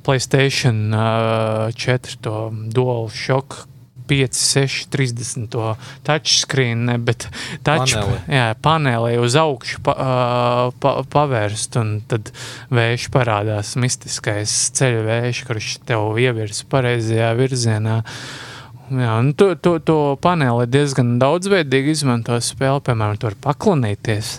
Playstation 0.05 0.93
uh, 0.93 1.71
4, 1.73 2.19
to 2.21 2.35
Dual 2.73 3.09
Shock 3.09 3.65
5, 4.05 4.37
6, 4.37 4.85
30 4.93 5.47
to 5.49 5.71
touchscreen, 6.05 6.85
bet 7.01 7.25
touch, 7.65 7.95
paneli. 7.95 8.19
Jā, 8.29 8.47
paneli 8.61 9.15
uz 9.17 9.37
augšu 9.41 9.81
pa, 9.85 9.95
uh, 9.97 10.73
pa, 10.81 10.99
pavērst, 11.09 11.79
un 11.81 11.95
tad 12.05 12.29
vējš 12.69 13.09
parādās 13.13 13.73
mistiskais 13.81 14.53
ceļu 14.77 15.07
vējš, 15.09 15.45
kurš 15.49 15.71
tev 15.89 16.19
ievirs 16.21 16.61
pareizajā 16.69 17.33
virzienā. 17.41 18.03
Uh, 18.05 18.53
Jā, 18.93 19.15
un 19.17 19.31
to, 19.33 19.55
to, 19.57 19.79
to 19.81 19.97
paneli 20.21 20.67
diezgan 20.69 21.15
daudzveidīgi 21.21 21.95
izmanto 21.95 22.37
spēli, 22.37 22.83
piemēram, 22.85 23.17
tur 23.21 23.33
paklanīties. 23.41 24.35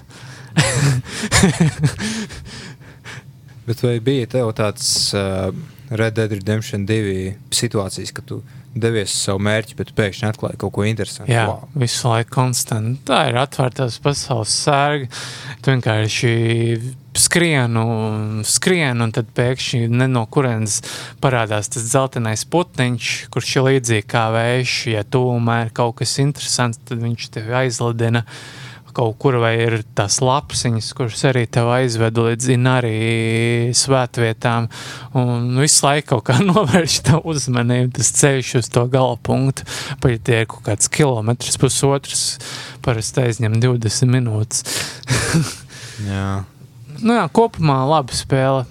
Bet 3.66 3.82
vai 3.82 3.96
bija 3.98 4.28
tev 4.30 4.52
tāds 4.54 4.86
uh, 5.18 5.50
Red 5.90 6.14
Dead 6.14 6.30
Redemption 6.30 6.86
2 6.86 7.34
situācijas, 7.54 8.12
ka 8.14 8.22
tu 8.22 8.38
devies 8.76 9.10
uz 9.10 9.24
savu 9.24 9.40
mērķi, 9.42 9.74
bet 9.78 9.90
pēkšņi 9.96 10.28
atklāji 10.28 10.60
kaut 10.60 10.74
ko 10.76 10.84
interesantu? 10.86 11.32
Jā, 11.32 11.46
wow. 11.48 11.66
visu 11.80 12.10
laiku 12.10 12.34
konstanti. 12.36 13.00
Tā 13.08 13.24
ir 13.30 13.38
atvērtās 13.40 13.98
pasaules 14.04 14.52
sērga. 14.52 15.08
Tu 15.62 15.72
vienkārši 15.72 16.32
skrienu, 17.20 17.86
skrienu, 18.46 19.06
un 19.08 19.14
tad 19.14 19.30
pēkšņi 19.36 19.88
no 20.10 20.26
kurienes 20.32 20.80
parādās 21.22 21.70
tas 21.72 21.88
dzeltenais 21.88 22.46
putniņš, 22.52 23.10
kurš 23.34 23.56
ir 23.56 23.66
līdzīgi 23.70 24.06
kā 24.10 24.28
vējš. 24.34 24.76
Ja 24.94 25.02
tūmē 25.04 25.66
ir 25.66 25.74
kaut 25.76 25.98
kas 26.02 26.16
interesants, 26.22 26.80
tad 26.88 27.02
viņš 27.02 27.28
tevi 27.36 27.60
aizlidina 27.64 28.26
kaut 28.96 29.18
kur, 29.20 29.36
vai 29.42 29.52
ir 29.60 29.82
tās 29.96 30.18
lapsiņas, 30.24 30.88
kuras 30.96 31.20
arī 31.28 31.44
tev 31.52 31.68
aizved 31.74 32.16
līdz 32.16 32.54
arī 32.70 32.94
svētvietām, 33.76 34.70
un 35.20 35.60
visu 35.60 35.84
laiku 35.84 36.14
kaut 36.14 36.24
kā 36.30 36.38
novērš 36.48 36.98
tavu 37.10 37.34
uzmanību, 37.34 37.92
tas 37.98 38.12
ceļš 38.22 38.54
uz 38.62 38.72
to 38.72 38.86
gala 38.92 39.20
punktu, 39.20 39.68
pat 40.00 40.16
ja 40.16 40.24
tie 40.30 40.42
ir 40.44 40.50
kaut 40.52 40.64
kāds 40.70 40.88
kilometrs, 40.88 41.60
pusotrs, 41.60 42.26
parasti 42.86 43.26
aizņem 43.26 43.60
20 43.60 44.12
minūtes. 44.16 44.64
jā. 46.10 46.28
Nu 47.02 47.18
jā, 47.18 47.26
kopumā 47.32 47.82
laba 47.88 48.16
spēle. 48.16 48.64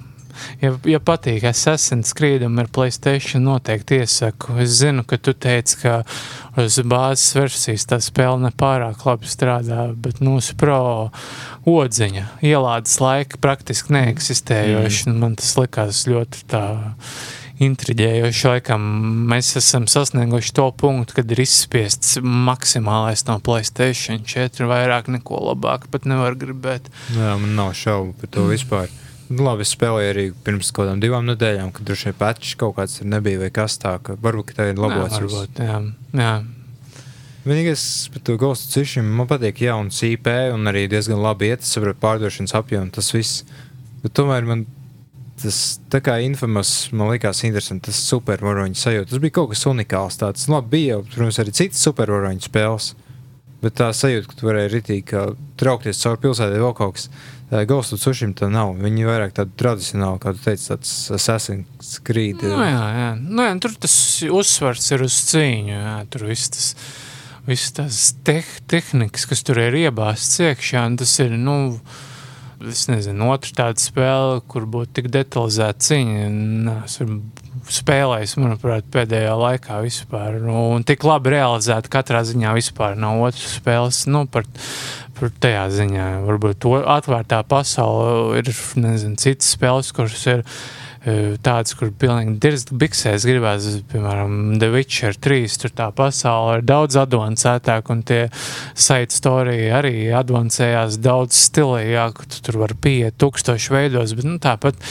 Ja, 0.60 0.73
ja 0.84 0.99
patīk 0.99 1.45
Assassin's 1.47 2.11
Creed 2.15 2.43
ir 2.43 2.68
Playstation, 2.76 3.45
noteikti 3.47 4.02
iesaku. 4.02 4.57
Es 4.64 4.81
zinu, 4.81 5.06
ka 5.07 5.18
tu 5.18 5.31
teici, 5.31 5.77
ka 5.80 6.02
uz 6.60 6.80
bāzes 6.84 7.35
versijas 7.38 7.88
tā 7.88 8.02
spēle 8.03 8.41
nepārāk 8.43 9.06
labi 9.07 9.31
strādā, 9.31 9.88
bet 9.95 10.19
mūsu 10.23 10.57
pro 10.60 10.80
odziņa 11.69 12.27
ielādes 12.45 12.99
laika 13.03 13.39
praktiski 13.41 13.95
neeksistējoši. 13.95 15.10
Mm. 15.10 15.19
Man 15.23 15.39
tas 15.39 15.56
likās 15.60 16.06
ļoti 16.10 16.45
tā 16.52 16.65
intriģējoši. 17.64 18.48
Laikam 18.49 18.86
mēs 19.32 19.53
esam 19.60 19.88
sasnieguši 19.91 20.53
to 20.57 20.68
punktu, 20.76 21.19
kad 21.19 21.32
ir 21.32 21.41
izspiests 21.45 22.18
maksimālais 22.22 23.26
no 23.30 23.38
Playstation 23.44 24.26
4. 24.27 24.68
Vairāk 24.69 25.10
neko 25.14 25.41
labāk 25.52 25.88
pat 25.94 26.07
nevar 26.10 26.38
gribēt. 26.40 26.91
Jā, 27.15 27.36
man 27.41 27.56
nav 27.57 27.73
šaubu 27.77 28.15
par 28.19 28.32
to 28.34 28.45
mm. 28.45 28.53
vispār. 28.56 28.94
Nu, 29.26 29.41
labi, 29.48 29.65
es 29.65 29.72
spēlēju 29.73 30.11
arī 30.11 30.26
pirms 30.45 30.69
kaut 30.69 30.84
kādām 30.84 30.99
divām 31.02 31.26
nedēļām, 31.32 31.72
kad 31.73 31.88
droši 31.88 32.11
vien 32.11 32.18
patčs 32.19 32.52
kaut 32.61 32.76
kāds 32.77 32.99
nebija 33.02 33.41
vai 33.41 33.49
kas 33.53 33.80
tāds. 33.82 34.19
Varbūt 34.22 34.53
tā 34.57 34.69
ir 34.69 34.77
labots. 34.77 35.18
Jā, 35.18 35.23
varbūt, 35.23 35.64
jā. 35.65 35.80
jā. 36.22 36.36
Vienīgais 37.45 37.82
par 38.14 38.22
to 38.26 38.36
Ghost 38.41 38.72
Cišiem 38.73 39.10
man 39.18 39.27
patīk 39.30 39.60
jauns 39.65 40.02
IP 40.06 40.30
un 40.53 40.69
arī 40.69 40.88
diezgan 40.90 41.22
labi 41.22 41.52
iet, 41.52 41.65
saprot, 41.65 41.98
pārdošanas 42.02 42.56
apjomu, 42.57 42.94
tas 42.94 43.11
viss. 43.14 43.44
Bet 44.02 44.15
tomēr 44.18 44.45
man 44.49 44.65
tas 45.41 45.62
tā 45.91 46.02
kā 46.03 46.18
infamous, 46.24 46.74
man 46.95 47.12
likās 47.14 47.44
interesanti, 47.48 47.90
tas 47.90 48.02
supervaroņu 48.10 48.80
sajūta. 48.80 49.12
Tas 49.12 49.24
bija 49.24 49.38
kaut 49.40 49.52
kas 49.53 49.66
unikāls. 49.70 50.20
Tāds, 50.22 50.48
nu, 50.49 50.57
labi, 50.57 50.72
bija 50.78 50.95
jau, 50.95 51.02
protams, 51.12 51.40
arī 51.44 51.56
citas 51.56 51.84
supervaroņu 51.86 52.48
spēles. 52.48 52.94
Bet 53.64 53.80
tā 53.80 53.88
sajūta, 53.95 54.30
ka 54.30 54.38
tu 54.38 54.45
varēji 54.45 54.72
ritīgi 54.76 55.24
traukties 55.57 56.02
cauri 56.03 56.22
pilsētai, 56.26 56.62
vēl 56.62 56.76
kaut 56.78 56.99
kas. 56.99 57.10
Ghost 57.70 57.94
of 57.94 58.02
Tsushima 58.02 58.34
tā 58.38 58.49
nav. 58.49 58.74
Viņi 58.82 59.06
vairāk 59.06 59.36
tādu 59.38 59.53
tradicionālu, 59.60 60.20
kā 60.22 60.34
tu 60.36 60.41
teici, 60.44 60.68
tāds 60.72 60.94
Assassin's 61.14 61.99
Creed. 62.06 62.41
Nu, 62.41 62.57
jā, 62.62 62.86
jā. 62.98 63.10
Nu, 63.22 63.45
jā, 63.45 63.53
tur 63.62 63.76
tas 63.86 63.95
uzsvars 64.26 64.90
ir 64.95 65.06
uz 65.06 65.18
cīņu. 65.30 65.76
Jā, 65.76 65.95
tur 66.14 66.26
viss 66.30 66.52
tas, 66.53 66.72
viss 67.45 67.76
tas 67.78 68.02
te 68.26 68.40
tehnikas, 68.72 69.28
kas 69.30 69.45
tur 69.45 69.62
ir 69.62 69.78
iebāzts 69.86 70.41
iekšā, 70.41 70.88
tas 70.99 71.16
ir, 71.22 71.38
nu, 71.38 71.78
Es 72.64 72.86
nezinu, 72.88 73.27
otra 73.34 73.52
tāda 73.57 73.82
spēle, 73.84 74.40
kur 74.48 74.64
būtu 74.72 74.94
tik 74.99 75.10
detalizēta 75.11 75.84
cīņa. 75.90 76.76
Esmu 76.86 77.18
spēlējis, 77.72 78.36
manuprāt, 78.40 78.88
pēdējā 78.94 79.34
laikā 79.40 79.82
vispār. 79.84 80.40
Nu, 80.44 80.56
un 80.77 80.86
tik 80.88 81.03
labi 81.07 81.34
realizēta 81.36 81.91
katrā 81.91 82.23
ziņā 82.27 82.53
vispār 82.56 82.95
nav 82.99 83.26
otras 83.27 83.57
spēles. 83.60 84.06
Nu, 84.11 84.23
par, 84.32 84.48
par 85.19 85.34
tajā 85.44 85.65
ziņā 85.82 86.07
varbūt 86.27 86.61
to 86.64 86.77
atvērtā 86.80 87.41
pasaule 87.49 88.40
ir, 88.40 88.52
nezinu, 88.80 89.19
citas 89.19 89.52
spēles, 89.57 89.91
kuras 89.95 90.26
ir 90.32 90.45
tādas, 91.45 91.76
kur 91.77 91.91
pilnīgi 91.94 92.40
dirzt 92.41 92.72
biksēs 92.73 93.26
gribās, 93.30 93.68
piemēram, 93.91 94.56
The 94.61 94.72
Witcher 94.73 95.14
3, 95.14 95.57
tur 95.61 95.73
tā 95.77 95.90
pasaule 95.95 96.57
ir 96.60 96.65
daudz 96.65 96.98
advancētāk, 96.98 97.91
un 97.94 98.02
tie 98.07 98.22
site 98.73 99.14
story 99.14 99.69
arī 99.76 100.10
advancējās 100.18 100.98
daudz 101.03 101.38
stilīgāk, 101.48 102.26
tu 102.34 102.41
tur 102.48 102.60
var 102.64 102.76
pieiet 102.82 103.19
tūkstoši 103.22 103.76
veidos, 103.76 104.15
bet, 104.18 104.27
nu, 104.27 104.40
tāpat 104.41 104.82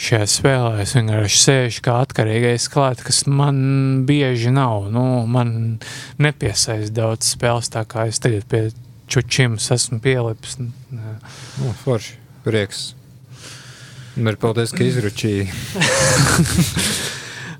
šajā 0.00 0.28
spēlē 0.38 0.84
es 0.86 0.96
vienkārši 0.96 1.42
sēžu 1.44 1.84
kā 1.84 2.00
atkarīgais 2.06 2.70
klāt, 2.72 3.04
kas 3.04 3.26
man 3.28 4.06
bieži 4.08 4.54
nav, 4.54 4.88
nu, 4.94 5.04
man 5.28 5.80
nepiesaist 6.22 6.96
daudz 6.96 7.34
spēles, 7.34 7.68
tā 7.74 7.84
kā 7.88 8.08
es 8.08 8.22
tagad 8.24 8.48
pie 8.48 8.68
čučims 9.08 9.68
esmu 9.74 10.00
pielipis. 10.04 10.58
Nu, 10.60 11.74
forši, 11.84 12.16
prieks. 12.44 12.92
Ir 14.18 14.36
paldies, 14.40 14.74
ka 14.74 14.82
izručīji. 14.82 15.46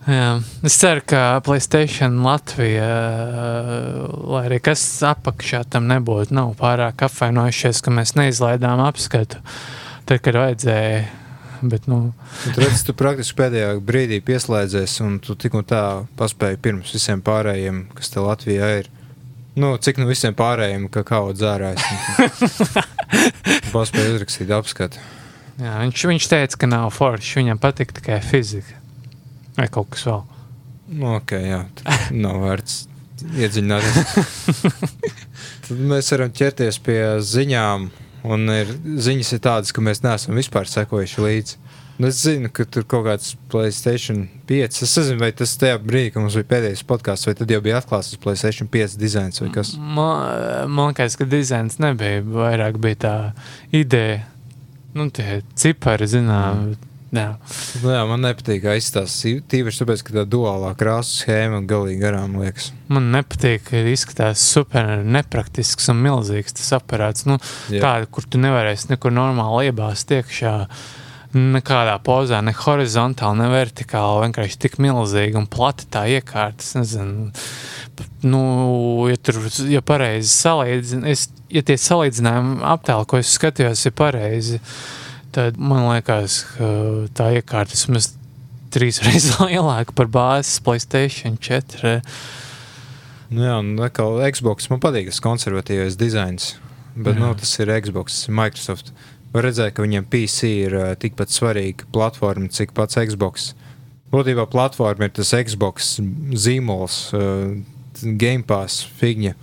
Jā, 0.09 0.39
es 0.65 0.79
ceru, 0.81 1.03
ka 1.05 1.21
Playstation 1.45 2.23
Latvija, 2.25 2.89
lai 4.09 4.47
arī 4.49 4.57
kas 4.65 4.81
apakšā 5.05 5.67
tam 5.69 5.85
nebūtu, 5.91 6.33
nav 6.33 6.55
pārāk 6.57 7.05
apvainojušies, 7.05 7.83
ka 7.85 7.93
mēs 7.93 8.15
neizlaidām 8.17 8.81
apskatu, 8.87 9.43
tad, 10.09 10.23
kad 10.25 10.39
vajadzēja. 10.41 11.03
Bet, 11.61 11.89
nu... 11.91 12.15
tu 12.45 12.63
redzi, 12.63 12.85
tu 12.87 12.95
praktiski 12.97 13.37
pēdējā 13.41 13.75
brīdī 13.85 14.23
pieslēdzies, 14.25 14.97
un 15.05 15.19
tu 15.21 15.35
tik 15.37 15.59
un 15.59 15.67
tā 15.67 15.83
paspēji 16.17 16.61
pirms 16.63 16.95
visiem 16.95 17.21
pārējiem, 17.27 17.85
kas 17.99 18.15
te 18.15 18.23
Latvijā 18.23 18.71
ir. 18.79 18.91
Nu, 19.59 19.75
cik 19.83 19.99
nu 19.99 20.07
visiem 20.09 20.39
pārējiem, 20.39 20.87
ka 20.95 21.03
kaut 21.05 21.37
dzērājs. 21.37 21.83
Paspēji 23.75 24.15
uzrakstīt 24.15 24.55
apskatu. 24.55 25.03
Jā, 25.59 25.79
viņš, 25.83 26.05
viņš 26.13 26.27
teica, 26.31 26.59
ka 26.61 26.69
nav 26.71 26.91
forši. 26.95 27.41
Viņam 27.41 27.61
patīk 27.63 27.95
tikai 27.97 28.21
fizika. 28.23 28.79
Vai 29.59 29.67
kaut 29.75 29.91
kas 29.95 30.07
vēl. 30.07 30.21
Nu, 30.89 31.17
ok, 31.19 31.35
jā. 31.43 31.63
Nav 32.15 32.39
vērts 32.45 32.85
iedziļināties. 33.27 34.77
Tad 35.67 35.81
mēs 35.91 36.13
varam 36.15 36.31
ķerties 36.35 36.79
pie 36.85 37.01
ziņām. 37.27 37.89
Un 38.29 38.51
ir, 38.51 38.71
ziņas 39.03 39.35
ir 39.35 39.43
tādas, 39.43 39.75
ka 39.75 39.83
mēs 39.83 40.03
neesam 40.05 40.39
vispār 40.39 40.71
sekojuši 40.71 41.25
līdzi. 41.25 41.59
Nu, 41.99 42.07
es 42.13 42.21
zinu, 42.23 42.47
ka 42.55 42.63
tur 42.63 42.85
kaut 42.87 43.09
kāds 43.09 43.33
Playstation 43.51 44.29
5. 44.47 44.81
Es 44.87 44.95
nezinu, 45.01 45.19
vai 45.19 45.33
tas 45.35 45.57
tajā 45.59 45.81
brīdī, 45.83 46.13
kad 46.15 46.23
mums 46.23 46.37
bija 46.39 46.47
pēdējais 46.53 46.85
podkāsts, 46.87 47.27
vai 47.27 47.35
tad 47.41 47.51
jau 47.51 47.59
bija 47.65 47.81
atklāts 47.83 48.15
Playstation 48.23 48.71
5 48.71 48.95
dizains 49.01 49.43
vai 49.43 49.51
kas. 49.55 49.75
Man, 49.75 50.71
man 50.71 50.93
liekas, 50.93 51.19
ka 51.19 51.27
dizains 51.27 51.81
nebija. 51.83 52.23
Vairāk 52.23 52.79
bija 52.83 53.01
tā 53.03 53.15
ideja 53.75 54.21
nu, 54.99 55.09
tie 55.15 55.41
cipari, 55.59 56.11
zinām. 56.11 56.69
Mm. 56.69 56.89
Jā. 57.09 57.29
Nu, 57.81 57.89
jā, 57.95 58.01
man 58.05 58.21
nepatīk, 58.21 58.61
ka 58.67 58.75
izstāsta 58.77 59.31
tīpaši 59.49 59.81
tāpēc, 59.81 60.03
ka 60.05 60.15
tā 60.19 60.25
duālā 60.29 60.75
krāsa 60.77 61.23
schēma 61.23 61.63
galīgi 61.69 62.03
garām 62.03 62.37
liekas. 62.43 62.69
Man 62.93 63.09
nepatīk, 63.15 63.65
ka 63.71 63.81
izskatās 63.89 64.45
super 64.45 65.01
nepraktisks 65.09 65.89
un 65.89 66.03
milzīgs 66.05 66.59
tas 66.59 66.75
aparāts. 66.77 67.25
Nu, 67.29 67.39
tāda, 67.71 68.05
kur 68.13 68.29
tu 68.29 68.41
nevarēsi 68.43 68.93
nekur 68.93 69.15
normāli 69.17 69.71
iebāzt 69.71 70.13
iekšā. 70.19 70.55
Nekādā 71.37 71.99
pozā, 72.01 72.39
ne 72.41 72.55
horizontāli, 72.57 73.43
ne 73.43 73.49
vertikāli. 73.53 74.23
Vienkārši 74.25 74.61
tik 74.65 74.79
milzīgi 74.81 75.37
un 75.37 75.49
plati 75.51 75.85
tā 75.93 76.07
iekārta. 76.09 76.65
Es 76.65 76.73
nezinu, 76.79 77.29
nu, 78.25 78.41
ja 79.11 79.19
tur 79.21 79.43
ja 79.69 79.83
pareizi 79.85 80.31
salīdzināt, 80.33 81.35
ja 81.53 81.65
tie 81.69 81.77
salīdzinājumi 81.81 82.63
aptēli, 82.73 83.09
ko 83.11 83.21
es 83.21 83.35
skatījos, 83.37 83.85
ir 83.85 83.95
pareizi, 83.99 84.63
tad 85.37 85.61
man 85.61 85.91
liekas, 85.91 86.41
ka 86.55 86.71
tā 87.21 87.29
iekārta 87.37 87.77
vismaz 87.77 88.15
trīs 88.73 89.03
reizes 89.05 89.37
lielāka 89.45 89.93
par 89.97 90.09
bāzes 90.13 90.63
Playstation 90.65 91.37
4. 91.37 91.99
Nu 93.37 93.45
jā, 93.45 93.61
un 93.61 93.77
atkal 93.85 94.17
Xbox 94.33 94.71
man 94.73 94.81
patīk 94.81 95.11
tas 95.11 95.21
konservatīvais 95.21 96.01
dizains, 96.01 96.55
bet 96.97 97.21
nu, 97.21 97.35
tas 97.37 97.53
ir 97.61 97.77
Xbox, 97.85 98.25
Microsoft. 98.33 98.95
Var 98.95 99.18
redzēt, 99.35 99.75
ka 99.77 99.85
viņiem 99.85 100.07
PC 100.11 100.53
ir 100.67 100.77
uh, 100.77 100.93
tikpat 101.01 101.33
svarīga 101.35 101.89
platforma, 101.95 102.51
cik 102.53 102.75
pats 102.77 103.01
Xbox. 103.01 103.53
Būtībā 104.13 104.47
platforma 104.49 105.09
ir 105.09 105.15
tas 105.17 105.35
Xbox 105.37 105.97
zīmols, 106.33 107.01
uh, 107.17 107.59
Game 108.21 108.47
Pass, 108.49 108.87
figņa. 109.01 109.35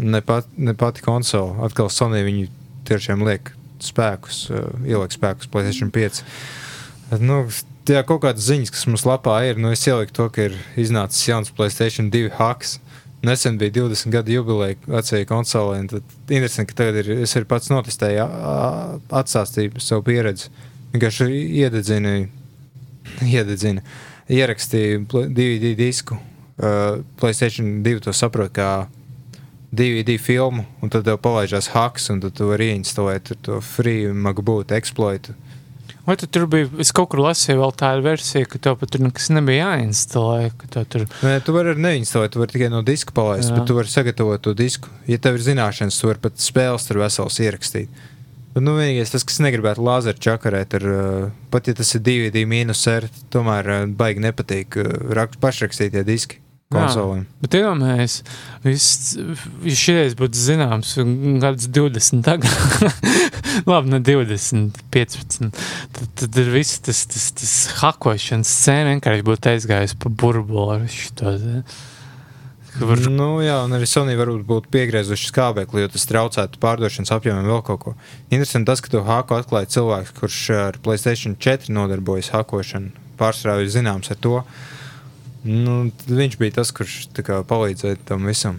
Ne, 0.00 0.20
pat, 0.22 0.46
ne 0.56 0.76
pati 0.78 1.02
konsole. 1.02 1.56
Atkal 1.66 1.90
Sony 1.90 2.22
viņu 2.26 2.46
tiešām 2.88 3.24
liek 3.26 3.50
spēkus, 3.82 4.44
uh, 4.52 4.70
ieliek 4.86 5.16
spēkus 5.16 5.50
PlayStation 5.50 5.90
5. 5.94 6.22
Nu, 7.18 7.42
Jā, 7.90 8.04
kaut 8.06 8.20
kādas 8.22 8.44
ziņas, 8.46 8.70
kas 8.70 8.86
mums 8.86 9.02
lapā 9.08 9.38
ir. 9.48 9.58
Nu, 9.58 9.72
es 9.74 9.82
ieliku 9.88 10.12
to, 10.14 10.26
ka 10.30 10.44
ir 10.46 10.56
iznācis 10.78 11.24
jauns 11.26 11.50
Playstation 11.56 12.10
2 12.12 12.28
hacks. 12.36 12.76
Nesen 13.22 13.58
bija 13.60 13.72
20 13.82 14.08
gadu 14.14 14.32
jubileja 14.32 14.78
vecajai 14.86 15.26
konsolē. 15.28 15.82
Tad 15.90 16.32
interesanti, 16.32 16.72
ka 16.72 16.78
tagad 16.78 17.02
ir, 17.02 17.10
es 17.26 17.36
arī 17.36 17.48
pats 17.48 17.68
notestēju, 17.72 18.24
atstāstīju 19.20 19.82
savu 19.84 20.06
pieredzi. 20.06 20.48
Vienkārši 20.94 21.28
iededzinu, 21.60 22.14
iededzinu, 23.28 23.84
ierakstīju 24.30 25.04
DVD 25.36 25.74
disku 25.78 26.16
uh, 26.16 27.02
Playstation 27.20 27.82
2 27.84 28.06
to 28.06 28.14
saprot 28.16 28.54
kā 28.56 28.70
DVD 29.70 30.16
filmu, 30.18 30.64
un 30.82 30.90
tad 30.90 31.04
tev 31.06 31.20
palaižās 31.22 31.70
hacks, 31.76 32.08
un 32.10 32.18
tu 32.24 32.48
vari 32.48 32.72
ieinstalēt 32.72 33.36
to 33.46 33.60
free 33.62 34.08
MacBook 34.10 34.72
exploitu. 34.74 35.36
Vai 36.06 36.16
tu 36.16 36.26
tur 36.26 36.46
bija? 36.50 36.68
Es 36.80 36.92
kaut 36.96 37.10
kur 37.12 37.22
lasīju, 37.24 37.60
vēl 37.60 37.74
tādu 37.78 38.04
versiju, 38.06 38.48
ka 38.50 38.60
tev 38.62 38.78
pat 38.80 38.92
tur 38.94 39.04
nekas 39.04 39.28
nebija 39.34 39.68
jāinstalē. 39.68 40.50
Tur... 40.72 41.06
Nē, 41.26 41.34
tu 41.44 41.54
vari 41.54 41.74
neinstalēt, 41.76 42.32
tu 42.34 42.42
vari 42.42 42.56
tikai 42.56 42.70
no 42.72 42.80
diska 42.86 43.14
palaist, 43.16 43.50
Jā. 43.50 43.58
bet 43.58 43.68
tu 43.68 43.76
vari 43.76 43.92
sagatavot 43.92 44.42
to 44.44 44.54
disku. 44.56 44.90
Ja 45.10 45.20
tev 45.22 45.38
ir 45.38 45.46
zināšanas, 45.46 46.00
tu 46.00 46.10
vari 46.10 46.24
pat 46.24 46.40
spēles 46.40 46.88
tur 46.88 47.02
vesels 47.04 47.38
ierakstīt. 47.44 48.02
Bet, 48.50 48.64
nu, 48.66 48.74
vienīgais 48.80 49.12
tas, 49.12 49.24
kas 49.28 49.38
negribētu 49.44 49.84
lāzeru 49.86 50.18
čakarēt, 50.26 50.74
ir, 50.80 50.86
pat 51.52 51.70
ja 51.70 51.76
tas 51.78 51.94
ir 51.94 52.02
DVD 52.06 52.42
mīnus 52.50 52.82
tomēr 53.30 53.70
baigi 53.94 54.24
nepatīk 54.26 54.80
pašrakstītie 55.40 56.02
diski 56.08 56.40
konsolēm. 56.70 57.24
Bet 57.42 57.56
iedomājieties, 57.58 58.16
ja 59.66 59.76
šis 59.82 60.16
būtu 60.18 60.38
zināms, 60.38 60.94
gadus 61.42 61.66
20 61.74 62.22
tagad, 62.26 62.94
labi, 63.70 63.90
ne 63.96 64.00
20, 64.06 64.78
15, 64.94 65.50
tad, 65.96 66.12
tad 66.22 66.40
ir 66.42 66.52
viss 66.54 66.78
tas, 66.86 67.02
tas, 67.10 67.30
tas 67.40 67.56
hakošanas 67.80 68.54
scēna 68.54 68.94
vienkārši 68.94 69.26
būtu 69.26 69.52
aizgājis 69.54 69.96
pa 69.98 70.14
burbuli. 70.22 70.86
Var... 72.80 73.06
Nu, 73.10 73.30
jā, 73.42 73.58
un 73.66 73.74
arī 73.74 73.86
Sony 73.90 74.14
varbūt 74.14 74.46
būtu 74.46 74.70
piegriezuši 74.70 75.32
skābekli, 75.32 75.82
jo 75.82 75.90
tas 75.90 76.06
traucētu 76.06 76.60
pārdošanas 76.62 77.10
apjomiem 77.16 77.50
vēl 77.50 77.64
kaut 77.66 77.82
ko. 77.82 77.98
Interesanti 78.30 78.70
tas, 78.70 78.78
ka 78.84 78.92
to 78.94 79.02
haku 79.08 79.40
atklāja 79.40 79.74
cilvēks, 79.74 80.14
kurš 80.22 80.42
ar 80.54 80.78
Playstation 80.84 81.34
4 81.34 81.74
nodarbojas 81.74 82.30
hakošanu. 82.30 82.94
Pārsvarā 83.18 83.58
ir 83.64 83.74
zināms 83.74 84.14
ar 84.14 84.22
to. 84.22 84.38
Uh, 84.38 84.78
Nu, 85.44 85.86
viņš 86.04 86.36
bija 86.40 86.58
tas, 86.58 86.72
kurš 86.76 87.06
kā, 87.24 87.40
palīdzēja 87.48 88.02
tam 88.08 88.28
visam. 88.28 88.58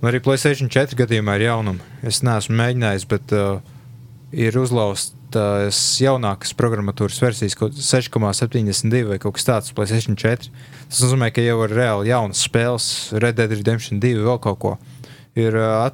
Un 0.00 0.08
arī 0.08 0.22
Placēta 0.24 0.64
4 0.68 0.96
gadījumā 0.96 1.36
ir 1.36 1.46
jaunumi. 1.50 1.84
Es 2.04 2.22
neesmu 2.24 2.56
mēģinājis, 2.56 3.04
bet 3.08 3.34
uh, 3.36 3.60
ir 4.32 4.56
uzlaustas 4.60 5.84
jaunākas 6.00 6.54
programmatūras 6.56 7.20
versijas, 7.20 7.56
6,72 7.56 9.04
vai 9.10 9.20
kaut 9.20 9.36
kas 9.36 9.48
tāds, 9.48 9.74
Placēta 9.76 10.16
4. 10.16 10.50
Tas 10.88 11.04
nozīmē, 11.04 11.28
ka 11.34 11.44
jau 11.44 11.58
ir 11.66 11.76
reāli 11.76 12.12
jaunas 12.12 12.44
spēles, 12.48 12.88
Red 13.20 13.40
Dead 13.40 13.52
Redemption 13.52 14.00
2, 14.00 14.24
vēl 14.24 14.40
kaut 14.44 14.60
ko. 14.64 14.74
Ir 15.36 15.56
uh, 15.60 15.90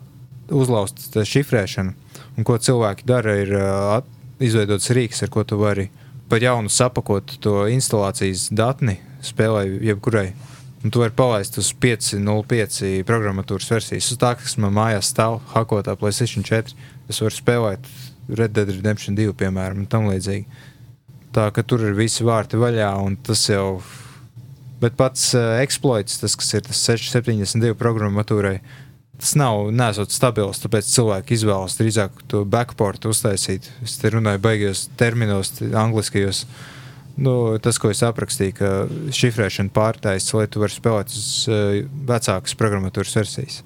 uzlaustas 0.54 1.26
šifrēšana, 1.30 1.94
un 2.36 2.46
ko 2.46 2.58
cilvēki 2.58 3.06
dara, 3.08 3.34
ir 3.42 3.54
uh, 3.58 4.00
izveidots 4.42 4.90
rīks, 4.94 5.24
ar 5.26 5.34
ko 5.34 5.42
tu 5.46 5.58
vari 5.58 5.90
par 6.30 6.38
jaunu 6.38 6.70
sapakot 6.70 7.32
to 7.42 7.64
instalācijas 7.74 8.48
datni 8.54 9.00
spēlē 9.26 9.66
jebkurai. 9.90 10.30
Un 10.80 10.92
tu 10.92 11.02
vari 11.02 11.12
palaist 11.12 11.58
uz 11.60 11.74
5.05 11.76 13.02
programmatūras 13.08 13.68
versijas. 13.68 14.08
Uz 14.14 14.20
tā, 14.20 14.32
kas 14.40 14.56
man 14.56 14.72
mājās 14.78 15.10
stāv, 15.12 15.42
hakotā 15.52 15.92
PlayStation 16.00 16.46
4, 16.46 16.72
es 17.12 17.20
varu 17.20 17.36
spēlēt 17.36 17.90
Red 18.30 18.54
Dead 18.56 18.70
Redemption 18.72 19.18
2, 19.18 19.34
piemēram, 19.36 19.82
un 19.82 19.90
tam 19.90 20.08
līdzīgi. 20.08 20.46
Tā 21.34 21.50
ka 21.54 21.62
tur 21.62 21.84
ir 21.86 21.98
visi 21.98 22.24
vārti 22.26 22.58
vaļā, 22.58 22.90
un 23.04 23.18
tas 23.20 23.44
jau. 23.50 23.82
Bet 24.80 24.96
pats 24.96 25.34
uh, 25.36 25.58
exploits, 25.60 26.16
tas, 26.22 26.34
kas 26.40 26.54
ir 26.56 26.64
tas 26.64 26.80
672 26.88 27.76
programmatūrai, 27.78 28.56
tas 29.20 29.34
nav 29.36 29.68
nesot 29.76 30.14
stabils, 30.14 30.62
tāpēc 30.62 30.88
cilvēki 30.88 31.36
izvēlas 31.36 31.76
drīzāk 31.76 32.22
to 32.32 32.46
backportu 32.48 33.12
uztaisīt. 33.12 33.68
Es 33.84 33.98
te 34.00 34.10
runāju 34.14 34.40
baigajos 34.46 34.86
terminos, 35.00 35.52
angliskajos. 35.60 36.46
Nu, 37.20 37.34
tas, 37.60 37.76
ko 37.76 37.90
es 37.92 38.00
aprakstīju, 38.06 38.56
ka 38.56 38.70
šifrēšana 39.12 39.72
pārtaisa, 39.76 40.38
lai 40.38 40.46
tu 40.48 40.62
varētu 40.62 40.80
spēlēt 40.80 41.12
uz 41.12 41.26
uh, 41.52 41.82
vecākas 42.08 42.56
programmatūras 42.56 43.12
versijas. 43.18 43.60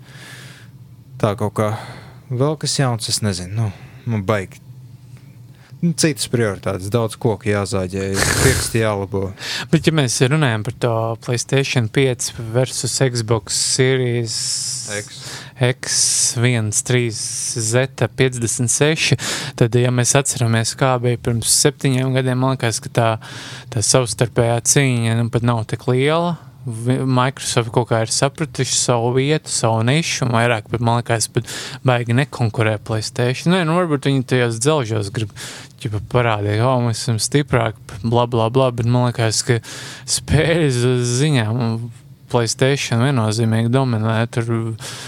Tā 1.23 1.37
kaut 1.39 1.55
kā 1.61 1.71
vēl 2.35 2.59
kas 2.59 2.75
jauns, 2.81 3.11
es 3.13 3.23
nezinu. 3.23 3.55
Nu, 3.55 3.71
man 4.11 4.27
baigi 4.27 4.64
nu, 5.85 5.93
citas 6.01 6.27
prioritātes, 6.33 6.91
daudz 6.93 7.19
koku 7.21 7.51
jāzāģē, 7.53 8.11
pirksti 8.43 8.83
jālabo. 8.83 9.27
Bet, 9.73 9.87
ja 9.87 9.95
mēs 9.95 10.17
runājam 10.33 10.65
par 10.67 10.79
to 10.83 10.93
Playstation 11.27 11.91
5 11.93 12.33
versus 12.55 12.97
Xbox 13.05 13.59
Series 13.77 14.39
X. 14.99 15.21
X1, 15.55 16.73
3, 16.83 17.11
Z56, 17.63 19.15
tad, 19.61 19.77
ja 19.79 19.93
mēs 19.95 20.17
atceramies, 20.19 20.75
kā 20.79 20.97
bija 21.03 21.21
pirms 21.23 21.53
septiņiem 21.63 22.17
gadiem, 22.17 22.41
man 22.43 22.57
liekas, 22.57 22.81
ka 22.83 22.91
tā, 22.91 23.11
tā 23.71 23.85
savstarpējā 23.85 24.59
cīņa 24.73 25.21
nu, 25.21 25.31
pat 25.35 25.47
nav 25.47 25.63
tik 25.71 25.87
liela. 25.93 26.35
Microsoft 26.65 27.69
kaut 27.75 27.91
kā 27.91 28.01
ir 28.07 28.13
sapratuši 28.13 28.79
savu 28.79 29.11
vietu, 29.19 29.53
savu 29.53 29.83
nišu, 29.85 30.25
un 30.25 30.33
vairāk, 30.33 30.71
bet 30.73 30.81
man 30.85 31.03
liekas, 31.03 31.29
pat 31.33 31.51
baigi 31.85 32.17
nekonkurē 32.17 32.79
Playstation. 32.81 33.53
Nē, 33.53 33.67
nu 33.69 33.77
varbūt 33.77 34.09
viņi 34.09 34.25
tajos 34.33 34.63
dzelžos 34.65 35.13
grib 35.15 35.35
ķipa, 35.85 36.01
parādīt, 36.13 36.59
ka 36.61 36.71
oh, 36.71 36.81
mēs 36.85 37.05
esam 37.05 37.21
stiprāki, 37.23 38.01
bla, 38.03 38.27
bla, 38.31 38.49
bla, 38.53 38.71
bet 38.75 38.89
man 38.89 39.11
liekas, 39.11 39.45
ka 39.47 39.61
spēļas 40.17 40.81
ziņā 41.21 41.47
Playstation 42.35 43.05
viennozīmīgi 43.05 43.71
dominē. 43.71 44.17
Tur... 44.35 44.49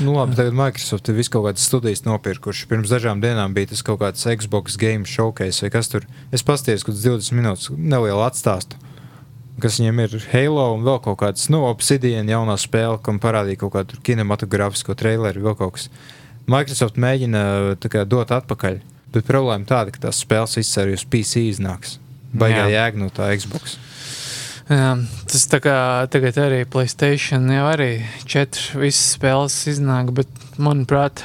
Nu, 0.05 0.13
labi, 0.15 0.37
tagad 0.39 0.55
Microsoft 0.55 1.09
ir 1.11 1.17
kaut 1.33 1.49
kādas 1.49 1.65
studijas 1.67 2.05
nopirkuši. 2.07 2.69
Pirms 2.71 2.93
dažām 2.93 3.23
dienām 3.25 3.57
bija 3.57 3.73
tas 3.73 3.83
kaut 3.83 3.99
kāds 4.05 4.29
Xbox 4.31 4.79
Game 4.79 5.09
Showcase 5.11 5.65
vai 5.65 5.73
kas 5.75 5.91
tur. 5.91 6.07
Es 6.31 6.47
paskatījos, 6.47 6.87
kad 6.87 7.01
20 7.01 7.35
minūtes 7.41 7.73
nelielu 7.75 8.23
atstāstu 8.29 8.79
kas 9.63 9.79
viņiem 9.81 10.03
ir 10.05 10.17
Halo 10.33 10.67
un 10.75 10.85
vēl 10.85 10.99
kaut 11.05 11.19
kāds, 11.23 11.47
nu, 11.53 11.63
Obsidian 11.71 12.29
jaunā 12.29 12.59
spēle, 12.61 12.99
kam 13.03 13.21
parādīja 13.23 13.63
kaut 13.65 13.73
kādu 13.77 14.01
kinematogrāfisko 14.05 14.97
traileri, 14.99 15.43
vēl 15.43 15.57
kaut 15.59 15.79
kas. 15.79 15.89
Microsoft 16.47 17.01
mēģina 17.01 17.41
kā, 17.91 18.05
dot 18.07 18.35
atpakaļ, 18.37 18.83
bet 19.15 19.29
problēma 19.29 19.69
tāda, 19.69 19.95
ka 19.95 20.09
tās 20.09 20.23
spēles 20.25 20.59
uz 20.61 21.05
PC 21.11 21.47
iznāks. 21.53 21.99
Baigā 22.37 22.67
jēga 22.73 23.01
no 23.01 23.11
tā 23.15 23.31
Xbox. 23.37 23.79
Jā, 24.67 24.97
tas 25.31 25.45
tā 25.47 25.61
kā 25.63 25.77
tagad 26.11 26.41
arī 26.43 26.65
Playstation 26.67 27.45
jau 27.55 27.69
arī 27.71 27.91
četras 28.27 28.73
visas 28.75 29.13
spēles 29.15 29.61
iznāk, 29.71 30.11
bet 30.17 30.27
manuprāt, 30.59 31.23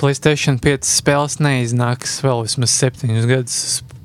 Playstation 0.00 0.58
5 0.58 0.88
spēles 0.88 1.38
neiznāks 1.38 2.18
vēl 2.24 2.42
vismaz 2.48 2.74
septiņus 2.80 3.28
gadus 3.30 3.60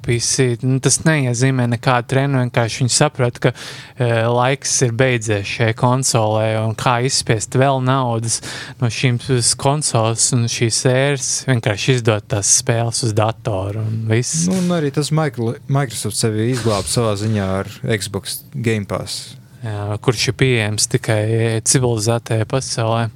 PC. 0.06 0.48
Nu, 0.66 0.80
tas 0.84 1.00
neiezīmē 1.06 1.68
nekādu 1.74 2.12
trenu. 2.14 2.42
Vienkārši 2.44 2.84
viņi 2.84 2.94
saprot, 2.96 3.40
ka 3.44 3.52
e, 3.52 4.10
laiks 4.30 4.76
ir 4.86 4.96
beidzies 4.98 5.50
šai 5.58 5.72
konsolē 5.78 6.48
un 6.62 6.76
kā 6.78 6.98
izspiest 7.08 7.58
vēl 7.60 7.82
naudas 7.86 8.42
no 8.82 8.90
šīm 8.92 9.20
konsoles 9.62 10.28
un 10.36 10.46
šīs 10.52 10.82
sēras. 10.86 11.32
Vienkārši 11.50 11.98
izdot 12.00 12.28
tās 12.32 12.52
spēles 12.62 13.04
uz 13.08 13.16
datoru 13.18 13.86
un 13.86 14.04
viss. 14.12 14.46
Nu, 14.50 14.60
un 14.62 14.78
arī 14.78 14.94
tas 14.96 15.12
Microsoft 15.16 16.20
sevi 16.20 16.52
izglāba 16.54 16.88
savā 16.90 17.16
ziņā 17.20 17.50
ar 17.62 17.72
Xbox 17.96 18.44
Game 18.54 18.88
Pass. 18.90 19.36
Jā, 19.66 19.96
kurš 20.04 20.30
ir 20.30 20.38
pieejams 20.38 20.86
tikai 20.92 21.24
civilizētajā 21.66 22.46
pasaulē. 22.50 23.08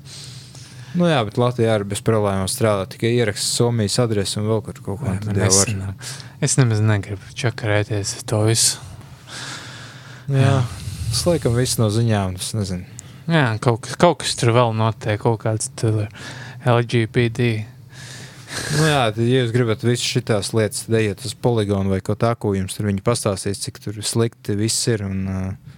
Nu 0.97 1.05
jā, 1.05 1.19
bet 1.27 1.37
Latvijā 1.37 1.75
arī 1.77 1.85
bez 1.91 2.01
problēmām 2.05 2.47
strādā. 2.49 2.87
Tikai 2.89 3.11
ieraksts 3.19 3.57
Somijas 3.59 3.99
adresi 4.01 4.39
un 4.41 4.47
vēl 4.49 4.63
kaut 4.65 4.81
ko 4.85 4.97
tādu. 4.97 5.93
Es 6.41 6.55
nemaz 6.57 6.81
negribu 6.81 7.33
čakarēties 7.37 8.15
to 8.29 8.41
visu. 8.47 8.79
Jā, 10.29 10.45
jā. 10.45 10.55
tas 11.09 11.25
laikam 11.29 11.57
viss 11.57 11.77
no 11.81 11.89
ziņām. 11.93 12.37
Es. 12.39 12.73
Jā, 13.29 13.45
kaut, 13.61 13.89
kaut 14.01 14.23
kas 14.23 14.33
tur 14.39 14.53
vēl 14.55 14.73
notiek, 14.77 15.19
kaut 15.21 15.43
kāds 15.43 15.69
LGBT. 16.65 17.49
nu 18.79 18.85
jā, 18.89 19.01
tad, 19.13 19.23
ja 19.25 19.43
jūs 19.43 19.53
gribat 19.53 19.85
visu 19.85 20.07
šīs 20.15 20.53
lietas, 20.57 20.85
tad 20.87 20.97
ejiet 20.97 21.25
uz 21.25 21.35
poligonu 21.37 21.93
vai 21.93 22.01
ko 22.01 22.55
jums 22.57 22.77
tur 22.77 22.89
viņi 22.89 23.05
pastāstīs, 23.05 23.61
cik 23.61 23.77
tur 23.83 24.01
slikti 24.01 24.57
viss 24.57 24.89
ir. 24.89 25.05
Un, 25.05 25.21
uh, 25.29 25.75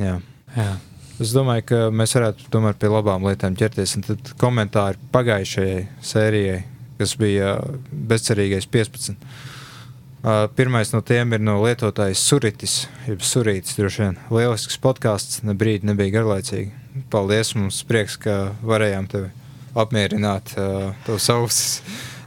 jā. 0.00 0.16
jā. 0.56 0.70
Es 1.18 1.32
domāju, 1.34 1.64
ka 1.66 1.78
mēs 1.90 2.12
varētu 2.14 2.46
tomēr 2.54 2.76
pie 2.78 2.88
labām 2.92 3.24
lietām 3.26 3.56
ķerties. 3.58 3.96
Un 3.98 4.04
tad 4.06 4.28
komentāri 4.38 5.00
pagājušajai 5.10 5.80
sērijai, 6.06 6.60
kas 7.00 7.14
bija 7.18 7.56
bezcerīgais 7.90 8.68
15. 8.70 9.16
Uh, 10.18 10.46
pirmais 10.54 10.92
no 10.94 11.00
tiem 11.02 11.34
ir 11.34 11.42
no 11.42 11.56
lietotājas 11.64 12.22
Suritis, 12.22 12.76
jeb 13.06 13.22
Surītis. 13.26 13.74
Droši 13.78 14.04
vien 14.04 14.16
lielisks 14.34 14.78
podkāsts, 14.82 15.42
ne 15.46 15.54
brīdi 15.58 15.90
nebija 15.90 16.20
garlaicīgi. 16.20 16.70
Paldies, 17.10 17.52
mums 17.58 17.82
prieks, 17.86 18.14
ka 18.22 18.38
varējām 18.66 19.10
tevi 19.10 19.30
apmierināt, 19.78 20.54
uh, 20.54 20.90
tavs 21.06 21.30
ausis. 21.34 21.80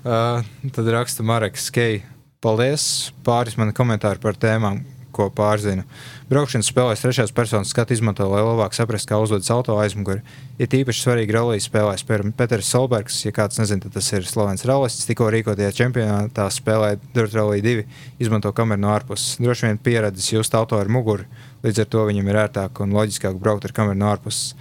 Uh, 0.04 0.44
tad 0.76 0.92
raksta 0.92 1.24
Mareks 1.24 1.72
Skei. 1.72 2.02
Paldies! 2.44 3.12
Pāris 3.24 3.56
mani 3.60 3.76
komentāri 3.78 4.20
par 4.24 4.40
tēmām, 4.40 4.84
ko 5.14 5.28
pārzinu. 5.36 5.86
Braukšanas 6.32 6.70
spēlēs 6.72 7.02
trešās 7.04 7.34
personas 7.36 7.74
skatu 7.74 7.92
izmanto, 7.92 8.24
lai 8.32 8.40
labāk 8.40 8.76
saprastu, 8.76 9.10
kā 9.10 9.18
uzvedas 9.20 9.50
auto 9.52 9.76
aizmugurē. 9.82 10.22
Ir 10.62 10.76
īpaši 10.82 11.04
svarīgi 11.04 11.34
rallija 11.36 11.64
spēlēs. 11.66 12.06
Pēters 12.08 12.70
Solbergs, 12.72 13.18
ja 13.26 13.34
kāds 13.36 13.60
nezina, 13.60 13.84
tad 13.84 13.98
tas 13.98 14.08
ir 14.14 14.28
slavens 14.30 14.64
rallists, 14.70 15.08
tikko 15.10 15.28
rīkotajā 15.34 15.72
čempionātā 15.76 16.46
spēlē 16.54 16.94
Dirt 17.16 17.36
Rally 17.36 17.64
2, 17.66 17.84
izmanto 18.24 18.54
kameru 18.56 18.84
no 18.86 18.94
ārpuses. 18.94 19.40
Droši 19.44 19.68
vien 19.68 19.82
pieredzes 19.84 20.30
just 20.32 20.56
auto 20.56 20.80
ar 20.80 20.92
muguru, 20.92 21.26
līdz 21.66 21.84
ar 21.84 21.90
to 21.92 22.06
viņam 22.08 22.30
ir 22.32 22.40
ērtāk 22.46 22.80
un 22.86 22.96
loģiskāk 22.96 23.36
braukt 23.42 23.68
ar 23.68 23.76
kameru 23.76 24.00
no 24.00 24.12
ārpuses. 24.14 24.54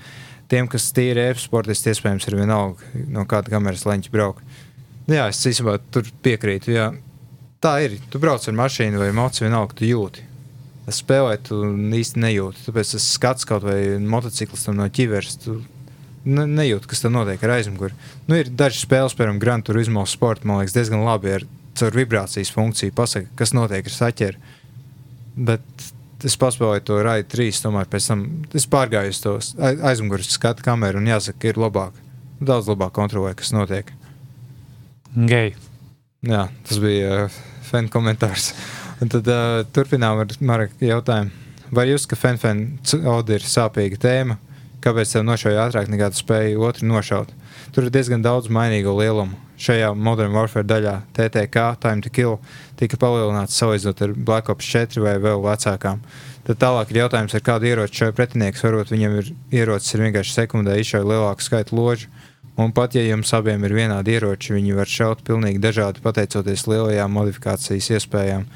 Tiem, 0.51 0.67
kas 0.67 0.89
tīri 0.91 1.29
e-sportisti, 1.31 1.93
iespējams, 1.93 2.27
ir 2.27 2.39
vienalga, 2.41 2.89
no 3.15 3.23
kāda 3.31 3.53
kameras 3.53 3.87
leņķa 3.87 4.11
braukt. 4.11 4.43
Jā, 5.07 5.29
es 5.31 5.45
īstenībā 5.47 5.77
tur 5.95 6.11
piekrītu. 6.25 6.75
Jā. 6.75 6.89
Tā 7.63 7.77
ir. 7.85 8.01
Tu 8.11 8.19
brauc 8.23 8.43
ar 8.49 8.59
mašīnu 8.65 8.99
vai 9.03 9.13
mociju, 9.15 9.47
vienalga, 9.47 9.79
tu 9.79 9.87
jūti 9.87 10.27
spēlēt, 10.95 11.49
tu 11.49 11.61
īsti 11.97 12.23
nejūti. 12.23 12.65
Tāpēc 12.67 12.95
tas 12.95 13.07
skats 13.17 13.47
kaut 13.49 13.67
vai 13.67 13.99
motociklistam 14.03 14.79
no 14.79 14.89
ķiveres. 14.91 15.39
Ne, 16.29 16.45
nejūti, 16.45 16.91
kas 16.91 17.01
tur 17.05 17.15
notiek 17.15 17.41
ar 17.47 17.55
aizmuguri. 17.57 17.97
Nu, 18.29 18.37
ir 18.37 18.51
dažas 18.53 18.85
spēles, 18.85 19.17
piemēram, 19.17 19.41
Grand 19.41 19.65
Turismo 19.65 20.05
sporta, 20.09 20.49
man 20.49 20.61
liekas, 20.61 20.77
diezgan 20.77 21.05
labi 21.07 21.33
ar 21.39 21.47
caur 21.81 21.97
vibrācijas 21.97 22.53
funkciju 22.53 22.93
pasaka, 22.97 23.31
kas 23.39 23.55
notiek 23.57 23.89
ar 23.89 23.95
saķeri. 23.95 24.53
Bet 25.49 25.89
es 26.29 26.37
paspēlēju 26.41 26.85
to 26.91 26.99
Raidu 27.07 27.31
3, 27.33 27.63
tomēr 27.65 27.89
pēc 27.89 28.11
tam 28.11 28.27
es 28.57 28.67
pārgāju 28.69 29.15
uz 29.15 29.23
to 29.25 29.37
aizmugures 29.89 30.35
skatu 30.35 30.67
kameru 30.67 31.01
un 31.01 31.09
jāsaka, 31.09 31.49
ir 31.49 31.61
labāk. 31.61 31.97
Daudz 32.41 32.69
labāk 32.69 32.93
kontrolē, 32.97 33.33
kas 33.37 33.55
notiek. 33.57 33.93
Gei. 35.15 35.55
Jā, 36.27 36.47
tas 36.69 36.81
bija 36.83 37.25
uh, 37.25 37.41
fan 37.71 37.89
komentārs. 37.93 38.53
Un 39.01 39.09
tad 39.09 39.29
uh, 39.33 39.63
turpinām 39.73 40.21
ar 40.21 40.33
Marku 40.45 40.85
jautājumu. 40.85 41.33
Vai 41.73 41.87
jūs, 41.89 42.05
ka 42.11 42.19
FNFN 42.19 42.81
ir 43.33 43.45
sāpīga 43.47 43.97
tēma, 44.03 44.37
kāpēc 44.85 45.15
tev 45.15 45.23
nošauja 45.25 45.69
ātrāk 45.69 45.87
nekā 45.89 46.11
tu 46.11 46.19
spēji 46.19 46.59
otru 46.59 46.89
nošaut? 46.91 47.31
Tur 47.73 47.87
ir 47.87 47.95
diezgan 47.95 48.25
daudz 48.25 48.51
mainīgu 48.53 48.93
lielumu. 48.99 49.39
Šajā 49.61 49.93
Modern 49.95 50.35
Warfare 50.35 50.67
daļā 50.67 50.95
TTK, 51.17 51.65
Time 51.81 52.05
to 52.05 52.11
Kill, 52.13 52.39
tika 52.81 52.97
palielināts 53.01 53.57
salīdzinot 53.61 54.03
ar 54.05 54.13
Black 54.17 54.51
Ops 54.53 54.69
4 54.73 55.05
vai 55.05 55.15
vēl 55.21 55.45
vecākām. 55.45 56.01
Tad 56.49 56.61
tālāk 56.61 56.91
ir 56.93 57.03
jautājums, 57.03 57.37
ar 57.37 57.45
kādu 57.45 57.69
ieroci 57.69 58.03
šai 58.03 58.11
pretinieks. 58.17 58.65
Varbūt 58.65 58.93
viņam 58.93 59.17
ir 59.21 59.31
ierocis 59.61 59.95
ir 59.95 60.05
vienkārši 60.07 60.37
sekundē 60.39 60.77
izšauja 60.81 61.09
lielāku 61.09 61.45
skaitu 61.45 61.77
ložu. 61.79 62.11
Un 62.61 62.75
pat 62.77 62.97
ja 62.97 63.05
jums 63.07 63.31
abiem 63.37 63.63
ir 63.65 63.77
vienādi 63.77 64.17
ieroči, 64.17 64.57
viņi 64.57 64.77
var 64.77 64.91
šaut 64.91 65.23
pilnīgi 65.25 65.63
dažādi 65.63 66.03
pateicoties 66.05 66.67
lielajām 66.69 67.13
modifikācijas 67.15 67.93
iespējām 68.01 68.49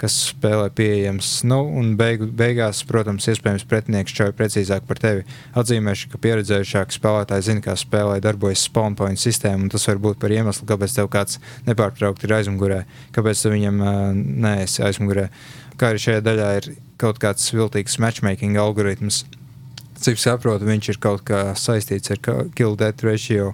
kas 0.00 0.16
spēlē 0.30 0.70
pieejams. 0.76 1.28
Nu, 1.48 1.60
un 1.76 1.92
beigu, 2.00 2.28
beigās, 2.36 2.80
protams, 2.88 3.26
iespējams, 3.28 3.66
pretinieks 3.68 4.14
čauj 4.16 4.32
precīzāk 4.38 4.86
par 4.88 5.00
tevi. 5.02 5.26
Atzīmēšu, 5.60 6.10
ka 6.12 6.20
pieredzējušāki 6.24 6.96
spēlētāji 6.96 7.46
zina, 7.50 7.64
kā 7.64 7.76
spēlē 7.78 8.20
darbojas 8.24 8.64
spawn 8.68 8.96
point 8.98 9.20
sistēma, 9.20 9.66
un 9.66 9.72
tas 9.72 9.84
var 9.90 10.00
būt 10.02 10.20
par 10.22 10.32
iemeslu, 10.32 10.68
kāpēc 10.70 10.96
tev 10.96 11.10
kāds 11.12 11.40
nepārtraukti 11.68 12.28
ir 12.28 12.36
aizmugurē, 12.38 12.84
kāpēc 13.16 13.42
tu 13.44 13.52
viņam 13.52 13.82
uh, 13.84 13.98
neesi 14.14 14.84
aizmugurē. 14.86 15.28
Kā 15.80 15.92
arī 15.92 16.00
šajā 16.06 16.24
daļā 16.24 16.48
ir 16.60 16.70
kaut 17.00 17.20
kāds 17.20 17.52
viltīgs 17.52 17.98
matchmaking 18.00 18.56
algoritms. 18.60 19.24
Cik 20.00 20.20
saprotu, 20.20 20.64
viņš 20.68 20.94
ir 20.94 20.98
kaut 21.00 21.26
kā 21.28 21.50
saistīts 21.60 22.12
ar 22.14 22.20
kill 22.56 22.76
death 22.80 23.04
ratio, 23.04 23.52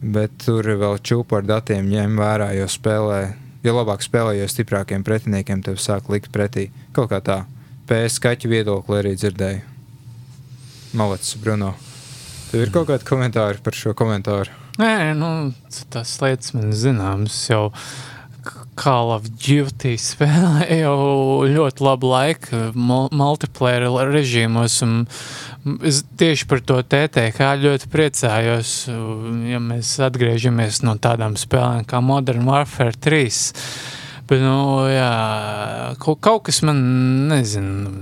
bet 0.00 0.36
tur 0.44 0.68
vēl 0.76 1.00
čūpa 1.00 1.40
ar 1.40 1.48
datiem 1.48 1.88
ņem 1.88 2.20
vērā, 2.20 2.52
jo 2.58 2.68
spēlē 2.68 3.20
jo 3.66 3.74
labāk 3.76 4.04
spēlē, 4.04 4.36
jo 4.38 4.46
stiprākiem 4.50 5.04
pretiniekiem 5.06 5.64
tev 5.66 5.80
sāk 5.82 6.10
likt 6.12 6.32
pretī. 6.34 6.68
Kaut 6.96 7.10
kā 7.12 7.20
tā. 7.24 7.42
PS 7.86 8.18
skaņu 8.18 8.50
viedokli 8.50 9.00
arī 9.00 9.14
dzirdēju. 9.18 9.62
Malacis, 10.96 11.36
Bruno. 11.42 11.74
Tev 12.50 12.62
ir 12.62 12.72
kaut 12.74 12.88
kādi 12.90 13.06
komentāri 13.06 13.62
par 13.62 13.76
šo 13.76 13.94
komentāru? 13.98 14.54
Nē, 14.80 15.14
nu, 15.18 15.30
tas 15.92 16.18
lietas 16.22 16.54
man 16.56 16.74
zināmas 16.76 17.38
jau. 17.50 17.70
Call 18.76 19.08
of 19.14 19.24
Duty 19.40 19.94
spēlē 19.98 20.66
jau 20.82 21.46
ļoti 21.48 21.82
labu 21.82 22.10
laiku 22.12 22.58
multiplayer 22.76 23.88
režīmos, 24.12 24.76
es 25.86 26.02
tieši 26.18 26.46
par 26.50 26.62
to 26.66 26.78
TTK 26.82 27.52
ļoti 27.62 27.90
priecājos, 27.92 28.74
ja 29.50 29.60
mēs 29.62 29.96
atgriežamies 30.06 30.82
no 30.86 30.96
tādām 31.02 31.38
spēlēm 31.40 31.86
kā 31.88 32.02
Modern 32.04 32.46
Warfare 32.48 32.94
3. 32.94 33.40
Bet, 34.26 34.42
nu, 34.42 34.86
jā, 34.90 35.10
kaut 36.02 36.46
kas 36.48 36.62
man, 36.66 36.80
nezinu, 37.30 37.92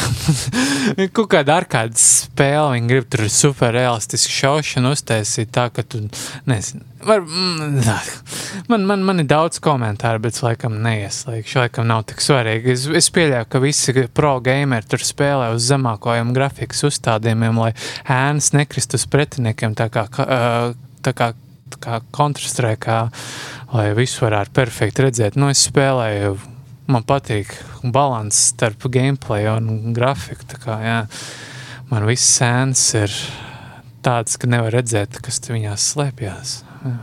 kaut 1.16 1.28
kāda 1.32 1.58
ar 1.60 1.66
kāda 1.70 1.98
spēle, 1.98 2.76
viņi 2.76 2.90
grib 2.90 3.10
tur 3.12 3.26
superrealistisku 3.32 4.32
šaušanu 4.34 4.94
uztaisīt 4.96 5.52
tā, 5.54 5.68
ka 5.74 5.84
tu, 5.86 6.02
nezinu, 6.48 6.84
var, 7.06 7.20
mm, 7.20 7.82
man, 8.68 8.84
man, 8.86 9.04
man 9.06 9.22
ir 9.22 9.28
daudz 9.30 9.60
komentāru, 9.62 10.22
bet 10.22 10.36
es 10.36 10.44
laikam 10.44 10.78
neieslēgšu, 10.84 11.58
laikam 11.62 11.88
nav 11.90 12.04
tik 12.10 12.22
svarīgi. 12.24 12.74
Es, 12.76 12.86
es 13.02 13.10
pieļauju, 13.14 13.48
ka 13.52 13.62
visi 13.62 14.06
pro 14.14 14.36
gameri 14.44 14.88
tur 14.88 15.04
spēlē 15.06 15.52
uz 15.56 15.66
zemākajiem 15.70 16.32
grafikas 16.36 16.84
uzstādījumiem, 16.88 17.60
lai 17.64 17.72
ēnas 18.06 18.52
nekrist 18.56 18.96
uz 18.98 19.06
pretiniekiem 19.10 19.76
tā 19.78 19.88
kā, 19.92 20.06
tā 21.02 21.16
kā, 21.16 21.32
tā 21.72 21.82
kā 21.82 22.00
kontrastrēkā, 22.14 23.02
lai 23.74 23.90
visu 23.98 24.26
varētu 24.26 24.56
perfekti 24.56 25.08
redzēt. 25.08 25.38
Nu, 25.40 25.50
es 25.52 25.66
spēlēju 25.68 26.36
man 26.92 27.06
patīk 27.08 27.54
līdzsvars 27.82 28.42
starp 28.52 28.86
gameplay 28.92 29.48
un 29.50 29.94
grafiku. 29.96 30.46
Kā, 30.62 30.78
jā, 30.84 30.98
man 31.90 32.06
viss 32.08 32.36
sēns 32.38 32.84
ir 32.98 33.16
tāds, 34.04 34.36
ka 34.38 34.50
nevar 34.50 34.74
redzēt, 34.74 35.20
kas 35.22 35.40
viņās 35.48 35.88
slēpjas. 35.94 36.60
Jā. 36.84 36.98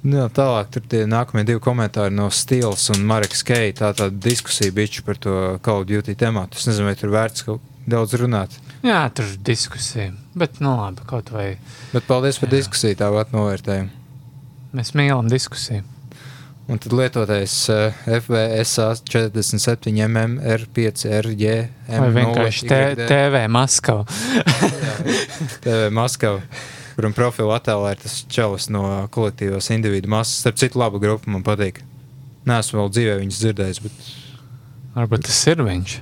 Jā, 0.00 0.30
tālāk 0.32 0.70
tur 0.72 0.84
tie 0.88 1.02
nākamie 1.04 1.42
divi 1.44 1.60
komentāri 1.60 2.14
no 2.16 2.30
Stils 2.32 2.86
un 2.94 3.02
Marijas 3.04 3.42
Keita. 3.44 3.90
Tā 3.90 4.06
tāda 4.06 4.22
diskusija 4.30 4.72
bija 4.72 5.04
par 5.04 5.20
to 5.20 5.34
Call 5.60 5.82
of 5.82 5.90
Duty 5.90 6.14
tēmātu. 6.16 6.56
Es 6.56 6.64
nezinu, 6.70 6.88
vai 6.88 6.96
tur 6.96 7.12
vērts 7.12 7.44
kaut 7.44 7.66
daudz 7.90 8.16
runāt. 8.16 8.56
Jā, 8.80 9.02
tur 9.12 9.28
ir 9.28 9.36
diskusija. 9.44 10.14
Bet, 10.32 10.56
nu 10.64 10.72
labi, 10.78 11.04
kaut 11.08 11.28
vai. 11.34 11.50
Bet 11.92 12.08
paldies 12.08 12.40
par 12.40 12.48
jā. 12.48 12.62
diskusiju, 12.62 12.96
tāpat 12.96 13.34
novērtējumu. 13.36 13.92
Mēs 14.78 14.94
mīlam 14.96 15.28
diskusiju. 15.28 15.84
Un 16.70 16.78
tad 16.78 16.92
lietotājs 16.94 17.54
uh, 17.72 17.96
FVSA 18.06 18.92
47 19.02 19.90
MMR5 20.06 21.08
RG. 21.18 21.54
Vai 21.90 22.10
vienkārši 22.14 22.68
TV 23.10 23.40
Maskava. 23.50 24.04
TV 25.64 25.88
Maskava, 25.94 26.44
kuram 26.94 27.16
profilu 27.16 27.50
attēlā 27.56 27.96
ir 27.96 28.04
tas 28.04 28.20
čalis 28.30 28.68
no 28.70 28.84
kolektīvās 29.10 29.72
individu 29.74 30.12
masas. 30.14 30.44
Starp 30.44 30.62
citu, 30.62 30.78
laba 30.78 31.02
grupa 31.02 31.32
man 31.34 31.42
patīk. 31.46 31.82
Nē, 32.46 32.60
esmu 32.62 32.84
vēl 32.84 32.94
dzīvē 32.94 33.18
viņas 33.24 33.42
dzirdējis, 33.42 33.82
bet. 33.88 34.06
Varbūt 34.94 35.26
tas 35.26 35.42
ir 35.50 35.66
viņš. 35.66 35.98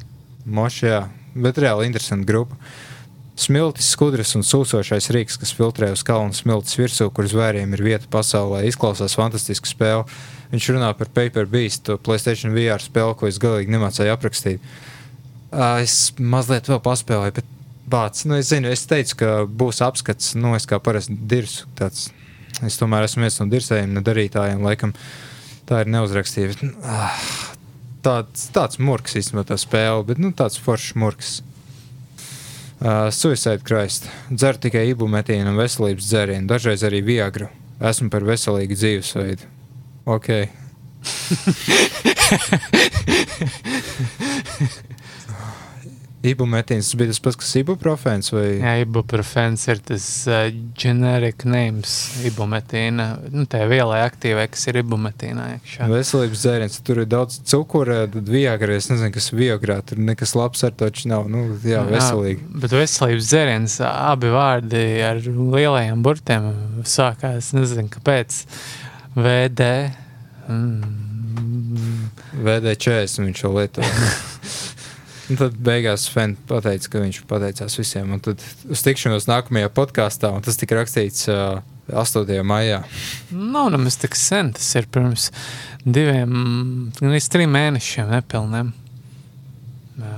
Moši, 0.58 0.84
jā, 0.92 1.02
bet 1.32 1.64
reāli 1.64 1.88
interesanta 1.88 2.28
grupa. 2.28 2.60
Smiltis, 3.38 3.88
skudras 3.94 4.34
un 4.36 4.44
sūcošais 4.44 5.12
rīks, 5.14 5.38
kas 5.40 5.54
filtrē 5.54 5.94
uz 5.94 6.02
kalnu 6.04 6.34
smiltis 6.36 6.76
virsū, 6.76 7.06
kur 7.14 7.28
zvēriem 7.30 7.72
ir 7.76 7.84
vieta 7.86 8.08
pasaulē, 8.10 8.64
izklausās 8.66 9.16
fantastiski 9.16 9.70
spēle. 9.70 10.04
Viņš 10.52 10.70
runā 10.72 10.88
par 10.96 11.10
Paper 11.12 11.48
Beast, 11.50 11.84
to 11.84 11.98
Playstation 12.00 12.54
VR 12.56 12.80
spēli, 12.80 13.16
ko 13.20 13.28
es 13.28 13.40
galīgi 13.42 13.72
nemācīju 13.74 14.14
aprakstīt. 14.14 14.64
Uh, 15.48 15.80
es 15.82 16.12
mazliet 16.16 16.68
vēl 16.68 16.80
paspēlēju, 16.84 17.34
bet 17.40 17.50
bācis, 17.88 18.26
nu, 18.28 18.38
es 18.40 18.50
zinu, 18.52 18.70
es 18.72 18.86
teicu, 18.88 19.18
ka 19.22 19.32
būs 19.48 19.82
apskats, 19.84 20.34
nu, 20.38 20.54
es 20.56 20.68
kā 20.68 20.80
parasti 20.80 21.16
dirsu. 21.28 21.68
Tāds, 21.78 22.08
es 22.64 22.80
tomēr 22.80 23.06
esmu 23.08 23.26
viens 23.26 23.38
no 23.42 23.48
dirsējiem, 23.52 23.92
ne 23.96 24.04
darītājiem, 24.04 24.64
laikam 24.64 24.94
tā 25.68 25.82
ir 25.84 25.92
neuzrakstīta. 25.92 26.72
Uh, 26.80 27.20
tāds, 28.04 28.48
tāds 28.56 28.80
murgs 28.80 29.18
īstenībā 29.20 29.44
tā 29.48 29.60
spēle, 29.60 30.06
bet 30.08 30.20
nu, 30.22 30.32
tāds 30.36 30.60
foršs 30.64 30.96
murgs. 31.00 31.36
Uh, 32.78 33.08
Suicide 33.10 33.64
Christ. 33.66 34.06
Dzer 34.30 34.56
tikai 34.62 34.86
ibumetīnu 34.92 35.50
un 35.50 35.58
veselības 35.58 36.08
dzērienu, 36.08 36.48
dažreiz 36.48 36.84
arī 36.86 37.02
viegru. 37.04 37.48
Esmu 37.84 38.08
par 38.12 38.24
veselīgu 38.26 38.76
dzīvesveidu. 38.78 39.57
Ok. 40.08 40.28
Ibumetīns 46.26 46.88
bija 46.98 47.12
tas 47.12 47.20
pats, 47.22 47.36
kas 47.38 47.52
ibuprofens? 47.60 48.32
Vai? 48.34 48.56
Jā, 48.58 48.72
ibuprofens 48.82 49.62
ir 49.70 49.78
tas 49.86 50.06
uh, 50.26 50.48
generic 50.78 51.44
names 51.46 51.92
ibumetīna. 52.26 53.06
Nu, 53.30 53.44
tā 53.50 53.60
vielai 53.70 54.00
aktīvai, 54.02 54.48
kas 54.50 54.66
ir 54.66 54.80
ibumetīnā 54.82 55.44
iekšā. 55.54 55.86
Veselības 55.92 56.42
dzēriens, 56.42 56.80
tur 56.82 57.04
ir 57.04 57.08
daudz 57.12 57.38
cukura, 57.46 58.00
tad 58.10 58.32
viagra, 58.34 58.74
es 58.80 58.90
nezinu, 58.90 59.12
kas 59.14 59.30
viagrā, 59.30 59.78
tur 59.86 60.02
nekas 60.02 60.34
labs 60.38 60.66
ar 60.66 60.74
to 60.74 60.90
nav. 61.06 61.30
Nu, 61.30 61.44
jā, 61.62 61.84
veselīgi. 61.86 62.42
Jā, 62.42 62.60
bet 62.64 62.76
veselības 62.80 63.30
dzēriens, 63.30 63.78
abi 63.86 64.34
vārdi 64.34 64.84
ar 65.06 65.22
lielajiem 65.22 66.02
burtiem 66.02 66.50
sākās, 66.82 67.54
nezinu, 67.54 67.86
kāpēc. 67.94 68.42
VD. 69.18 69.68
Mm. 70.48 70.94
VD40 72.38 73.26
viņš 73.26 73.44
jau 73.44 73.52
lietoja. 73.56 73.92
Un 75.28 75.36
tad 75.36 75.56
beigās 75.60 76.06
Fens 76.08 76.40
pateica, 76.48 76.88
ka 76.94 77.02
viņš 77.02 77.18
pateicās 77.28 77.76
visiem. 77.76 78.14
Un 78.16 78.22
tad 78.24 78.40
uz 78.72 78.84
tikšanos 78.84 79.28
nākamajā 79.28 79.68
podkāstā, 79.76 80.30
un 80.32 80.44
tas 80.44 80.56
tika 80.56 80.78
rakstīts 80.78 81.28
uh, 81.28 81.58
8. 81.92 82.30
maijā. 82.48 82.80
Nav 83.36 83.68
nemaz 83.74 83.98
tik 84.00 84.16
sen, 84.16 84.54
tas 84.56 84.68
ir 84.80 84.88
pirms 84.92 85.28
diviem, 85.84 86.32
līdz 87.00 87.28
trim 87.32 87.52
mēnešiem 87.52 88.08
nepilniem. 88.12 88.72
Jā. 89.98 90.16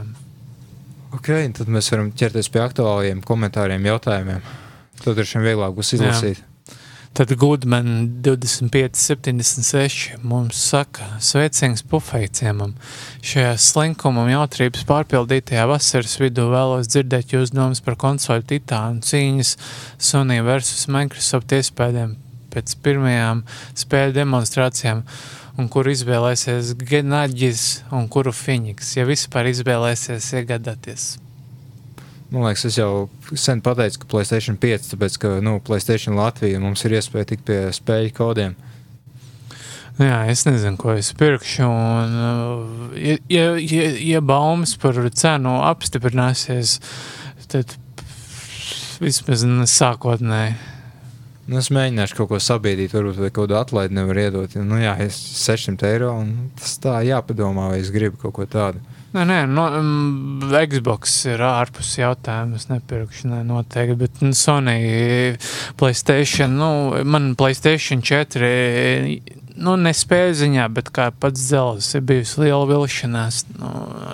Ok, 1.18 1.32
tad 1.58 1.70
mēs 1.74 1.90
varam 1.90 2.12
ķerties 2.14 2.50
pie 2.54 2.62
aktuāliem 2.62 3.24
komentāriem, 3.26 3.90
jautājumiem. 3.90 4.46
Tad 5.00 5.18
ir 5.18 5.26
šiem 5.26 5.42
vieglāk 5.42 5.74
būs 5.74 5.96
izlasīt. 5.96 6.38
Jā. 6.38 6.49
Tad 7.12 7.32
Goodman 7.34 8.08
2576 8.22 10.16
mums 10.22 10.54
saka, 10.54 11.08
sveiciens 11.18 11.82
pufeiciemam. 11.82 12.76
Šajā 13.26 13.56
slinkuma 13.58 14.22
un 14.22 14.30
jautrības 14.30 14.84
pārpildītajā 14.86 15.64
vasaras 15.66 16.14
vidū 16.22 16.46
vēlos 16.52 16.86
dzirdēt 16.92 17.34
jūs 17.34 17.50
domas 17.50 17.82
par 17.82 17.98
konsoli 17.98 18.46
titānu 18.52 19.02
cīņas 19.02 19.50
Sony 19.98 20.38
versus 20.46 20.86
Microsoft 20.86 21.50
iespējām 21.58 22.14
pēc 22.54 22.76
pirmajām 22.84 23.42
spēļu 23.82 24.14
demonstrācijām 24.20 25.02
un 25.58 25.68
kur 25.72 25.90
izvēlēsies 25.90 26.76
Genaģis 26.78 27.64
un 27.90 28.06
kuru 28.12 28.30
Phoenix, 28.30 28.94
ja 28.94 29.04
vispār 29.08 29.50
izvēlēsies 29.50 30.30
iegādāties. 30.38 31.16
Man 32.30 32.46
liekas, 32.46 32.68
es 32.68 32.76
jau 32.78 33.08
sen 33.34 33.58
pateicu, 33.64 34.04
ka 34.04 34.10
Placēta 34.12 34.54
5, 34.62 34.90
tāpēc 34.92 35.16
ka 35.18 35.36
nu, 35.42 35.56
Placēta 35.66 36.14
Latvija 36.14 36.60
mums 36.62 36.84
ir 36.86 36.94
iespēja 37.00 37.32
tikt 37.32 37.46
pie 37.48 37.58
spēļu 37.74 38.12
kodiem. 38.14 38.54
Jā, 40.00 40.22
es 40.32 40.46
nezinu, 40.46 40.78
ko 40.80 40.94
es 40.96 41.10
pirkšu. 41.18 41.66
Un, 41.66 42.14
uh, 42.16 42.92
ja, 42.96 43.18
ja, 43.28 43.48
ja, 43.58 43.88
ja 44.14 44.20
baumas 44.24 44.76
par 44.80 44.96
cenu 45.10 45.58
apstiprināsies, 45.68 46.78
tad 47.50 47.74
vismaz 49.02 49.44
sākotnēji. 49.74 50.54
Nu, 51.50 51.58
es 51.58 51.72
mēģināšu 51.74 52.14
kaut 52.14 52.30
ko 52.30 52.38
sabiedrīt, 52.38 52.94
varbūt 52.94 53.18
kaut 53.34 53.48
kādu 53.48 53.58
atlaidi 53.58 53.96
nevar 53.98 54.22
iedot. 54.22 54.54
Nu, 54.62 54.78
jā, 54.78 54.94
es 55.02 55.18
600 55.42 55.88
eiro, 55.90 56.14
un 56.22 56.52
tas 56.56 56.76
tā 56.78 57.00
jāpadomā, 57.08 57.72
vai 57.72 57.80
es 57.82 57.90
gribu 57.90 58.20
kaut 58.22 58.36
ko 58.38 58.46
tādu. 58.46 58.78
Nē, 59.10 59.24
nē, 59.26 59.38
no, 59.50 59.64
um, 59.74 60.42
Xbox 60.70 61.16
ir 61.26 61.40
ārpus 61.42 61.96
jautājuma. 61.98 62.60
Es 62.60 62.68
nepirkšu, 62.70 63.26
ne, 63.32 63.40
noteikti. 63.46 63.96
Bet 63.98 64.20
nu, 64.22 64.30
Sony, 64.38 64.76
Playstation, 65.80 66.54
nu, 66.54 66.68
man 67.02 67.32
Playstation 67.38 68.04
4, 68.06 68.50
nu, 69.58 69.74
nespēja 69.82 70.36
ziņā, 70.44 70.66
bet 70.76 70.92
kā 70.94 71.08
pats 71.10 71.42
dzelzs 71.42 71.96
ir 71.98 72.04
bijusi 72.06 72.44
liela 72.44 72.68
vilšanās. 72.70 73.40
Nu, 73.56 73.72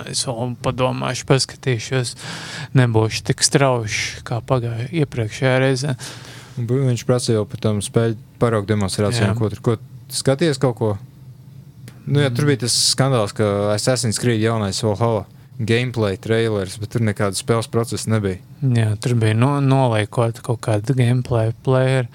es 0.09 0.25
vēl 0.25 0.55
padomāšu, 0.65 1.27
paskatīšos, 1.29 2.15
nebūšu 2.81 3.27
tik 3.29 3.45
strauši 3.45 4.25
kā 4.25 4.41
pagājušajā 4.49 5.03
iepriekšējā 5.03 5.59
reizē. 5.61 5.97
Viņš 6.57 7.05
prasīja 7.05 7.43
jau 7.43 7.45
par 7.51 7.61
tām 7.67 7.85
spēļu 7.85 8.17
paraugu 8.41 8.73
demonstrācijām, 8.73 9.37
ko 9.37 9.53
tur 9.53 9.77
skaties 10.09 10.63
kaut 10.63 10.81
ko. 10.81 10.95
Nu, 12.07 12.21
jā, 12.23 12.31
tur 12.31 12.47
bija 12.47 12.63
tas 12.67 12.75
skandāls, 12.93 13.35
ka 13.35 13.73
Assassin's 13.75 14.21
Creed 14.23 14.41
jaunais 14.43 14.83
Valhalla 14.87 15.27
gameplay 15.57 16.19
trailers, 16.21 16.77
bet 16.81 16.93
tur 16.93 17.05
nekāda 17.07 17.37
spēles 17.37 17.69
procesa 17.73 18.11
nebija. 18.13 18.41
Jā, 18.61 18.91
tur 19.01 19.17
bija 19.21 19.37
no, 19.37 19.57
noliekot 19.65 20.43
kaut 20.45 20.61
kāda 20.67 20.97
gameplay 20.97 21.55
player. 21.65 22.11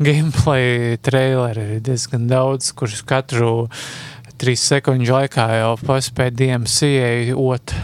Gameplay 0.00 0.96
traileri 1.04 1.82
diezgan 1.84 2.28
daudz, 2.30 2.72
kurus 2.76 3.04
katru 3.06 3.68
trīs 4.38 4.62
sekundžu 4.70 5.16
laikā 5.16 5.48
jau 5.58 5.74
paspēja 5.82 6.34
DMC 6.38 6.88
ot. 7.36 7.74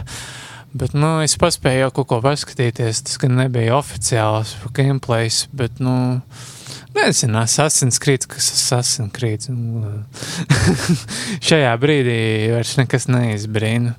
Bet, 0.74 0.94
nu, 0.96 1.20
es 1.22 1.36
paspēju 1.38 1.84
jau 1.84 1.92
kaut 2.00 2.10
ko 2.10 2.20
paskatīties. 2.24 3.04
Tas 3.06 3.20
gan 3.22 3.36
nebija 3.38 3.76
oficiāls 3.76 4.56
gameplays, 4.74 5.44
bet, 5.54 5.78
nu, 5.82 6.16
nezinu, 6.98 7.38
Assassin's 7.42 8.00
Creed, 8.02 8.26
kas 8.30 8.50
ir 8.50 8.58
Assassin's 8.58 9.12
Creed. 9.14 9.46
Šajā 11.48 11.72
brīdī 11.80 12.18
vairs 12.54 12.76
nekas 12.80 13.08
neizbrīna. 13.10 13.94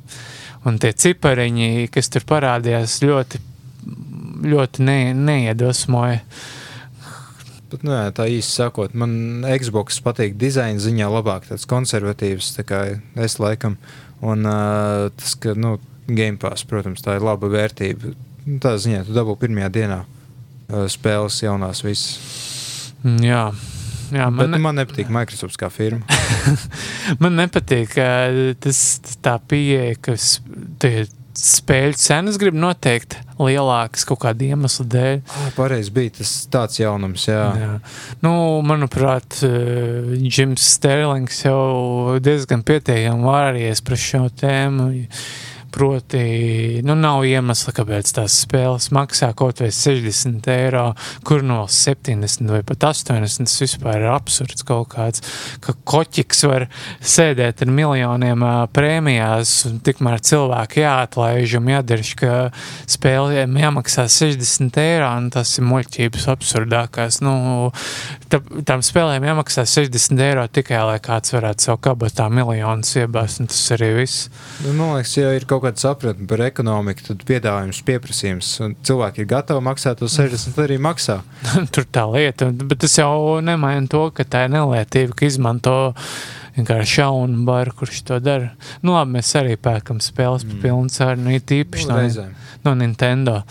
Un 0.65 0.79
tie 0.81 0.91
cipariņi, 0.97 1.87
kas 1.93 2.09
tur 2.09 2.25
parādījās, 2.25 2.97
ļoti, 3.05 3.41
ļoti 4.49 4.85
ne, 4.85 4.99
neiedvesmoja. 5.13 6.23
Bet, 7.69 7.83
nu, 7.85 7.93
jā, 7.93 8.09
tā 8.15 8.25
īsi 8.31 8.49
sakot, 8.55 8.95
man 8.97 9.45
Xbox 9.45 9.99
patīk 10.05 10.37
dizaina 10.41 10.81
ziņā 10.81 11.09
labāk, 11.11 11.49
tāds 11.49 11.67
konservatīvs, 11.69 12.53
tā 12.57 12.65
kā 12.65 12.81
es 13.21 13.37
laikam. 13.41 13.77
Un 14.25 14.47
uh, 14.49 15.11
tas, 15.17 15.35
ka, 15.41 15.53
nu, 15.59 15.75
Game 16.07 16.37
Pass, 16.41 16.65
protams, 16.69 17.03
tā 17.05 17.17
ir 17.17 17.25
laba 17.25 17.49
vērtība. 17.51 18.13
Nu, 18.45 18.59
tā 18.63 18.75
ziņā, 18.81 19.03
tu 19.05 19.13
dabū 19.17 19.37
pirmajā 19.41 19.71
dienā 19.79 20.01
uh, 20.05 20.85
spēles 20.89 21.41
jaunās 21.45 21.81
visas. 21.85 22.54
Mm, 23.05 23.21
Jā, 23.21 23.41
jā 24.15 24.29
Man, 24.31 24.39
Bet, 24.41 24.53
ne... 24.55 24.61
man 24.63 24.79
nepatīk 24.81 25.11
Microsoft 25.13 25.59
kā 25.61 25.69
firma. 25.73 26.05
Man 27.21 27.37
nepatīk 27.37 27.93
tas, 28.63 28.79
tā 29.23 29.37
pieeja, 29.49 29.93
ka 30.01 30.15
spēļu 31.35 31.97
cenas 31.99 32.39
grib 32.39 32.55
noteikt 32.57 33.17
lielākas 33.37 34.05
kaut 34.07 34.21
kāda 34.23 34.47
iemesla 34.47 34.85
dēļ. 34.93 35.17
Ah, 35.27 35.49
Pareizi 35.57 35.91
bija 35.93 36.15
tas 36.21 36.31
tāds 36.51 36.79
jaunums, 36.79 37.27
jā. 37.27 37.41
jā. 37.59 37.71
Nu, 38.23 38.33
manuprāt, 38.65 39.41
Džims 40.23 40.65
Sterlings 40.77 41.43
jau 41.43 42.15
diezgan 42.23 42.63
pietiekami 42.65 43.27
vārījies 43.27 43.83
par 43.85 44.01
šo 44.01 44.23
tēmu. 44.41 44.87
Proti, 45.75 46.79
nu, 46.87 46.93
nav 46.95 47.25
iemesla, 47.27 47.73
kāpēc 47.75 48.13
tās 48.15 48.37
spēles 48.45 48.85
maksā 48.95 49.33
kaut 49.35 49.59
vai 49.59 49.67
60 49.75 50.45
eiro, 50.53 50.85
kur 51.27 51.41
no 51.43 51.65
70 51.67 52.47
vai 52.47 52.61
pat 52.63 52.85
80. 52.93 53.43
Tas 53.43 53.55
vispār 53.59 53.99
ir 53.99 54.07
absurds 54.13 54.63
kaut 54.63 54.93
kāds, 54.93 55.19
ka 55.59 55.75
koķis 55.83 56.45
var 56.47 56.67
sēdēt 57.03 57.65
ar 57.65 57.73
miljoniem 57.75 58.45
prēmijās, 58.71 59.51
un 59.67 59.81
tikmēr 59.83 60.23
cilvēki 60.23 60.85
jāatlaiž 60.85 61.57
un 61.59 61.67
jādarš, 61.73 62.13
ka 62.23 62.31
spēlēm 62.95 63.59
jāmaksā 63.59 64.07
60 64.07 64.79
eiro, 64.79 65.11
un 65.19 65.27
tas 65.35 65.57
ir 65.59 65.67
muļķības 65.67 66.29
absurdākās. 66.37 67.19
Nu, 67.25 67.35
tā, 68.31 68.39
tām 68.63 68.85
spēlēm 68.85 69.27
jāmaksā 69.27 69.67
60 69.75 70.23
eiro 70.23 70.47
tikai, 70.47 70.79
lai 70.87 70.97
kāds 71.03 71.35
varētu 71.35 71.67
savu 71.67 71.83
kabatā 71.89 72.31
miljonus 72.31 72.95
iebāzt, 72.95 73.43
un 73.43 73.51
tas 73.51 73.61
arī 73.75 73.91
viss. 73.99 74.31
Nu, 74.63 74.71
man 74.79 74.95
liekas, 74.95 75.17
ja 75.19 75.35
ir 75.35 75.43
kaut 75.49 75.64
kāda 75.65 75.81
sapratne 75.81 76.27
par 76.29 76.41
ekonomiku, 76.45 77.07
tad 77.09 77.25
piedāvājums, 77.27 77.81
pieprasījums, 77.87 78.51
un 78.65 78.75
cilvēki 78.85 79.23
ir 79.23 79.29
gatavi 79.31 79.63
maksāt 79.65 79.99
to 80.01 80.09
60, 80.11 80.55
tad 80.55 80.67
arī 80.67 80.79
maksā. 80.81 81.19
Tur 81.75 81.87
tā 81.89 82.05
lieta, 82.11 82.49
bet 82.55 82.83
tas 82.85 82.97
jau 82.99 83.41
nemaina 83.45 83.89
to, 83.91 84.07
ka 84.15 84.27
tā 84.27 84.45
ir 84.47 84.55
nelietība, 84.55 85.17
ka 85.17 85.27
izmanto 85.27 85.75
vienkārši 86.55 87.01
šaunu 87.01 87.43
baru, 87.47 87.73
kurš 87.81 88.03
to 88.07 88.21
dara. 88.23 88.53
Nu, 88.81 88.95
labi, 88.95 89.17
mēs 89.17 89.33
arī 89.39 89.57
pērkam 89.59 89.99
spēles 90.03 90.45
mm. 90.45 90.53
Par 90.53 90.63
pilnu 90.63 90.93
cenu, 90.93 91.27
nu, 91.27 91.35
it 91.35 91.51
īpaši 91.51 91.89
no, 91.91 92.29
no 92.67 92.77
Nintendo. 92.79 93.41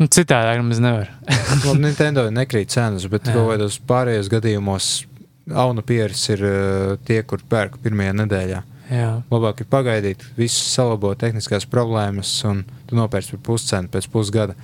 Nu, 0.00 0.08
citādi 0.10 0.58
mums 0.60 0.82
nevar. 0.82 1.10
Labi, 1.64 1.80
Nintendo 1.86 2.26
nekrīt 2.34 2.74
cenas, 2.74 3.06
bet 3.10 3.28
kaut 3.30 3.52
kādos 3.52 3.78
pārējos 3.86 4.30
gadījumos 4.32 4.92
auna 5.54 5.84
pieres 5.86 6.22
ir 6.32 6.44
uh, 6.44 6.94
tie, 7.06 7.20
kur 7.28 7.42
pērk 7.48 7.78
pirmajā 7.84 8.16
nedēļā. 8.24 8.62
Jā. 8.90 9.10
Labāk 9.32 9.62
ir 9.64 9.68
pagaidīt, 9.72 10.24
visu 10.36 10.60
salabot 10.68 11.18
tehniskās 11.20 11.64
problēmas, 11.70 12.32
un 12.48 12.62
tu 12.88 12.98
nopērci 12.98 13.36
par 13.36 13.42
puscenu 13.48 13.90
pēc 13.92 14.08
pusgada. 14.12 14.56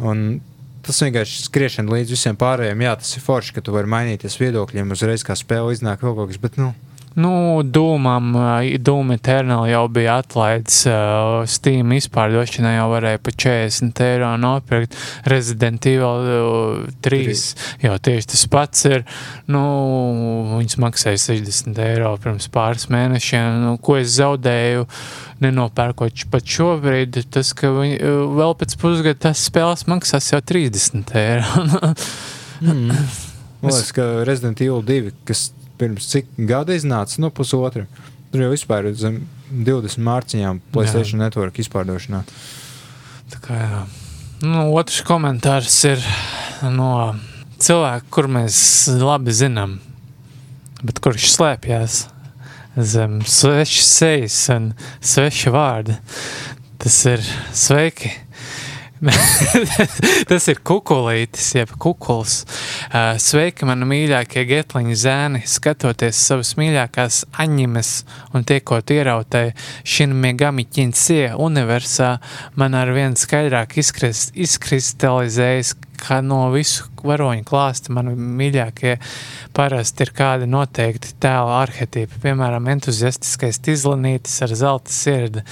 Un 0.00 0.40
tas 0.84 1.00
vienkārši 1.04 1.46
skriešana 1.46 1.92
līdz 1.94 2.14
visiem 2.14 2.36
pārējiem. 2.40 2.84
Jā, 2.84 2.94
tas 3.00 3.16
ir 3.16 3.24
forši, 3.24 3.56
ka 3.56 3.64
tu 3.64 3.74
vari 3.74 3.90
mainīties 3.90 4.38
viedokļiem 4.40 4.92
uzreiz, 4.96 5.24
kā 5.26 5.36
spēle 5.38 5.72
iznāk 5.76 6.04
vēl 6.04 6.16
kaut 6.18 6.32
kas, 6.32 6.40
bet 6.42 6.60
nu, 6.60 6.72
Nu, 7.18 7.62
Dūmam, 7.66 8.34
Doom 8.78 9.10
Eternal 9.16 9.64
jau 9.66 9.82
bija 9.90 10.20
atlaidis 10.20 10.84
uh, 10.86 11.40
Steam 11.50 11.90
izpārdošanai, 11.96 12.76
jau 12.76 12.86
varēja 12.92 13.18
pa 13.24 13.34
40 13.34 14.02
eiro 14.06 14.28
nopirkt. 14.38 14.94
Resident 15.30 15.88
Evil 15.90 16.30
uh, 16.30 16.86
3 17.02 17.34
jau 17.82 17.96
tieši 18.06 18.30
tas 18.30 18.46
pats 18.52 18.86
ir. 18.86 19.04
Nu, 19.50 19.64
viņas 20.54 20.78
maksāja 20.86 21.18
60 21.26 21.82
eiro 21.82 22.14
pirms 22.22 22.46
pāris 22.54 22.86
mēnešiem. 22.94 23.58
Nu, 23.64 23.74
ko 23.82 23.98
es 23.98 24.14
zaudēju, 24.14 24.86
nenopērkot 25.42 26.28
pat 26.30 26.46
šobrīd, 26.46 27.24
tas, 27.34 27.50
ka 27.58 27.74
viņi, 27.74 27.98
uh, 27.98 28.26
vēl 28.38 28.54
pēc 28.62 28.78
pusgada 28.78 29.18
tas 29.30 29.42
spēles 29.50 29.88
maksās 29.90 30.30
jau 30.30 30.44
30 30.54 31.16
eiro. 31.18 31.64
mm. 32.62 32.92
man 32.94 33.72
liekas, 33.72 33.96
ka 33.98 34.12
Resident 34.28 34.62
Evil 34.62 34.86
2, 34.86 35.16
kas 35.26 35.50
pirms 35.80 36.08
cik 36.12 36.28
gada 36.48 36.76
iznāca, 36.76 37.18
nu, 37.22 37.32
pusotra. 37.34 37.86
Tur 38.30 38.44
jau 38.44 38.52
vispār 38.52 38.90
ir 38.90 38.98
zem 38.98 39.22
20 39.50 40.04
mārciņām 40.06 40.60
Playstation 40.74 41.22
Network 41.24 41.58
izpārdošanā. 41.62 42.22
Tā 43.32 43.40
kā, 43.42 43.58
jā. 43.58 43.82
nu, 44.46 44.68
otrs 44.78 45.00
komentārs 45.06 45.80
ir 45.88 46.04
no 46.70 46.92
cilvēka, 47.60 48.06
kur 48.14 48.30
mēs 48.30 48.60
labi 49.00 49.34
zinām, 49.34 49.78
bet 50.84 51.02
kurš 51.02 51.32
slēpjas 51.34 52.04
zem 52.76 53.20
svešas 53.26 53.90
sejas 53.98 54.40
un 54.54 54.72
sveša 55.02 55.52
vārda. 55.54 55.98
Tas 56.80 56.96
ir 57.10 57.24
sveiki. 57.52 58.12
Tas 60.30 60.46
ir 60.52 60.58
kukurītis, 60.66 61.46
jeb 61.56 61.70
kukuls. 61.80 62.42
Sveiki, 63.24 63.64
mani 63.68 63.88
mīļākie 63.88 64.44
getliņa 64.48 64.96
zēni, 65.02 65.42
skatoties 65.48 66.20
savas 66.28 66.52
mīļākās 66.60 67.22
animes 67.40 67.92
un 68.36 68.44
tiekot 68.48 68.92
ierautai 68.92 69.46
šim 69.88 70.12
megami 70.20 70.66
ķinsie 70.68 71.30
universā, 71.40 72.18
man 72.60 72.76
ar 72.76 72.92
vien 72.96 73.16
skaidrāk 73.16 73.78
izkrist, 73.80 74.36
izkristalizējas, 74.36 75.74
ka 76.00 76.20
no 76.24 76.46
visu 76.54 76.88
varoņu 77.04 77.44
klāsta 77.48 77.92
mani 77.94 78.14
mīļākie 78.16 78.96
parasti 79.56 80.04
ir 80.04 80.12
kādi 80.16 80.48
noteikti 80.50 81.14
tēla 81.22 81.60
arhetipi, 81.62 82.20
piemēram, 82.22 82.68
entuziastiskais 82.74 83.60
izlanītis 83.70 84.36
ar 84.44 84.54
zelta 84.56 84.92
sirdi 84.94 85.44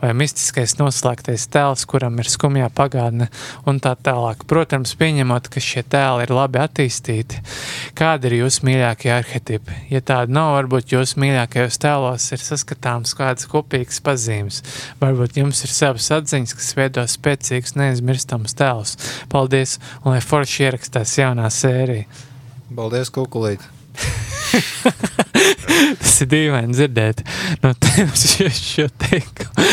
vai 0.00 0.12
mistiskais 0.16 0.76
noslēgtais 0.80 1.46
tēls, 1.52 1.84
kuram 1.90 2.18
ir 2.22 2.30
skumjā 2.30 2.70
pagātne 2.74 3.28
un 3.68 3.80
tā 3.84 3.94
tālāk. 3.96 4.46
Protams, 4.50 4.94
pieņemot, 5.00 5.50
ka 5.52 5.62
šie 5.62 5.84
tēli 5.90 6.26
ir 6.26 6.34
labi 6.34 6.60
attīstīti, 6.62 7.42
kādi 7.98 8.30
ir 8.30 8.38
jūsu 8.42 8.66
mīļākie 8.68 9.12
arhetipi? 9.14 9.78
Ja 9.92 10.02
tāda 10.04 10.32
nav, 10.34 10.54
varbūt 10.58 10.94
jūsu 10.94 11.20
mīļākajos 11.22 11.80
tēlos 11.82 12.30
ir 12.34 12.44
saskatāms 12.44 13.14
kādas 13.18 13.48
kopīgas 13.50 14.00
pazīmes. 14.04 14.62
Varbūt 15.02 15.38
jums 15.40 15.64
ir 15.66 15.72
savas 15.74 16.10
atziņas, 16.14 16.56
kas 16.58 16.72
veido 16.78 17.04
spēcīgus, 17.10 17.76
neaizmirstamus 17.78 18.56
tēlus. 18.58 18.96
Paldies, 19.32 19.78
un 20.02 20.14
lai 20.14 20.22
forši 20.24 20.66
ierakstās 20.68 21.18
jaunā 21.20 21.48
sērija. 21.52 22.04
Paldies, 22.74 23.12
Kukulīt! 23.14 23.62
Tas 26.00 26.14
ir 26.22 26.28
dīvaini 26.30 26.74
dzirdēt 26.74 27.22
no 27.62 27.72
tevis 27.80 28.36
šo, 28.58 28.88
teikumu. 29.06 29.68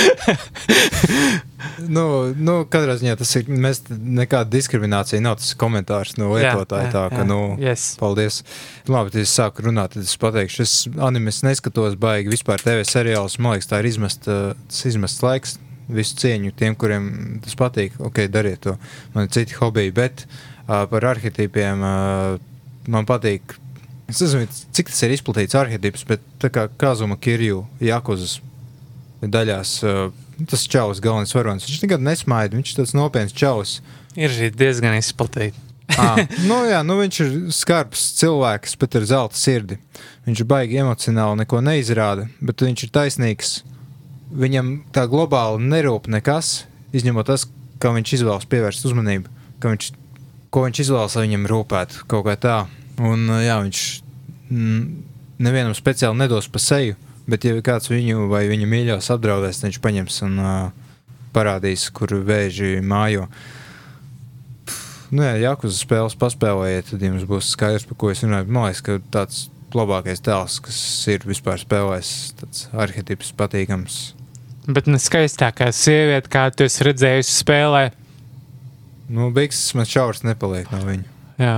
Nu, 1.91 2.03
nu, 2.37 2.55
katrā 2.69 2.95
ziņā 2.99 3.15
tas 3.19 3.31
ir. 3.37 3.47
Mēs 3.49 3.81
nekāda 3.89 4.49
diskriminācija 4.53 5.21
nav. 5.23 5.37
Tas 5.39 5.53
ir 5.53 5.59
komentārs 5.61 6.15
no 6.19 6.31
lietotāja. 6.33 6.91
Tā, 6.93 7.03
ka, 7.13 7.25
nu, 7.27 7.55
yes. 7.61 7.91
paldies. 8.01 8.41
Labi, 8.89 9.13
tad 9.13 9.23
es 9.23 9.33
sāku 9.37 9.65
runāt, 9.67 9.95
tad 9.95 10.05
es 10.05 10.13
pateikšu, 10.21 10.65
es 10.65 10.75
animes 11.01 11.41
neskatos 11.45 11.97
baigi 12.01 12.33
vispār 12.33 12.61
TV 12.63 12.85
seriālus. 12.87 13.39
Man 13.41 13.55
liekas, 13.55 13.69
tā 13.71 13.81
ir 13.81 13.91
izmest, 13.91 14.29
izmests 14.91 15.25
laiks. 15.25 15.57
Visu 15.91 16.17
cieņu 16.21 16.53
tiem, 16.57 16.75
kuriem 16.79 17.09
tas 17.43 17.57
patīk. 17.59 17.97
Ok, 18.01 18.23
dariet 18.31 18.63
to. 18.65 18.77
Man 19.15 19.27
ir 19.27 19.33
citi 19.35 19.57
hobiji, 19.59 19.93
bet 19.95 20.25
uh, 20.25 20.85
par 20.91 21.07
arhetipiem 21.13 21.83
uh, 21.85 22.37
man 22.91 23.07
patīk. 23.09 23.57
Es 24.11 24.19
nezinu, 24.23 24.47
cik 24.75 24.91
tas 24.91 25.03
ir 25.07 25.15
izplatīts 25.15 25.55
arhetips, 25.55 26.05
bet 26.07 26.23
tā 26.41 26.51
kā 26.51 26.67
Kazuma 26.81 27.15
Kirju, 27.19 27.63
Jakuzas 27.83 28.39
daļās, 29.21 29.73
uh, 29.85 30.45
tas 30.49 30.67
čaus 30.67 31.01
galvenais 31.03 31.35
varonis. 31.35 31.67
Viņš 31.69 31.83
nekad 31.85 32.05
nesmaida, 32.05 32.57
viņš 32.57 32.71
ir 32.73 32.79
tāds 32.81 32.95
nopietns 32.97 33.35
čaus. 33.37 33.79
Ir 34.17 34.31
arī 34.31 34.49
diezgan 34.55 34.97
izplatīti. 34.97 35.69
Ah, 35.99 36.19
nu, 36.49 36.61
jā, 36.69 36.81
nu 36.87 36.97
viņš 36.99 37.19
ir 37.23 37.33
skarbs 37.55 38.03
cilvēks, 38.19 38.77
bet 38.79 38.97
ar 38.99 39.07
zelta 39.09 39.39
sirdi. 39.39 39.77
Viņš 40.27 40.43
ir 40.43 40.49
baigi 40.49 40.79
emocionāli, 40.81 41.41
neko 41.41 41.61
neizrāda, 41.65 42.27
bet 42.43 42.63
viņš 42.65 42.85
ir 42.87 42.93
taisnīgs. 42.95 43.53
Viņam 44.31 44.75
tā 44.95 45.05
globāli 45.11 45.65
nerūp 45.67 46.07
nekas, 46.11 46.65
izņemot 46.95 47.27
tas, 47.27 47.47
kā 47.81 47.91
viņš 47.95 48.13
izvēlas 48.19 48.47
pievērst 48.51 48.85
uzmanību, 48.87 49.31
ka 49.59 49.73
viņš, 49.73 49.91
ko 50.53 50.65
viņš 50.67 50.83
izvēlas, 50.85 51.17
lai 51.17 51.25
viņam 51.27 51.47
rūpētu 51.51 52.05
kaut 52.11 52.27
kā 52.29 52.37
tā. 52.39 52.57
Un 53.01 53.25
jā, 53.41 53.57
viņš 53.63 53.81
mm, 54.51 54.83
nevienam 55.43 55.75
speciāli 55.75 56.19
nedos 56.21 56.47
pa 56.51 56.61
seju, 56.61 56.97
bet 57.29 57.47
ja 57.47 57.57
kāds 57.65 57.91
viņu 57.91 58.29
vai 58.31 58.45
viņa 58.51 58.69
mīļos 58.69 59.09
apdraudēs, 59.15 59.63
viņš 59.65 59.81
paņems 59.83 60.21
un 60.27 60.37
uh, 60.41 60.93
parādīs, 61.35 61.89
kur 61.95 62.13
vēži 62.27 62.79
mājo. 62.85 63.27
Nu, 65.11 65.25
jā, 65.25 65.33
Jākus 65.41 65.81
spēles 65.83 66.15
paspēlējiet, 66.19 66.93
tad 66.93 67.01
jums 67.03 67.25
būs 67.27 67.51
skaidrs, 67.51 67.87
par 67.89 67.99
ko 67.99 68.13
es 68.13 68.23
runāju. 68.23 68.47
Man 68.47 68.69
liekas, 68.69 68.83
ka 68.85 68.95
tāds 69.11 69.41
labākais 69.75 70.23
tēls, 70.23 70.59
kas 70.63 70.79
ir 71.11 71.25
vispār 71.27 71.59
spēlējis, 71.59 72.11
tāds 72.39 72.65
arhetips 72.71 73.33
patīkams. 73.35 73.99
Bet 74.69 74.85
ne 74.91 74.99
skaistākā 75.01 75.71
sieviete, 75.73 76.29
kā 76.29 76.49
tu 76.53 76.67
esi 76.67 76.85
redzējusi 76.85 77.39
spēlē. 77.41 77.87
Nu, 79.11 79.31
beigas 79.33 79.63
man 79.75 79.89
šaurs 79.89 80.21
nepaliek 80.23 80.69
no 80.71 80.83
viņa. 80.85 81.07
Jā. 81.41 81.55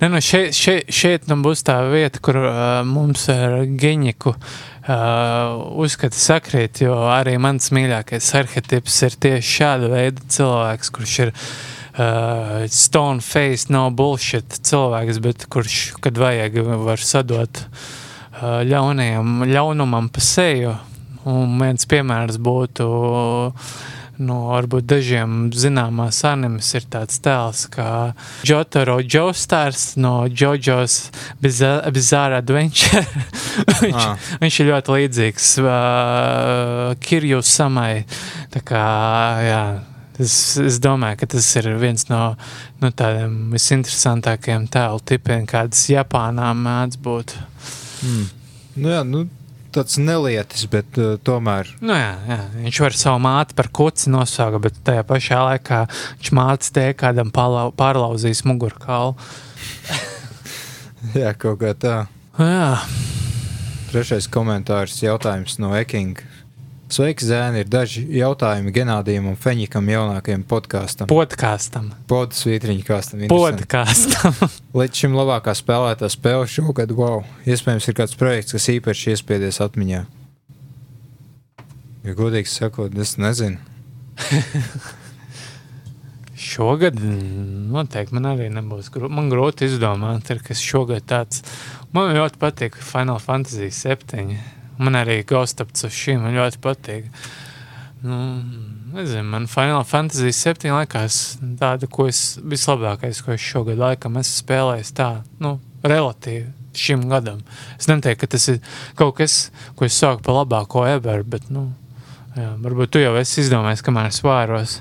Ne, 0.00 0.08
nu 0.10 0.20
šeit, 0.24 0.56
šeit, 0.58 0.90
šeit 0.92 1.28
nu 1.30 1.38
būs 1.44 1.62
tā 1.64 1.76
vieta, 1.86 2.20
kur 2.24 2.38
uh, 2.40 2.80
mums 2.88 3.28
ar 3.32 3.60
Giņiku 3.64 4.32
uh, 4.34 5.78
uzskati 5.80 6.18
sakrīt, 6.18 6.82
jo 6.84 6.96
arī 7.12 7.36
mans 7.40 7.70
mīļākais 7.74 8.32
arhetips 8.40 8.98
ir 9.06 9.18
tieši 9.24 9.52
šāda 9.60 9.90
veida 9.92 10.26
cilvēks, 10.34 10.90
kurš 10.96 11.14
ir 11.26 11.32
uh, 11.32 12.64
stone 12.74 13.22
face, 13.24 13.70
no 13.72 13.86
bullshit 13.94 14.58
cilvēks, 14.66 15.22
bet 15.24 15.46
kurš, 15.52 15.78
kad 16.04 16.18
vajag, 16.20 16.58
var 16.82 17.06
sadot 17.06 17.62
uh, 17.62 18.64
ļaunajam, 18.66 19.46
ļaunumam 19.52 20.10
pa 20.12 20.24
seju. 20.24 20.74
Un 21.30 21.54
viens 21.60 21.86
piemērs 21.88 22.36
būtu 22.44 22.86
no 24.24 24.36
varbūt 24.52 24.84
dažiem 24.86 25.48
zināmās 25.58 26.20
animes 26.28 26.68
ir 26.78 26.84
tāds 26.86 27.16
tēls 27.24 27.64
kā 27.74 27.86
Jotaro 28.46 29.00
Joestars 29.02 29.96
no 29.98 30.28
JoJo's 30.30 31.08
Bizarre, 31.42 31.90
Bizarre 31.96 32.38
Adventure. 32.38 33.02
viņš, 33.82 33.98
Ah. 34.04 34.14
viņš 34.44 34.60
ir 34.62 34.70
ļoti 34.70 34.94
līdzīgs 34.98 35.48
uh, 35.64 36.94
Kirju 37.02 37.40
samai. 37.42 38.04
Tā 38.54 38.62
kā, 38.62 38.84
jā, 39.48 39.62
es, 40.22 40.36
es 40.62 40.78
domāju, 40.84 41.18
ka 41.24 41.32
tas 41.34 41.48
ir 41.58 41.72
viens 41.82 42.06
no, 42.12 42.22
no 42.84 42.90
tādiem 42.94 43.48
visinteresantākajiem 43.56 44.68
tēlu 44.70 45.02
tipiem, 45.10 45.42
kādas 45.50 45.88
Japānā 45.90 46.52
mēdz 46.54 47.00
būt. 47.02 47.34
Mm. 48.06 48.28
Nu, 48.76 48.90
jā, 48.94 49.02
nu, 49.06 49.24
tāds 49.74 49.98
nelietis, 50.00 50.66
bet 50.70 50.98
uh, 51.00 51.14
tomēr. 51.26 51.70
Nu, 51.84 51.94
jā, 51.96 52.12
jā, 52.30 52.40
viņš 52.62 52.80
var 52.86 52.98
savu 52.98 53.22
māti 53.26 53.56
par 53.58 53.70
kuci 53.74 54.12
nosaukt, 54.14 54.60
bet 54.64 54.78
tajā 54.86 55.04
pašā 55.08 55.40
laikā 55.50 55.84
viņš 55.90 56.32
mātes 56.38 56.74
te 56.74 56.88
kādam 56.98 57.32
palau, 57.34 57.70
pārlauzīs 57.76 58.44
mugurkaulu. 58.48 59.16
Jā, 61.14 61.34
kaut 61.36 61.60
kā 61.60 61.74
tā. 61.76 61.96
Jā, 62.40 62.78
Trešais 63.94 64.26
komentārs 64.26 64.96
jautājums 65.04 65.60
no 65.62 65.68
Ekinga. 65.78 66.24
Sveiks, 66.94 67.24
Zēni! 67.26 67.64
Ir 67.64 67.70
daži 67.70 68.04
jautājumi 68.20 68.70
Genādijam 68.74 69.26
un 69.32 69.38
Feņikam 69.40 69.88
jaunākajam 69.90 70.44
podkāstam. 70.46 71.08
podkāstam. 71.10 71.88
Podu 72.06 72.36
svītriņu 72.38 72.84
kāstam. 72.86 73.24
interesanti. 73.24 73.64
Podkāstam. 73.64 74.52
Līdz 74.78 74.94
šim 75.02 75.16
labākā 75.18 75.56
spēlētā 75.58 76.06
spēle 76.12 76.46
šogad, 76.46 76.94
wow! 76.94 77.24
Iespējams, 77.50 77.88
ir 77.90 77.98
kāds 77.98 78.14
projekts, 78.20 78.54
kas 78.54 78.70
īpaši 78.76 79.10
iespiedies 79.10 79.58
atmiņā. 79.64 80.04
Ja 82.04 82.14
godīgi 82.14 82.52
sakot, 82.52 82.94
es 82.94 83.16
nezinu. 83.18 83.58
Šogad 86.54 87.00
mm, 87.00 87.72
noteikti 87.74 88.14
man 88.14 88.34
arī 88.36 88.46
nebūs 88.54 88.92
grūti. 88.94 89.16
Man 89.18 89.34
grūti 89.34 89.66
izdomāt, 89.66 90.30
kas 90.46 90.62
šogad 90.62 91.02
tāds. 91.10 91.42
Man 91.90 92.14
ļoti 92.14 92.38
patīk 92.38 92.78
Final 92.78 93.18
Fantasy 93.18 93.74
7. 93.74 94.38
Man 94.78 94.98
arī 94.98 95.20
Ghost 95.28 95.62
of 95.62 95.72
Tsushima 95.74 96.32
ļoti 96.34 96.60
patīk. 96.62 97.10
Nu, 98.04 98.18
nezinu, 98.92 99.24
man 99.32 99.46
Final 99.48 99.84
Fantasy 99.88 100.32
7 100.36 100.74
liekas 100.74 101.38
tāda, 101.60 101.88
ko 101.88 102.08
es 102.10 102.34
vislabākais, 102.42 103.22
ko 103.24 103.32
es 103.32 103.40
šogad 103.40 103.80
laikam 103.80 104.18
esmu 104.20 104.42
spēlējis 104.42 104.92
tā, 104.98 105.08
nu, 105.40 105.56
relatīvi 105.86 106.50
šim 106.76 107.06
gadam. 107.08 107.40
Es 107.78 107.88
neteiktu, 107.88 108.24
ka 108.24 108.32
tas 108.34 108.46
ir 108.52 108.60
kaut 108.98 109.16
kas, 109.22 109.38
ko 109.78 109.86
es 109.88 109.96
saucu 109.96 110.24
par 110.26 110.42
labāko 110.42 110.84
ever, 110.90 111.24
bet, 111.24 111.48
nu, 111.54 111.70
jā, 112.36 112.50
varbūt 112.60 112.92
tu 112.92 113.02
jau 113.02 113.14
esi 113.20 113.40
izdomājis, 113.44 113.84
kamēr 113.86 114.10
es 114.12 114.20
vāros. 114.26 114.78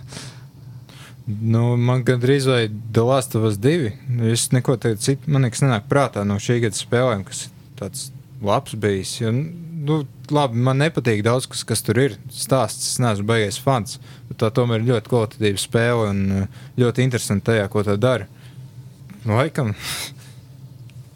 Nu, 1.24 1.78
man 1.80 2.03
gandrīz 2.03 2.48
vai 2.49 2.65
The 2.68 3.06
Last 3.07 3.38
of 3.40 3.45
Us 3.48 3.56
2. 3.61 3.94
Nu, 4.11 4.28
Es 4.34 4.49
neko 4.52 4.76
tādu 4.76 4.99
citu, 4.99 5.32
man 5.32 5.45
nekas 5.48 5.64
nenāk 5.64 5.88
prātā 5.88 6.26
no 6.28 6.36
šī 6.41 6.60
gada 6.65 6.76
spēlēm, 6.76 7.24
kas 7.24 7.45
tāds 7.80 8.10
labs 8.44 8.76
bijis. 8.76 9.15
Jo, 9.22 9.32
nu, 9.84 10.01
labi, 10.34 10.60
man 10.65 10.81
nepatīk 10.81 11.22
daudz, 11.26 11.47
kas, 11.51 11.64
kas 11.68 11.84
tur 11.85 11.99
ir. 12.01 12.18
Stāsts, 12.34 12.93
es 12.93 12.99
neesmu 13.03 13.27
baigais 13.30 13.60
fans. 13.61 13.99
Tā 14.34 14.49
tomēr 14.49 14.81
ir 14.81 14.93
ļoti 14.93 15.11
kvalitatīva 15.11 15.61
spēle 15.61 16.10
un 16.10 16.23
uh, 16.39 16.61
ļoti 16.81 17.05
interesanti 17.05 17.51
tajā, 17.51 17.68
ko 17.69 17.84
tā 17.85 17.99
dara. 18.01 18.26
Nu, 19.23 19.38
laikam, 19.38 19.76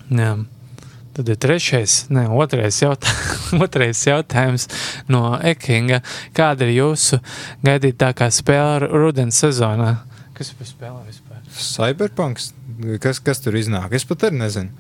Jā. 0.10 0.38
Tad 1.18 1.30
ir 1.34 1.38
trešais, 1.42 1.94
ne, 2.14 2.28
otrais, 2.30 2.78
jautā, 2.78 3.12
otrais 3.66 4.04
jautājums 4.06 4.68
no 5.10 5.34
Ekinga. 5.42 6.04
Kāda 6.38 6.68
ir 6.68 6.76
jūsu 6.78 7.18
gaidītākā 7.66 8.30
spēle 8.32 8.92
rudens 8.92 9.40
sezonā? 9.42 9.96
Kas 10.38 10.54
ir 10.54 10.70
spēlē 10.70 11.02
vispār? 11.08 11.42
Cyberpunks. 11.58 12.52
Kas, 13.02 13.18
kas 13.26 13.42
tur 13.42 13.58
iznāk? 13.58 13.96
Es 13.98 14.06
pat 14.06 14.30
arī 14.30 14.44
nezinu. 14.44 14.70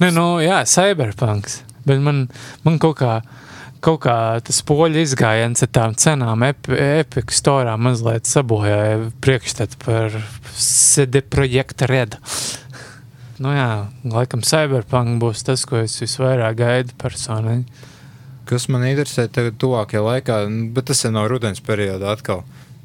Ne, 0.00 0.08
nu, 0.10 0.40
jā, 0.42 0.62
Cyberpunks. 0.66 1.60
Bet 1.88 2.02
man, 2.04 2.28
man 2.66 2.78
kaut 2.82 3.00
kā. 3.02 3.18
Kaut 3.84 3.98
kā 4.06 4.40
tas 4.40 4.62
poļu 4.64 4.96
izgājiens 5.02 5.60
ar 5.60 5.68
tām 5.76 5.92
cenām, 6.00 6.40
Epic 6.48 7.34
Store 7.36 7.74
mazliet 7.76 8.24
sabojāja 8.24 9.10
priekšstatu 9.20 9.76
par 9.82 10.14
CD 10.56 11.20
projekta 11.20 11.84
Red. 11.90 12.16
Nu 13.44 13.52
jā, 13.52 13.90
laikam 14.08 14.40
Cyberpunk 14.46 15.18
būs 15.20 15.44
tas, 15.44 15.66
ko 15.68 15.82
es 15.82 15.98
visvairāk 16.00 16.56
gaidu 16.62 16.96
personīgi. 16.96 17.66
Kas 18.48 18.68
man 18.68 18.84
interesē 18.86 19.24
tagad, 19.32 19.56
tuvākajā 19.60 20.02
laikā, 20.04 20.36
nu, 20.52 20.68
bet 20.76 20.90
tas 20.90 21.00
ir 21.04 21.14
no 21.14 21.24
rudens 21.28 21.62
perioda 21.64 22.12
atkal. 22.12 22.44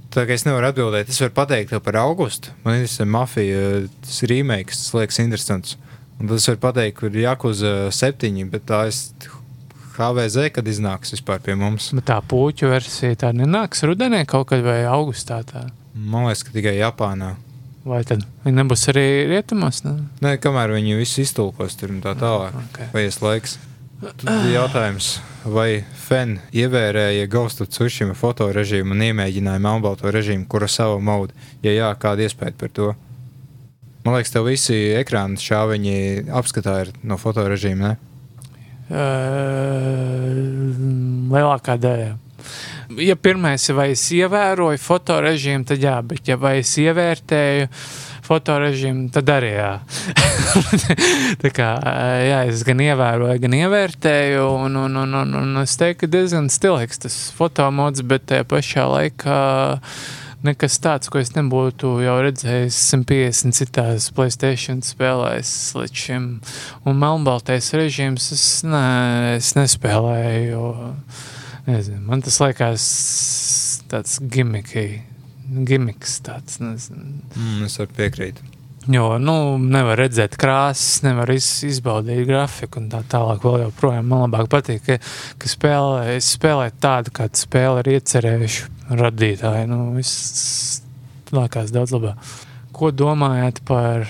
Tā 0.10 0.24
kā 0.26 0.34
es 0.34 0.46
nevaru 0.48 0.72
atbildēt, 0.72 1.12
es 1.12 1.20
varu 1.22 1.36
pateikt 1.36 1.76
par 1.86 2.00
augustu. 2.02 2.54
Man 2.64 2.80
interesē 2.80 3.06
mafija, 3.06 3.84
tas 4.08 4.24
remake, 4.32 4.74
tas 4.74 4.94
liekas 4.98 5.20
interesants. 5.22 5.76
Un 6.20 6.28
tad 6.28 6.36
es 6.36 6.48
varu 6.50 6.60
pateikt, 6.60 6.98
kur 7.00 7.14
ir 7.14 7.24
Jakuza 7.24 7.74
septiņi, 7.96 8.48
bet 8.52 8.66
tā 8.68 8.82
ir 8.90 9.30
HVZ, 10.00 10.50
kad 10.56 10.68
iznāks 10.68 11.14
vispār 11.16 11.40
pie 11.44 11.56
mums. 11.60 11.90
Bet 11.96 12.10
tā 12.12 12.20
puķu 12.24 12.72
versija 12.72 13.18
tā 13.26 13.32
nenāks 13.36 13.84
rudenī 13.88 14.26
kaut 14.28 14.50
kad 14.52 14.64
vai 14.64 14.82
augustā. 14.88 15.42
Tā. 15.48 15.70
Man 15.96 16.28
liekas, 16.28 16.44
ka 16.48 16.56
tikai 16.56 16.76
Japānā. 16.78 17.34
Vai 17.88 18.04
tad 18.08 18.26
viņi 18.44 18.60
nebūs 18.60 18.86
arī 18.92 19.06
rietumos? 19.32 19.82
Ne? 19.86 19.96
Nē, 20.24 20.36
kamēr 20.44 20.76
viņi 20.76 21.00
visi 21.00 21.24
iztulkos 21.24 21.80
tur 21.80 21.96
un 21.96 22.04
tā 22.04 22.14
tālāk. 22.20 22.56
Okay. 22.70 22.92
Paies 22.94 23.20
laiks. 23.24 23.58
Tad 24.00 24.48
jautājums, 24.48 25.18
vai 25.44 25.82
Fen 26.08 26.38
ievērēja 26.56 27.28
of 27.36 27.68
Tsushima 27.68 28.16
fotorežīmu 28.16 28.96
un 28.96 29.04
iemēģināja 29.10 29.60
melnbalto 29.60 30.12
režīmu, 30.12 30.48
kura 30.48 30.68
savu 30.72 31.02
modu? 31.04 31.34
Ja 31.64 31.74
jā, 31.76 31.90
kāda 32.00 32.24
iespēja 32.24 32.56
par 32.56 32.70
to? 32.72 32.94
Man 34.10 34.16
liekas, 34.18 34.32
tev 34.34 34.48
visi 34.50 34.74
ekrāni 34.98 35.38
šāviņi 35.38 35.98
apskatā 36.34 36.72
ir 36.82 36.88
no 37.06 37.14
fotorežīma? 37.22 37.92
Uh, 38.90 40.40
lielākā 41.30 41.76
daļa. 41.78 42.16
Ja 43.06 43.14
pirmais 43.22 43.68
ir, 43.70 43.76
vai 43.78 43.92
es 43.94 44.08
ievēroju 44.18 44.82
fotorežīmu, 44.82 45.68
tad 45.70 45.86
jā, 45.86 45.94
bet 46.02 46.26
ja 46.26 46.40
es 46.58 46.72
ievērtēju 46.82 47.68
fotorežīmu, 48.26 49.12
tad 49.14 49.30
arī 49.30 49.52
jā. 49.60 49.70
Tā 51.44 51.52
kā, 51.54 51.68
jā, 52.26 52.40
es 52.50 52.64
gan 52.66 52.82
ievēroju, 52.88 53.36
gan 53.46 53.58
ievērtēju, 53.60 54.48
un, 54.56 54.80
un, 54.88 54.98
un, 55.04 55.14
un, 55.22 55.38
un 55.44 55.62
es 55.62 55.78
teiktu, 55.78 56.08
ka 56.08 56.10
diezgan 56.18 56.50
stilīgs 56.50 57.06
tas 57.06 57.20
fotomods, 57.38 58.02
bet 58.10 58.26
tajā 58.34 58.50
pašā 58.56 58.90
laikā 58.90 59.38
nekas 60.46 60.78
tāds, 60.84 61.10
ko 61.12 61.20
es 61.22 61.34
nebūtu 61.36 61.96
jau 62.04 62.16
redzējis 62.24 62.78
150 62.94 63.58
citās 63.58 64.10
Playstation 64.16 64.84
spēlēs 64.86 65.52
līdz 65.78 66.04
šim. 66.04 66.30
Un 66.88 67.02
melnbaltais 67.02 67.72
režīms 67.76 68.32
es, 68.36 68.46
ne, 68.68 68.86
es 69.38 69.54
nespēlēju, 69.60 70.46
jo 70.54 70.94
nezinu, 71.70 72.04
man 72.08 72.24
tas 72.26 72.40
liekas 72.44 72.86
tāds 73.92 74.20
gimmicky, 74.32 75.02
gimmicks 75.68 76.20
tāds, 76.26 76.62
nezinu. 76.64 77.20
Mm, 77.36 77.68
es 77.68 77.78
varu 77.82 77.94
piekrīt. 78.00 78.42
Jo, 78.90 79.20
nu, 79.22 79.60
nevar 79.62 80.00
redzēt 80.00 80.34
krāsas, 80.40 81.04
nevar 81.06 81.30
iz, 81.36 81.46
izbaudīt 81.68 82.24
grafiku 82.26 82.80
un 82.82 82.88
tā 82.90 83.04
tālāk. 83.12 83.44
Vēl 83.44 83.68
joprojām 83.68 84.08
man 84.10 84.24
labāk 84.24 84.50
patīk, 84.50 84.82
ka, 84.88 84.98
ka 85.38 85.52
spēlē, 85.52 86.16
es 86.16 86.32
spēlēju 86.40 86.78
tādu, 86.82 87.14
kādu 87.20 87.44
spēli 87.44 87.84
ir 87.84 87.92
iecerējuši 88.00 88.79
radītāji. 88.90 89.68
Nu, 89.70 89.92
viss 89.96 90.82
liekas 91.36 91.74
daudz 91.74 91.94
labāk. 91.96 92.20
Ko 92.76 92.92
domājat 92.96 93.62
par, 93.68 94.08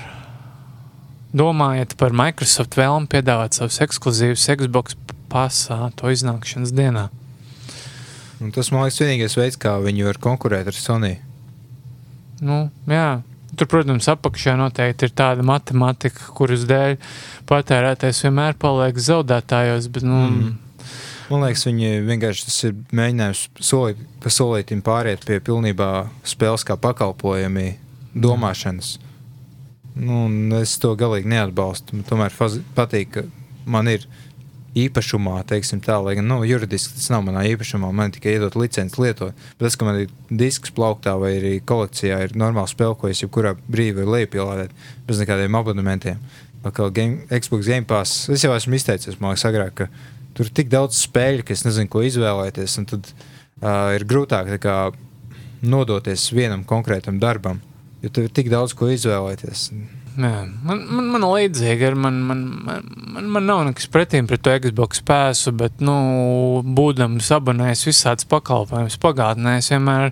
domājat 1.36 1.96
par 2.00 2.16
Microsoft 2.16 2.78
vēlmu 2.80 3.10
piedāvāt 3.12 3.58
savus 3.58 3.80
ekskluzīvus 3.86 4.50
Xbox 4.60 4.98
pasā 5.32 5.90
to 6.00 6.12
iznākšanas 6.14 6.74
dienā? 6.76 7.10
Un 8.40 8.54
tas, 8.56 8.70
man 8.72 8.86
liekas, 8.86 9.02
vienīgais 9.04 9.36
veids, 9.36 9.60
kā 9.60 9.76
viņi 9.84 10.06
var 10.08 10.22
konkurēt 10.24 10.70
ar 10.72 10.78
Sony. 10.78 11.18
Nu, 12.40 12.70
jā. 12.88 13.20
Tur, 13.60 13.68
protams, 13.68 14.08
apakšā 14.08 14.54
noteikti 14.60 15.10
ir 15.10 15.16
tāda 15.18 15.44
matemātika, 15.44 16.30
kuras 16.38 16.64
dēļ 16.70 16.96
patērētājs 17.50 18.22
vienmēr 18.24 18.56
paliek 18.62 19.02
zaudētājos. 19.04 19.90
Bet, 19.92 20.06
nu, 20.08 20.20
mm. 20.30 20.54
Man 21.30 21.44
liekas, 21.46 21.68
viņi 21.68 21.90
vienkārši 22.08 22.54
ir 22.66 22.78
mēģinājums 22.98 23.44
solīt, 23.62 24.00
pa 24.24 24.32
solītim 24.34 24.82
pāriet 24.86 25.28
pie 25.30 25.38
pilnībā 25.46 25.90
spēles 26.26 26.66
kā 26.66 26.78
pakalpojumi 26.82 27.76
domāšanas. 28.18 28.96
Nu, 30.00 30.26
es 30.58 30.74
to 30.82 30.96
galīgi 30.98 31.30
neatbalstu. 31.30 32.00
Man 32.00 32.08
tomēr 32.10 32.34
patīk, 32.78 33.14
ka 33.14 33.24
man 33.70 33.92
ir 33.92 34.08
īpašumā, 34.78 35.40
teiksim 35.50 35.82
tā, 35.86 35.98
lai 36.02 36.16
gan 36.18 36.28
nu, 36.30 36.40
juridiski 36.48 36.98
tas 36.98 37.10
nav 37.14 37.24
manā 37.26 37.44
īpašumā, 37.52 37.90
man 37.96 38.14
tikai 38.14 38.36
iedot 38.36 38.58
licenci 38.58 39.02
lietot. 39.02 39.38
Bet 39.58 39.68
tas, 39.68 39.78
ka 39.80 39.88
man 39.88 40.04
ir 40.04 40.14
disks 40.30 40.74
plauktā 40.76 41.16
vai 41.22 41.36
arī 41.38 41.56
kolekcijā, 41.62 42.22
ir 42.26 42.38
normāls 42.38 42.74
spēle, 42.76 42.98
ko 42.98 43.10
es 43.10 43.22
jebkurā 43.24 43.56
brīdī 43.68 44.00
varu 44.02 44.16
lejupielādēt 44.18 44.78
bez 45.08 45.22
nekādiem 45.22 45.58
abonementiem. 45.60 46.22
Kā 46.66 46.90
game, 46.94 47.24
Xbox 47.32 47.70
Game 47.70 47.88
Pass, 47.88 48.28
es 48.34 48.44
jau 48.44 48.52
esmu 48.56 48.76
izteicies, 48.76 49.20
man 49.22 49.34
liekas, 49.34 49.46
agrāk, 49.48 49.78
ka 49.80 50.18
tur 50.40 50.48
ir 50.48 50.56
tik 50.56 50.70
daudz 50.72 50.96
spēļu, 51.04 51.44
ka 51.44 51.52
es 51.52 51.66
nezinu, 51.68 51.92
ko 51.92 52.00
izvēlēties. 52.08 52.78
Tad 52.88 53.12
uh, 53.12 53.92
ir 53.98 54.08
grūtāk 54.08 54.54
kā, 54.64 54.76
nodoties 55.60 56.30
vienam 56.32 56.64
konkrētam 56.64 57.20
darbam, 57.20 57.60
jo 58.00 58.12
tev 58.16 58.30
ir 58.30 58.36
tik 58.38 58.48
daudz 58.48 58.72
ko 58.80 58.88
izvēlēties. 58.88 59.66
Jā, 60.20 60.30
man, 60.64 60.80
man, 60.88 61.10
man 61.12 61.26
līdzīgi 61.28 61.86
ir. 61.90 61.98
Man, 62.00 62.22
man, 62.28 62.46
man, 62.64 63.28
man 63.36 63.46
nav 63.48 63.66
nekas 63.68 63.90
pretīm 63.92 64.28
pret 64.32 64.46
to 64.48 64.56
Xbox 64.64 65.04
spēku, 65.04 65.54
bet, 65.60 65.84
nu, 65.84 65.98
būdams 66.64 67.30
abonējis 67.36 67.84
visādas 67.92 68.28
pakalpojumus 68.32 68.96
pagātnē, 69.04 69.58
es 69.60 69.70
vienmēr, 69.72 70.10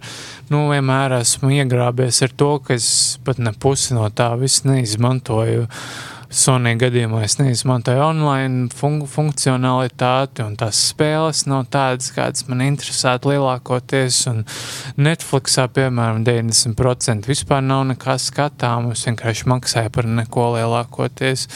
nu, 0.51 0.65
vienmēr 0.73 1.17
esmu 1.21 1.55
iegrābies 1.55 2.19
ar 2.27 2.35
to, 2.39 2.51
ka 2.67 2.75
es 2.75 2.89
pat 3.23 3.39
ne 3.39 3.55
pusi 3.55 3.95
no 3.95 4.11
tā 4.11 4.33
visu 4.43 4.67
neizmantoju. 4.67 5.67
Uh, 5.67 6.16
Sony 6.27 6.73
gadījumā 6.75 7.21
es 7.23 7.37
neizmantoju 7.39 8.01
online 8.03 8.67
fun 8.75 8.99
funkcionalitāti, 9.07 10.43
un 10.43 10.57
tās 10.59 10.81
spēles 10.89 11.45
nav 11.47 11.69
tādas, 11.71 12.09
kādas 12.15 12.43
man 12.49 12.65
interesētu 12.65 13.31
lielākoties. 13.31 14.25
Netflixā, 14.99 15.69
piemēram, 15.71 16.25
90% 16.27 17.31
vispār 17.31 17.63
nav 17.63 17.85
nekā 17.93 18.17
skatāms. 18.19 19.05
Vienkārši 19.07 19.47
maksāja 19.53 19.93
par 19.93 20.09
neko 20.19 20.49
lielākoties. 20.57 21.47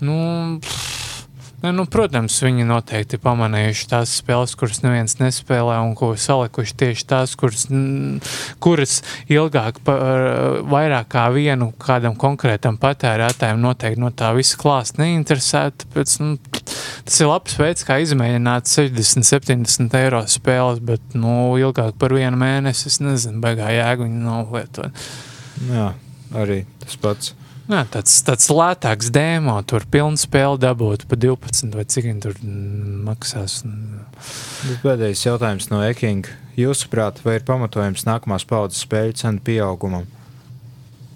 Nu, 0.00 0.16
pff, 0.64 0.97
Ne, 1.58 1.72
nu, 1.74 1.88
protams, 1.90 2.36
viņi 2.38 2.62
noteikti 2.68 3.18
pamanījuši 3.18 3.86
tās 3.90 4.12
spēles, 4.20 4.52
kuras 4.58 4.78
neviens 4.84 5.16
nespēlē, 5.18 5.80
un 5.82 5.96
ko 5.98 6.12
salikuši 6.14 6.76
tieši 6.78 7.06
tās, 7.10 7.32
kuras, 7.38 7.64
kuras 8.62 9.00
ilgāk, 9.26 9.80
par, 9.86 10.28
vairāk 10.70 11.08
kā 11.16 11.24
vienu 11.34 11.72
kādam 11.82 12.14
konkrētam 12.20 12.78
patērētājam 12.78 13.58
noteikti 13.64 14.04
no 14.04 14.12
tā 14.14 14.30
visa 14.38 14.60
klāsta 14.60 15.02
neinteresēta. 15.02 15.88
Pēc, 15.96 16.14
nu, 16.22 16.36
tas 17.08 17.18
ir 17.18 17.32
labs 17.32 17.58
veids, 17.58 17.82
kā 17.88 17.98
izmēģināt 18.06 18.70
60, 18.70 19.26
70 19.26 19.98
eiro 19.98 20.22
spēles, 20.30 20.78
bet 20.78 21.18
nu, 21.18 21.34
ilgāk 21.58 21.98
par 21.98 22.14
vienu 22.14 22.38
mēnesi 22.38 22.86
es 22.92 23.02
nezinu, 23.02 23.42
beigā 23.42 23.74
jēgu 23.74 24.06
viņu 24.06 24.24
nav 24.28 24.54
lietot. 24.54 25.04
Jā, 25.72 25.90
arī 26.38 26.62
tas 26.86 27.02
pats. 27.02 27.34
Jā, 27.68 27.82
tāds, 27.92 28.14
tāds 28.24 28.46
lētāks 28.48 29.10
dēmo, 29.12 29.58
tur 29.68 29.84
pilnu 29.92 30.16
spēli 30.16 30.56
dabūt 30.62 31.02
pa 31.10 31.18
12 31.20 31.74
vai 31.76 31.82
cik 31.84 32.06
viņi 32.06 32.22
tur 32.24 32.38
maksās. 33.04 33.58
Pēdējais 34.80 35.26
jautājums 35.26 35.68
no 35.68 35.82
Ekinga. 35.84 36.32
Jūsuprāt, 36.56 37.20
vai 37.26 37.36
ir 37.36 37.44
pamatojums 37.44 38.06
nākamās 38.08 38.48
paudzes 38.48 38.80
spēļu 38.86 39.18
cenu 39.20 39.44
pieaugumam? 39.44 40.08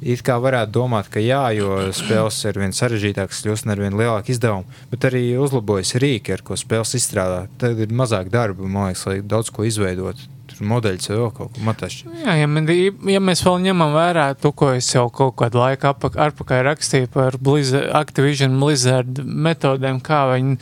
It 0.02 0.20
kā 0.26 0.36
varētu 0.42 0.74
domāt, 0.74 1.08
ka 1.14 1.22
jā, 1.22 1.40
jo 1.56 1.78
spēles 1.94 2.42
ir 2.50 2.60
vien 2.60 2.76
sarežģītākas, 2.76 3.40
kļūst 3.46 3.72
ar 3.72 3.80
vien 3.80 3.96
lielāku 3.96 4.34
izdevumu, 4.34 4.80
bet 4.90 5.08
arī 5.08 5.24
uzlabojas 5.40 5.94
rīki, 6.02 6.34
ar 6.36 6.44
ko 6.44 6.58
spēles 6.58 6.98
izstrādā. 6.98 7.46
Tad 7.62 7.80
ir 7.80 7.96
mazāk 7.96 8.28
darba, 8.34 8.66
man 8.66 8.90
liekas, 8.90 9.06
lai 9.08 9.20
daudz 9.24 9.54
ko 9.54 9.64
izveidotu 9.64 10.31
modeļus 10.60 11.10
vai 11.10 11.18
vēl 11.18 11.30
kaut 11.36 11.54
ko 11.56 11.74
tādu. 11.78 12.12
Jā, 12.22 12.36
ja, 12.42 12.48
man, 12.50 12.68
ja 12.68 13.22
mēs 13.24 13.44
vēl 13.46 13.60
ņemam 13.68 13.94
vērā 13.96 14.26
to, 14.40 14.52
ko 14.56 14.72
es 14.76 14.90
jau 14.94 15.06
kaut 15.14 15.36
kādu 15.40 15.62
laiku 15.62 15.92
atpakaļ 15.92 16.64
rakstīju 16.68 17.12
par 17.14 17.38
Blizzard, 17.40 17.90
Activision 17.96 18.58
Blizzard 18.60 19.22
metodēm, 19.22 20.02
kā 20.04 20.24
viņi 20.34 20.58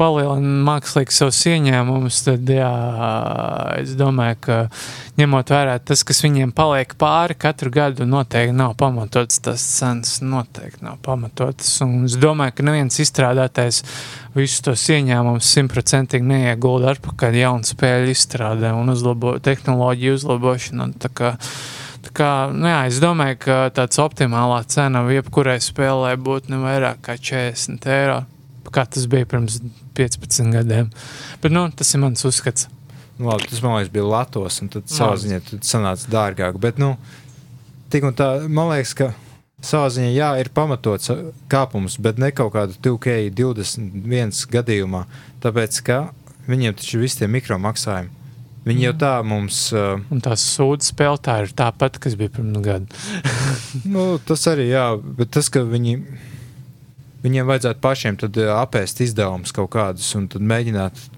palielina 0.00 0.64
mākslīgi 0.64 1.12
savus 1.12 1.38
ieņēmumus, 1.50 2.22
tad 2.24 2.48
jā, 2.48 2.70
es 3.80 3.92
domāju, 3.98 4.38
ka 4.46 4.56
ņemot 5.20 5.52
vērā 5.52 5.76
tas, 5.84 6.04
kas 6.06 6.22
viņiem 6.24 6.54
paliek 6.56 6.94
pāri 7.00 7.36
katru 7.38 7.72
gadu, 7.74 8.06
noteikti 8.08 8.56
nav 8.56 8.76
pamatots. 8.80 9.42
Tas 9.44 9.64
cenas 9.76 10.18
noteikti 10.24 10.86
nav 10.86 11.00
pamatotas. 11.04 11.74
Un 11.84 12.06
es 12.08 12.16
domāju, 12.20 12.56
ka 12.56 12.66
neviens 12.70 13.00
izstrādātais 13.02 13.82
visus 14.36 14.64
tos 14.64 14.86
ieņēmumus 14.94 15.52
simtprocentīgi 15.56 16.32
neiegulda 16.32 16.94
atpakaļ 16.96 17.38
jaunu 17.42 17.68
spēļu 17.68 18.14
izstrādē 18.14 18.72
un 18.76 18.94
uzlabo, 18.94 19.36
tehnoloģiju 19.44 20.16
uzlabošanu. 20.16 20.90
Tā 21.02 21.12
kā, 21.12 21.36
tā 22.08 22.16
kā, 22.16 22.32
nu 22.54 22.72
jā, 22.72 22.82
es 22.88 23.04
domāju, 23.04 23.40
ka 23.44 23.62
tāds 23.76 24.00
optimālā 24.00 24.62
cena 24.70 25.04
jebkurai 25.12 25.60
spēlē 25.64 26.16
būtu 26.20 26.54
ne 26.54 26.64
vairāk 26.64 27.02
kā 27.04 27.20
40 27.20 27.90
eiro 28.00 28.20
kā 28.68 28.84
tas 28.84 29.06
bija 29.10 29.28
pirms 29.28 29.60
15 29.98 30.52
gadiem. 30.54 30.90
Bet 31.42 31.54
nu, 31.54 31.64
tas 31.76 31.94
ir 31.94 32.04
mans 32.04 32.26
uzskats. 32.28 32.68
Nu, 33.20 33.28
labi, 33.28 33.48
tas 33.50 33.60
man 33.60 33.76
liekas, 33.76 33.92
bija 33.92 34.06
Latvijas, 34.08 34.60
un 34.64 34.70
tad 34.72 34.86
savā 34.88 35.16
ziņā 35.20 35.40
tas 35.48 35.72
sanāca 35.74 36.12
dārgāk. 36.12 36.60
Bet, 36.60 36.78
nu, 36.80 36.94
tik 37.92 38.06
un 38.08 38.16
tā, 38.16 38.30
man 38.48 38.70
liekas, 38.72 38.94
ka 38.96 39.10
savā 39.60 39.90
ziņā 39.92 40.12
jā, 40.14 40.30
ir 40.40 40.48
pamatots 40.56 41.12
kāpums, 41.52 41.98
bet 42.00 42.20
ne 42.22 42.30
kaut 42.32 42.54
kādu 42.54 42.78
2K21 42.86 44.46
gadījumā. 44.54 45.04
Tāpēc, 45.44 45.82
ka 45.84 46.00
viņiem 46.48 46.78
taču 46.78 46.96
ir 46.96 47.04
visi 47.04 47.20
tie 47.20 47.28
mikro 47.28 47.60
maksājumi. 47.60 48.16
Viņi 48.64 48.84
jau 48.84 48.96
tā 49.00 49.12
mums. 49.24 49.58
Uh, 49.72 50.02
un 50.12 50.20
tās 50.24 50.42
sūdzes 50.54 50.92
spēlētāji 50.92 51.48
ir 51.48 51.54
tāpat, 51.56 51.96
kas 52.02 52.16
bija 52.20 52.32
pirms 52.34 52.60
gada. 52.64 53.00
nu, 53.94 54.04
tas 54.24 54.44
arī, 54.52 54.68
jā, 54.74 54.84
bet 55.00 55.32
tas, 55.36 55.48
ka 55.52 55.64
viņi 55.64 55.96
Viņiem 57.24 57.48
vajadzētu 57.48 57.82
pašiem 57.84 58.20
eh, 58.24 58.52
apēst 58.56 59.02
izdevumus 59.04 59.52
kaut 59.56 59.72
kādus 59.76 60.14
un 60.16 60.28
mēģināt. 60.40 61.08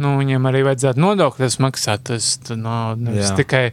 Nu, 0.00 0.14
viņiem 0.16 0.46
arī 0.48 0.62
vajadzētu 0.64 1.00
nodokļus 1.02 1.58
maksāt. 1.62 2.06
Tas 2.08 2.26
no, 2.56 2.94
nevis 2.98 3.30
tikai, 3.36 3.66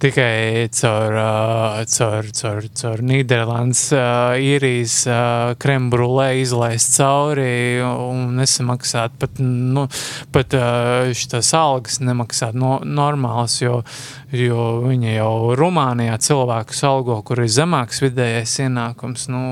tikai 0.00 0.68
caur, 0.72 1.16
uh, 1.18 1.80
caur, 1.90 2.28
caur, 2.38 2.68
caur 2.78 3.02
Nīderlandes, 3.04 3.82
uh, 3.96 4.36
īrijas 4.38 4.96
uh, 5.10 5.52
krembrulē 5.60 6.28
izlaist 6.40 6.94
cauri 6.94 7.82
un 7.84 8.36
nesamaksāt 8.38 9.18
pat, 9.20 9.42
nu, 9.42 9.88
pat 10.34 10.56
uh, 10.56 11.10
šīs 11.10 11.52
algas 11.58 11.98
nemaksāt 12.00 12.56
no, 12.56 12.76
normāls, 12.86 13.58
jo, 13.64 13.82
jo 14.30 14.68
viņi 14.86 15.18
jau 15.18 15.34
Rumānijā 15.58 16.20
cilvēkus 16.30 16.84
algo, 16.86 17.18
kur 17.26 17.42
ir 17.42 17.50
zemāks 17.50 18.00
vidējais 18.06 18.60
ienākums. 18.68 19.26
Nu, 19.34 19.42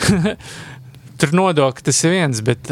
Tur 1.20 1.36
nodokļi 1.36 1.86
tas 1.90 2.04
ir 2.06 2.14
viens, 2.16 2.40
bet 2.44 2.70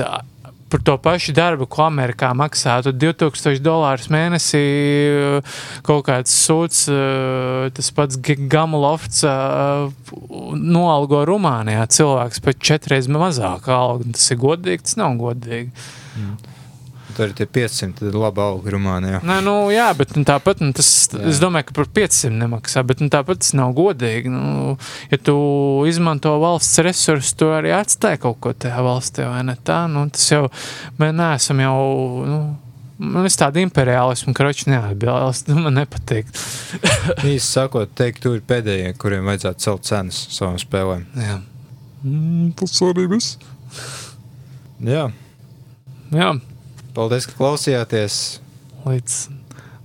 par 0.69 0.83
to 0.85 0.97
pašu 1.01 1.33
darbu, 1.37 1.67
ko 1.71 1.87
Amerikā 1.87 2.31
maksātu 2.37 2.93
2000 2.93 3.63
dolārus 3.65 4.09
mēnesī, 4.13 4.63
kaut 5.87 6.07
kāds 6.09 6.35
sūds, 6.45 6.83
tas 7.77 7.91
pats 7.97 8.21
Gamalofts 8.21 9.25
noalgo 10.59 11.25
Rumānijā 11.29 11.89
cilvēks 11.99 12.45
par 12.45 12.59
četreiz 12.71 13.09
mazāku 13.13 13.73
algu. 13.75 14.13
Tas 14.17 14.29
ir 14.33 14.41
godīgi, 14.45 14.85
tas 14.85 15.01
nav 15.01 15.17
godīgi. 15.21 15.73
Mm. 16.19 16.37
Tur 17.19 17.33
ir 17.33 17.33
tie 17.35 17.49
500, 17.51 17.97
tad 17.99 18.13
ir 18.13 18.15
laba 18.15 18.45
alga 18.53 18.71
Rumānijā. 18.71 19.19
Nē, 19.27 19.41
nu, 19.43 19.55
jā, 19.75 19.89
bet 19.99 20.13
nu, 20.15 20.23
tāpat 20.29 20.61
nu, 20.63 20.71
tas, 20.77 20.87
jā. 21.11 21.25
es 21.33 21.41
domāju, 21.43 21.67
ka 21.67 21.75
par 21.81 21.89
500 21.97 22.31
nemaksā, 22.45 22.85
bet 22.87 23.03
nu, 23.03 23.09
tāpat 23.11 23.41
tas 23.43 23.57
nav 23.59 23.73
godīgi. 23.75 24.31
Nu, 24.31 24.77
ja 25.11 25.19
tu 25.19 25.35
izmanto 25.91 26.37
valsts 26.39 26.79
resursus, 26.87 27.35
tu 27.35 27.51
arī 27.51 27.75
atstāji 27.75 28.23
kaut 28.23 28.39
ko 28.45 28.55
tajā 28.55 28.79
valstī, 28.87 29.27
vai 29.27 29.43
ne 29.51 29.59
tā? 29.59 29.81
Nu, 29.91 30.07
tas 30.15 30.31
jau, 30.31 30.45
mēs 31.03 31.13
neesam 31.19 31.67
jau, 31.67 31.77
nu, 32.31 32.41
Man 32.99 33.29
ir 33.29 33.31
tāda 33.31 33.61
imperiālisma, 33.63 34.33
ka 34.35 34.43
roči 34.43 34.67
neatbilst. 34.73 35.53
Man 35.55 35.77
nepatīk. 35.79 36.33
Īsi 37.31 37.45
sakot, 37.47 37.93
teikt, 37.95 38.25
tu 38.25 38.33
ir 38.35 38.43
pēdējie, 38.43 38.91
kuriem 38.99 39.31
vajadzētu 39.31 39.63
celt 39.63 39.87
cenas 39.87 40.19
savām 40.35 40.59
spēlēm. 40.59 41.05
Jā. 41.15 41.37
Mm, 42.03 42.49
tas 42.59 42.75
arī 42.83 43.07
viss. 43.15 43.39
Jā. 44.83 45.07
Jā. 46.11 46.33
Paldies, 46.99 47.29
ka 47.31 47.37
klausījāties. 47.39 48.15
Līdz 48.83 49.17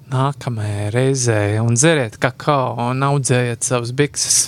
nākamajai 0.10 0.88
reizei, 0.96 1.60
un 1.62 1.78
dzeriet 1.78 2.16
kakao 2.18 2.72
un 2.88 3.06
audzējiet 3.06 3.62
savus 3.68 3.92
bikses. 3.94 4.40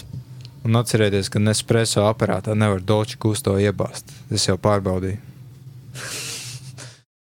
Un 0.66 0.80
atcerieties, 0.80 1.30
ka 1.30 1.38
Nespresso 1.38 2.08
aparātā 2.10 2.56
nevar 2.58 2.82
dolču 2.82 3.22
kusto 3.22 3.54
iebāzt. 3.62 4.10
Es 4.34 4.48
jau 4.50 4.58
pārbaudīju. 4.58 5.22